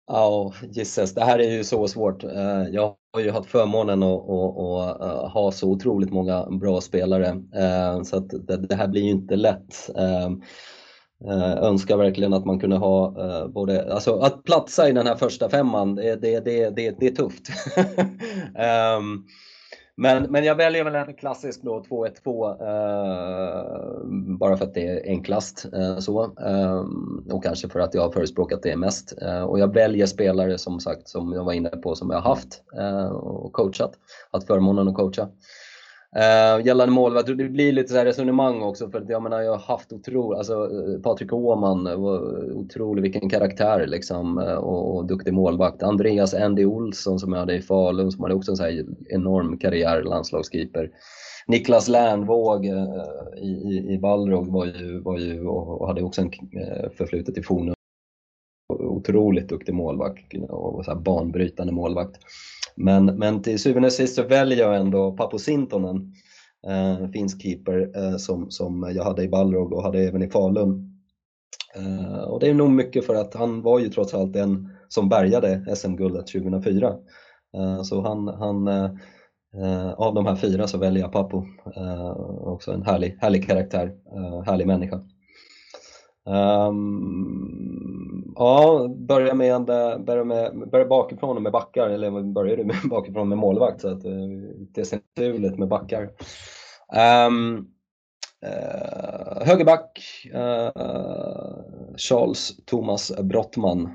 Ja, 0.08 0.54
gisses. 0.72 1.14
Det 1.14 1.24
här 1.24 1.40
är 1.40 1.52
ju 1.52 1.64
så 1.64 1.88
svårt. 1.88 2.24
Eh, 2.24 2.64
jag 2.72 2.96
har 3.14 3.22
ju 3.22 3.32
haft 3.32 3.50
förmånen 3.50 4.04
att, 4.04 4.30
att, 4.30 4.58
att 4.58 5.02
att 5.02 5.32
ha 5.32 5.52
så 5.52 5.70
otroligt 5.70 6.12
många 6.12 6.46
bra 6.46 6.82
spelare 6.82 7.28
eh, 7.56 8.04
så 8.04 8.18
att 8.18 8.30
det, 8.70 8.76
här 8.76 8.88
blir 8.88 9.02
ju 9.02 9.10
inte 9.10 9.36
lätt. 9.36 9.90
Ehm, 9.98 10.42
önskar 11.62 11.98
verkligen 11.98 12.34
att 12.34 12.46
man 12.46 12.60
kunde 12.60 12.76
ha 12.76 13.14
både, 13.48 13.94
alltså 13.94 14.20
att 14.20 14.44
platsa 14.44 14.90
i 14.90 14.92
den 14.92 15.08
här 15.08 15.16
första 15.16 15.50
femman, 15.50 15.96
det, 15.96 16.16
det, 16.16 16.40
det, 16.46 16.70
det, 16.70 16.96
det 17.00 17.08
är 17.08 17.16
tufft. 17.16 17.44
Ehm, 18.56 19.24
men, 19.96 20.24
men 20.24 20.44
jag 20.44 20.56
väljer 20.56 20.84
väl 20.84 20.96
en 20.96 21.14
klassisk 21.14 21.62
då 21.64 21.84
2-1-2 22.24 23.57
bara 24.40 24.58
för 24.58 24.66
att 24.66 24.74
det 24.74 24.88
är 24.88 25.10
enklast 25.10 25.66
eh, 25.74 25.98
så 26.00 26.24
eh, 26.24 26.86
och 27.34 27.44
kanske 27.44 27.70
för 27.70 27.80
att 27.80 27.94
jag 27.94 28.02
har 28.02 28.12
förespråkat 28.12 28.64
det 28.64 28.76
mest. 28.76 29.14
Eh, 29.22 29.42
och 29.42 29.60
jag 29.60 29.74
väljer 29.74 30.06
spelare 30.06 30.58
som 30.58 30.80
sagt 30.80 31.08
som 31.10 31.34
jag 31.34 31.44
var 31.44 31.54
inne 31.54 31.70
på 31.70 31.96
som 31.96 32.10
jag 32.10 32.22
har 32.22 32.30
haft 32.30 32.64
och 33.12 33.54
coachat, 33.54 33.92
haft 34.32 34.48
förmånen 34.48 34.88
att 34.88 34.96
coacha. 34.96 35.30
Uh, 36.16 36.66
gällande 36.66 36.94
målvakt, 36.94 37.28
det 37.28 37.36
blir 37.36 37.72
lite 37.72 37.94
så 37.94 38.04
resonemang 38.04 38.62
också 38.62 38.90
för 38.90 39.06
jag 39.10 39.24
menar 39.24 39.42
jag 39.42 39.52
har 39.52 39.60
haft 39.60 39.94
otroligt, 39.94 40.38
alltså 40.38 40.54
eh, 40.54 41.02
Patrik 41.02 41.34
Åhman 41.34 41.84
var 41.84 42.52
otrolig, 42.54 43.02
vilken 43.02 43.30
karaktär 43.30 43.88
liksom 43.88 44.38
eh, 44.38 44.54
och, 44.54 44.96
och, 44.96 45.06
duktig 45.06 45.34
målvakt. 45.34 45.84
Andreas 45.84 46.34
Andy 46.34 46.66
Olsson 46.66 47.20
som 47.20 47.34
jag 47.34 47.40
hade 47.40 47.56
i 47.56 47.62
Falun 47.62 48.12
som 48.12 48.24
hade 48.24 48.36
också 48.36 48.52
en 48.52 48.58
så 48.58 48.64
här 48.64 48.86
enorm 49.10 49.58
karriär, 49.58 50.04
landslagskeeper. 50.04 50.92
Niklas 51.48 51.88
Lernvåg 51.88 52.66
uh, 52.66 53.04
i, 53.38 53.48
i, 53.48 53.94
i 53.94 53.98
Balrog 53.98 54.48
var 54.48 54.66
ju, 54.66 55.00
var 55.00 55.18
ju 55.18 55.48
och, 55.48 55.82
och 55.82 55.88
hade 55.88 56.04
också 56.04 56.22
en 56.22 56.32
förflutet 56.98 57.38
i 57.38 57.44
Fornum. 57.44 57.74
Otroligt 58.74 59.50
duktig 59.50 59.74
målvakt 59.74 60.34
och 60.50 60.86
så 60.86 60.92
här 60.92 61.00
banbrytande 61.00 61.74
målvakt. 61.74 62.18
Men, 62.78 63.06
men 63.06 63.42
till 63.42 63.60
syvende 63.60 63.86
och 63.86 63.94
sist 63.94 64.16
så 64.16 64.24
väljer 64.24 64.58
jag 64.58 64.78
ändå 64.78 65.12
Papo 65.12 65.38
Sintonen, 65.38 66.14
eh, 66.68 67.10
finsk 67.12 67.42
keeper 67.42 67.92
eh, 67.96 68.18
som, 68.18 68.52
som 68.52 68.92
jag 68.96 69.04
hade 69.04 69.24
i 69.24 69.30
Balrog 69.30 69.74
och 69.74 69.84
hade 69.84 70.00
även 70.00 70.22
i 70.22 70.30
Falun. 70.30 70.94
Eh, 71.76 72.20
och 72.20 72.40
det 72.40 72.50
är 72.50 72.54
nog 72.54 72.70
mycket 72.70 73.06
för 73.06 73.16
att 73.16 73.34
han 73.34 73.62
var 73.62 73.80
ju 73.80 73.90
trots 73.90 74.14
allt 74.14 74.34
den 74.34 74.70
som 74.88 75.10
bärgade 75.10 75.76
SM-guldet 75.76 76.28
2004. 76.28 76.96
Eh, 77.58 77.82
så 77.82 78.02
han, 78.02 78.28
han 78.28 78.68
eh, 78.68 78.92
eh, 79.64 79.92
av 79.92 80.14
de 80.14 80.26
här 80.26 80.36
fyra 80.36 80.68
så 80.68 80.78
väljer 80.78 81.04
jag 81.04 81.12
Papo. 81.12 81.46
Eh, 81.76 82.12
också 82.48 82.72
en 82.72 82.84
härlig, 82.84 83.18
härlig 83.22 83.48
karaktär, 83.48 83.92
eh, 84.16 84.42
härlig 84.42 84.68
människa. 84.68 85.02
Um, 86.28 88.34
ja, 88.36 88.88
börja 88.98 89.34
med, 89.34 89.66
börja 90.06 90.24
med 90.24 90.70
börja 90.72 90.86
bakifrån 90.86 91.44
med 91.44 91.52
backar, 91.52 91.90
eller 91.90 92.22
börjar 92.22 92.58
du 92.58 92.66
med 92.66 92.76
bakifrån 92.90 93.30
med 93.30 93.38
målvakt 93.38 93.82
så 93.82 93.88
att 93.88 94.06
eh, 94.06 94.12
det 94.72 94.86
ser 94.86 95.00
naturligt 95.16 95.58
med 95.58 95.68
backar. 95.68 96.10
Um, 97.28 97.68
uh, 98.46 99.46
högerback, 99.46 100.00
uh, 100.36 100.72
Charles 101.98 102.66
Thomas 102.66 103.12
Brottman. 103.22 103.90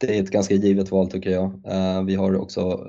det 0.00 0.18
är 0.18 0.22
ett 0.22 0.30
ganska 0.30 0.54
givet 0.54 0.90
val 0.90 1.10
tycker 1.10 1.30
jag. 1.30 1.62
vi 2.06 2.14
har 2.14 2.36
också 2.36 2.86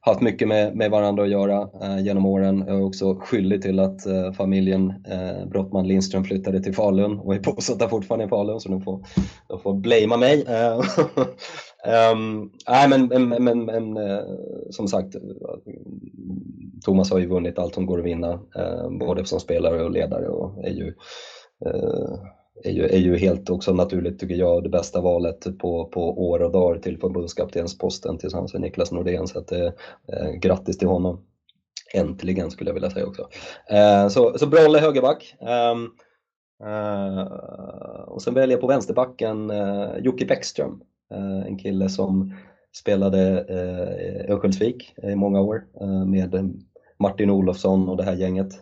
haft 0.00 0.20
mycket 0.20 0.48
med, 0.48 0.76
med 0.76 0.90
varandra 0.90 1.22
att 1.22 1.30
göra 1.30 1.68
eh, 1.82 2.04
genom 2.04 2.26
åren. 2.26 2.64
Jag 2.66 2.76
är 2.76 2.84
också 2.84 3.14
skyldig 3.14 3.62
till 3.62 3.78
att 3.78 4.06
eh, 4.06 4.32
familjen 4.32 4.90
eh, 4.90 5.46
Brottman 5.46 5.88
Lindström 5.88 6.24
flyttade 6.24 6.62
till 6.62 6.74
Falun 6.74 7.18
och 7.18 7.34
är 7.34 7.40
bosatta 7.40 7.88
fortfarande 7.88 8.24
i 8.24 8.28
Falun 8.28 8.60
så 8.60 8.68
de 8.68 8.82
får, 8.82 9.06
de 9.48 9.60
får 9.60 9.74
blamea 9.74 10.16
mig. 10.16 10.44
um, 12.12 12.50
nej, 12.68 12.88
men, 12.88 13.28
men, 13.28 13.44
men, 13.44 13.64
men 13.64 13.96
eh, 13.96 14.24
som 14.70 14.88
sagt, 14.88 15.16
Thomas 16.84 17.10
har 17.10 17.18
ju 17.18 17.26
vunnit 17.26 17.58
allt 17.58 17.74
som 17.74 17.86
går 17.86 17.98
att 17.98 18.04
vinna, 18.04 18.32
eh, 18.56 18.90
både 18.90 19.24
som 19.24 19.40
spelare 19.40 19.84
och 19.84 19.90
ledare 19.90 20.28
och 20.28 20.64
är 20.64 20.70
ju 20.70 20.94
är 22.64 22.70
ju, 22.70 22.84
är 22.84 22.98
ju 22.98 23.16
helt 23.16 23.50
också 23.50 23.72
naturligt 23.72 24.20
tycker 24.20 24.34
jag 24.34 24.62
det 24.62 24.68
bästa 24.68 25.00
valet 25.00 25.58
på, 25.58 25.84
på 25.84 26.28
år 26.28 26.42
och 26.42 26.52
dagar 26.52 26.78
till 26.78 26.98
förbundskaptensposten 26.98 28.18
tillsammans 28.18 28.52
med 28.52 28.62
Niklas 28.62 28.92
Nordén. 28.92 29.26
Så 29.26 29.38
att, 29.38 29.52
eh, 29.52 29.70
eh, 30.12 30.30
grattis 30.40 30.78
till 30.78 30.88
honom. 30.88 31.24
Äntligen 31.94 32.50
skulle 32.50 32.70
jag 32.70 32.74
vilja 32.74 32.90
säga 32.90 33.06
också. 33.06 33.28
Eh, 33.66 34.08
så, 34.08 34.38
så 34.38 34.46
Brolle 34.46 34.78
högerback. 34.78 35.36
Eh, 35.40 35.76
eh, 36.68 37.22
och 38.06 38.22
sen 38.22 38.34
väljer 38.34 38.56
jag 38.56 38.60
på 38.60 38.66
vänsterbacken 38.66 39.50
eh, 39.50 39.96
Jocke 39.98 40.26
Bäckström. 40.26 40.80
Eh, 41.10 41.46
en 41.46 41.58
kille 41.58 41.88
som 41.88 42.34
spelade 42.76 43.44
eh, 43.48 44.32
Örnsköldsvik 44.32 44.94
i 45.02 45.14
många 45.14 45.40
år 45.40 45.64
eh, 45.80 46.04
med 46.04 46.62
Martin 46.98 47.30
Olofsson 47.30 47.88
och 47.88 47.96
det 47.96 48.04
här 48.04 48.14
gänget. 48.14 48.52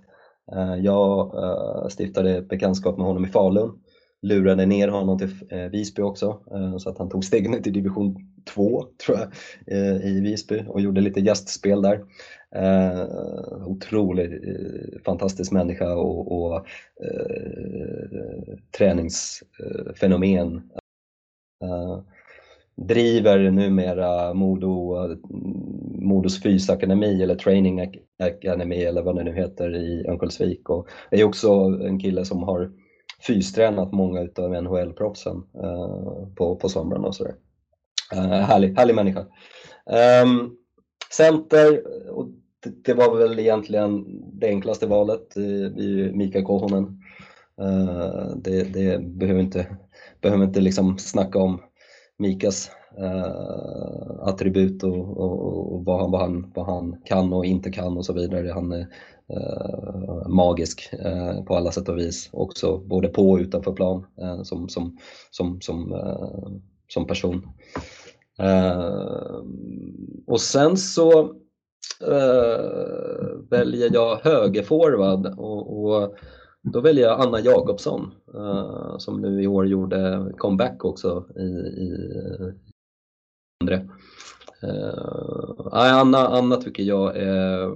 Eh, 0.52 0.74
jag 0.74 1.34
eh, 1.34 1.88
stiftade 1.88 2.42
bekantskap 2.42 2.96
med 2.96 3.06
honom 3.06 3.24
i 3.24 3.28
Falun 3.28 3.78
lurade 4.22 4.66
ner 4.66 4.88
honom 4.88 5.18
till 5.18 5.30
eh, 5.48 5.64
Visby 5.64 6.02
också 6.02 6.42
eh, 6.50 6.76
så 6.76 6.90
att 6.90 6.98
han 6.98 7.08
tog 7.08 7.24
stegen 7.24 7.50
ner 7.50 7.60
till 7.60 7.72
division 7.72 8.16
2 8.54 8.84
tror 9.06 9.18
jag 9.18 9.28
eh, 9.66 10.06
i 10.06 10.20
Visby 10.20 10.64
och 10.68 10.80
gjorde 10.80 11.00
lite 11.00 11.20
gästspel 11.20 11.82
där. 11.82 12.04
Otroligt 13.66 14.42
fantastisk 15.04 15.52
människa 15.52 15.94
och, 15.94 16.32
och 16.32 16.66
träningsfenomen. 18.78 20.70
Driver 22.76 23.50
numera 23.50 24.34
Modo, 24.34 24.96
Modos 26.00 26.42
fysakademi 26.42 27.22
eller 27.22 27.34
training 27.34 27.94
academy 28.18 28.76
eller 28.76 29.02
vad 29.02 29.16
det 29.16 29.24
nu 29.24 29.32
heter 29.32 29.76
i 29.76 30.06
Örnsköldsvik 30.06 30.70
och 30.70 30.88
är 31.10 31.24
också 31.24 31.50
en 31.84 32.00
kille 32.00 32.24
som 32.24 32.42
har 32.42 32.70
fystränat 33.26 33.92
många 33.92 34.20
utav 34.20 34.50
NHL-proffsen 34.50 35.42
eh, 35.62 36.28
på, 36.36 36.56
på 36.56 36.68
somrarna 36.68 37.08
och 37.08 37.14
sådär. 37.14 37.34
Eh, 38.12 38.20
härlig, 38.20 38.76
härlig 38.76 38.94
människa. 38.94 39.26
Ehm, 39.90 40.50
center, 41.10 41.82
och 42.10 42.28
det, 42.64 42.84
det, 42.84 42.94
var 42.94 43.16
väl 43.16 43.38
egentligen 43.38 44.04
det 44.32 44.46
enklaste 44.46 44.86
valet, 44.86 45.36
eh, 45.36 45.82
i 45.84 46.12
Mika 46.14 46.42
Kohonen. 46.42 47.02
Det, 48.36 48.62
det, 48.62 49.02
behöver 49.02 49.40
inte, 49.40 49.66
behöver 50.20 50.44
inte 50.44 50.60
liksom 50.60 50.98
snacka 50.98 51.38
om 51.38 51.60
Mikas 52.18 52.70
attribut 54.20 54.82
och, 54.82 55.18
och, 55.18 55.74
och, 55.74 55.84
vad, 55.84 56.00
han, 56.00 56.10
vad, 56.10 56.20
han, 56.20 56.52
vad 56.54 56.66
han 56.66 56.96
kan 57.04 57.32
och 57.32 57.44
inte 57.44 57.70
kan 57.70 57.96
och 57.96 58.06
så 58.06 58.12
vidare. 58.12 58.52
Han 58.52 58.72
är 58.72 58.86
eh, 59.30 60.28
magisk 60.28 60.92
eh, 60.92 61.44
på 61.44 61.56
alla 61.56 61.72
sätt 61.72 61.88
och 61.88 61.98
vis. 61.98 62.28
Också 62.32 62.78
både 62.78 63.09
på 63.09 63.30
och 63.30 63.38
utanför 63.38 63.72
plan 63.72 64.06
eh, 64.20 64.42
som, 64.42 64.68
som, 64.68 64.98
som, 65.30 65.60
som, 65.60 65.92
eh, 65.92 66.50
som 66.88 67.06
person. 67.06 67.48
Eh, 68.38 69.42
och 70.26 70.40
sen 70.40 70.76
så 70.76 71.20
eh, 72.06 72.60
väljer 73.50 73.90
jag 73.92 74.16
högerforward 74.16 75.26
och, 75.26 75.84
och 75.84 76.14
då 76.62 76.80
väljer 76.80 77.06
jag 77.06 77.20
Anna 77.20 77.40
Jakobsson 77.40 78.10
eh, 78.34 78.98
som 78.98 79.20
nu 79.20 79.42
i 79.42 79.46
år 79.46 79.66
gjorde 79.66 80.32
comeback 80.38 80.84
också 80.84 81.24
i, 81.36 81.42
i 81.42 81.92
andra. 83.60 83.74
Eh, 84.62 85.66
Anna, 85.72 86.18
Anna 86.18 86.56
tycker 86.56 86.82
jag 86.82 87.16
är 87.16 87.74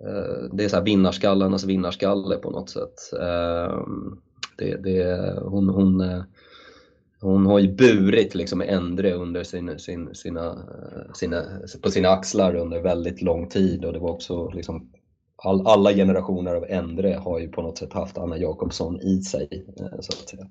Eh, 0.00 0.48
det 0.52 0.64
är 0.64 0.68
så 0.68 0.76
här 0.76 0.84
vinnarskallarnas 0.84 1.64
vinnarskalle 1.64 2.36
på 2.36 2.50
något 2.50 2.70
sätt. 2.70 3.12
Ehm, 3.20 4.20
det, 4.58 4.76
det, 4.76 5.34
hon, 5.42 5.68
hon, 5.68 6.00
eh, 6.00 6.22
hon 7.20 7.46
har 7.46 7.58
ju 7.58 7.74
burit 7.74 8.34
liksom 8.34 8.60
Endre 8.60 9.12
under 9.14 9.44
sin, 9.44 9.78
sin, 9.78 10.14
sina, 10.14 10.46
eh, 10.46 11.12
sina, 11.14 11.44
på 11.82 11.90
sina 11.90 12.08
axlar 12.08 12.54
under 12.54 12.80
väldigt 12.80 13.22
lång 13.22 13.48
tid 13.48 13.84
och 13.84 13.92
det 13.92 13.98
var 13.98 14.10
också 14.10 14.50
liksom 14.50 14.90
all, 15.42 15.66
alla 15.66 15.92
generationer 15.92 16.54
av 16.54 16.64
Endre 16.68 17.20
har 17.24 17.38
ju 17.38 17.48
på 17.48 17.62
något 17.62 17.78
sätt 17.78 17.92
haft 17.92 18.18
Anna 18.18 18.38
Jakobsson 18.38 19.00
i 19.00 19.22
sig. 19.22 19.66
Så 20.00 20.12
att 20.12 20.28
säga. 20.28 20.46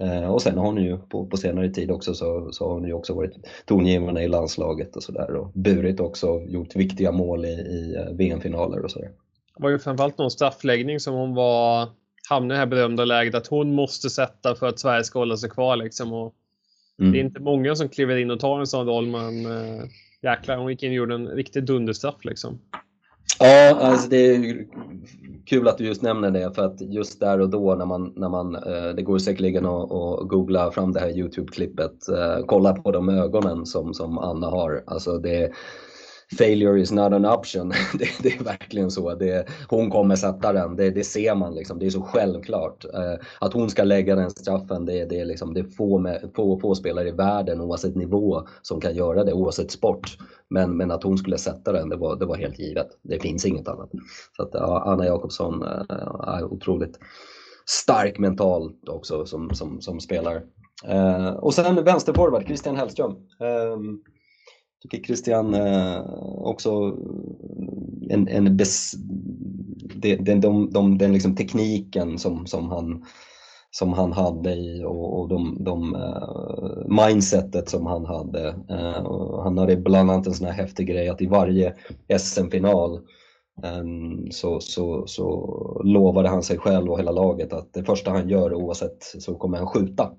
Eh, 0.00 0.32
och 0.32 0.42
sen 0.42 0.58
har 0.58 0.64
hon 0.64 0.82
ju 0.82 0.98
på, 0.98 1.26
på 1.26 1.36
senare 1.36 1.68
tid 1.68 1.90
också 1.90 2.14
så, 2.14 2.52
så 2.52 2.68
har 2.68 2.74
hon 2.74 2.84
ju 2.84 2.92
också 2.92 3.14
varit 3.14 3.32
tongivande 3.64 4.22
i 4.22 4.28
landslaget 4.28 4.96
och 4.96 5.02
sådär 5.02 5.34
och 5.34 5.52
burit 5.54 6.00
också, 6.00 6.40
gjort 6.40 6.76
viktiga 6.76 7.12
mål 7.12 7.44
i, 7.44 7.48
i 7.48 7.96
eh, 7.96 8.16
VM-finaler 8.16 8.84
och 8.84 8.90
sådär. 8.90 9.10
Det 9.56 9.62
var 9.62 9.70
ju 9.70 9.78
framförallt 9.78 10.18
någon 10.18 10.30
straffläggning 10.30 11.00
som 11.00 11.14
hon 11.14 11.34
var 11.34 11.88
hamnade 12.28 12.54
i 12.54 12.56
det 12.56 12.58
här 12.58 12.66
berömda 12.66 13.04
läget 13.04 13.34
att 13.34 13.46
hon 13.46 13.74
måste 13.74 14.10
sätta 14.10 14.54
för 14.54 14.68
att 14.68 14.78
Sverige 14.78 15.04
ska 15.04 15.18
hålla 15.18 15.36
sig 15.36 15.50
kvar 15.50 15.76
liksom. 15.76 16.12
Och 16.12 16.34
mm. 17.00 17.12
Det 17.12 17.18
är 17.18 17.24
inte 17.24 17.40
många 17.40 17.76
som 17.76 17.88
kliver 17.88 18.16
in 18.16 18.30
och 18.30 18.40
tar 18.40 18.60
en 18.60 18.66
sån 18.66 18.86
roll 18.86 19.06
men 19.06 19.46
äh, 19.46 19.84
jäklar, 20.22 20.56
hon 20.56 20.70
gick 20.70 20.82
in 20.82 20.90
och 20.90 20.96
gjorde 20.96 21.14
en 21.14 21.28
riktig 21.28 21.64
dunderstraff 21.64 22.24
liksom. 22.24 22.58
Ja, 23.42 23.76
alltså 23.80 24.08
det 24.08 24.16
är 24.16 24.66
kul 25.46 25.68
att 25.68 25.78
du 25.78 25.84
just 25.84 26.02
nämner 26.02 26.30
det 26.30 26.54
för 26.54 26.62
att 26.62 26.80
just 26.80 27.20
där 27.20 27.40
och 27.40 27.50
då 27.50 27.74
när 27.74 27.86
man, 27.86 28.12
när 28.16 28.28
man 28.28 28.54
eh, 28.54 28.94
det 28.96 29.02
går 29.02 29.18
säkerligen 29.18 29.66
att, 29.66 29.92
att 29.92 30.28
googla 30.28 30.70
fram 30.70 30.92
det 30.92 31.00
här 31.00 31.08
Youtube-klippet, 31.08 32.08
eh, 32.08 32.44
kolla 32.46 32.72
på 32.72 32.90
de 32.90 33.08
ögonen 33.08 33.66
som, 33.66 33.94
som 33.94 34.18
Anna 34.18 34.46
har. 34.46 34.82
Alltså 34.86 35.18
det, 35.18 35.52
failure 36.38 36.80
is 36.80 36.92
not 36.92 37.12
an 37.12 37.26
option. 37.26 37.68
det, 37.98 38.08
det, 38.22 38.34
är 38.34 38.44
verkligen 38.44 38.90
så. 38.90 39.14
Det, 39.14 39.46
hon 39.68 39.90
kommer 39.90 40.16
sätta 40.16 40.52
den, 40.52 40.76
det, 40.76 40.90
det 40.90 41.04
ser 41.04 41.34
man 41.34 41.54
liksom. 41.54 41.78
Det 41.78 41.86
är 41.86 41.90
så 41.90 42.02
självklart. 42.02 42.84
Eh, 42.84 43.26
att 43.40 43.52
hon 43.52 43.70
ska 43.70 43.84
lägga 43.84 44.14
den 44.14 44.30
straffen, 44.30 44.86
det, 44.86 45.04
det, 45.04 45.20
är, 45.20 45.24
liksom, 45.24 45.54
det 45.54 45.60
är 45.60 45.64
få, 45.64 45.98
med, 45.98 46.30
få, 46.36 46.60
få 46.60 46.74
spelare 46.74 47.08
i 47.08 47.12
världen 47.12 47.60
oavsett 47.60 47.96
nivå 47.96 48.46
som 48.62 48.80
kan 48.80 48.94
göra 48.94 49.24
det, 49.24 49.32
oavsett 49.32 49.70
sport. 49.70 50.18
Men, 50.48 50.76
men 50.76 50.90
att 50.90 51.02
hon 51.02 51.18
skulle 51.18 51.38
sätta 51.38 51.72
den, 51.72 51.88
det 51.88 51.96
var, 51.96 52.16
det 52.16 52.26
var 52.26 52.36
helt 52.36 52.58
givet. 52.58 52.88
Det 53.02 53.18
finns 53.18 53.46
inget 53.46 53.68
annat. 53.68 53.90
Så 54.36 54.42
att, 54.42 54.50
ja, 54.52 54.82
Anna 54.86 55.06
Jakobsson 55.06 55.62
eh, 55.62 55.96
är 56.26 56.44
otroligt 56.44 56.98
stark 57.66 58.18
mentalt 58.18 58.88
också 58.88 59.26
som, 59.26 59.50
som, 59.54 59.80
som 59.80 60.00
spelare. 60.00 60.42
Eh, 60.84 61.28
och 61.28 61.54
sen 61.54 61.84
vänsterforward, 61.84 62.46
Christian 62.46 62.76
Hellström. 62.76 63.10
Eh, 63.40 63.76
tycker 64.82 65.02
Christian 65.02 65.54
eh, 65.54 66.00
också 66.38 66.96
en, 68.10 68.28
en 68.28 68.56
bes, 68.56 68.92
den, 69.94 70.24
den, 70.24 70.40
de, 70.40 70.70
de, 70.70 70.98
den 70.98 71.12
liksom 71.12 71.36
tekniken 71.36 72.18
som, 72.18 72.46
som, 72.46 72.70
han, 72.70 73.04
som 73.70 73.92
han 73.92 74.12
hade 74.12 74.54
i 74.54 74.84
och, 74.84 75.20
och 75.20 75.28
de, 75.28 75.56
de 75.64 75.94
uh, 75.94 77.06
mindsetet 77.08 77.68
som 77.68 77.86
han 77.86 78.04
hade. 78.06 78.48
Uh, 78.70 79.42
han 79.42 79.58
hade 79.58 79.76
bland 79.76 80.10
annat 80.10 80.26
en 80.26 80.34
sån 80.34 80.46
här 80.46 80.54
häftig 80.54 80.86
grej 80.86 81.08
att 81.08 81.22
i 81.22 81.26
varje 81.26 81.74
SM-final 82.18 83.00
um, 83.62 84.30
så, 84.30 84.60
så, 84.60 85.06
så 85.06 85.82
lovade 85.84 86.28
han 86.28 86.42
sig 86.42 86.58
själv 86.58 86.90
och 86.90 86.98
hela 86.98 87.12
laget 87.12 87.52
att 87.52 87.72
det 87.72 87.84
första 87.84 88.10
han 88.10 88.28
gör 88.28 88.54
oavsett 88.54 89.02
så 89.02 89.34
kommer 89.34 89.58
han 89.58 89.66
skjuta. 89.66 90.10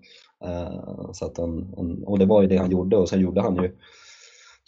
Uh, 0.46 1.12
så 1.12 1.26
att 1.26 1.38
han, 1.38 1.74
och 2.06 2.20
det 2.20 2.26
var 2.26 2.42
ju 2.42 2.48
det 2.48 2.58
han 2.58 2.72
gjorde 2.72 2.98
och 2.98 3.10
sen 3.10 3.22
gjorde 3.22 3.42
han 3.42 3.56
ju 3.56 3.72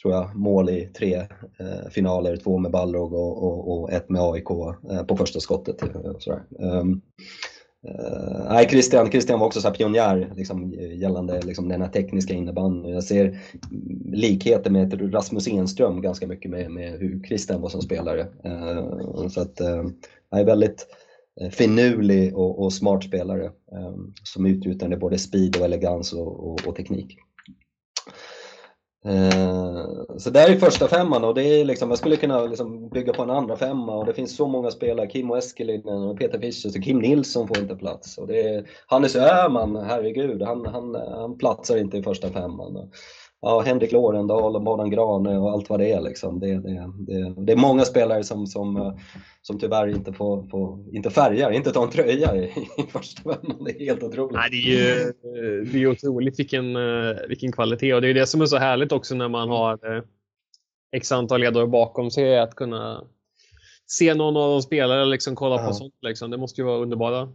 tror 0.03 0.13
jag, 0.13 0.35
mål 0.35 0.69
i 0.69 0.89
tre 0.97 1.15
eh, 1.59 1.89
finaler, 1.91 2.38
två 2.38 2.57
med 2.57 2.71
Balrog 2.71 3.13
och, 3.13 3.43
och, 3.43 3.81
och 3.81 3.91
ett 3.91 4.09
med 4.09 4.21
AIK 4.21 4.49
eh, 4.91 5.03
på 5.03 5.17
första 5.17 5.39
skottet. 5.39 5.84
Eh, 5.84 6.17
sådär. 6.19 6.43
Um, 6.59 7.01
nej, 8.49 8.67
Christian, 8.69 9.11
Christian 9.11 9.39
var 9.39 9.47
också 9.47 9.61
så 9.61 9.71
pionjär 9.71 10.34
liksom, 10.35 10.73
gällande 10.73 11.41
liksom, 11.41 11.69
den 11.69 11.81
här 11.81 11.89
tekniska 11.89 12.34
innebandyn. 12.34 12.93
Jag 12.93 13.03
ser 13.03 13.39
likheter 14.11 14.71
med 14.71 15.13
Rasmus 15.13 15.47
Enström 15.47 16.01
ganska 16.01 16.27
mycket 16.27 16.51
med, 16.51 16.71
med 16.71 16.91
hur 16.99 17.23
Christian 17.23 17.61
var 17.61 17.69
som 17.69 17.81
spelare. 17.81 18.27
Uh, 18.45 19.27
så 19.27 19.41
att, 19.41 19.61
uh, 19.61 19.89
är 20.31 20.45
väldigt 20.45 20.88
finurlig 21.51 22.38
och, 22.38 22.63
och 22.63 22.73
smart 22.73 23.03
spelare 23.03 23.51
um, 23.71 24.13
som 24.23 24.45
utnyttjade 24.45 24.97
både 24.97 25.17
speed 25.17 25.57
och 25.57 25.65
elegans 25.65 26.13
och, 26.13 26.51
och, 26.51 26.67
och 26.67 26.75
teknik. 26.75 27.17
Eh, 29.05 29.85
så 30.17 30.30
där 30.30 30.49
är 30.49 30.55
första 30.55 30.88
femman 30.88 31.23
och 31.23 31.35
det 31.35 31.43
är 31.43 31.65
liksom, 31.65 31.89
jag 31.89 31.97
skulle 31.97 32.15
kunna 32.15 32.41
liksom 32.41 32.89
bygga 32.89 33.13
på 33.13 33.23
en 33.23 33.30
andra 33.30 33.57
femma 33.57 33.95
och 33.95 34.05
det 34.05 34.13
finns 34.13 34.35
så 34.35 34.47
många 34.47 34.71
spelare, 34.71 35.09
Kimmo 35.09 35.35
Eskelinen 35.35 36.03
och 36.03 36.19
Peter 36.19 36.39
Fischer, 36.39 36.69
så 36.69 36.81
Kim 36.81 36.99
Nilsson 36.99 37.47
får 37.47 37.59
inte 37.59 37.75
plats. 37.75 38.17
Och 38.17 38.27
det 38.27 38.41
är, 38.41 38.69
Hannes 38.88 39.15
Öhman, 39.15 39.75
herregud, 39.75 40.41
han, 40.41 40.65
han, 40.65 40.95
han 40.95 41.38
platsar 41.38 41.77
inte 41.77 41.97
i 41.97 42.03
första 42.03 42.30
femman 42.30 42.89
ja, 43.44 43.61
Henrik 43.65 43.91
Lorendal 43.91 44.56
och 44.56 44.61
Morgan 44.61 44.90
Grane 44.90 45.38
och 45.38 45.52
allt 45.52 45.70
vad 45.70 45.80
det 45.80 45.91
är. 45.91 46.02
Liksom. 46.02 46.40
Det, 46.40 46.60
det, 46.60 46.91
det, 46.98 47.34
det, 47.38 47.52
är 47.52 47.57
många 47.57 47.86
spelare 47.86 48.24
som, 48.24 48.48
som, 48.48 48.98
som 49.41 49.60
tyvärr 49.60 49.88
inte 49.88 50.14
får, 50.14 50.44
får 50.44 50.95
inte 50.95 51.10
färgar, 51.10 51.52
inte 51.52 51.72
tar 51.72 51.84
en 51.84 51.90
tröja 51.90 52.36
i, 52.36 52.44
i 52.78 52.84
första 52.91 53.22
femman. 53.22 53.64
Det 53.64 53.82
är 53.82 53.86
helt 53.86 54.03
otroligt. 54.03 54.36
Nej, 54.36 54.49
det 54.49 54.57
är 54.57 54.72
ju 54.72 55.14
det 55.72 55.78
är 55.78 55.88
otroligt 55.88 56.40
vilken, 56.40 56.78
vilken 57.30 57.52
kvalitet 57.52 57.94
och 57.94 58.02
det 58.02 58.10
är 58.10 58.14
det 58.14 58.28
som 58.28 58.41
är 58.41 58.45
så 58.45 58.57
härligt 58.57 58.91
också 58.91 59.15
när 59.15 59.30
man 59.30 59.49
har 59.49 59.95
eh, 59.95 60.03
x 60.95 61.11
antal 61.11 61.41
ledare 61.41 61.68
bakom 61.68 62.11
sig 62.11 62.40
att 62.40 62.56
kunna 62.56 63.03
se 63.86 64.14
någon 64.14 64.38
av 64.38 64.52
de 64.52 64.61
spelare 64.61 65.06
liksom 65.06 65.36
kolla 65.36 65.56
ja. 65.56 65.68
på 65.68 65.74
sånt. 65.74 65.95
Liksom. 66.02 66.32
Det 66.32 66.38
måste 66.38 66.61
ju 66.61 66.65
vara 66.65 66.78
underbara 66.78 67.30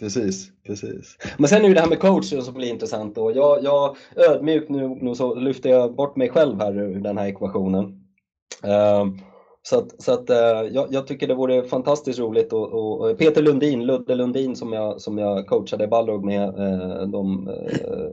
Precis, 0.00 0.50
precis. 0.66 1.16
Men 1.38 1.48
sen 1.48 1.64
är 1.64 1.68
det 1.68 1.74
det 1.74 1.80
här 1.80 1.88
med 1.88 2.00
coachen 2.00 2.42
som 2.42 2.54
blir 2.54 2.68
intressant. 2.68 3.14
då. 3.14 3.32
jag, 3.34 3.64
jag 3.64 3.96
ödmjukt 4.16 4.68
nu, 4.68 4.88
nu 4.88 5.14
så 5.14 5.34
lyfter 5.34 5.70
jag 5.70 5.94
bort 5.94 6.16
mig 6.16 6.28
själv 6.28 6.60
här 6.60 6.78
ur 6.78 7.00
den 7.00 7.18
här 7.18 7.26
ekvationen. 7.26 7.84
Uh, 8.64 9.06
så 9.62 9.78
att, 9.78 10.02
så 10.02 10.12
att 10.12 10.30
uh, 10.30 10.36
jag, 10.72 10.86
jag, 10.90 11.06
tycker 11.06 11.28
det 11.28 11.34
vore 11.34 11.62
fantastiskt 11.62 12.18
roligt 12.18 12.52
och, 12.52 12.72
och, 12.72 13.18
Peter 13.18 13.42
Lundin, 13.42 13.86
Ludde 13.86 14.14
Lundin 14.14 14.56
som 14.56 14.72
jag, 14.72 15.00
som 15.00 15.18
jag 15.18 15.46
coachade 15.46 15.86
Balrog 15.86 16.24
med 16.24 16.58
uh, 16.58 17.08
de, 17.08 17.48
eh, 17.48 18.10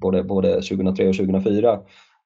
både, 0.00 0.22
både 0.22 0.54
2003 0.54 1.08
och 1.08 1.16
2004 1.16 1.80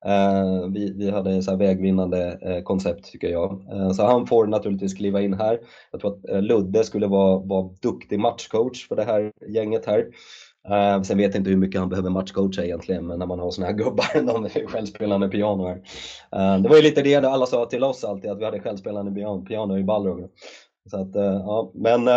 Eh, 0.04 0.68
vi, 0.72 0.92
vi 0.96 1.10
hade 1.10 1.42
så 1.42 1.56
vägvinnande 1.56 2.38
eh, 2.42 2.62
koncept 2.62 3.04
tycker 3.04 3.28
jag. 3.28 3.64
Eh, 3.72 3.90
så 3.90 4.04
han 4.04 4.26
får 4.26 4.46
naturligtvis 4.46 4.94
kliva 4.94 5.20
in 5.20 5.34
här. 5.34 5.60
Jag 5.90 6.00
tror 6.00 6.14
att 6.14 6.44
Ludde 6.44 6.84
skulle 6.84 7.06
vara, 7.06 7.38
vara 7.38 7.70
duktig 7.82 8.18
matchcoach 8.18 8.88
för 8.88 8.96
det 8.96 9.04
här 9.04 9.32
gänget 9.48 9.86
här. 9.86 10.06
Uh, 10.68 11.02
sen 11.02 11.18
vet 11.18 11.34
jag 11.34 11.40
inte 11.40 11.50
hur 11.50 11.56
mycket 11.56 11.80
han 11.80 11.88
behöver 11.88 12.10
matchcoacha 12.10 12.64
egentligen, 12.64 13.06
men 13.06 13.18
när 13.18 13.26
man 13.26 13.38
har 13.38 13.50
såna 13.50 13.66
här 13.66 13.74
gubbar, 13.74 14.22
de 14.26 14.44
är 14.44 14.66
självspelande 14.66 15.28
piano 15.28 15.66
här. 15.66 15.76
Uh, 16.36 16.62
det 16.62 16.68
var 16.68 16.76
ju 16.76 16.82
lite 16.82 17.02
det 17.02 17.14
alla 17.14 17.46
sa 17.46 17.66
till 17.66 17.84
oss 17.84 18.04
alltid, 18.04 18.30
att 18.30 18.38
vi 18.38 18.44
hade 18.44 18.60
självspelande 18.60 19.12
piano, 19.12 19.44
piano 19.44 19.78
i 19.78 19.84
Balrog. 19.84 20.28
Så 20.90 21.00
att, 21.00 21.16
uh, 21.16 21.22
ja, 21.22 21.70
men 21.74 22.08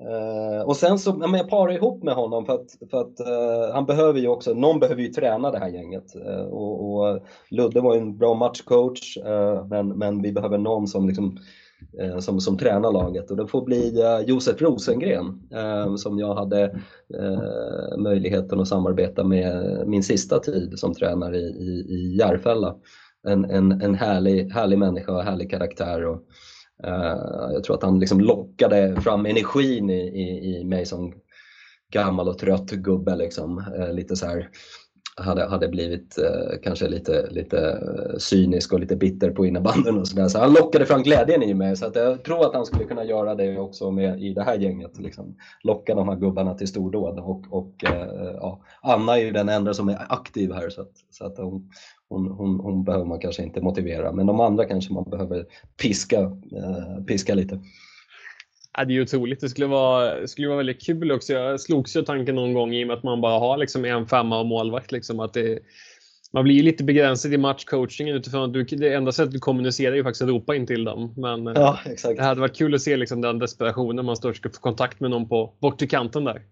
Uh, 0.00 0.60
och 0.60 0.76
sen 0.76 0.98
så, 0.98 1.12
men 1.12 1.34
jag 1.34 1.50
parar 1.50 1.72
ihop 1.72 2.02
med 2.02 2.14
honom 2.14 2.46
för 2.46 2.54
att, 2.54 2.90
för 2.90 3.00
att 3.00 3.20
uh, 3.20 3.74
han 3.74 3.86
behöver 3.86 4.20
ju 4.20 4.28
också, 4.28 4.54
någon 4.54 4.80
behöver 4.80 5.02
ju 5.02 5.08
träna 5.08 5.50
det 5.50 5.58
här 5.58 5.68
gänget. 5.68 6.16
Uh, 6.16 6.44
och, 6.44 6.96
och, 6.96 7.20
Ludde 7.50 7.80
var 7.80 7.94
ju 7.94 8.00
en 8.00 8.18
bra 8.18 8.34
matchcoach, 8.34 9.18
men, 9.70 9.88
men 9.88 10.22
vi 10.22 10.32
behöver 10.32 10.58
någon 10.58 10.86
som 10.86 11.06
liksom 11.06 11.38
som, 12.20 12.40
som 12.40 12.58
tränar 12.58 12.92
laget 12.92 13.30
och 13.30 13.36
det 13.36 13.46
får 13.46 13.62
bli 13.62 14.02
Josef 14.26 14.62
Rosengren 14.62 15.42
som 15.98 16.18
jag 16.18 16.34
hade 16.34 16.80
möjligheten 17.98 18.60
att 18.60 18.68
samarbeta 18.68 19.24
med 19.24 19.82
min 19.86 20.02
sista 20.02 20.38
tid 20.38 20.78
som 20.78 20.94
tränare 20.94 21.36
i, 21.36 21.46
i, 21.46 21.94
i 21.94 22.16
Järfälla. 22.16 22.76
En, 23.28 23.44
en, 23.44 23.72
en 23.72 23.94
härlig, 23.94 24.50
härlig 24.50 24.78
människa 24.78 25.12
och 25.12 25.22
härlig 25.22 25.50
karaktär. 25.50 26.04
Och, 26.04 26.14
Uh, 26.14 26.55
Eh, 26.84 27.52
jag 27.52 27.64
tror 27.64 27.76
att 27.76 27.82
han 27.82 27.98
liksom 27.98 28.20
lockade 28.20 29.00
fram 29.00 29.26
energin 29.26 29.90
i, 29.90 30.08
i, 30.08 30.60
i 30.60 30.64
mig 30.64 30.86
som 30.86 31.14
gammal 31.92 32.28
och 32.28 32.38
trött 32.38 32.70
gubbe. 32.70 33.16
Liksom. 33.16 33.64
Eh, 33.78 33.92
lite 33.92 34.16
så 34.16 34.26
här, 34.26 34.48
hade, 35.16 35.46
hade 35.46 35.68
blivit 35.68 36.18
eh, 36.18 36.58
kanske 36.62 36.88
lite, 36.88 37.30
lite 37.30 37.78
cynisk 38.18 38.72
och 38.72 38.80
lite 38.80 38.96
bitter 38.96 39.30
på 39.30 39.46
innebandyn 39.46 39.98
och 39.98 40.08
sådär. 40.08 40.28
Så 40.28 40.38
han 40.38 40.52
lockade 40.52 40.86
fram 40.86 41.02
glädjen 41.02 41.42
i 41.42 41.54
mig. 41.54 41.76
Så 41.76 41.86
att 41.86 41.96
jag 41.96 42.24
tror 42.24 42.46
att 42.46 42.54
han 42.54 42.66
skulle 42.66 42.84
kunna 42.84 43.04
göra 43.04 43.34
det 43.34 43.58
också 43.58 43.90
med, 43.90 44.22
i 44.22 44.34
det 44.34 44.42
här 44.42 44.58
gänget. 44.58 44.98
Liksom. 44.98 45.36
Locka 45.62 45.94
de 45.94 46.08
här 46.08 46.16
gubbarna 46.16 46.54
till 46.54 46.68
stordåd. 46.68 47.18
Och, 47.18 47.44
och 47.50 47.84
ja, 48.34 48.60
Anna 48.82 49.18
är 49.18 49.24
ju 49.24 49.30
den 49.30 49.48
enda 49.48 49.74
som 49.74 49.88
är 49.88 50.06
aktiv 50.08 50.52
här. 50.52 50.70
Så 50.70 50.80
att, 50.80 50.92
så 51.10 51.26
att 51.26 51.38
hon, 51.38 51.70
hon, 52.08 52.26
hon, 52.26 52.60
hon, 52.60 52.84
behöver 52.84 53.04
man 53.04 53.20
kanske 53.20 53.42
inte 53.42 53.60
motivera, 53.60 54.12
men 54.12 54.26
de 54.26 54.40
andra 54.40 54.64
kanske 54.64 54.92
man 54.92 55.04
behöver 55.10 55.46
piska, 55.82 56.20
eh, 56.20 57.04
piska 57.06 57.34
lite. 57.34 57.60
Ja, 58.78 58.84
det 58.84 58.92
är 58.92 58.94
ju 58.94 59.02
otroligt. 59.02 59.40
Det 59.40 59.48
skulle 59.48 59.66
vara, 59.66 60.26
skulle 60.26 60.48
vara 60.48 60.56
väldigt 60.56 60.82
kul 60.82 61.12
också. 61.12 61.32
Jag 61.32 61.60
slogs 61.60 61.96
ju 61.96 62.02
tanken 62.02 62.34
någon 62.34 62.54
gång 62.54 62.74
i 62.74 62.84
och 62.84 62.88
med 62.88 62.96
att 62.96 63.02
man 63.02 63.20
bara 63.20 63.38
har 63.38 63.56
liksom 63.56 63.84
en 63.84 64.06
femma 64.06 64.40
och 64.40 64.46
målvakt. 64.46 64.92
Liksom, 64.92 65.20
att 65.20 65.34
det, 65.34 65.58
man 66.32 66.44
blir 66.44 66.62
lite 66.62 66.84
begränsad 66.84 67.34
i 67.34 67.38
matchcoachingen 67.38 68.16
utifrån 68.16 68.42
att 68.42 68.52
du, 68.52 68.64
det 68.64 68.94
enda 68.94 69.12
sättet 69.12 69.32
du 69.32 69.38
kommunicerar 69.38 69.92
är 69.92 69.96
ju 69.96 70.02
faktiskt 70.02 70.22
att 70.22 70.28
ropa 70.28 70.56
in 70.56 70.66
till 70.66 70.84
dem. 70.84 71.14
Men 71.16 71.46
ja, 71.46 71.78
det 72.16 72.22
hade 72.22 72.40
varit 72.40 72.56
kul 72.56 72.74
att 72.74 72.82
se 72.82 72.96
liksom 72.96 73.20
den 73.20 73.38
desperationen 73.38 74.04
man 74.04 74.16
står 74.16 74.30
och 74.30 74.36
ska 74.36 74.48
få 74.48 74.60
kontakt 74.60 75.00
med 75.00 75.10
någon 75.10 75.28
på 75.28 75.56
bort 75.60 75.78
till 75.78 75.88
kanten 75.88 76.24
där. 76.24 76.42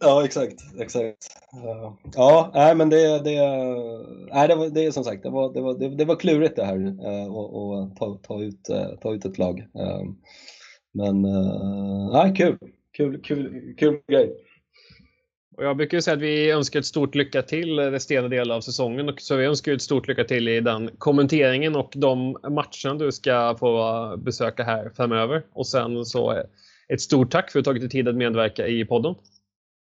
Ja, 0.00 0.24
exakt. 0.24 0.60
exakt. 0.78 1.16
Eh, 1.52 1.92
ja, 2.14 2.50
nej, 2.54 2.74
men 2.74 2.90
det, 2.90 3.24
det, 3.24 3.40
nej, 4.32 4.48
det, 4.48 4.54
var, 4.54 4.68
det 4.68 4.84
är 4.84 4.90
som 4.90 5.04
sagt, 5.04 5.22
det 5.22 5.30
var, 5.30 5.54
det 5.54 5.60
var, 5.60 5.74
det, 5.74 5.88
det 5.88 6.04
var 6.04 6.16
klurigt 6.16 6.56
det 6.56 6.64
här 6.64 6.76
eh, 6.76 7.32
att 7.32 7.96
ta, 7.96 8.18
ta, 8.22 8.42
ut, 8.42 8.68
eh, 8.68 8.88
ta 9.02 9.14
ut 9.14 9.24
ett 9.24 9.38
lag. 9.38 9.66
Men 10.92 11.22
nej, 12.12 12.34
kul. 12.36 12.58
Kul, 12.92 13.22
kul, 13.22 13.74
kul 13.78 13.98
grej. 14.08 14.32
Och 15.56 15.64
jag 15.64 15.76
brukar 15.76 16.00
säga 16.00 16.14
att 16.14 16.22
vi 16.22 16.50
önskar 16.50 16.80
ett 16.80 16.86
stort 16.86 17.14
lycka 17.14 17.42
till 17.42 17.78
resterande 17.78 18.36
del 18.36 18.50
av 18.50 18.60
säsongen. 18.60 19.08
Och 19.08 19.20
så 19.20 19.36
vi 19.36 19.44
önskar 19.44 19.72
ett 19.72 19.82
stort 19.82 20.08
lycka 20.08 20.24
till 20.24 20.48
i 20.48 20.60
den 20.60 20.90
kommenteringen 20.98 21.76
och 21.76 21.92
de 21.96 22.36
matcherna 22.42 22.98
du 22.98 23.12
ska 23.12 23.56
få 23.58 24.16
besöka 24.16 24.64
här 24.64 24.90
framöver. 24.96 25.42
Och 25.52 25.66
sen 25.66 26.04
så 26.04 26.42
ett 26.88 27.00
stort 27.00 27.30
tack 27.30 27.50
för 27.50 27.58
att 27.58 27.64
du 27.64 27.68
tagit 27.70 27.82
dig 27.82 27.90
tid 27.90 28.08
att 28.08 28.16
medverka 28.16 28.66
i 28.66 28.84
podden. 28.84 29.14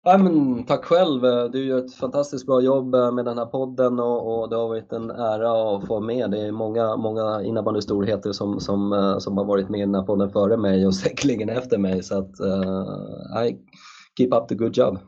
Ja, 0.04 0.18
men, 0.18 0.64
tack 0.64 0.84
själv. 0.84 1.24
Eh, 1.24 1.44
du 1.44 1.64
gör 1.64 1.78
ett 1.78 1.94
fantastiskt 1.94 2.46
bra 2.46 2.60
jobb 2.60 2.94
eh, 2.94 3.12
med 3.12 3.24
den 3.24 3.38
här 3.38 3.46
podden 3.46 4.00
och, 4.00 4.42
och 4.42 4.50
det 4.50 4.56
har 4.56 4.68
varit 4.68 4.92
en 4.92 5.10
ära 5.10 5.76
att 5.76 5.86
få 5.86 6.00
med. 6.00 6.30
Det 6.30 6.40
är 6.40 6.52
många, 6.52 6.96
många 6.96 7.42
innebandystorheter 7.42 8.32
som, 8.32 8.60
som, 8.60 8.92
eh, 8.92 9.18
som 9.18 9.38
har 9.38 9.44
varit 9.44 9.68
med 9.68 9.78
i 9.78 9.84
den 9.84 9.94
här 9.94 10.02
podden 10.02 10.30
före 10.30 10.56
mig 10.56 10.86
och 10.86 10.94
säkerligen 11.04 11.48
efter 11.48 11.78
mig. 11.78 12.02
Så 12.02 12.18
att, 12.18 12.40
uh, 12.40 13.46
I 13.46 13.56
keep 14.18 14.28
up 14.32 14.48
the 14.48 14.54
good 14.54 14.76
job. 14.76 14.98